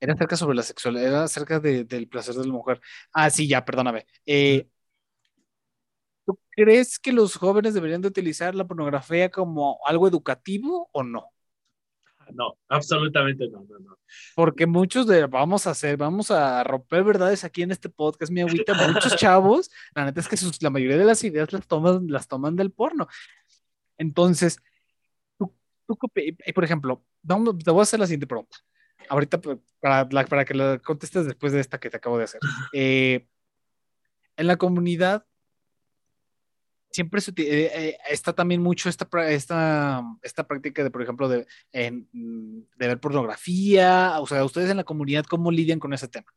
Era 0.00 0.14
acerca 0.14 0.36
sobre 0.36 0.56
la 0.56 0.62
sexualidad, 0.62 1.06
era 1.06 1.24
acerca 1.24 1.60
del 1.60 2.08
placer 2.08 2.34
de 2.34 2.46
la 2.46 2.52
mujer. 2.52 2.80
Ah, 3.12 3.28
sí, 3.28 3.46
ya, 3.46 3.62
perdóname. 3.62 4.06
Eh, 4.24 4.64
¿Tú 4.64 4.77
crees 6.58 6.98
que 6.98 7.12
los 7.12 7.36
jóvenes 7.36 7.72
deberían 7.72 8.02
de 8.02 8.08
utilizar 8.08 8.52
la 8.52 8.66
pornografía 8.66 9.30
como 9.30 9.78
algo 9.86 10.08
educativo 10.08 10.88
o 10.92 11.04
no? 11.04 11.30
No, 12.34 12.58
absolutamente 12.68 13.48
no, 13.48 13.64
no, 13.68 13.78
no. 13.78 13.98
Porque 14.34 14.66
muchos 14.66 15.06
de 15.06 15.26
vamos 15.26 15.66
a 15.66 15.70
hacer, 15.70 15.96
vamos 15.96 16.32
a 16.32 16.64
romper 16.64 17.04
verdades 17.04 17.44
aquí 17.44 17.62
en 17.62 17.70
este 17.70 17.88
podcast, 17.88 18.32
mi 18.32 18.40
agüita, 18.40 18.74
muchos 18.74 19.14
chavos, 19.16 19.70
la 19.94 20.04
neta 20.04 20.20
es 20.20 20.28
que 20.28 20.36
la 20.60 20.70
mayoría 20.70 20.98
de 20.98 21.04
las 21.04 21.22
ideas 21.22 21.52
las 21.52 21.66
toman, 21.66 22.08
las 22.08 22.26
toman 22.26 22.56
del 22.56 22.72
porno. 22.72 23.06
Entonces, 23.96 24.58
tú, 25.38 25.54
tú 25.86 25.96
por 25.96 26.64
ejemplo, 26.64 27.04
vamos, 27.22 27.56
te 27.58 27.70
voy 27.70 27.80
a 27.80 27.82
hacer 27.84 28.00
la 28.00 28.06
siguiente 28.06 28.26
pregunta. 28.26 28.58
Ahorita 29.08 29.40
para, 29.80 30.08
para 30.08 30.44
que 30.44 30.54
la 30.54 30.78
contestes 30.80 31.24
después 31.24 31.52
de 31.52 31.60
esta 31.60 31.78
que 31.78 31.88
te 31.88 31.96
acabo 31.96 32.18
de 32.18 32.24
hacer. 32.24 32.40
Eh, 32.74 33.26
en 34.36 34.46
la 34.46 34.56
comunidad 34.56 35.27
siempre 36.98 37.20
se, 37.20 37.30
eh, 37.30 37.70
eh, 37.72 37.98
está 38.10 38.32
también 38.32 38.60
mucho 38.60 38.88
esta, 38.88 39.08
esta, 39.28 40.02
esta 40.20 40.46
práctica 40.48 40.82
de, 40.82 40.90
por 40.90 41.00
ejemplo, 41.00 41.28
de, 41.28 41.46
de 41.72 42.66
ver 42.76 42.98
pornografía. 42.98 44.16
O 44.18 44.26
sea, 44.26 44.44
ustedes 44.44 44.68
en 44.68 44.78
la 44.78 44.84
comunidad, 44.84 45.24
¿cómo 45.24 45.52
lidian 45.52 45.78
con 45.78 45.92
ese 45.92 46.08
tema? 46.08 46.34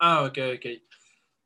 Ah, 0.00 0.24
ok, 0.24 0.38
ok. 0.56 0.66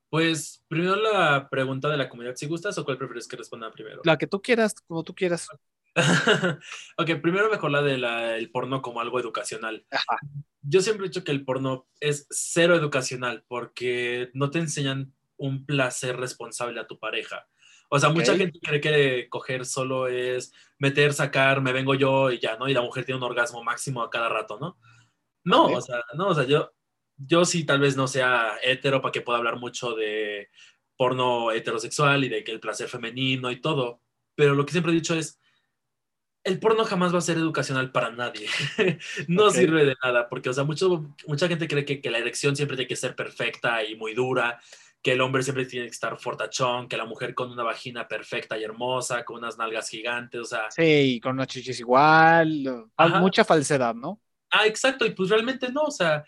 Pues 0.09 0.65
primero 0.69 0.97
la 0.97 1.51
pregunta 1.51 1.90
de 1.90 1.98
la 1.98 2.09
comunidad, 2.09 2.35
si 2.36 2.47
gustas 2.47 2.78
o 2.78 2.85
cuál 2.86 2.97
prefieres 2.97 3.28
que 3.28 3.36
responda 3.36 3.70
primero. 3.70 4.01
La 4.05 4.16
que 4.16 4.27
tú 4.27 4.40
quieras, 4.40 4.74
como 4.86 5.05
tú 5.05 5.15
quieras. 5.15 5.47
ok, 6.97 7.11
primero 7.20 7.51
mejor 7.51 7.73
la 7.73 7.82
del 7.82 8.51
porno 8.51 8.81
como 8.81 9.03
algo 9.03 9.20
educacional. 9.20 9.85
Yo 10.62 10.81
siempre 10.81 11.05
he 11.05 11.11
dicho 11.11 11.24
que 11.24 11.32
el 11.32 11.44
porno 11.44 11.86
es 12.01 12.27
cero 12.31 12.74
educacional 12.74 13.44
porque 13.47 14.31
no 14.32 14.51
te 14.51 14.61
enseñan 14.61 15.12
un 15.36 15.66
placer 15.66 16.16
responsable 16.16 16.81
a 16.81 16.86
tu 16.86 16.98
pareja 16.98 17.47
O 17.88 17.98
sea, 17.98 18.08
mucha 18.10 18.32
Ok. 18.32 18.38
gente 18.38 18.58
cree 18.60 18.80
que 18.80 19.28
coger 19.28 19.64
solo 19.66 20.08
es 20.08 20.52
meter, 20.78 21.12
sacar, 21.12 21.60
me 21.60 21.72
vengo 21.72 21.94
yo 21.94 22.30
y 22.30 22.38
ya, 22.38 22.56
¿no? 22.56 22.68
Y 22.68 22.74
la 22.74 22.82
mujer 22.82 23.04
tiene 23.04 23.18
un 23.18 23.24
orgasmo 23.24 23.62
máximo 23.62 24.02
a 24.02 24.10
cada 24.10 24.28
rato, 24.28 24.58
¿no? 24.60 24.78
No, 25.44 25.64
Vale. 25.64 25.76
o 25.76 25.80
sea, 25.80 26.02
no, 26.14 26.28
o 26.28 26.34
sea, 26.34 26.44
yo, 26.44 26.72
yo 27.16 27.44
sí 27.44 27.64
tal 27.64 27.80
vez 27.80 27.96
no 27.96 28.08
sea 28.08 28.56
hetero 28.62 29.00
para 29.00 29.12
que 29.12 29.20
pueda 29.20 29.38
hablar 29.38 29.56
mucho 29.56 29.94
de 29.94 30.50
porno 30.96 31.52
heterosexual 31.52 32.24
y 32.24 32.28
de 32.28 32.42
que 32.42 32.52
el 32.52 32.60
placer 32.60 32.88
femenino 32.88 33.50
y 33.52 33.60
todo, 33.60 34.00
pero 34.34 34.54
lo 34.54 34.66
que 34.66 34.72
siempre 34.72 34.92
he 34.92 34.94
dicho 34.96 35.14
es, 35.14 35.38
el 36.42 36.60
porno 36.60 36.84
jamás 36.84 37.12
va 37.12 37.18
a 37.18 37.22
ser 37.22 37.36
educacional 37.38 37.90
para 37.90 38.10
nadie. 38.10 38.46
no 39.28 39.46
Ok. 39.46 39.52
sirve 39.52 39.84
de 39.84 39.96
nada, 40.02 40.28
porque, 40.28 40.48
o 40.48 40.52
sea, 40.52 40.64
mucho, 40.64 41.14
mucha 41.26 41.48
gente 41.48 41.66
cree 41.68 41.84
que, 41.84 42.00
que 42.00 42.10
la 42.10 42.18
erección 42.18 42.54
siempre 42.56 42.76
tiene 42.76 42.88
que 42.88 42.96
ser 42.96 43.16
perfecta 43.16 43.82
y 43.84 43.96
muy 43.96 44.14
dura, 44.14 44.60
que 45.06 45.12
el 45.12 45.20
hombre 45.20 45.44
siempre 45.44 45.66
tiene 45.66 45.86
que 45.86 45.92
estar 45.92 46.18
fortachón, 46.18 46.88
que 46.88 46.96
la 46.96 47.04
mujer 47.04 47.32
con 47.32 47.48
una 47.52 47.62
vagina 47.62 48.08
perfecta 48.08 48.58
y 48.58 48.64
hermosa, 48.64 49.24
con 49.24 49.36
unas 49.36 49.56
nalgas 49.56 49.88
gigantes, 49.88 50.40
o 50.40 50.44
sea, 50.44 50.68
Sí, 50.68 50.82
y 50.82 51.20
con 51.20 51.34
unas 51.34 51.46
chichis 51.46 51.78
igual, 51.78 52.88
Ajá. 52.96 53.20
mucha 53.20 53.44
falsedad, 53.44 53.94
¿no? 53.94 54.20
ah, 54.50 54.66
exacto, 54.66 55.06
y 55.06 55.10
pues 55.10 55.30
realmente 55.30 55.70
no, 55.70 55.82
o 55.82 55.90
sea, 55.92 56.24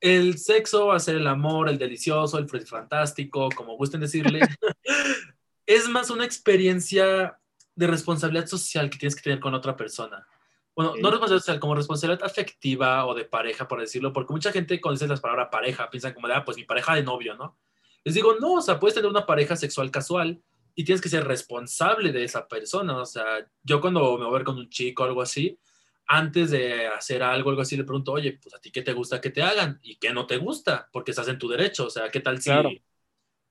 el 0.00 0.36
sexo, 0.38 0.90
hacer 0.90 1.14
el 1.14 1.28
amor, 1.28 1.68
el 1.68 1.78
delicioso, 1.78 2.38
el 2.38 2.48
fantástico, 2.66 3.48
como 3.54 3.76
gusten 3.76 4.00
decirle, 4.00 4.40
es 5.66 5.88
más 5.88 6.10
una 6.10 6.24
experiencia 6.24 7.38
de 7.76 7.86
responsabilidad 7.86 8.48
social 8.48 8.90
que 8.90 8.98
tienes 8.98 9.14
que 9.14 9.22
tener 9.22 9.38
con 9.38 9.54
otra 9.54 9.76
persona. 9.76 10.26
Bueno, 10.74 10.94
no 10.96 11.08
responsabilidad 11.08 11.38
social, 11.44 11.60
como 11.60 11.76
responsabilidad 11.76 12.26
afectiva 12.26 13.06
o 13.06 13.14
de 13.14 13.26
pareja, 13.26 13.68
por 13.68 13.78
decirlo, 13.78 14.12
porque 14.12 14.32
mucha 14.32 14.50
gente 14.50 14.80
cuando 14.80 14.96
dices 14.96 15.08
las 15.08 15.20
palabras 15.20 15.50
pareja 15.52 15.88
piensan 15.88 16.14
como 16.14 16.26
de, 16.26 16.34
ah, 16.34 16.44
pues 16.44 16.56
mi 16.56 16.64
pareja 16.64 16.96
de 16.96 17.04
novio, 17.04 17.36
¿no? 17.36 17.56
Les 18.04 18.14
digo, 18.14 18.34
no, 18.40 18.54
o 18.54 18.62
sea, 18.62 18.80
puedes 18.80 18.94
tener 18.94 19.10
una 19.10 19.26
pareja 19.26 19.56
sexual 19.56 19.90
casual 19.90 20.42
y 20.74 20.84
tienes 20.84 21.00
que 21.02 21.08
ser 21.08 21.24
responsable 21.26 22.12
de 22.12 22.24
esa 22.24 22.48
persona. 22.48 22.98
O 23.00 23.06
sea, 23.06 23.46
yo 23.62 23.80
cuando 23.80 24.00
me 24.18 24.24
voy 24.24 24.28
a 24.34 24.38
ver 24.38 24.44
con 24.44 24.58
un 24.58 24.68
chico 24.70 25.02
o 25.02 25.06
algo 25.06 25.22
así, 25.22 25.58
antes 26.06 26.50
de 26.50 26.86
hacer 26.88 27.22
algo, 27.22 27.50
algo 27.50 27.62
así, 27.62 27.76
le 27.76 27.84
pregunto, 27.84 28.12
oye, 28.12 28.38
pues 28.42 28.54
a 28.54 28.60
ti 28.60 28.70
qué 28.72 28.82
te 28.82 28.92
gusta 28.92 29.20
que 29.20 29.30
te 29.30 29.42
hagan 29.42 29.78
y 29.82 29.96
qué 29.96 30.12
no 30.12 30.26
te 30.26 30.36
gusta, 30.38 30.88
porque 30.92 31.12
estás 31.12 31.28
en 31.28 31.38
tu 31.38 31.48
derecho. 31.48 31.86
O 31.86 31.90
sea, 31.90 32.10
¿qué 32.10 32.20
tal 32.20 32.42
si 32.42 32.50
Claro. 32.50 32.70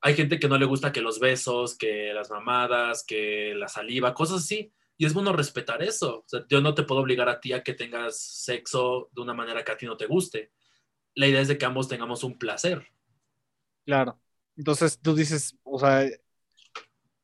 hay 0.01 0.15
gente 0.15 0.39
que 0.39 0.47
no 0.49 0.57
le 0.57 0.65
gusta 0.65 0.91
que 0.91 1.01
los 1.01 1.19
besos, 1.19 1.77
que 1.77 2.13
las 2.13 2.29
mamadas, 2.31 3.03
que 3.05 3.53
la 3.55 3.67
saliva, 3.67 4.13
cosas 4.13 4.39
así? 4.43 4.71
Y 4.97 5.05
es 5.05 5.13
bueno 5.13 5.33
respetar 5.33 5.81
eso. 5.83 6.19
O 6.19 6.25
sea, 6.27 6.45
yo 6.49 6.61
no 6.61 6.73
te 6.75 6.83
puedo 6.83 7.01
obligar 7.01 7.29
a 7.29 7.39
ti 7.39 7.53
a 7.53 7.63
que 7.63 7.73
tengas 7.73 8.19
sexo 8.21 9.09
de 9.13 9.21
una 9.21 9.33
manera 9.33 9.63
que 9.63 9.71
a 9.71 9.77
ti 9.77 9.85
no 9.85 9.97
te 9.97 10.07
guste. 10.07 10.51
La 11.15 11.27
idea 11.27 11.41
es 11.41 11.47
de 11.49 11.57
que 11.57 11.65
ambos 11.65 11.87
tengamos 11.89 12.23
un 12.23 12.37
placer. 12.39 12.87
Claro. 13.85 14.19
Entonces 14.61 14.99
tú 15.01 15.15
dices, 15.15 15.57
o 15.63 15.79
sea, 15.79 16.07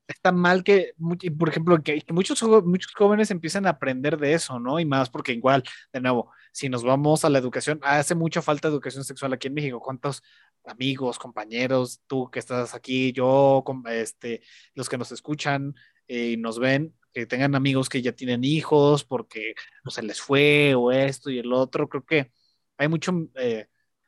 está 0.08 0.32
mal 0.32 0.64
que, 0.64 0.94
por 1.38 1.50
ejemplo, 1.50 1.80
que, 1.84 2.04
muchos, 2.10 2.42
muchos 2.66 2.92
jóvenes 2.96 3.30
empiezan 3.30 3.68
a 3.68 3.72
aprender 3.72 4.18
de 4.18 4.34
eso, 4.34 4.60
¿no? 4.60 4.80
Y 4.80 4.86
más 4.86 5.12
porque 5.12 5.34
igual, 5.34 5.64
de 5.94 6.02
nuevo, 6.02 6.32
si 6.52 6.68
nos 6.68 6.84
vamos 6.84 7.24
a 7.26 7.30
la 7.30 7.38
educación, 7.38 7.80
hace 7.84 8.16
mucha 8.16 8.42
falta 8.42 8.68
educación 8.68 9.04
sexual 9.04 9.34
aquí 9.34 9.50
en 9.50 9.54
México. 9.54 9.80
¿Cuántos 9.80 10.24
amigos, 10.66 11.20
compañeros, 11.20 12.02
tú 12.08 12.32
que 12.32 12.40
estás 12.40 12.74
aquí, 12.74 13.12
yo, 13.12 13.64
este, 13.92 14.42
los 14.74 14.90
que 14.90 14.98
nos 14.98 15.12
escuchan 15.12 15.76
eh, 16.08 16.32
y 16.32 16.38
nos 16.38 16.58
ven, 16.58 16.96
que 17.14 17.28
tengan 17.28 17.54
amigos 17.54 17.88
que 17.88 18.02
ya 18.02 18.14
tienen 18.14 18.44
hijos 18.44 19.04
porque 19.04 19.54
o 19.86 19.92
se 19.92 20.02
les 20.02 20.20
fue 20.20 20.74
o 20.74 20.92
esto 20.92 21.30
y 21.30 21.38
el 21.38 21.54
otro, 21.54 21.88
creo 21.88 22.04
que 22.04 22.32
hay 22.78 22.88
mucho... 22.88 23.12
eh, 23.36 23.68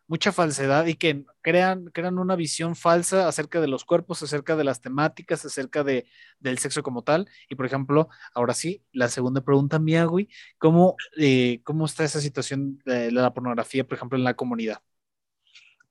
mucha 0.09 0.31
falsedad 0.31 0.87
y 0.87 0.95
que 0.95 1.23
crean, 1.41 1.85
crean 1.93 2.17
una 2.17 2.35
visión 2.35 2.75
falsa 2.75 3.27
acerca 3.27 3.61
de 3.61 3.67
los 3.67 3.85
cuerpos, 3.85 4.23
acerca 4.23 4.55
de 4.55 4.63
las 4.63 4.81
temáticas, 4.81 5.45
acerca 5.45 5.83
de, 5.83 6.07
del 6.39 6.57
sexo 6.57 6.81
como 6.81 7.03
tal. 7.03 7.29
Y 7.47 7.53
por 7.53 7.67
ejemplo, 7.67 8.09
ahora 8.33 8.55
sí, 8.55 8.83
la 8.91 9.07
segunda 9.07 9.41
pregunta 9.41 9.77
mía, 9.77 10.05
güey, 10.05 10.27
¿cómo, 10.57 10.95
eh, 11.15 11.61
¿cómo 11.63 11.85
está 11.85 12.03
esa 12.03 12.19
situación 12.21 12.79
de 12.85 13.11
la 13.11 13.31
pornografía, 13.35 13.87
por 13.87 13.97
ejemplo, 13.97 14.17
en 14.17 14.23
la 14.23 14.33
comunidad? 14.33 14.79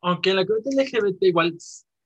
Aunque 0.00 0.30
en 0.30 0.36
la 0.36 0.46
comunidad 0.46 0.84
LGBT 0.84 1.22
igual, 1.22 1.56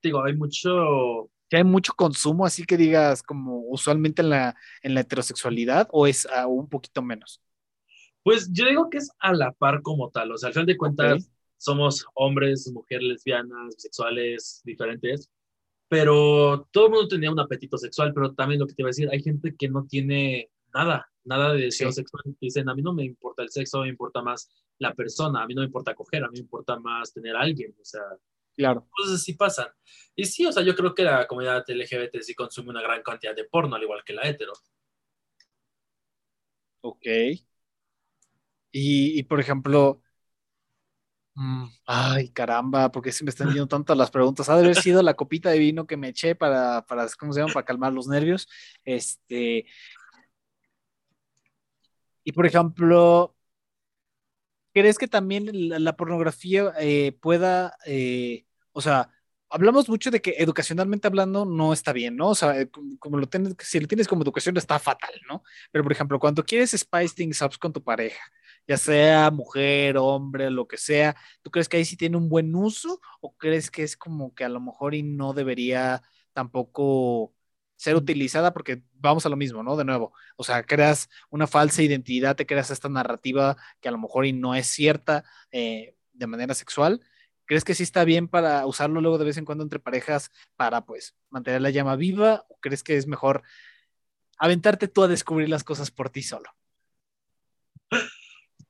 digo, 0.03 0.23
hay 0.23 0.37
mucho... 0.37 1.31
¿Que 1.49 1.57
hay 1.57 1.65
mucho 1.65 1.95
consumo, 1.95 2.45
así 2.45 2.65
que 2.65 2.77
digas, 2.77 3.23
como 3.23 3.61
usualmente 3.69 4.21
en 4.21 4.29
la, 4.29 4.55
en 4.83 4.95
la 4.95 5.01
heterosexualidad, 5.01 5.89
o 5.93 6.07
es 6.07 6.27
uh, 6.27 6.47
un 6.47 6.69
poquito 6.69 7.01
menos? 7.01 7.43
Pues 8.23 8.51
yo 8.53 8.67
digo 8.67 8.91
que 8.91 8.99
es 8.99 9.11
a 9.19 9.33
la 9.33 9.53
par 9.53 9.81
como 9.81 10.11
tal, 10.11 10.33
o 10.33 10.37
sea, 10.37 10.49
al 10.49 10.53
final 10.53 10.67
de 10.67 10.77
cuentas. 10.77 11.33
Somos 11.63 12.05
hombres, 12.15 12.71
mujeres 12.73 13.05
lesbianas, 13.09 13.75
bisexuales, 13.77 14.63
diferentes, 14.65 15.31
pero 15.89 16.69
todo 16.73 16.87
el 16.87 16.93
mundo 16.93 17.09
tenía 17.09 17.31
un 17.31 17.41
apetito 17.41 17.79
sexual, 17.79 18.13
pero 18.15 18.35
también 18.35 18.61
lo 18.61 18.67
que 18.67 18.75
te 18.75 18.83
iba 18.83 18.89
a 18.89 18.91
decir, 18.93 19.09
hay 19.13 19.23
gente 19.23 19.55
que 19.57 19.69
no 19.69 19.87
tiene 19.87 20.51
nada, 20.75 21.11
nada 21.25 21.53
de 21.55 21.63
deseo 21.65 21.91
Sí. 21.91 21.93
sexual, 21.93 22.25
dicen, 22.41 22.69
a 22.69 22.75
mí 22.75 22.83
no 22.83 22.93
me 22.95 23.05
importa 23.05 23.43
el 23.43 23.51
sexo, 23.51 23.83
me 23.83 23.89
importa 23.89 24.23
más 24.23 24.51
la 24.79 24.95
persona, 24.95 25.43
a 25.43 25.47
mí 25.47 25.55
no 25.55 25.63
me 25.63 25.67
importa 25.67 25.95
coger, 25.95 26.25
a 26.25 26.29
mí 26.29 26.35
me 26.35 26.41
importa 26.41 26.79
más 26.81 27.13
tener 27.13 27.37
a 27.37 27.41
alguien, 27.43 27.75
o 27.81 27.85
sea, 27.85 28.03
Claro. 28.57 28.89
cosas 28.91 29.15
así 29.17 29.35
pasan. 29.35 29.69
Y 30.17 30.25
sí, 30.27 30.47
o 30.47 30.53
sea, 30.53 30.63
yo 30.63 30.75
creo 30.75 30.95
que 30.95 31.03
la 31.05 31.27
comunidad 31.27 31.65
LGBT 31.69 32.23
sí 32.23 32.35
consume 32.35 32.71
una 32.71 32.83
gran 32.83 33.03
cantidad 33.03 33.35
de 33.35 33.45
porno, 33.45 33.77
al 33.77 33.83
igual 33.83 34.03
que 34.05 34.13
la 34.15 34.23
hetero. 34.29 34.53
Ok. 36.83 37.07
Y, 38.71 39.19
y 39.19 39.23
por 39.25 39.41
ejemplo, 39.41 40.03
ay, 41.87 42.29
caramba, 42.31 42.91
porque 42.93 43.13
se 43.13 43.25
me 43.25 43.31
están 43.31 43.49
yendo 43.49 43.67
tantas 43.67 43.97
las 43.97 44.11
preguntas. 44.11 44.49
Ha 44.49 44.57
de 44.57 44.65
haber 44.65 44.77
sido 44.77 45.03
la 45.03 45.15
copita 45.15 45.51
de 45.51 45.59
vino 45.59 45.87
que 45.87 45.97
me 45.97 46.09
eché 46.09 46.35
para, 46.35 46.85
para, 46.87 47.07
¿cómo 47.19 47.33
se 47.33 47.41
llama? 47.41 47.53
Para 47.53 47.67
calmar 47.67 47.93
los 47.93 48.09
nervios. 48.09 48.49
Este. 48.85 49.67
Y 52.25 52.33
por 52.33 52.47
ejemplo, 52.47 53.35
¿crees 54.73 54.99
que 54.99 55.09
también 55.09 55.51
la, 55.53 55.97
pornografía 55.97 56.73
eh, 56.79 57.13
pueda, 57.21 57.77
eh, 57.87 58.47
o 58.73 58.81
sea, 58.81 59.11
hablamos 59.51 59.89
mucho 59.89 60.11
de 60.11 60.23
que 60.23 60.35
educacionalmente 60.39 61.07
hablando 61.07 61.45
no 61.45 61.73
está 61.73 61.93
bien, 61.93 62.17
¿no? 62.17 62.31
O 62.31 62.35
sea, 62.35 62.59
eh, 62.61 62.71
como 62.99 63.19
lo 63.19 63.29
tienes, 63.29 63.55
si 63.61 63.81
lo 63.81 63.87
tienes 63.89 64.09
como 64.09 64.23
educación 64.23 64.57
está 64.57 64.79
fatal, 64.79 65.15
¿no? 65.29 65.43
Pero 65.71 65.85
por 65.85 65.93
ejemplo, 65.93 66.19
cuando 66.19 66.45
quieres 66.45 66.71
spice 66.73 67.15
things 67.15 67.43
up 67.43 67.59
con 67.59 67.73
tu 67.73 67.83
pareja, 67.83 68.23
ya 68.67 68.77
sea 68.77 69.31
mujer, 69.31 69.97
hombre, 69.99 70.51
lo 70.51 70.67
que 70.69 70.77
sea, 70.79 71.17
¿tú 71.43 71.51
crees 71.51 71.69
que 71.69 71.79
ahí 71.79 71.85
sí 71.85 71.97
tiene 71.97 72.17
un 72.17 72.29
buen 72.29 72.55
uso 72.55 73.01
o 73.21 73.37
crees 73.37 73.71
que 73.71 73.83
es 73.83 73.97
como 73.97 74.35
que 74.35 74.45
a 74.45 74.49
lo 74.49 74.61
mejor 74.61 74.95
y 74.95 75.03
no 75.03 75.33
debería 75.33 76.03
tampoco 76.33 77.35
ser 77.77 77.97
utilizada 77.97 78.53
porque 78.53 78.83
vamos 78.95 79.27
a 79.27 79.29
lo 79.29 79.37
mismo, 79.37 79.63
¿no? 79.63 79.77
De 79.77 79.85
nuevo, 79.85 80.13
o 80.37 80.45
sea, 80.45 80.63
creas 80.63 81.11
una 81.31 81.47
falsa 81.49 81.83
identidad, 81.83 82.37
te 82.37 82.47
creas 82.47 82.71
esta 82.71 82.89
narrativa 82.89 83.57
que 83.81 83.89
a 83.89 83.93
lo 83.93 83.99
mejor 83.99 84.25
y 84.25 84.33
no 84.33 84.55
es 84.55 84.69
cierta 84.69 85.25
eh, 85.51 85.97
de 86.13 86.27
manera 86.29 86.55
sexual. 86.55 87.01
¿Crees 87.45 87.65
que 87.65 87.75
sí 87.75 87.83
está 87.83 88.05
bien 88.05 88.29
para 88.29 88.65
usarlo 88.67 89.01
luego 89.01 89.19
de 89.19 89.25
vez 89.25 89.37
en 89.37 89.45
cuando 89.45 89.65
entre 89.65 89.81
parejas 89.81 90.31
para 90.57 90.85
pues 90.87 91.17
mantener 91.29 91.61
la 91.61 91.71
llama 91.71 91.97
viva 91.97 92.47
o 92.49 92.57
crees 92.61 92.85
que 92.85 92.97
es 92.97 93.09
mejor 93.09 93.43
aventarte 94.39 94.89
tú 94.89 95.03
a 95.03 95.09
descubrir 95.09 95.49
las 95.49 95.65
cosas 95.65 95.91
por 95.91 96.09
ti 96.09 96.23
solo? 96.23 96.51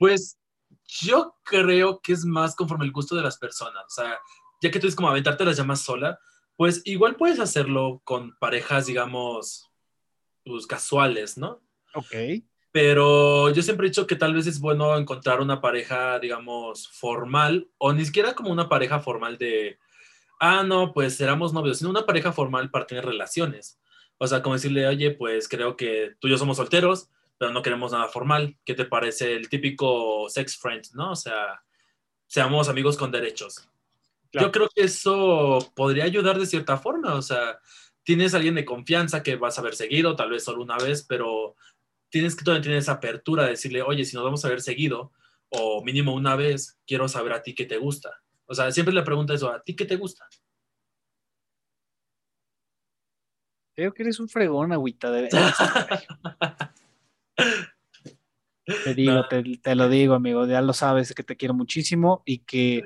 Pues 0.02 0.36
yo 0.84 1.36
creo 1.44 2.00
que 2.00 2.12
es 2.12 2.24
más 2.24 2.56
conforme 2.56 2.84
el 2.84 2.90
gusto 2.90 3.14
de 3.14 3.22
las 3.22 3.38
personas. 3.38 3.84
O 3.86 3.90
sea, 3.90 4.18
ya 4.60 4.68
que 4.68 4.80
tú 4.80 4.88
dices 4.88 4.96
como 4.96 5.08
aventarte 5.08 5.44
las 5.44 5.56
llamas 5.56 5.82
sola, 5.82 6.18
pues 6.56 6.82
igual 6.86 7.14
puedes 7.14 7.38
hacerlo 7.38 8.00
con 8.02 8.36
parejas, 8.40 8.86
digamos, 8.86 9.70
pues 10.44 10.66
casuales, 10.66 11.38
¿no? 11.38 11.62
Ok. 11.94 12.16
Pero 12.72 13.50
yo 13.50 13.62
siempre 13.62 13.86
he 13.86 13.90
dicho 13.90 14.08
que 14.08 14.16
tal 14.16 14.34
vez 14.34 14.48
es 14.48 14.58
bueno 14.58 14.98
encontrar 14.98 15.40
una 15.40 15.60
pareja, 15.60 16.18
digamos, 16.18 16.88
formal, 16.88 17.70
o 17.78 17.92
ni 17.92 18.04
siquiera 18.04 18.34
como 18.34 18.50
una 18.50 18.68
pareja 18.68 18.98
formal 18.98 19.38
de, 19.38 19.78
ah, 20.40 20.64
no, 20.64 20.92
pues 20.92 21.20
éramos 21.20 21.52
novios, 21.52 21.78
sino 21.78 21.90
una 21.90 22.06
pareja 22.06 22.32
formal 22.32 22.72
para 22.72 22.88
tener 22.88 23.04
relaciones. 23.04 23.78
O 24.18 24.26
sea, 24.26 24.42
como 24.42 24.56
decirle, 24.56 24.84
oye, 24.88 25.12
pues 25.12 25.46
creo 25.46 25.76
que 25.76 26.16
tú 26.18 26.26
y 26.26 26.32
yo 26.32 26.38
somos 26.38 26.56
solteros, 26.56 27.08
pero 27.42 27.52
no 27.52 27.60
queremos 27.60 27.90
nada 27.90 28.06
formal. 28.06 28.56
¿Qué 28.64 28.72
te 28.74 28.84
parece 28.84 29.34
el 29.34 29.48
típico 29.48 30.28
sex 30.28 30.56
friend, 30.56 30.84
no? 30.94 31.10
O 31.10 31.16
sea, 31.16 31.60
seamos 32.28 32.68
amigos 32.68 32.96
con 32.96 33.10
derechos. 33.10 33.68
Claro. 34.30 34.46
Yo 34.46 34.52
creo 34.52 34.68
que 34.72 34.84
eso 34.84 35.72
podría 35.74 36.04
ayudar 36.04 36.38
de 36.38 36.46
cierta 36.46 36.76
forma. 36.76 37.16
O 37.16 37.20
sea, 37.20 37.58
tienes 38.04 38.32
a 38.32 38.36
alguien 38.36 38.54
de 38.54 38.64
confianza 38.64 39.24
que 39.24 39.34
vas 39.34 39.58
a 39.58 39.62
ver 39.62 39.74
seguido, 39.74 40.14
tal 40.14 40.30
vez 40.30 40.44
solo 40.44 40.62
una 40.62 40.76
vez, 40.76 41.02
pero 41.02 41.56
tienes 42.10 42.36
que 42.36 42.44
todavía 42.44 42.62
tener 42.62 42.78
esa 42.78 42.92
apertura 42.92 43.42
de 43.42 43.50
decirle, 43.50 43.82
oye, 43.82 44.04
si 44.04 44.14
nos 44.14 44.24
vamos 44.24 44.44
a 44.44 44.48
ver 44.48 44.60
seguido, 44.60 45.10
o 45.48 45.82
mínimo 45.82 46.14
una 46.14 46.36
vez, 46.36 46.78
quiero 46.86 47.08
saber 47.08 47.32
a 47.32 47.42
ti 47.42 47.56
qué 47.56 47.64
te 47.64 47.78
gusta. 47.78 48.22
O 48.46 48.54
sea, 48.54 48.70
siempre 48.70 48.94
le 48.94 49.02
pregunta 49.02 49.34
eso, 49.34 49.50
¿a 49.50 49.60
ti 49.64 49.74
qué 49.74 49.84
te 49.84 49.96
gusta? 49.96 50.28
Creo 53.74 53.92
que 53.92 54.04
eres 54.04 54.20
un 54.20 54.28
fregón, 54.28 54.72
agüita. 54.72 55.10
De... 55.10 55.28
te 58.84 58.94
digo, 58.94 59.12
No. 59.14 59.28
te, 59.28 59.42
te 59.62 59.74
lo 59.74 59.88
digo, 59.88 60.14
amigo, 60.14 60.46
ya 60.46 60.60
lo 60.62 60.72
sabes, 60.72 61.14
que 61.14 61.22
te 61.22 61.36
quiero 61.36 61.54
muchísimo 61.54 62.22
y 62.24 62.38
que 62.38 62.84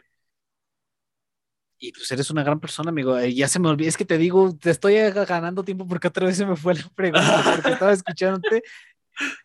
y 1.78 1.92
pues 1.92 2.10
eres 2.10 2.30
una 2.30 2.42
gran 2.42 2.58
persona, 2.58 2.88
amigo. 2.90 3.18
Eh, 3.18 3.34
ya 3.34 3.48
se 3.48 3.58
me 3.58 3.68
olvidó, 3.68 3.88
es 3.88 3.96
que 3.96 4.06
te 4.06 4.16
digo, 4.18 4.56
te 4.56 4.70
estoy 4.70 4.94
ganando 5.10 5.62
tiempo 5.62 5.86
porque 5.86 6.08
otra 6.08 6.26
vez 6.26 6.36
se 6.38 6.46
me 6.46 6.56
fue 6.56 6.74
la 6.74 6.88
pregunta 6.94 7.42
porque 7.54 7.72
estaba 7.72 7.92
escuchándote. 7.92 8.62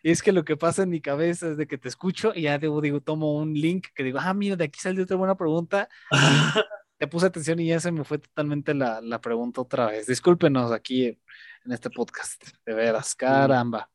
Y 0.02 0.12
es 0.12 0.22
que 0.22 0.32
lo 0.32 0.44
que 0.46 0.58
pasa 0.58 0.84
en 0.84 0.90
mi 0.90 1.02
cabeza 1.02 1.50
es 1.50 1.58
de 1.58 1.68
que 1.68 1.78
te 1.78 1.90
escucho 1.90 2.32
y 2.34 2.44
ya 2.44 2.58
digo, 2.58 2.82
digo 2.82 3.02
tomo 3.02 3.36
un 3.36 3.54
link 3.54 3.88
que 3.94 4.04
digo, 4.04 4.20
ah, 4.22 4.34
mira, 4.34 4.56
de 4.56 4.66
aquí 4.66 4.80
salió 4.80 5.04
otra 5.04 5.18
buena 5.18 5.36
pregunta. 5.36 5.90
te 6.98 7.08
puse 7.08 7.26
atención 7.26 7.60
y 7.60 7.68
ya 7.68 7.80
se 7.82 7.92
me 7.92 8.06
fue 8.06 8.20
totalmente 8.20 8.74
la, 8.74 9.02
la 9.02 9.20
pregunta 9.20 9.60
otra 9.62 9.88
vez. 9.88 10.08
Discúlpenos 10.08 10.72
aquí 10.72 11.06
en 11.08 11.72
este 11.72 11.90
podcast, 11.90 12.44
de 12.66 12.74
veras, 12.74 13.14
caramba. 13.14 13.91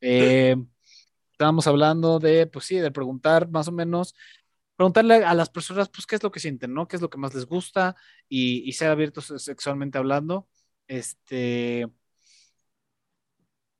Eh, 0.00 0.56
estábamos 1.32 1.66
hablando 1.66 2.18
de, 2.18 2.46
pues 2.46 2.64
sí, 2.66 2.76
de 2.76 2.90
preguntar 2.90 3.48
más 3.48 3.68
o 3.68 3.72
menos 3.72 4.14
preguntarle 4.80 5.16
a 5.26 5.34
las 5.34 5.50
personas, 5.50 5.90
pues, 5.90 6.06
qué 6.06 6.16
es 6.16 6.22
lo 6.22 6.30
que 6.30 6.40
sienten, 6.40 6.72
¿no? 6.72 6.88
¿Qué 6.88 6.96
es 6.96 7.02
lo 7.02 7.10
que 7.10 7.18
más 7.18 7.34
les 7.34 7.44
gusta? 7.44 7.96
Y, 8.30 8.72
ser 8.72 8.88
abiertos 8.90 9.26
sexualmente 9.36 9.98
hablando. 9.98 10.48
Este, 10.88 11.86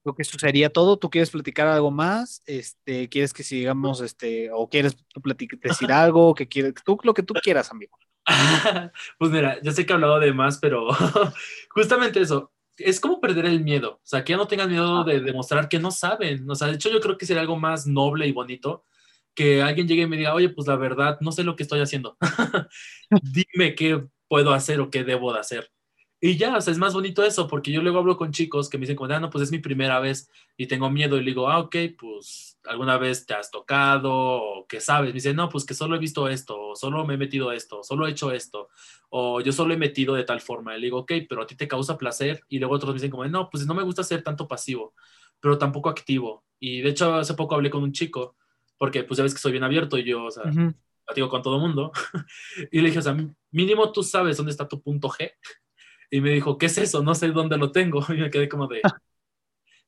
lo 0.04 0.14
que 0.14 0.20
eso 0.20 0.38
sería 0.38 0.70
todo. 0.70 0.98
¿Tú 0.98 1.08
quieres 1.08 1.30
platicar 1.30 1.68
algo 1.68 1.90
más? 1.90 2.42
Este, 2.44 3.08
¿quieres 3.08 3.32
que 3.32 3.42
sigamos, 3.42 4.02
este, 4.02 4.50
o 4.52 4.68
quieres 4.68 4.94
decir 5.62 5.90
algo? 5.92 6.34
que 6.34 6.48
quieres, 6.48 6.74
tú, 6.84 6.98
lo 7.02 7.14
que 7.14 7.22
tú 7.22 7.32
quieras, 7.32 7.70
amigo. 7.70 7.96
pues 9.18 9.30
mira, 9.30 9.58
ya 9.62 9.72
sé 9.72 9.86
que 9.86 9.92
he 9.92 9.94
hablado 9.94 10.20
de 10.20 10.34
más, 10.34 10.58
pero 10.58 10.86
justamente 11.70 12.20
eso, 12.20 12.52
es 12.84 13.00
como 13.00 13.20
perder 13.20 13.46
el 13.46 13.60
miedo, 13.60 14.00
o 14.02 14.06
sea, 14.06 14.24
que 14.24 14.32
ya 14.32 14.36
no 14.36 14.46
tengan 14.46 14.70
miedo 14.70 15.04
de 15.04 15.20
demostrar 15.20 15.68
que 15.68 15.78
no 15.78 15.90
saben, 15.90 16.48
o 16.50 16.54
sea, 16.54 16.68
de 16.68 16.74
hecho 16.74 16.90
yo 16.90 17.00
creo 17.00 17.16
que 17.18 17.26
sería 17.26 17.42
algo 17.42 17.56
más 17.56 17.86
noble 17.86 18.26
y 18.26 18.32
bonito 18.32 18.84
que 19.34 19.62
alguien 19.62 19.88
llegue 19.88 20.02
y 20.02 20.06
me 20.06 20.16
diga, 20.16 20.34
oye, 20.34 20.48
pues 20.50 20.66
la 20.66 20.76
verdad, 20.76 21.18
no 21.20 21.32
sé 21.32 21.44
lo 21.44 21.56
que 21.56 21.62
estoy 21.62 21.80
haciendo. 21.80 22.16
Dime 23.22 23.74
qué 23.74 24.04
puedo 24.28 24.52
hacer 24.52 24.80
o 24.80 24.90
qué 24.90 25.04
debo 25.04 25.32
de 25.32 25.40
hacer. 25.40 25.70
Y 26.20 26.36
ya, 26.36 26.56
o 26.56 26.60
sea, 26.60 26.72
es 26.72 26.78
más 26.78 26.92
bonito 26.92 27.24
eso, 27.24 27.48
porque 27.48 27.72
yo 27.72 27.80
luego 27.80 27.98
hablo 27.98 28.16
con 28.16 28.32
chicos 28.32 28.68
que 28.68 28.76
me 28.76 28.82
dicen, 28.82 28.96
como, 28.96 29.12
ah, 29.12 29.20
no, 29.20 29.30
pues 29.30 29.44
es 29.44 29.50
mi 29.50 29.58
primera 29.58 29.98
vez 30.00 30.28
y 30.56 30.66
tengo 30.66 30.90
miedo. 30.90 31.16
Y 31.16 31.20
le 31.20 31.30
digo, 31.30 31.48
ah, 31.48 31.58
ok, 31.60 31.76
pues 31.98 32.49
alguna 32.64 32.98
vez 32.98 33.26
te 33.26 33.34
has 33.34 33.50
tocado 33.50 34.12
o 34.12 34.66
que 34.66 34.80
sabes. 34.80 35.10
Me 35.10 35.14
dicen, 35.14 35.36
no, 35.36 35.48
pues 35.48 35.64
que 35.64 35.74
solo 35.74 35.96
he 35.96 35.98
visto 35.98 36.28
esto, 36.28 36.60
o 36.60 36.76
solo 36.76 37.04
me 37.04 37.14
he 37.14 37.18
metido 37.18 37.52
esto, 37.52 37.82
solo 37.82 38.06
he 38.06 38.10
hecho 38.10 38.32
esto, 38.32 38.68
o 39.10 39.40
yo 39.40 39.52
solo 39.52 39.74
he 39.74 39.76
metido 39.76 40.14
de 40.14 40.24
tal 40.24 40.40
forma. 40.40 40.76
Y 40.76 40.80
le 40.80 40.86
digo, 40.86 40.98
ok, 40.98 41.12
pero 41.28 41.42
a 41.42 41.46
ti 41.46 41.56
te 41.56 41.68
causa 41.68 41.98
placer. 41.98 42.42
Y 42.48 42.58
luego 42.58 42.74
otros 42.74 42.90
me 42.90 42.94
dicen, 42.94 43.10
como, 43.10 43.24
no, 43.26 43.48
pues 43.50 43.66
no 43.66 43.74
me 43.74 43.82
gusta 43.82 44.02
ser 44.02 44.22
tanto 44.22 44.46
pasivo, 44.48 44.94
pero 45.40 45.58
tampoco 45.58 45.88
activo. 45.88 46.44
Y 46.58 46.80
de 46.82 46.90
hecho, 46.90 47.14
hace 47.14 47.34
poco 47.34 47.54
hablé 47.54 47.70
con 47.70 47.82
un 47.82 47.92
chico 47.92 48.36
porque 48.80 49.04
pues 49.04 49.18
ya 49.18 49.24
ves 49.24 49.34
que 49.34 49.40
soy 49.40 49.52
bien 49.52 49.64
abierto 49.64 49.98
y 49.98 50.04
yo, 50.04 50.24
o 50.24 50.30
sea, 50.30 50.44
uh 50.44 50.72
con 51.28 51.42
todo 51.42 51.58
mundo. 51.58 51.92
y 52.70 52.80
le 52.80 52.86
dije, 52.86 53.00
o 53.00 53.02
sea, 53.02 53.16
mínimo 53.50 53.90
tú 53.92 54.02
sabes 54.02 54.36
dónde 54.36 54.52
está 54.52 54.68
tu 54.68 54.80
punto 54.80 55.08
G. 55.08 55.32
Y 56.10 56.20
me 56.20 56.30
dijo, 56.30 56.56
¿qué 56.56 56.66
es 56.66 56.78
eso? 56.78 57.02
No 57.02 57.14
sé 57.14 57.28
dónde 57.28 57.56
lo 57.56 57.72
tengo. 57.72 58.00
Y 58.08 58.14
me 58.14 58.30
quedé 58.30 58.48
como 58.48 58.66
de, 58.66 58.80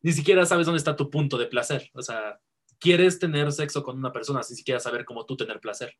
ni 0.03 0.13
siquiera 0.13 0.45
sabes 0.47 0.67
dónde 0.67 0.79
está 0.79 0.97
tu 0.97 1.11
punto 1.11 1.39
de 1.39 1.47
placer. 1.47 1.91
O 1.95 2.03
sea, 2.03 2.39
quieres 2.83 3.19
tener 3.19 3.53
sexo 3.53 3.83
con 3.83 3.97
una 3.97 4.13
persona 4.13 4.43
sin 4.43 4.57
siquiera 4.57 4.81
saber 4.81 5.05
cómo 5.05 5.25
tú 5.25 5.37
tener 5.37 5.61
placer. 5.61 5.97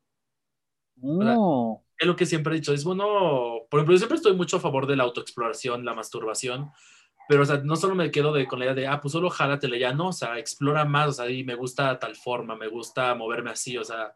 No. 0.97 1.83
Es 1.97 2.07
lo 2.07 2.15
que 2.15 2.25
siempre 2.25 2.53
he 2.53 2.59
dicho. 2.59 2.73
Es 2.73 2.83
bueno, 2.83 3.61
por 3.69 3.79
ejemplo, 3.79 3.93
yo 3.93 3.97
siempre 3.97 4.17
estoy 4.17 4.35
mucho 4.35 4.57
a 4.57 4.59
favor 4.59 4.85
de 4.85 4.95
la 4.95 5.03
autoexploración, 5.03 5.85
la 5.85 5.93
masturbación, 5.93 6.71
pero, 7.27 7.43
o 7.43 7.45
sea, 7.45 7.57
no 7.57 7.77
solo 7.77 7.95
me 7.95 8.11
quedo 8.11 8.33
de, 8.33 8.45
con 8.45 8.59
la 8.59 8.65
idea 8.65 8.75
de, 8.75 8.87
ah, 8.87 8.99
pues 8.99 9.13
solo 9.13 9.29
jálatele 9.29 9.79
ya, 9.79 9.93
no, 9.93 10.09
o 10.09 10.13
sea, 10.13 10.37
explora 10.37 10.83
más, 10.83 11.07
o 11.07 11.13
sea, 11.13 11.29
y 11.29 11.43
me 11.43 11.55
gusta 11.55 11.97
tal 11.97 12.15
forma, 12.15 12.55
me 12.57 12.67
gusta 12.67 13.15
moverme 13.15 13.51
así, 13.51 13.77
o 13.77 13.83
sea, 13.83 14.13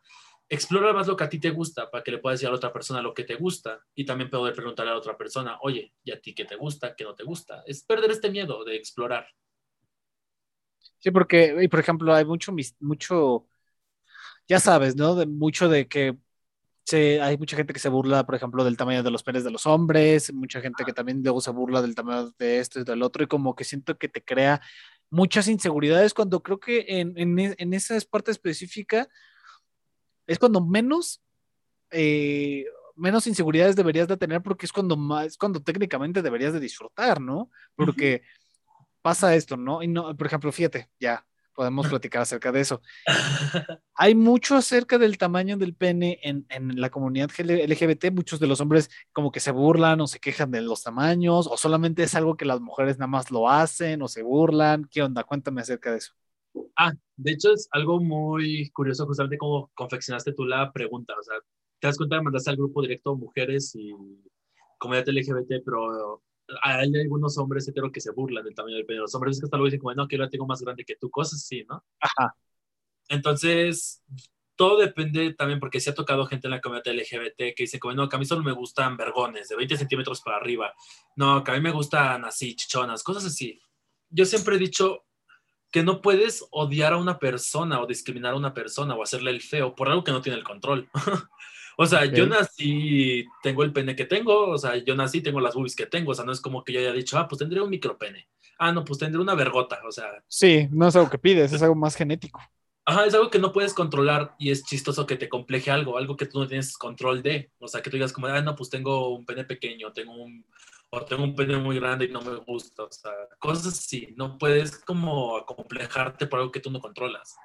explora 0.49 0.91
más 0.91 1.07
lo 1.07 1.15
que 1.15 1.23
a 1.23 1.29
ti 1.29 1.39
te 1.39 1.51
gusta 1.51 1.89
para 1.89 2.03
que 2.03 2.11
le 2.11 2.17
puedas 2.17 2.39
decir 2.39 2.47
a 2.47 2.51
la 2.51 2.57
otra 2.57 2.73
persona 2.73 3.01
lo 3.01 3.13
que 3.13 3.23
te 3.23 3.35
gusta 3.35 3.79
y 3.95 4.05
también 4.05 4.29
poder 4.29 4.53
preguntarle 4.53 4.91
a 4.91 4.95
la 4.95 4.99
otra 4.99 5.17
persona, 5.17 5.57
oye, 5.61 5.93
¿y 6.03 6.11
a 6.11 6.19
ti 6.19 6.35
qué 6.35 6.43
te 6.43 6.57
gusta, 6.57 6.95
qué 6.95 7.05
no 7.05 7.15
te 7.15 7.23
gusta? 7.23 7.63
Es 7.65 7.83
perder 7.83 8.11
este 8.11 8.29
miedo 8.29 8.63
de 8.65 8.75
explorar. 8.75 9.27
Sí, 10.99 11.11
porque, 11.11 11.55
y 11.61 11.67
por 11.67 11.79
ejemplo, 11.79 12.13
hay 12.13 12.25
mucho, 12.25 12.53
mucho, 12.79 13.47
ya 14.47 14.59
sabes, 14.59 14.95
¿no? 14.95 15.15
De 15.15 15.25
mucho 15.25 15.69
de 15.69 15.87
que 15.87 16.17
hay 16.95 17.37
mucha 17.37 17.57
gente 17.57 17.73
que 17.73 17.79
se 17.79 17.89
burla, 17.89 18.25
por 18.25 18.35
ejemplo, 18.35 18.63
del 18.63 18.77
tamaño 18.77 19.03
de 19.03 19.11
los 19.11 19.23
penes 19.23 19.43
de 19.43 19.51
los 19.51 19.65
hombres, 19.65 20.33
mucha 20.33 20.61
gente 20.61 20.85
que 20.85 20.93
también 20.93 21.21
luego 21.21 21.41
se 21.41 21.51
burla 21.51 21.81
del 21.81 21.95
tamaño 21.95 22.31
de 22.39 22.59
esto 22.59 22.79
y 22.79 22.83
del 22.83 23.03
otro, 23.03 23.23
y 23.23 23.27
como 23.27 23.55
que 23.55 23.63
siento 23.63 23.97
que 23.97 24.07
te 24.07 24.23
crea 24.23 24.61
muchas 25.09 25.47
inseguridades 25.47 26.13
cuando 26.13 26.41
creo 26.41 26.59
que 26.59 26.85
en, 26.87 27.13
en, 27.17 27.39
e, 27.39 27.55
en 27.57 27.73
esa 27.73 27.97
parte 28.09 28.31
específica 28.31 29.07
es 30.27 30.39
cuando 30.39 30.65
menos, 30.65 31.21
eh, 31.91 32.65
menos 32.95 33.27
inseguridades 33.27 33.75
deberías 33.75 34.07
de 34.07 34.17
tener 34.17 34.41
porque 34.41 34.65
es 34.65 34.71
cuando 34.71 34.95
más, 34.97 35.37
cuando 35.37 35.61
técnicamente 35.61 36.21
deberías 36.21 36.53
de 36.53 36.59
disfrutar, 36.59 37.19
¿no? 37.19 37.49
Porque 37.75 38.23
pasa 39.07 39.33
esto, 39.35 39.55
¿no? 39.55 39.81
Y 39.81 39.87
no, 39.87 40.17
por 40.17 40.27
ejemplo, 40.27 40.51
fíjate, 40.51 40.89
ya, 40.99 41.25
podemos 41.53 41.87
platicar 41.87 42.23
acerca 42.23 42.51
de 42.51 42.59
eso. 42.59 42.81
Hay 43.95 44.15
mucho 44.15 44.57
acerca 44.57 44.97
del 44.97 45.17
tamaño 45.17 45.55
del 45.55 45.73
pene 45.75 46.19
en, 46.23 46.45
en, 46.49 46.81
la 46.81 46.89
comunidad 46.89 47.29
LGBT. 47.39 48.11
Muchos 48.11 48.41
de 48.41 48.47
los 48.47 48.59
hombres 48.59 48.89
como 49.13 49.31
que 49.31 49.39
se 49.39 49.51
burlan 49.51 50.01
o 50.01 50.07
se 50.07 50.19
quejan 50.19 50.51
de 50.51 50.59
los 50.59 50.83
tamaños, 50.83 51.47
o 51.47 51.55
solamente 51.55 52.03
es 52.03 52.15
algo 52.15 52.35
que 52.35 52.43
las 52.43 52.59
mujeres 52.59 52.97
nada 52.97 53.07
más 53.07 53.31
lo 53.31 53.47
hacen 53.47 54.01
o 54.01 54.09
se 54.09 54.23
burlan. 54.23 54.89
¿Qué 54.91 55.01
onda? 55.01 55.23
Cuéntame 55.23 55.61
acerca 55.61 55.91
de 55.91 55.99
eso. 55.99 56.11
Ah, 56.75 56.91
de 57.15 57.31
hecho 57.31 57.53
es 57.53 57.69
algo 57.71 58.01
muy 58.01 58.69
curioso 58.71 59.05
justamente 59.05 59.37
cómo 59.37 59.71
confeccionaste 59.73 60.33
tú 60.33 60.43
la 60.43 60.69
pregunta. 60.73 61.13
O 61.17 61.23
sea, 61.23 61.35
te 61.79 61.87
das 61.87 61.95
cuenta 61.95 62.21
mandaste 62.21 62.49
al 62.49 62.57
grupo 62.57 62.81
directo 62.81 63.15
mujeres 63.15 63.73
y 63.73 63.93
comunidad 64.77 65.07
LGBT, 65.07 65.63
pero 65.63 66.21
hay 66.61 66.91
algunos 67.01 67.37
hombres 67.37 67.67
heteros 67.67 67.91
que 67.91 68.01
se 68.01 68.11
burlan 68.11 68.43
del 68.43 68.55
tamaño 68.55 68.75
del 68.75 68.85
pene. 68.85 68.99
Los 68.99 69.13
hombres 69.15 69.39
que 69.39 69.45
hasta 69.45 69.57
luego 69.57 69.67
dicen 69.67 69.79
como, 69.79 69.93
no, 69.93 70.07
que 70.07 70.17
yo 70.17 70.23
la 70.23 70.29
tengo 70.29 70.45
más 70.45 70.61
grande 70.61 70.85
que 70.85 70.95
tú, 70.95 71.09
cosas 71.09 71.41
así, 71.43 71.65
¿no? 71.67 71.83
Ajá. 71.99 72.35
Entonces, 73.09 74.03
todo 74.55 74.77
depende 74.79 75.33
también, 75.33 75.59
porque 75.59 75.79
se 75.79 75.91
ha 75.91 75.93
tocado 75.93 76.25
gente 76.25 76.47
en 76.47 76.51
la 76.51 76.61
comunidad 76.61 76.93
LGBT 76.93 77.55
que 77.55 77.63
dice 77.63 77.79
como, 77.79 77.93
no, 77.93 78.09
que 78.09 78.15
a 78.15 78.19
mí 78.19 78.25
solo 78.25 78.43
me 78.43 78.51
gustan 78.51 78.97
vergones 78.97 79.49
de 79.49 79.55
20 79.55 79.77
centímetros 79.77 80.21
para 80.21 80.37
arriba. 80.37 80.73
No, 81.15 81.43
que 81.43 81.51
a 81.51 81.53
mí 81.53 81.61
me 81.61 81.71
gustan 81.71 82.25
así, 82.25 82.55
chichonas, 82.55 83.03
cosas 83.03 83.25
así. 83.25 83.59
Yo 84.09 84.25
siempre 84.25 84.55
he 84.55 84.59
dicho 84.59 85.05
que 85.71 85.83
no 85.83 86.01
puedes 86.01 86.45
odiar 86.51 86.93
a 86.93 86.97
una 86.97 87.19
persona 87.19 87.81
o 87.81 87.85
discriminar 87.85 88.33
a 88.33 88.37
una 88.37 88.53
persona 88.53 88.95
o 88.95 89.03
hacerle 89.03 89.31
el 89.31 89.41
feo 89.41 89.75
por 89.75 89.89
algo 89.89 90.03
que 90.03 90.11
no 90.11 90.21
tiene 90.21 90.37
el 90.37 90.43
control. 90.43 90.89
O 91.79 91.85
sea, 91.85 92.05
yo 92.05 92.25
nací, 92.25 93.23
tengo 93.43 93.63
el 93.63 93.71
pene 93.71 93.95
que 93.95 94.05
tengo, 94.05 94.49
o 94.49 94.57
sea, 94.57 94.77
yo 94.77 94.95
nací, 94.95 95.21
tengo 95.21 95.39
las 95.39 95.53
boobies 95.53 95.75
que 95.75 95.85
tengo, 95.85 96.11
o 96.11 96.15
sea, 96.15 96.25
no 96.25 96.31
es 96.31 96.41
como 96.41 96.63
que 96.63 96.73
yo 96.73 96.79
haya 96.79 96.91
dicho, 96.91 97.19
ah, 97.19 97.27
pues 97.27 97.37
tendré 97.37 97.61
un 97.61 97.69
micropene. 97.69 98.27
Ah, 98.57 98.71
no, 98.71 98.83
pues 98.83 98.97
tendré 98.97 99.21
una 99.21 99.35
vergota, 99.35 99.79
o 99.87 99.91
sea. 99.91 100.23
Sí, 100.27 100.67
no 100.71 100.87
es 100.87 100.95
algo 100.95 101.07
que 101.11 101.19
pides, 101.19 101.53
es 101.53 101.61
algo 101.61 101.75
más 101.75 101.95
genético. 101.95 102.41
Ajá, 102.83 103.05
es 103.05 103.13
algo 103.13 103.29
que 103.29 103.37
no 103.37 103.53
puedes 103.53 103.75
controlar 103.75 104.33
y 104.39 104.49
es 104.49 104.63
chistoso 104.63 105.05
que 105.05 105.17
te 105.17 105.29
compleje 105.29 105.69
algo, 105.69 105.99
algo 105.99 106.17
que 106.17 106.25
tú 106.25 106.39
no 106.39 106.47
tienes 106.47 106.75
control 106.75 107.21
de. 107.21 107.51
O 107.59 107.67
sea, 107.67 107.83
que 107.83 107.91
tú 107.91 107.97
digas 107.97 108.11
como, 108.11 108.25
ah, 108.25 108.41
no, 108.41 108.55
pues 108.55 108.71
tengo 108.71 109.15
un 109.15 109.23
pene 109.23 109.43
pequeño, 109.43 109.93
tengo 109.93 110.15
un, 110.15 110.43
o 110.89 111.01
tengo 111.05 111.25
un 111.25 111.35
pene 111.35 111.57
muy 111.57 111.75
grande 111.79 112.05
y 112.05 112.09
no 112.09 112.21
me 112.21 112.37
gusta. 112.37 112.85
O 112.85 112.91
sea, 112.91 113.11
cosas 113.37 113.67
así. 113.67 114.15
No 114.17 114.39
puedes 114.39 114.79
como 114.79 115.37
acomplejarte 115.37 116.25
por 116.25 116.39
algo 116.39 116.51
que 116.51 116.59
tú 116.59 116.71
no 116.71 116.79
controlas 116.79 117.37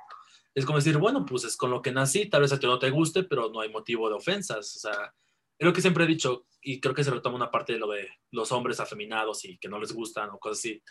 es 0.55 0.67
como 0.67 0.79
decir, 0.79 0.99
bueno, 0.99 1.25
pues 1.25 1.45
es 1.45 1.57
con 1.57 1.71
lo 1.71 1.81
que 1.81 1.93
nací, 1.93 2.27
tal 2.27 2.43
vez 2.43 2.53
a 2.53 2.59
ti 2.59 2.67
no 2.67 2.79
te 2.79 2.91
guste, 2.91 3.25
pero 3.25 3.51
no 3.51 3.61
hay 3.61 3.71
motivo 3.71 4.09
de 4.09 4.17
ofensas. 4.17 4.77
O 4.77 4.79
sea, 4.81 5.15
es 5.59 5.67
lo 5.67 5.73
que 5.73 5.81
siempre 5.81 6.05
he 6.05 6.07
dicho, 6.07 6.47
y 6.61 6.81
creo 6.81 6.95
que 6.95 7.05
se 7.05 7.11
retoma 7.11 7.37
una 7.37 7.51
parte 7.51 7.73
de 7.73 7.79
lo 7.79 7.91
de 7.91 8.09
los 8.31 8.53
hombres 8.53 8.79
afeminados 8.79 9.45
y 9.45 9.59
que 9.59 9.69
no 9.69 9.79
les 9.79 9.93
gustan 9.93 10.31
o 10.31 10.39
cosas 10.39 10.59
así. 10.59 10.83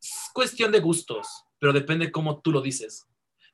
Es 0.00 0.30
cuestión 0.32 0.70
de 0.72 0.80
gustos, 0.80 1.26
pero 1.58 1.72
depende 1.72 2.12
cómo 2.12 2.40
tú 2.40 2.52
lo 2.52 2.60
dices. 2.60 3.06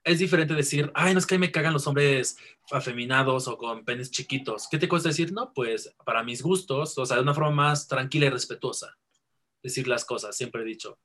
Es 0.05 0.19
diferente 0.19 0.55
decir, 0.55 0.91
ay, 0.95 1.13
no 1.13 1.19
es 1.19 1.27
que 1.27 1.39
me 1.39 1.51
cagan 1.51 1.73
los 1.73 1.87
hombres 1.87 2.37
afeminados 2.71 3.49
o 3.49 3.59
con 3.59 3.85
penes 3.85 4.11
chiquitos. 4.11 4.69
¿Qué 4.71 4.79
te 4.79 4.89
cuesta 4.89 5.09
decir? 5.09 5.33
No, 5.33 5.53
pues 5.53 5.95
para 6.05 6.23
mis 6.23 6.43
gustos, 6.43 6.97
o 6.97 7.07
sea, 7.07 7.17
de 7.17 7.23
una 7.23 7.35
forma 7.35 7.51
más 7.51 7.89
tranquila 7.89 8.27
y 8.27 8.31
respetuosa. 8.31 8.97
Decir 9.63 9.89
las 9.89 10.05
cosas, 10.05 10.37
siempre 10.37 10.63
he 10.63 10.65
dicho 10.65 10.99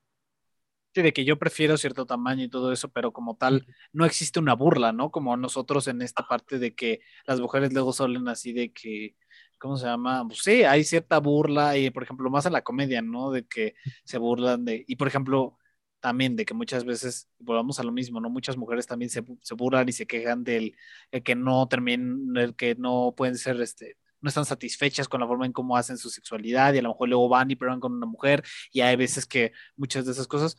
de 1.01 1.13
que 1.13 1.25
yo 1.25 1.39
prefiero 1.39 1.77
cierto 1.77 2.05
tamaño 2.05 2.43
y 2.43 2.49
todo 2.49 2.71
eso, 2.71 2.89
pero 2.89 3.11
como 3.11 3.35
tal, 3.35 3.65
no 3.91 4.05
existe 4.05 4.39
una 4.39 4.53
burla, 4.53 4.91
¿no? 4.91 5.11
Como 5.11 5.35
nosotros 5.37 5.87
en 5.87 6.01
esta 6.01 6.27
parte 6.27 6.59
de 6.59 6.75
que 6.75 7.01
las 7.25 7.39
mujeres 7.39 7.73
luego 7.73 7.93
suelen 7.93 8.27
así 8.27 8.53
de 8.53 8.71
que, 8.71 9.15
¿cómo 9.59 9.77
se 9.77 9.85
llama? 9.85 10.25
Pues 10.27 10.39
sí, 10.43 10.63
hay 10.63 10.83
cierta 10.83 11.19
burla, 11.19 11.77
y 11.77 11.89
por 11.89 12.03
ejemplo, 12.03 12.29
más 12.29 12.45
en 12.45 12.53
la 12.53 12.63
comedia, 12.63 13.01
¿no? 13.01 13.31
De 13.31 13.45
que 13.47 13.75
se 14.03 14.17
burlan 14.17 14.65
de, 14.65 14.85
y 14.87 14.95
por 14.95 15.07
ejemplo, 15.07 15.57
también 15.99 16.35
de 16.35 16.45
que 16.45 16.53
muchas 16.53 16.85
veces, 16.85 17.29
volvamos 17.39 17.79
a 17.79 17.83
lo 17.83 17.91
mismo, 17.91 18.19
¿no? 18.19 18.29
Muchas 18.29 18.57
mujeres 18.57 18.85
también 18.87 19.09
se, 19.09 19.23
se 19.41 19.53
burlan 19.55 19.87
y 19.89 19.93
se 19.93 20.05
quejan 20.05 20.43
del 20.43 20.75
que 21.23 21.35
no 21.35 21.67
terminen, 21.67 22.35
el 22.35 22.55
que 22.55 22.75
no 22.75 23.13
pueden 23.15 23.37
ser, 23.37 23.61
este, 23.61 23.97
no 24.23 24.29
están 24.29 24.45
satisfechas 24.45 25.07
con 25.09 25.19
la 25.19 25.27
forma 25.27 25.45
en 25.45 25.51
cómo 25.51 25.77
hacen 25.77 25.97
su 25.97 26.09
sexualidad 26.09 26.73
y 26.73 26.79
a 26.79 26.81
lo 26.81 26.89
mejor 26.89 27.09
luego 27.09 27.29
van 27.29 27.51
y 27.51 27.55
prueban 27.55 27.79
con 27.81 27.93
una 27.93 28.05
mujer 28.05 28.43
y 28.71 28.81
hay 28.81 28.95
veces 28.95 29.25
que 29.25 29.51
muchas 29.75 30.05
de 30.05 30.13
esas 30.13 30.27
cosas 30.27 30.57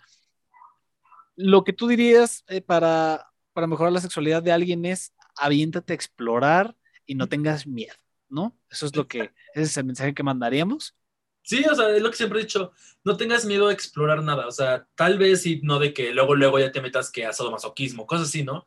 lo 1.36 1.64
que 1.64 1.72
tú 1.72 1.88
dirías 1.88 2.44
eh, 2.48 2.60
para, 2.60 3.26
para 3.52 3.66
mejorar 3.66 3.92
la 3.92 4.00
sexualidad 4.00 4.42
de 4.42 4.52
alguien 4.52 4.84
es 4.84 5.12
aviéntate 5.36 5.92
a 5.92 5.96
explorar 5.96 6.76
y 7.06 7.14
no 7.14 7.28
tengas 7.28 7.66
miedo. 7.66 7.94
¿no? 8.34 8.58
Eso 8.70 8.86
es 8.86 8.96
lo 8.96 9.06
que, 9.06 9.30
ese 9.54 9.62
es 9.62 9.76
el 9.76 9.84
mensaje 9.84 10.12
que 10.14 10.22
mandaríamos. 10.22 10.94
Sí, 11.42 11.64
o 11.70 11.74
sea, 11.74 11.94
es 11.94 12.02
lo 12.02 12.10
que 12.10 12.16
siempre 12.16 12.40
he 12.40 12.42
dicho, 12.42 12.72
no 13.04 13.16
tengas 13.16 13.44
miedo 13.44 13.68
a 13.68 13.72
explorar 13.72 14.22
nada, 14.22 14.46
o 14.46 14.50
sea, 14.50 14.88
tal 14.94 15.18
vez 15.18 15.44
y 15.44 15.60
no 15.60 15.78
de 15.78 15.92
que 15.92 16.12
luego, 16.12 16.34
luego 16.34 16.58
ya 16.58 16.72
te 16.72 16.80
metas 16.80 17.10
que 17.10 17.26
a 17.26 17.32
masoquismo, 17.50 18.06
cosas 18.06 18.28
así, 18.28 18.42
¿no? 18.42 18.66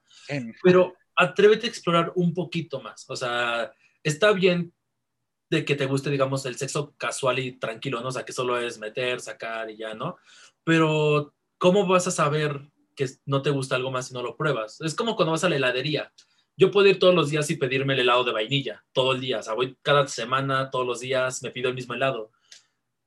Pero 0.61 0.93
atrévete 1.15 1.65
a 1.65 1.69
explorar 1.69 2.11
un 2.15 2.35
poquito 2.35 2.79
más, 2.79 3.05
o 3.09 3.15
sea, 3.15 3.73
está 4.03 4.31
bien 4.31 4.73
de 5.49 5.65
que 5.65 5.75
te 5.75 5.87
guste, 5.87 6.11
digamos, 6.11 6.45
el 6.45 6.57
sexo 6.57 6.93
casual 6.97 7.39
y 7.39 7.53
tranquilo, 7.53 7.99
¿no? 8.01 8.09
O 8.09 8.11
sea, 8.11 8.25
que 8.25 8.33
solo 8.33 8.59
es 8.59 8.77
meter, 8.77 9.21
sacar 9.21 9.71
y 9.71 9.77
ya, 9.77 9.95
¿no? 9.95 10.17
Pero, 10.63 11.33
¿cómo 11.57 11.85
vas 11.85 12.07
a 12.07 12.11
saber 12.11 12.71
que 12.95 13.07
no 13.25 13.41
te 13.41 13.49
gusta 13.49 13.75
algo 13.75 13.91
más 13.91 14.07
si 14.07 14.13
no 14.13 14.21
lo 14.21 14.35
pruebas? 14.35 14.81
Es 14.81 14.95
como 14.95 15.15
cuando 15.15 15.31
vas 15.31 15.43
a 15.43 15.49
la 15.49 15.55
heladería. 15.55 16.11
Yo 16.55 16.71
puedo 16.71 16.87
ir 16.87 16.99
todos 16.99 17.13
los 17.13 17.29
días 17.29 17.49
y 17.51 17.55
pedirme 17.55 17.93
el 17.93 17.99
helado 17.99 18.23
de 18.23 18.31
vainilla, 18.31 18.83
todo 18.91 19.13
el 19.13 19.21
día, 19.21 19.39
o 19.39 19.43
sea, 19.43 19.53
voy 19.53 19.77
cada 19.83 20.07
semana, 20.07 20.71
todos 20.71 20.87
los 20.87 20.99
días, 20.99 21.43
me 21.43 21.51
pido 21.51 21.69
el 21.69 21.75
mismo 21.75 21.93
helado 21.93 22.31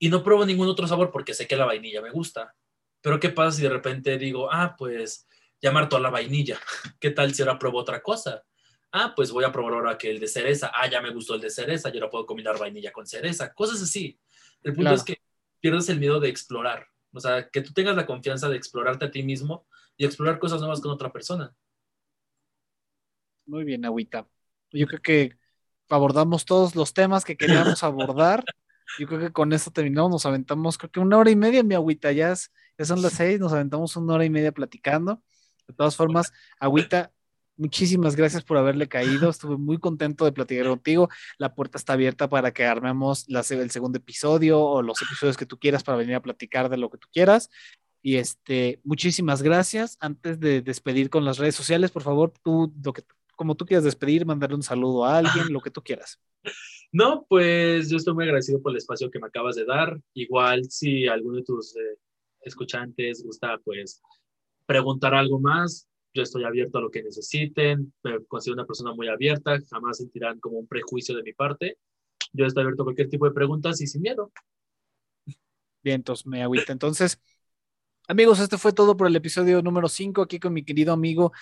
y 0.00 0.08
no 0.08 0.24
pruebo 0.24 0.44
ningún 0.46 0.66
otro 0.66 0.88
sabor 0.88 1.12
porque 1.12 1.34
sé 1.34 1.46
que 1.46 1.56
la 1.56 1.66
vainilla 1.66 2.00
me 2.00 2.10
gusta. 2.10 2.56
Pero 3.02 3.20
¿qué 3.20 3.28
pasa 3.28 3.58
si 3.58 3.62
de 3.62 3.68
repente 3.68 4.18
digo, 4.18 4.50
ah, 4.50 4.74
pues 4.76 5.28
llamar 5.60 5.88
toda 5.88 6.00
la 6.00 6.10
vainilla? 6.10 6.58
¿Qué 6.98 7.10
tal 7.10 7.34
si 7.34 7.42
ahora 7.42 7.58
pruebo 7.58 7.78
otra 7.78 8.02
cosa? 8.02 8.42
Ah, 8.92 9.12
pues 9.14 9.30
voy 9.30 9.44
a 9.44 9.52
probar 9.52 9.74
ahora 9.74 9.98
que 9.98 10.10
el 10.10 10.18
de 10.18 10.26
cereza. 10.26 10.72
Ah, 10.74 10.88
ya 10.88 11.02
me 11.02 11.12
gustó 11.12 11.34
el 11.34 11.42
de 11.42 11.50
cereza, 11.50 11.90
yo 11.90 12.00
ahora 12.00 12.10
puedo 12.10 12.26
combinar 12.26 12.58
vainilla 12.58 12.92
con 12.92 13.06
cereza. 13.06 13.52
Cosas 13.52 13.82
así. 13.82 14.18
El 14.62 14.74
punto 14.74 14.94
es 14.94 15.04
que 15.04 15.18
pierdes 15.60 15.88
el 15.90 16.00
miedo 16.00 16.18
de 16.18 16.30
explorar. 16.30 16.88
O 17.12 17.20
sea, 17.20 17.48
que 17.48 17.60
tú 17.60 17.72
tengas 17.72 17.96
la 17.96 18.06
confianza 18.06 18.48
de 18.48 18.56
explorarte 18.56 19.06
a 19.06 19.10
ti 19.10 19.22
mismo 19.22 19.66
y 19.96 20.04
explorar 20.04 20.38
cosas 20.38 20.60
nuevas 20.60 20.80
con 20.80 20.92
otra 20.92 21.12
persona. 21.12 21.54
Muy 23.46 23.64
bien, 23.64 23.84
Agüita. 23.84 24.28
Yo 24.70 24.86
creo 24.86 25.02
que 25.02 25.36
abordamos 25.88 26.44
todos 26.44 26.76
los 26.76 26.94
temas 26.94 27.24
que 27.24 27.36
queríamos 27.36 27.82
abordar. 27.82 28.44
Yo 28.98 29.06
creo 29.06 29.20
que 29.20 29.32
con 29.32 29.52
esto 29.52 29.70
terminamos, 29.70 30.10
nos 30.10 30.26
aventamos, 30.26 30.78
creo 30.78 30.90
que 30.90 31.00
una 31.00 31.18
hora 31.18 31.30
y 31.30 31.36
media, 31.36 31.62
mi 31.62 31.74
agüita, 31.74 32.12
ya, 32.12 32.34
ya 32.78 32.84
son 32.84 33.02
las 33.02 33.12
seis, 33.12 33.38
nos 33.38 33.52
aventamos 33.52 33.96
una 33.96 34.14
hora 34.14 34.24
y 34.24 34.30
media 34.30 34.52
platicando. 34.52 35.22
De 35.66 35.74
todas 35.74 35.96
formas, 35.96 36.32
agüita, 36.58 37.12
muchísimas 37.60 38.16
gracias 38.16 38.42
por 38.42 38.56
haberle 38.56 38.88
caído. 38.88 39.28
Estuve 39.30 39.56
muy 39.56 39.78
contento 39.78 40.24
de 40.24 40.32
platicar 40.32 40.66
contigo. 40.66 41.08
La 41.38 41.54
puerta 41.54 41.78
está 41.78 41.92
abierta 41.92 42.28
para 42.28 42.52
que 42.52 42.64
armemos 42.64 43.26
el 43.28 43.70
segundo 43.70 43.98
episodio 43.98 44.60
o 44.60 44.82
los 44.82 45.00
episodios 45.02 45.36
que 45.36 45.46
tú 45.46 45.58
quieras 45.58 45.84
para 45.84 45.98
venir 45.98 46.14
a 46.14 46.22
platicar 46.22 46.70
de 46.70 46.78
lo 46.78 46.90
que 46.90 46.98
tú 46.98 47.06
quieras. 47.12 47.50
Y 48.02 48.16
este, 48.16 48.80
muchísimas 48.82 49.42
gracias. 49.42 49.98
Antes 50.00 50.40
de 50.40 50.62
despedir 50.62 51.10
con 51.10 51.24
las 51.24 51.38
redes 51.38 51.54
sociales, 51.54 51.90
por 51.90 52.02
favor, 52.02 52.32
tú, 52.42 52.72
lo 52.82 52.94
que, 52.94 53.02
como 53.36 53.54
tú 53.54 53.66
quieras 53.66 53.84
despedir, 53.84 54.24
mandarle 54.24 54.56
un 54.56 54.62
saludo 54.62 55.04
a 55.04 55.18
alguien, 55.18 55.52
lo 55.52 55.60
que 55.60 55.70
tú 55.70 55.82
quieras. 55.82 56.18
No, 56.92 57.24
pues 57.28 57.88
yo 57.88 57.98
estoy 57.98 58.14
muy 58.14 58.24
agradecido 58.24 58.60
por 58.60 58.72
el 58.72 58.78
espacio 58.78 59.12
que 59.12 59.20
me 59.20 59.28
acabas 59.28 59.54
de 59.54 59.64
dar. 59.64 60.00
Igual 60.12 60.64
si 60.68 61.06
alguno 61.06 61.36
de 61.36 61.44
tus 61.44 61.76
eh, 61.76 61.98
escuchantes 62.40 63.22
gusta, 63.22 63.60
pues 63.64 64.02
preguntar 64.66 65.14
algo 65.14 65.38
más, 65.38 65.89
yo 66.12 66.22
estoy 66.22 66.44
abierto 66.44 66.78
a 66.78 66.80
lo 66.80 66.90
que 66.90 67.02
necesiten. 67.02 67.92
Me 68.02 68.24
considero 68.26 68.54
una 68.54 68.66
persona 68.66 68.92
muy 68.92 69.08
abierta, 69.08 69.58
jamás 69.70 69.98
sentirán 69.98 70.40
como 70.40 70.58
un 70.58 70.66
prejuicio 70.66 71.16
de 71.16 71.22
mi 71.22 71.32
parte. 71.32 71.78
Yo 72.32 72.46
estoy 72.46 72.62
abierto 72.62 72.82
a 72.82 72.86
cualquier 72.86 73.08
tipo 73.08 73.26
de 73.26 73.32
preguntas 73.32 73.80
y 73.80 73.86
sin 73.86 74.02
miedo. 74.02 74.32
Bien, 75.82 75.96
entonces 75.96 76.26
me 76.26 76.42
agüita. 76.42 76.72
Entonces, 76.72 77.20
amigos, 78.08 78.40
este 78.40 78.58
fue 78.58 78.72
todo 78.72 78.96
por 78.96 79.06
el 79.06 79.16
episodio 79.16 79.62
número 79.62 79.88
5 79.88 80.22
aquí 80.22 80.38
con 80.38 80.52
mi 80.52 80.64
querido 80.64 80.92
amigo 80.92 81.32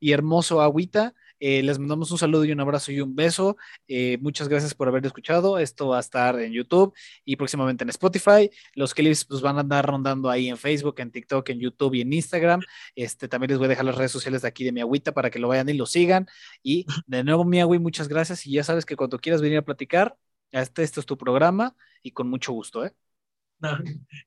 y 0.00 0.12
hermoso 0.12 0.60
Agüita. 0.60 1.14
Eh, 1.46 1.62
les 1.62 1.78
mandamos 1.78 2.10
un 2.10 2.16
saludo 2.16 2.46
y 2.46 2.52
un 2.52 2.60
abrazo 2.60 2.90
y 2.90 3.02
un 3.02 3.14
beso. 3.14 3.58
Eh, 3.86 4.16
muchas 4.22 4.48
gracias 4.48 4.72
por 4.72 4.88
haber 4.88 5.04
escuchado. 5.04 5.58
Esto 5.58 5.88
va 5.88 5.98
a 5.98 6.00
estar 6.00 6.40
en 6.40 6.52
YouTube 6.52 6.94
y 7.22 7.36
próximamente 7.36 7.84
en 7.84 7.90
Spotify. 7.90 8.48
Los 8.72 8.94
clips 8.94 9.26
pues, 9.26 9.42
van 9.42 9.58
a 9.58 9.60
andar 9.60 9.84
rondando 9.84 10.30
ahí 10.30 10.48
en 10.48 10.56
Facebook, 10.56 10.94
en 11.00 11.10
TikTok, 11.10 11.46
en 11.50 11.60
YouTube 11.60 11.96
y 11.96 12.00
en 12.00 12.14
Instagram. 12.14 12.62
Este, 12.94 13.28
también 13.28 13.50
les 13.50 13.58
voy 13.58 13.66
a 13.66 13.68
dejar 13.68 13.84
las 13.84 13.94
redes 13.94 14.10
sociales 14.10 14.40
de 14.40 14.48
aquí 14.48 14.64
de 14.64 14.72
mi 14.72 14.80
agüita 14.80 15.12
para 15.12 15.28
que 15.28 15.38
lo 15.38 15.48
vayan 15.48 15.68
y 15.68 15.74
lo 15.74 15.84
sigan. 15.84 16.26
Y 16.62 16.86
de 17.06 17.22
nuevo, 17.22 17.44
mi 17.44 17.60
agüi, 17.60 17.78
muchas 17.78 18.08
gracias. 18.08 18.46
Y 18.46 18.52
ya 18.52 18.64
sabes 18.64 18.86
que 18.86 18.96
cuando 18.96 19.18
quieras 19.18 19.42
venir 19.42 19.58
a 19.58 19.62
platicar, 19.66 20.16
este, 20.50 20.82
este 20.82 21.00
es 21.00 21.04
tu 21.04 21.18
programa 21.18 21.76
y 22.02 22.12
con 22.12 22.30
mucho 22.30 22.52
gusto. 22.52 22.86
¿eh? 22.86 22.94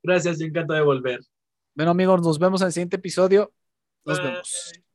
gracias, 0.04 0.40
encanta 0.40 0.76
de 0.76 0.82
volver. 0.82 1.22
Bueno, 1.74 1.90
amigos, 1.90 2.22
nos 2.22 2.38
vemos 2.38 2.62
en 2.62 2.68
el 2.68 2.74
siguiente 2.74 2.98
episodio. 2.98 3.52
Nos 4.06 4.22
vemos. 4.22 4.87